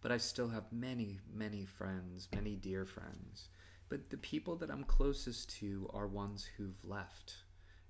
But 0.01 0.11
I 0.11 0.17
still 0.17 0.49
have 0.49 0.71
many, 0.71 1.19
many 1.31 1.65
friends, 1.65 2.27
many 2.33 2.55
dear 2.55 2.85
friends. 2.85 3.49
But 3.87 4.09
the 4.09 4.17
people 4.17 4.55
that 4.55 4.71
I'm 4.71 4.83
closest 4.83 5.55
to 5.59 5.89
are 5.93 6.07
ones 6.07 6.49
who've 6.57 6.83
left 6.83 7.35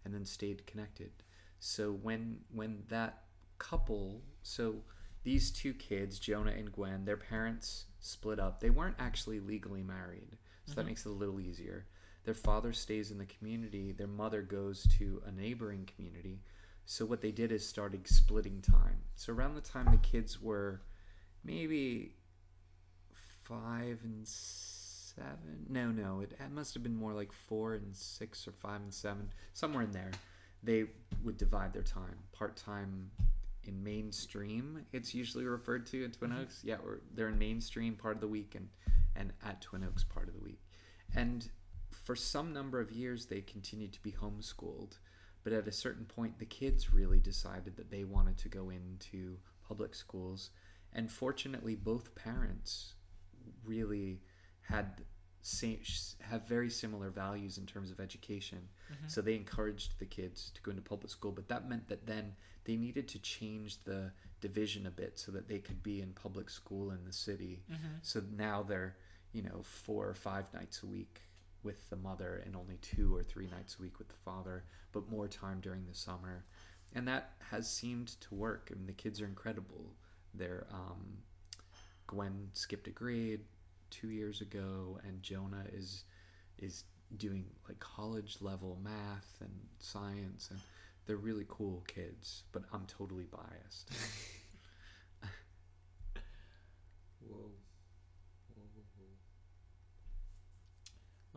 and 0.03 0.13
then 0.13 0.25
stayed 0.25 0.67
connected. 0.67 1.11
So 1.59 1.91
when 1.91 2.39
when 2.51 2.83
that 2.89 3.23
couple, 3.59 4.23
so 4.41 4.77
these 5.23 5.51
two 5.51 5.73
kids, 5.73 6.19
Jonah 6.19 6.51
and 6.51 6.71
Gwen, 6.71 7.05
their 7.05 7.17
parents 7.17 7.85
split 7.99 8.39
up. 8.39 8.59
They 8.59 8.71
weren't 8.71 8.95
actually 8.97 9.39
legally 9.39 9.83
married. 9.83 10.37
So 10.65 10.73
that 10.73 10.81
mm-hmm. 10.81 10.87
makes 10.89 11.05
it 11.05 11.09
a 11.09 11.11
little 11.11 11.39
easier. 11.39 11.85
Their 12.23 12.33
father 12.33 12.73
stays 12.73 13.11
in 13.11 13.17
the 13.17 13.25
community, 13.25 13.91
their 13.91 14.07
mother 14.07 14.41
goes 14.41 14.87
to 14.97 15.21
a 15.25 15.31
neighboring 15.31 15.87
community. 15.95 16.41
So 16.85 17.05
what 17.05 17.21
they 17.21 17.31
did 17.31 17.51
is 17.51 17.67
started 17.67 18.07
splitting 18.07 18.61
time. 18.61 18.97
So 19.15 19.33
around 19.33 19.55
the 19.55 19.61
time 19.61 19.87
the 19.91 19.97
kids 19.97 20.41
were 20.41 20.81
maybe 21.43 22.15
five 23.43 23.99
and 24.03 24.27
seven, 24.27 25.65
no, 25.69 25.89
no, 25.89 26.21
it, 26.21 26.33
it 26.33 26.51
must 26.51 26.73
have 26.73 26.83
been 26.83 26.95
more 26.95 27.13
like 27.13 27.31
four 27.31 27.75
and 27.75 27.95
six 27.95 28.47
or 28.47 28.51
five 28.51 28.81
and 28.81 28.93
seven, 28.93 29.31
somewhere 29.53 29.83
in 29.83 29.91
there. 29.91 30.11
They 30.63 30.85
would 31.23 31.37
divide 31.37 31.73
their 31.73 31.81
time 31.83 32.17
part 32.31 32.55
time 32.55 33.09
in 33.63 33.83
mainstream. 33.83 34.85
It's 34.91 35.13
usually 35.13 35.45
referred 35.45 35.85
to 35.87 36.03
in 36.03 36.11
Twin 36.11 36.31
mm-hmm. 36.31 36.41
Oaks. 36.41 36.61
Yeah, 36.63 36.75
or 36.83 37.01
they're 37.13 37.29
in 37.29 37.37
mainstream 37.37 37.95
part 37.95 38.15
of 38.15 38.21
the 38.21 38.27
week 38.27 38.55
and 38.55 38.69
and 39.15 39.33
at 39.45 39.61
Twin 39.61 39.83
Oaks 39.83 40.03
part 40.03 40.27
of 40.27 40.33
the 40.33 40.39
week. 40.39 40.61
And 41.15 41.47
for 41.91 42.15
some 42.15 42.53
number 42.53 42.79
of 42.79 42.91
years, 42.91 43.25
they 43.25 43.41
continued 43.41 43.93
to 43.93 44.01
be 44.01 44.11
homeschooled. 44.11 44.97
But 45.43 45.53
at 45.53 45.67
a 45.67 45.71
certain 45.71 46.05
point, 46.05 46.37
the 46.39 46.45
kids 46.45 46.93
really 46.93 47.19
decided 47.19 47.75
that 47.77 47.89
they 47.89 48.03
wanted 48.03 48.37
to 48.39 48.49
go 48.49 48.69
into 48.69 49.37
public 49.67 49.95
schools. 49.95 50.51
And 50.93 51.11
fortunately, 51.11 51.75
both 51.75 52.13
parents 52.15 52.93
really 53.65 54.21
had 54.61 55.01
same, 55.41 55.79
have 56.19 56.47
very 56.47 56.69
similar 56.69 57.09
values 57.09 57.57
in 57.57 57.65
terms 57.65 57.89
of 57.89 57.99
education. 57.99 58.59
Mm-hmm. 58.91 59.07
So 59.07 59.21
they 59.21 59.35
encouraged 59.35 59.97
the 59.97 60.05
kids 60.05 60.51
to 60.53 60.61
go 60.61 60.71
into 60.71 60.83
public 60.83 61.09
school. 61.09 61.31
But 61.31 61.47
that 61.47 61.67
meant 61.67 61.87
that 61.89 62.05
then 62.05 62.33
they 62.65 62.75
needed 62.75 63.07
to 63.09 63.19
change 63.19 63.83
the 63.83 64.11
division 64.39 64.85
a 64.85 64.91
bit 64.91 65.17
so 65.17 65.31
that 65.31 65.47
they 65.47 65.57
could 65.57 65.81
be 65.81 66.01
in 66.01 66.13
public 66.13 66.49
school 66.49 66.91
in 66.91 67.03
the 67.05 67.13
city. 67.13 67.63
Mm-hmm. 67.71 67.87
So 68.03 68.21
now 68.37 68.63
they're, 68.63 68.97
you 69.33 69.41
know, 69.41 69.61
four 69.63 70.07
or 70.07 70.13
five 70.13 70.53
nights 70.53 70.83
a 70.83 70.85
week 70.85 71.21
with 71.63 71.89
the 71.89 71.95
mother 71.95 72.41
and 72.45 72.55
only 72.55 72.77
two 72.81 73.15
or 73.15 73.23
three 73.23 73.47
nights 73.47 73.77
a 73.79 73.81
week 73.81 73.99
with 73.99 74.09
the 74.09 74.15
father, 74.25 74.63
but 74.91 75.09
more 75.09 75.27
time 75.27 75.59
during 75.61 75.85
the 75.85 75.93
summer. 75.93 76.43
And 76.93 77.07
that 77.07 77.33
has 77.49 77.69
seemed 77.69 78.19
to 78.21 78.35
work. 78.35 78.69
I 78.71 78.75
mean, 78.77 78.87
the 78.87 78.93
kids 78.93 79.21
are 79.21 79.25
incredible. 79.25 79.93
They're, 80.33 80.67
um, 80.73 81.17
Gwen 82.07 82.49
skipped 82.53 82.87
a 82.87 82.91
grade 82.91 83.41
two 83.89 84.09
years 84.09 84.41
ago, 84.41 84.99
and 85.07 85.21
Jonah 85.23 85.65
is 85.73 86.03
is 86.59 86.83
doing 87.17 87.45
like 87.67 87.79
college 87.79 88.37
level 88.41 88.77
math 88.83 89.37
and 89.41 89.51
science, 89.79 90.49
and 90.51 90.59
they're 91.05 91.17
really 91.17 91.45
cool 91.49 91.83
kids, 91.87 92.43
but 92.51 92.63
I'm 92.73 92.85
totally 92.85 93.25
biased. 93.25 93.89
Whoa. 97.21 97.51
Whoa, 98.55 98.63
whoa, 98.75 98.83
whoa. 98.97 99.17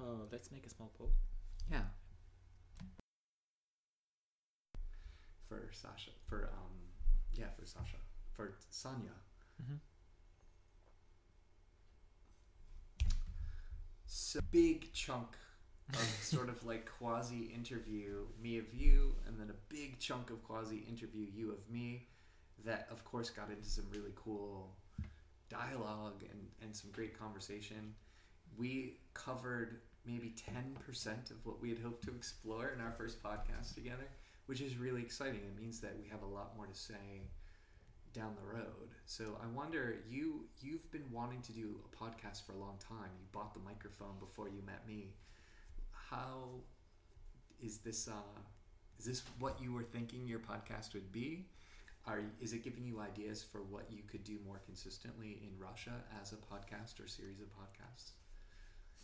Uh, 0.04 0.26
let's 0.30 0.52
make 0.52 0.66
a 0.66 0.70
small 0.70 0.92
poll. 0.98 1.10
yeah. 1.70 1.80
For 5.48 5.70
Sasha, 5.72 6.10
for 6.26 6.50
um, 6.52 6.72
yeah, 7.34 7.46
for 7.58 7.64
Sasha, 7.64 7.96
for 8.34 8.54
Sonia. 8.70 9.10
Mm-hmm. 9.62 9.76
So 14.06 14.40
big 14.50 14.92
chunk 14.92 15.36
of 15.92 16.00
sort 16.22 16.48
of 16.48 16.64
like 16.66 16.90
quasi 16.98 17.52
interview 17.54 18.26
me 18.42 18.58
of 18.58 18.74
you, 18.74 19.14
and 19.26 19.38
then 19.38 19.48
a 19.48 19.74
big 19.74 19.98
chunk 20.00 20.30
of 20.30 20.42
quasi 20.44 20.84
interview 20.88 21.26
you 21.34 21.52
of 21.52 21.70
me. 21.70 22.08
That 22.64 22.88
of 22.90 23.04
course 23.04 23.30
got 23.30 23.50
into 23.50 23.68
some 23.68 23.84
really 23.90 24.12
cool 24.16 24.74
dialogue 25.48 26.24
and, 26.30 26.48
and 26.62 26.74
some 26.74 26.90
great 26.90 27.18
conversation. 27.18 27.94
We 28.56 28.98
covered 29.12 29.80
maybe 30.06 30.34
10% 30.34 31.30
of 31.30 31.44
what 31.44 31.60
we 31.60 31.70
had 31.70 31.78
hoped 31.78 32.04
to 32.04 32.14
explore 32.14 32.68
in 32.68 32.80
our 32.80 32.92
first 32.92 33.22
podcast 33.22 33.74
together, 33.74 34.08
which 34.46 34.60
is 34.60 34.76
really 34.76 35.02
exciting. 35.02 35.40
It 35.40 35.60
means 35.60 35.80
that 35.80 35.96
we 35.96 36.08
have 36.08 36.22
a 36.22 36.26
lot 36.26 36.56
more 36.56 36.66
to 36.66 36.74
say 36.74 37.22
down 38.12 38.34
the 38.36 38.56
road. 38.56 38.94
So 39.06 39.38
I 39.42 39.46
wonder 39.54 39.96
you 40.08 40.44
you've 40.60 40.90
been 40.90 41.10
wanting 41.10 41.42
to 41.42 41.52
do 41.52 41.80
a 41.84 41.96
podcast 41.96 42.46
for 42.46 42.52
a 42.52 42.58
long 42.58 42.78
time. 42.78 43.10
You 43.18 43.26
bought 43.32 43.52
the 43.52 43.60
microphone 43.60 44.18
before 44.20 44.48
you 44.48 44.62
met 44.64 44.86
me. 44.86 45.14
How 46.10 46.60
is 47.60 47.78
this 47.78 48.08
uh 48.08 48.40
is 48.98 49.04
this 49.06 49.22
what 49.38 49.60
you 49.60 49.72
were 49.72 49.82
thinking 49.82 50.28
your 50.28 50.38
podcast 50.38 50.94
would 50.94 51.10
be? 51.10 51.48
Are 52.06 52.20
is 52.40 52.52
it 52.52 52.62
giving 52.62 52.84
you 52.84 53.00
ideas 53.00 53.42
for 53.42 53.62
what 53.62 53.90
you 53.90 54.02
could 54.06 54.22
do 54.22 54.38
more 54.46 54.60
consistently 54.64 55.42
in 55.42 55.58
Russia 55.58 56.04
as 56.22 56.32
a 56.32 56.36
podcast 56.36 57.02
or 57.02 57.08
series 57.08 57.40
of 57.40 57.46
podcasts? 57.48 58.12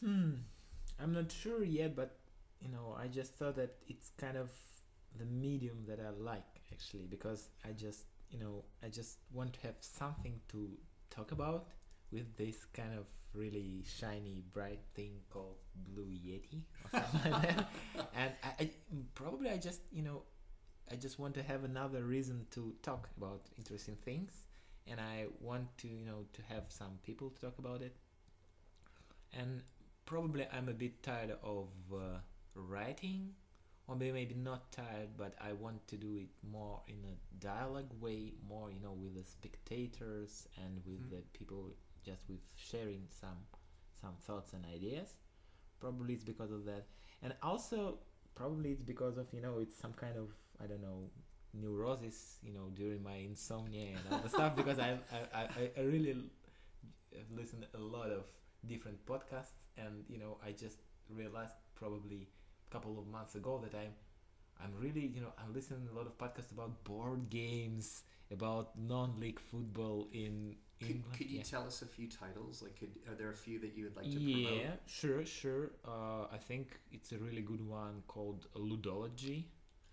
Hmm. 0.04 0.34
I'm 1.02 1.12
not 1.12 1.30
sure 1.32 1.62
yet, 1.64 1.96
but 1.96 2.16
you 2.60 2.68
know, 2.68 2.96
I 2.98 3.06
just 3.08 3.34
thought 3.34 3.56
that 3.56 3.76
it's 3.88 4.10
kind 4.18 4.36
of 4.36 4.50
the 5.18 5.24
medium 5.24 5.84
that 5.88 5.98
I 6.00 6.10
like 6.22 6.60
actually 6.72 7.06
because 7.06 7.48
I 7.64 7.72
just 7.72 8.04
you 8.30 8.38
know 8.38 8.64
I 8.82 8.88
just 8.88 9.18
want 9.32 9.52
to 9.54 9.60
have 9.66 9.74
something 9.80 10.40
to 10.48 10.68
talk 11.10 11.32
about 11.32 11.66
with 12.12 12.36
this 12.36 12.64
kind 12.72 12.96
of 12.96 13.06
really 13.34 13.84
shiny 13.86 14.42
bright 14.52 14.80
thing 14.94 15.12
called 15.30 15.56
Blue 15.88 16.06
Yeti 16.06 16.62
or 16.92 17.00
something 17.00 17.32
like 17.32 17.56
that. 17.56 17.70
And 18.14 18.32
I, 18.42 18.62
I 18.64 18.70
probably 19.14 19.50
I 19.50 19.56
just 19.56 19.80
you 19.92 20.02
know 20.02 20.22
I 20.90 20.96
just 20.96 21.18
want 21.18 21.34
to 21.34 21.42
have 21.42 21.64
another 21.64 22.02
reason 22.02 22.46
to 22.52 22.74
talk 22.82 23.08
about 23.16 23.42
interesting 23.56 23.96
things, 24.04 24.32
and 24.86 25.00
I 25.00 25.26
want 25.40 25.76
to 25.78 25.88
you 25.88 26.04
know 26.06 26.24
to 26.32 26.42
have 26.54 26.64
some 26.68 26.98
people 27.04 27.30
to 27.30 27.40
talk 27.40 27.58
about 27.58 27.82
it. 27.82 27.94
And 29.32 29.62
probably 30.06 30.46
I'm 30.52 30.68
a 30.68 30.72
bit 30.72 31.02
tired 31.02 31.32
of 31.42 31.68
uh, 31.92 32.18
writing, 32.54 33.34
or 33.86 33.96
maybe 33.96 34.12
maybe 34.12 34.34
not 34.34 34.70
tired, 34.72 35.10
but 35.16 35.34
I 35.40 35.52
want 35.52 35.86
to 35.88 35.96
do 35.96 36.16
it 36.16 36.28
more 36.50 36.80
in 36.88 36.98
a 37.04 37.16
dialogue 37.40 37.92
way, 38.00 38.32
more 38.48 38.70
you 38.70 38.80
know 38.80 38.92
with 38.92 39.14
the 39.14 39.24
spectators 39.24 40.48
and 40.56 40.80
with 40.86 41.00
Mhm. 41.06 41.10
the 41.10 41.22
people, 41.38 41.72
just 42.04 42.28
with 42.28 42.40
sharing 42.56 43.06
some 43.08 43.38
some 44.00 44.14
thoughts 44.16 44.52
and 44.54 44.64
ideas. 44.66 45.16
Probably 45.80 46.14
it's 46.14 46.24
because 46.24 46.50
of 46.50 46.64
that, 46.66 46.86
and 47.22 47.34
also 47.42 47.98
probably 48.34 48.70
it's 48.72 48.82
because 48.82 49.16
of 49.18 49.32
you 49.32 49.40
know 49.40 49.58
it's 49.58 49.76
some 49.76 49.92
kind 49.94 50.16
of 50.16 50.28
I 50.62 50.66
don't 50.66 50.82
know 50.82 51.10
neurosis 51.52 52.38
you 52.44 52.52
know 52.52 52.70
during 52.74 53.02
my 53.02 53.14
insomnia 53.16 53.88
and 53.96 54.00
all 54.12 54.20
the 54.20 54.28
stuff 54.38 54.54
because 54.56 54.78
I 54.78 54.98
I, 55.12 55.40
I, 55.40 55.70
I 55.76 55.80
really 55.82 56.12
l- 56.12 56.30
have 57.18 57.30
listened 57.36 57.66
a 57.74 57.78
lot 57.78 58.10
of 58.10 58.24
different 58.66 59.04
podcasts 59.06 59.52
and 59.76 60.04
you 60.08 60.18
know 60.18 60.38
I 60.44 60.52
just 60.52 60.78
realized 61.08 61.54
probably 61.74 62.28
a 62.68 62.72
couple 62.72 62.98
of 62.98 63.06
months 63.08 63.34
ago 63.34 63.60
that 63.64 63.76
I'm 63.76 63.92
I'm 64.62 64.72
really 64.78 65.06
you 65.14 65.20
know 65.20 65.32
I'm 65.38 65.52
listening 65.54 65.86
to 65.88 65.94
a 65.94 65.96
lot 65.96 66.06
of 66.06 66.16
podcasts 66.18 66.52
about 66.52 66.84
board 66.84 67.30
games 67.30 68.02
about 68.32 68.78
non-league 68.78 69.40
football 69.40 70.08
in 70.12 70.54
Could, 70.80 70.90
England 70.90 71.16
could 71.16 71.30
you 71.30 71.38
yeah. 71.38 71.42
tell 71.42 71.66
us 71.66 71.82
a 71.82 71.86
few 71.86 72.06
titles? 72.08 72.62
Like, 72.62 72.78
could 72.78 72.90
are 73.08 73.14
there 73.14 73.30
a 73.30 73.36
few 73.36 73.58
that 73.58 73.76
you 73.76 73.84
would 73.84 73.96
like 73.96 74.04
to 74.06 74.10
yeah, 74.20 74.46
promote? 74.48 74.62
Yeah, 74.64 74.70
sure, 74.86 75.26
sure. 75.26 75.70
Uh, 75.86 76.24
I 76.32 76.38
think 76.38 76.78
it's 76.92 77.12
a 77.12 77.18
really 77.18 77.42
good 77.42 77.66
one 77.66 78.02
called 78.06 78.46
Ludology. 78.56 79.44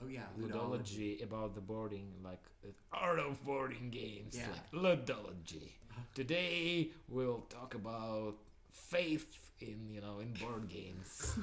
Oh 0.02 0.08
yeah, 0.08 0.22
Ludology. 0.40 0.52
Ludology 0.52 1.24
about 1.24 1.56
the 1.56 1.62
boarding, 1.62 2.14
like 2.24 2.44
the 2.62 2.70
art 2.94 3.20
of 3.20 3.44
boarding 3.44 3.90
games, 3.90 4.38
Yeah. 4.38 4.48
like 4.54 4.72
Ludology. 4.72 5.72
Today 6.14 6.92
we'll 7.10 7.42
talk 7.50 7.74
about 7.74 8.36
faith 8.72 9.26
in 9.62 9.90
you 9.90 10.02
know 10.02 10.20
in 10.20 10.34
board 10.34 10.68
games, 10.70 11.38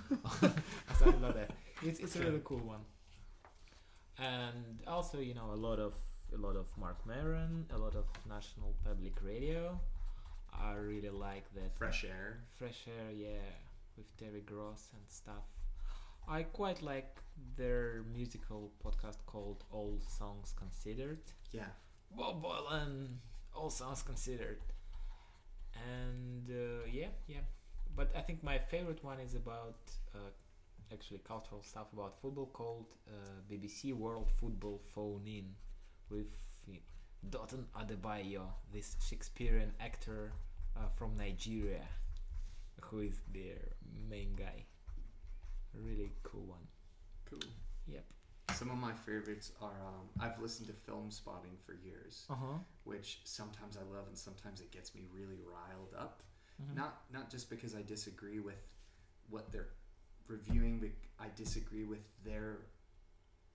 something 0.99 1.23
like 1.23 1.35
that. 1.35 1.51
It's 1.83 2.01
it's 2.01 2.17
a 2.17 2.21
really 2.21 2.41
cool 2.45 2.59
one, 2.59 2.81
and 4.19 4.81
also 4.87 5.19
you 5.19 5.35
know 5.35 5.51
a 5.53 5.57
lot 5.57 5.79
of 5.79 5.95
a 6.35 6.39
lot 6.39 6.57
of 6.57 6.67
Marc 6.79 7.05
Maron, 7.07 7.67
a 7.75 7.79
lot 7.79 7.95
of 7.95 8.07
National 8.29 8.75
Public 8.85 9.15
Radio. 9.23 9.81
I 10.53 10.75
really 10.75 11.11
like 11.11 11.53
that 11.55 11.77
Fresh 11.77 12.05
Air. 12.05 12.41
Fresh 12.59 12.87
Air, 12.87 13.11
yeah, 13.13 13.47
with 13.97 14.07
Terry 14.17 14.41
Gross 14.41 14.89
and 14.93 15.03
stuff. 15.09 15.45
I 16.29 16.43
quite 16.45 16.83
like 16.83 17.21
their 17.57 18.05
musical 18.13 18.73
podcast 18.85 19.19
called 19.27 19.65
All 19.71 19.99
Songs 20.09 20.55
Considered. 20.57 21.21
Yeah. 21.53 21.67
Bob 22.17 22.43
Dylan, 22.43 23.19
All 23.55 23.71
Songs 23.71 24.03
Considered. 24.03 24.61
And 25.75 26.49
uh, 26.49 26.87
yeah, 26.91 27.09
yeah. 27.27 27.41
But 27.97 28.11
I 28.17 28.21
think 28.21 28.43
my 28.43 28.59
favorite 28.59 29.03
one 29.05 29.21
is 29.21 29.35
about 29.35 29.77
uh, 30.15 30.19
actually 30.93 31.21
cultural 31.27 31.63
stuff 31.63 31.87
about 31.93 32.21
football 32.21 32.47
called 32.53 32.87
uh, 33.09 33.13
BBC 33.51 33.93
World 33.95 34.31
Football 34.41 34.81
Phone 34.95 35.23
In 35.27 35.55
with 36.11 36.27
Dotun 37.31 37.65
Adebayo, 37.75 38.43
this 38.73 38.97
Shakespearean 39.09 39.73
actor 39.81 40.33
uh, 40.77 40.81
from 40.95 41.17
Nigeria, 41.17 41.81
who 42.83 43.01
is 43.01 43.21
their 43.33 43.57
main 44.11 44.35
guy. 44.37 44.65
Really 45.73 46.11
cool 46.23 46.45
one. 46.47 46.67
Cool. 47.31 47.39
Yep. 47.89 48.05
Some 48.53 48.71
of 48.71 48.77
my 48.77 48.93
favorites 48.93 49.53
are 49.63 49.71
um, 49.71 50.07
I've 50.21 50.39
listened 50.41 50.69
to 50.69 50.75
Filmspotting 50.75 51.57
for 51.65 51.73
years, 51.83 52.27
Uh 52.29 52.35
huh. 52.35 52.59
which 52.85 53.21
sometimes 53.25 53.77
I 53.79 53.81
love 53.95 54.07
and 54.09 54.19
sometimes 54.19 54.61
it 54.61 54.71
gets 54.71 54.95
me 54.95 55.03
really 55.11 55.39
riled 55.47 55.95
up. 55.99 56.23
Mm-hmm. 56.63 56.77
Not 56.77 57.01
not 57.13 57.31
just 57.31 57.51
because 57.51 57.75
I 57.75 57.83
disagree 57.83 58.39
with 58.41 58.67
what 59.29 59.51
they're 59.53 59.69
reviewing, 60.29 60.79
but 60.81 60.91
I 61.19 61.29
disagree 61.37 61.85
with 61.85 62.05
their 62.25 62.59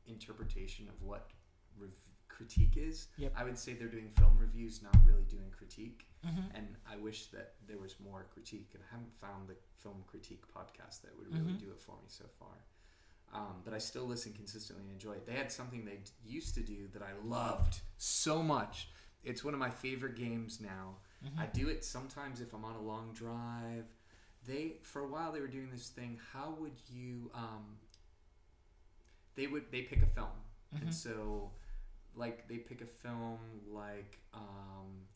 interpretation 0.07 0.87
of 0.87 1.01
what 1.01 1.29
rev- 1.77 1.93
critique 2.27 2.77
is. 2.77 3.07
Yep. 3.17 3.33
I 3.37 3.43
would 3.43 3.57
say 3.57 3.73
they're 3.73 3.87
doing 3.87 4.09
film 4.17 4.37
reviews, 4.39 4.81
not 4.81 4.95
really 5.05 5.23
doing 5.29 5.51
critique. 5.57 6.05
Mm-hmm. 6.25 6.55
And 6.55 6.67
I 6.91 6.97
wish 6.97 7.27
that 7.27 7.53
there 7.67 7.77
was 7.77 7.95
more 8.03 8.25
critique, 8.33 8.71
and 8.73 8.83
I 8.89 8.91
haven't 8.95 9.13
found 9.19 9.47
the 9.47 9.55
film 9.77 10.03
critique 10.07 10.43
podcast 10.47 11.01
that 11.01 11.17
would 11.17 11.27
really 11.33 11.53
Mhm. 11.53 11.59
do 11.59 11.71
it 11.71 11.81
for 11.81 11.93
me 12.01 12.07
so 12.07 12.25
far. 12.39 12.65
Um, 13.31 13.61
but 13.63 13.73
I 13.73 13.77
still 13.77 14.05
listen 14.05 14.33
consistently 14.33 14.83
and 14.85 14.91
enjoy 14.91 15.13
it. 15.13 15.25
They 15.25 15.33
had 15.33 15.51
something 15.51 15.85
they 15.85 15.97
d- 15.97 16.11
used 16.25 16.55
to 16.55 16.61
do 16.63 16.87
that 16.89 17.03
I 17.03 17.13
loved 17.23 17.81
so 17.97 18.41
much. 18.41 18.89
It's 19.23 19.43
one 19.43 19.53
of 19.53 19.59
my 19.59 19.69
favorite 19.69 20.15
games 20.15 20.59
now. 20.59 20.97
Mm-hmm. 21.25 21.39
I 21.39 21.45
do 21.47 21.67
it 21.67 21.83
sometimes 21.83 22.39
if 22.41 22.53
I'm 22.53 22.63
on 22.65 22.75
a 22.75 22.81
long 22.81 23.11
drive. 23.13 23.85
They 24.47 24.77
for 24.83 25.01
a 25.01 25.07
while 25.07 25.31
they 25.33 25.41
were 25.41 25.47
doing 25.47 25.69
this 25.71 25.89
thing. 25.89 26.17
How 26.33 26.55
would 26.59 26.77
you? 26.89 27.29
Um, 27.33 27.77
they 29.35 29.47
would 29.47 29.71
they 29.71 29.81
pick 29.81 30.01
a 30.01 30.05
film, 30.07 30.29
Mhm. 30.75 30.81
and 30.81 30.93
so 30.95 31.51
like 32.15 32.47
they 32.47 32.57
pick 32.57 32.81
a 32.81 32.85
film 32.85 33.39
like 33.69 34.17
um, 34.33 35.07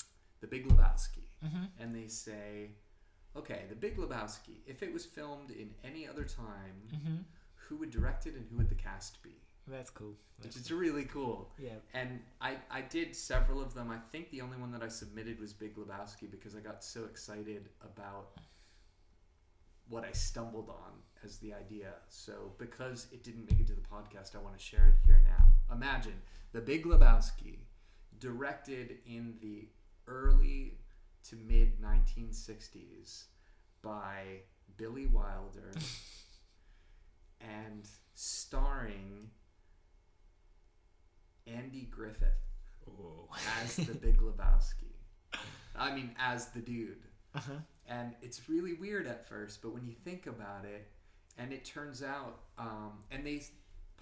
The 0.41 0.47
Big 0.47 0.67
Lebowski, 0.67 1.23
Mm-hmm. 1.43 1.65
and 1.79 1.95
they 1.95 2.07
say, 2.07 2.71
okay, 3.35 3.63
The 3.69 3.75
Big 3.75 3.97
Lebowski. 3.97 4.57
If 4.67 4.83
it 4.83 4.93
was 4.93 5.05
filmed 5.05 5.51
in 5.51 5.73
any 5.83 6.07
other 6.07 6.23
time, 6.25 6.87
Mm-hmm. 6.93 7.15
who 7.55 7.77
would 7.77 7.89
direct 7.91 8.25
it 8.27 8.35
and 8.35 8.45
who 8.49 8.57
would 8.57 8.69
the 8.69 8.75
cast 8.75 9.21
be? 9.23 9.35
That's 9.67 9.89
cool. 9.89 10.15
Which 10.37 10.55
That's 10.55 10.65
is 10.65 10.71
really 10.71 11.05
cool. 11.05 11.51
Yeah. 11.57 11.71
And 11.93 12.19
I, 12.41 12.57
I 12.69 12.81
did 12.81 13.15
several 13.15 13.61
of 13.61 13.73
them. 13.73 13.89
I 13.89 13.97
think 14.11 14.29
the 14.29 14.41
only 14.41 14.57
one 14.57 14.71
that 14.73 14.83
I 14.83 14.89
submitted 14.89 15.39
was 15.39 15.53
Big 15.53 15.75
Lebowski 15.75 16.29
because 16.29 16.55
I 16.55 16.59
got 16.59 16.83
so 16.83 17.05
excited 17.05 17.69
about 17.81 18.31
what 19.87 20.03
I 20.03 20.11
stumbled 20.11 20.69
on 20.69 20.91
as 21.23 21.37
the 21.37 21.53
idea. 21.53 21.93
So 22.09 22.51
because 22.57 23.07
it 23.11 23.23
didn't 23.23 23.49
make 23.49 23.59
it 23.59 23.67
to 23.67 23.73
the 23.73 23.81
podcast, 23.81 24.35
I 24.35 24.39
want 24.39 24.57
to 24.57 24.63
share 24.63 24.87
it 24.87 25.05
here 25.05 25.21
now. 25.25 25.45
Imagine 25.73 26.21
The 26.51 26.61
Big 26.61 26.85
Lebowski, 26.85 27.59
directed 28.19 28.97
in 29.05 29.35
the 29.41 29.67
early 30.07 30.77
to 31.29 31.35
mid 31.35 31.81
1960s 31.81 33.25
by 33.81 34.41
Billy 34.77 35.05
Wilder 35.05 35.71
and 37.41 37.87
starring 38.13 39.29
Andy 41.47 41.87
Griffith 41.91 42.29
Oh. 42.87 43.29
as 43.63 43.75
the 43.77 43.93
Big 43.93 44.17
Lebowski. 44.21 44.91
I 45.75 45.93
mean, 45.95 46.11
as 46.19 46.47
the 46.47 46.59
dude. 46.59 47.03
Uh-huh. 47.33 47.53
And 47.87 48.13
it's 48.21 48.47
really 48.49 48.73
weird 48.73 49.07
at 49.07 49.27
first, 49.27 49.61
but 49.61 49.73
when 49.73 49.85
you 49.85 49.93
think 49.93 50.27
about 50.27 50.65
it, 50.65 50.89
and 51.37 51.51
it 51.51 51.65
turns 51.65 52.03
out, 52.03 52.39
um, 52.57 53.03
and 53.11 53.25
they 53.25 53.41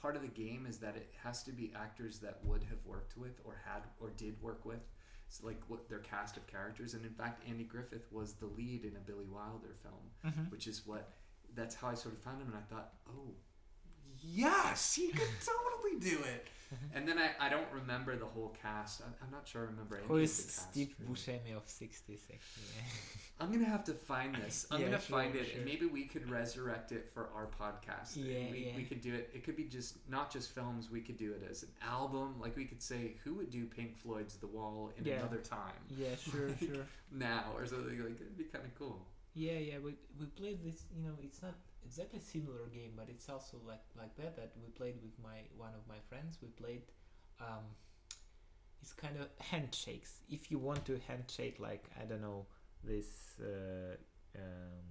part 0.01 0.15
of 0.15 0.21
the 0.23 0.27
game 0.27 0.65
is 0.67 0.79
that 0.79 0.95
it 0.95 1.13
has 1.23 1.43
to 1.43 1.51
be 1.51 1.71
actors 1.75 2.19
that 2.19 2.39
would 2.43 2.63
have 2.63 2.79
worked 2.85 3.15
with 3.17 3.39
or 3.45 3.61
had 3.65 3.83
or 3.99 4.09
did 4.17 4.41
work 4.41 4.65
with, 4.65 4.81
so 5.29 5.45
like 5.47 5.61
what 5.67 5.87
their 5.87 5.99
cast 5.99 6.35
of 6.37 6.45
characters. 6.47 6.93
And 6.95 7.05
in 7.05 7.13
fact, 7.13 7.47
Andy 7.47 7.63
Griffith 7.63 8.11
was 8.11 8.33
the 8.33 8.47
lead 8.47 8.83
in 8.83 8.95
a 8.95 8.99
Billy 8.99 9.27
Wilder 9.27 9.73
film, 9.81 10.33
Mhm. 10.33 10.51
which 10.51 10.67
is 10.67 10.85
what 10.85 11.13
that's 11.53 11.75
how 11.75 11.87
I 11.89 11.93
sort 11.93 12.15
of 12.15 12.21
found 12.21 12.41
him, 12.41 12.47
and 12.47 12.57
I 12.57 12.61
thought, 12.61 12.93
oh, 13.07 13.35
yes, 14.21 14.93
he 14.95 15.09
could 15.09 15.27
totally 15.45 15.99
do 15.99 16.19
it. 16.23 16.47
And 16.95 17.05
then 17.05 17.17
I, 17.19 17.31
I 17.47 17.49
don't 17.49 17.67
remember 17.73 18.15
the 18.15 18.23
whole 18.25 18.55
cast. 18.61 19.01
I'm, 19.01 19.13
I'm 19.21 19.29
not 19.29 19.45
sure 19.45 19.63
I 19.63 19.65
remember 19.65 19.97
any 19.97 20.07
Who 20.07 20.15
of 20.15 20.21
is 20.23 20.37
the 20.37 20.43
cast. 20.43 20.71
Steve 20.71 20.95
really. 21.01 21.13
Buscemi 21.15 21.53
of 21.57 21.65
60s, 21.65 22.21
actually? 22.33 22.83
I'm 23.41 23.51
gonna 23.51 23.65
have 23.65 23.83
to 23.85 23.93
find 23.93 24.33
this. 24.35 24.67
I'm 24.71 24.79
Yeah, 24.79 24.85
gonna 24.85 25.01
sure, 25.01 25.17
find 25.19 25.35
it, 25.35 25.47
sure. 25.47 25.57
and 25.57 25.65
maybe 25.65 25.85
we 25.87 26.05
could 26.05 26.29
resurrect 26.29 26.93
it 26.93 27.09
for 27.13 27.27
our 27.35 27.47
podcast. 27.59 28.15
Yeah, 28.15 28.49
we, 28.49 28.67
yeah. 28.67 28.77
we 28.77 28.83
could 28.83 29.01
do 29.01 29.13
it. 29.13 29.31
It 29.33 29.43
could 29.43 29.57
be 29.57 29.65
just 29.65 29.97
not 30.09 30.31
just 30.31 30.51
films. 30.55 30.89
We 30.89 31.01
could 31.01 31.17
do 31.17 31.33
it 31.33 31.45
as 31.51 31.63
an 31.63 31.69
album. 31.85 32.35
Like 32.39 32.55
we 32.55 32.63
could 32.63 32.81
say, 32.81 33.15
who 33.25 33.33
would 33.33 33.49
do 33.49 33.65
Pink 33.65 33.97
Floyd's 33.97 34.35
The 34.37 34.47
Wall 34.47 34.93
in 34.97 35.03
Yeah. 35.03 35.15
another 35.15 35.39
time 35.39 35.73
yeah, 35.89 36.15
sure, 36.15 36.47
Like- 36.47 36.59
sure. 36.59 36.85
now 37.11 37.47
or 37.57 37.65
something 37.65 37.99
like. 38.01 38.15
It'd 38.21 38.37
be 38.37 38.45
kind 38.45 38.63
of 38.63 38.73
cool. 38.79 39.05
Yeah, 39.33 39.59
yeah, 39.59 39.79
we, 39.83 39.95
we 40.17 40.25
played 40.27 40.63
this. 40.63 40.83
You 40.95 41.03
know, 41.03 41.15
it's 41.21 41.41
not 41.41 41.55
exactly 41.85 42.19
similar 42.19 42.67
game, 42.73 42.91
but 42.95 43.07
it's 43.09 43.29
also 43.29 43.57
like 43.67 43.83
like 43.97 44.15
that 44.17 44.35
that 44.35 44.51
we 44.61 44.69
played 44.69 44.95
with 45.01 45.13
my 45.23 45.37
one 45.57 45.73
of 45.73 45.87
my 45.87 45.99
friends. 46.09 46.37
We 46.41 46.49
played. 46.49 46.83
Um, 47.39 47.65
it's 48.81 48.93
kind 48.93 49.15
of 49.19 49.27
handshakes. 49.39 50.21
If 50.29 50.49
you 50.49 50.57
want 50.57 50.85
to 50.85 50.99
handshake, 51.07 51.57
like 51.59 51.85
I 51.99 52.05
don't 52.05 52.21
know, 52.21 52.45
this 52.83 53.39
uh, 53.39 53.95
um, 54.35 54.81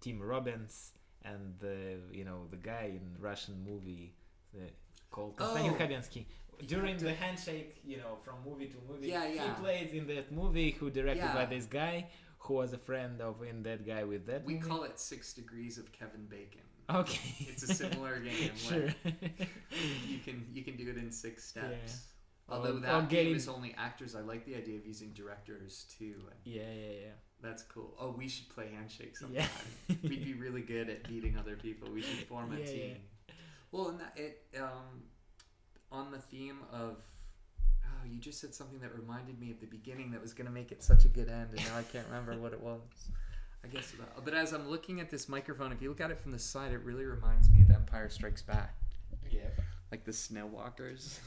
Tim 0.00 0.20
Robbins 0.20 0.92
and 1.24 1.54
the 1.58 1.98
you 2.12 2.24
know 2.24 2.46
the 2.50 2.56
guy 2.56 2.90
in 2.90 3.16
Russian 3.18 3.54
movie 3.66 4.14
the, 4.54 4.70
called 5.10 5.36
Konstantin 5.36 6.02
oh. 6.02 6.22
During 6.66 6.98
the 6.98 7.14
handshake, 7.22 7.76
you 7.86 7.96
know, 7.96 8.18
from 8.22 8.34
movie 8.44 8.66
to 8.66 8.76
movie, 8.86 9.08
yeah, 9.08 9.26
yeah. 9.26 9.44
he 9.44 9.62
plays 9.62 9.92
in 9.94 10.06
that 10.08 10.30
movie 10.30 10.72
who 10.72 10.90
directed 10.90 11.24
yeah. 11.24 11.34
by 11.34 11.46
this 11.46 11.64
guy 11.64 12.06
who 12.40 12.54
was 12.54 12.72
a 12.72 12.78
friend 12.78 13.20
of 13.20 13.42
in 13.42 13.62
that 13.64 13.86
guy 13.86 14.04
with 14.04 14.26
that. 14.26 14.44
We 14.44 14.54
movie. 14.54 14.68
call 14.68 14.82
it 14.84 14.98
Six 14.98 15.32
Degrees 15.32 15.78
of 15.78 15.92
Kevin 15.92 16.26
Bacon. 16.26 16.62
Okay. 16.92 17.46
It's 17.48 17.62
a 17.62 17.72
similar 17.74 18.18
game. 18.28 18.50
sure. 18.56 18.88
You 20.08 20.18
can 20.24 20.46
you 20.52 20.64
can 20.64 20.76
do 20.76 20.90
it 20.90 20.96
in 20.96 21.12
six 21.12 21.44
steps. 21.44 21.66
Yeah. 21.86 22.54
Although 22.56 22.80
that 22.80 23.08
game 23.08 23.08
getting- 23.08 23.34
is 23.36 23.48
only 23.48 23.74
actors, 23.78 24.16
I 24.16 24.20
like 24.22 24.44
the 24.44 24.56
idea 24.56 24.76
of 24.76 24.84
using 24.84 25.10
directors 25.12 25.84
too. 25.96 26.14
And 26.30 26.40
yeah, 26.44 26.62
yeah, 26.72 27.08
that's 27.40 27.62
cool. 27.62 27.94
Oh, 28.00 28.10
we 28.18 28.26
should 28.26 28.48
play 28.48 28.70
handshake 28.74 29.14
Yeah. 29.30 29.46
sometime. 29.46 30.00
We'd 30.10 30.24
be 30.24 30.34
really 30.34 30.62
good 30.62 30.88
at 30.90 31.06
beating 31.08 31.36
other 31.38 31.54
people. 31.54 31.88
We 31.92 32.02
should 32.02 32.26
form 32.26 32.52
a 32.52 32.56
Yeah, 32.58 32.60
yeah. 32.64 32.72
team. 32.72 32.96
Well, 33.70 33.90
and 33.90 34.00
that, 34.00 34.12
it 34.16 34.42
um, 34.58 35.04
on 35.92 36.10
the 36.10 36.18
theme 36.18 36.58
of 36.72 36.96
oh, 38.00 38.06
you 38.06 38.18
just 38.18 38.40
said 38.40 38.54
something 38.54 38.80
that 38.80 38.94
reminded 38.94 39.40
me 39.40 39.50
of 39.50 39.60
the 39.60 39.66
beginning 39.66 40.10
that 40.12 40.20
was 40.20 40.32
going 40.32 40.46
to 40.46 40.52
make 40.52 40.72
it 40.72 40.82
such 40.82 41.04
a 41.04 41.08
good 41.08 41.28
end, 41.28 41.48
and 41.50 41.64
now 41.66 41.78
I 41.78 41.82
can't 41.82 42.06
remember 42.06 42.36
what 42.38 42.52
it 42.52 42.60
was. 42.60 42.80
I 43.62 43.68
guess, 43.68 43.92
about, 43.92 44.24
but 44.24 44.32
as 44.32 44.52
I'm 44.52 44.70
looking 44.70 45.00
at 45.00 45.10
this 45.10 45.28
microphone, 45.28 45.70
if 45.70 45.82
you 45.82 45.90
look 45.90 46.00
at 46.00 46.10
it 46.10 46.18
from 46.18 46.32
the 46.32 46.38
side, 46.38 46.72
it 46.72 46.80
really 46.80 47.04
reminds 47.04 47.50
me 47.50 47.60
of 47.60 47.70
Empire 47.70 48.08
Strikes 48.08 48.40
Back, 48.40 48.74
yeah. 49.30 49.40
like 49.92 50.04
the 50.04 50.14
snow 50.14 50.46
walkers. 50.46 51.20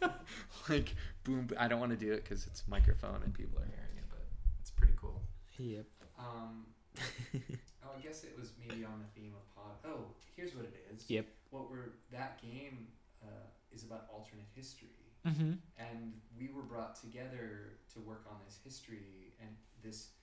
like 0.68 0.94
boom! 1.24 1.48
I 1.58 1.66
don't 1.66 1.80
want 1.80 1.92
to 1.92 1.96
do 1.96 2.12
it 2.12 2.24
because 2.24 2.46
it's 2.46 2.62
microphone 2.68 3.22
and 3.24 3.32
people 3.32 3.58
are 3.58 3.64
hearing 3.64 3.96
it, 3.96 4.04
but 4.10 4.20
it's 4.60 4.70
pretty 4.70 4.92
cool. 5.00 5.22
Yep. 5.58 5.86
Um, 6.18 6.66
oh, 6.98 7.90
I 7.96 8.00
guess 8.02 8.22
it 8.22 8.36
was 8.38 8.52
maybe 8.60 8.84
on 8.84 9.00
the 9.00 9.20
theme 9.20 9.32
of 9.34 9.54
pod. 9.54 9.76
Oh, 9.86 10.12
here's 10.36 10.54
what 10.54 10.66
it 10.66 10.74
is. 10.92 11.04
Yep. 11.08 11.26
What 11.50 11.70
we're 11.70 11.92
that 12.12 12.40
game 12.42 12.88
uh, 13.22 13.48
is 13.72 13.82
about 13.82 14.08
alternate 14.12 14.48
history, 14.54 14.97
Mm-hmm. 15.28 15.52
and 15.76 16.16
we 16.38 16.48
were 16.48 16.62
brought 16.62 16.96
together 16.96 17.76
to 17.92 18.00
work 18.00 18.24
on 18.30 18.36
this 18.46 18.56
history 18.64 19.36
and 19.40 19.50
this 19.84 20.16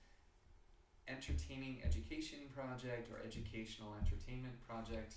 entertaining 1.06 1.82
education 1.86 2.50
project 2.50 3.10
or 3.14 3.22
educational 3.22 3.94
entertainment 4.02 4.58
project 4.66 5.14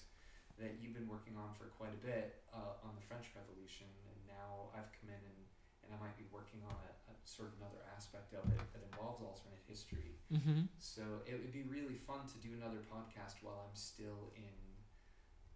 that 0.61 0.77
you've 0.77 0.93
been 0.93 1.07
working 1.07 1.33
on 1.39 1.55
for 1.57 1.71
quite 1.79 1.95
a 1.95 2.01
bit 2.03 2.43
uh, 2.53 2.85
on 2.85 2.91
the 2.93 3.03
French 3.07 3.31
Revolution, 3.31 3.87
and 4.11 4.17
now 4.27 4.69
I've 4.75 4.91
come 4.99 5.07
in 5.07 5.17
and, 5.23 5.39
and 5.81 5.89
I 5.95 5.97
might 6.03 6.19
be 6.19 6.27
working 6.29 6.59
on 6.67 6.75
a, 6.75 6.91
a 7.09 7.15
sort 7.23 7.49
of 7.49 7.55
another 7.63 7.79
aspect 7.95 8.35
of 8.35 8.43
it 8.51 8.59
that 8.75 8.83
involves 8.91 9.23
alternate 9.23 9.63
history. 9.65 10.19
Mm-hmm. 10.27 10.67
So 10.77 11.23
it 11.23 11.39
would 11.39 11.55
be 11.55 11.63
really 11.63 11.95
fun 11.95 12.27
to 12.27 12.37
do 12.43 12.53
another 12.59 12.83
podcast 12.85 13.39
while 13.39 13.71
I'm 13.71 13.77
still 13.79 14.35
in 14.35 14.59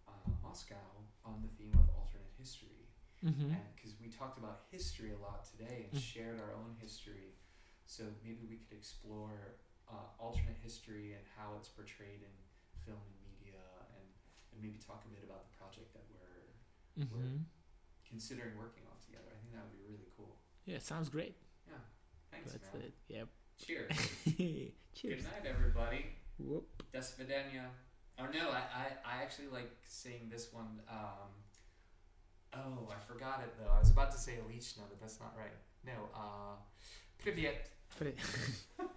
uh, 0.08 0.24
Moscow 0.40 1.04
on 1.20 1.44
the 1.44 1.52
theme 1.60 1.76
of 1.76 1.86
alternate 1.92 2.32
history. 2.40 2.88
Mm-hmm. 3.24 3.56
Because 3.74 3.96
we 4.00 4.08
talked 4.12 4.36
about 4.38 4.68
history 4.70 5.12
a 5.12 5.20
lot 5.22 5.44
today 5.48 5.88
and 5.90 5.98
Mm. 5.98 6.04
shared 6.04 6.38
our 6.40 6.52
own 6.52 6.76
history, 6.80 7.32
so 7.86 8.04
maybe 8.22 8.44
we 8.48 8.56
could 8.56 8.76
explore 8.76 9.56
uh, 9.88 10.08
alternate 10.18 10.56
history 10.62 11.12
and 11.12 11.24
how 11.36 11.56
it's 11.58 11.68
portrayed 11.68 12.20
in 12.24 12.34
film 12.84 13.00
and 13.00 13.16
media, 13.24 13.60
and, 13.96 14.06
and 14.52 14.56
maybe 14.60 14.78
talk 14.80 15.04
a 15.04 15.08
bit 15.12 15.24
about 15.24 15.44
the 15.48 15.56
project 15.56 15.92
that 15.94 16.04
we're 16.12 16.20
Mm-hmm. 16.94 17.42
considering 18.08 18.56
working 18.56 18.84
on 18.86 18.96
together. 19.04 19.26
I 19.34 19.38
think 19.42 19.52
that 19.52 19.64
would 19.66 19.72
be 19.74 19.82
really 19.90 20.06
cool. 20.16 20.36
Yeah, 20.64 20.78
sounds 20.78 21.08
great. 21.08 21.34
Yeah. 21.66 21.74
Thanks, 22.30 22.52
That's 22.52 22.72
man. 22.72 22.82
it. 22.84 22.94
Yep. 23.08 23.28
Cheers. 23.58 23.90
Cheers. 24.94 25.22
Good 25.22 25.24
night, 25.24 25.44
everybody. 25.48 26.06
Whoop. 26.38 26.66
Das 26.92 27.14
Vidania. 27.18 27.66
Oh 28.18 28.26
no, 28.32 28.50
I, 28.50 28.62
I, 28.62 28.86
I 29.18 29.22
actually 29.22 29.48
like 29.48 29.70
saying 29.84 30.28
this 30.30 30.52
one. 30.52 30.80
Um, 30.88 31.34
oh, 32.56 32.88
I 32.90 32.98
forgot 33.12 33.40
it 33.42 33.54
though. 33.58 33.70
I 33.72 33.78
was 33.78 33.90
about 33.90 34.10
to 34.12 34.18
say 34.18 34.32
Alichna, 34.32 34.82
but 34.88 35.00
that's 35.00 35.18
not 35.20 35.34
right. 35.36 35.56
No, 35.84 36.08
uh, 36.14 36.56
Privyet. 37.22 37.68
Pri- 37.98 38.14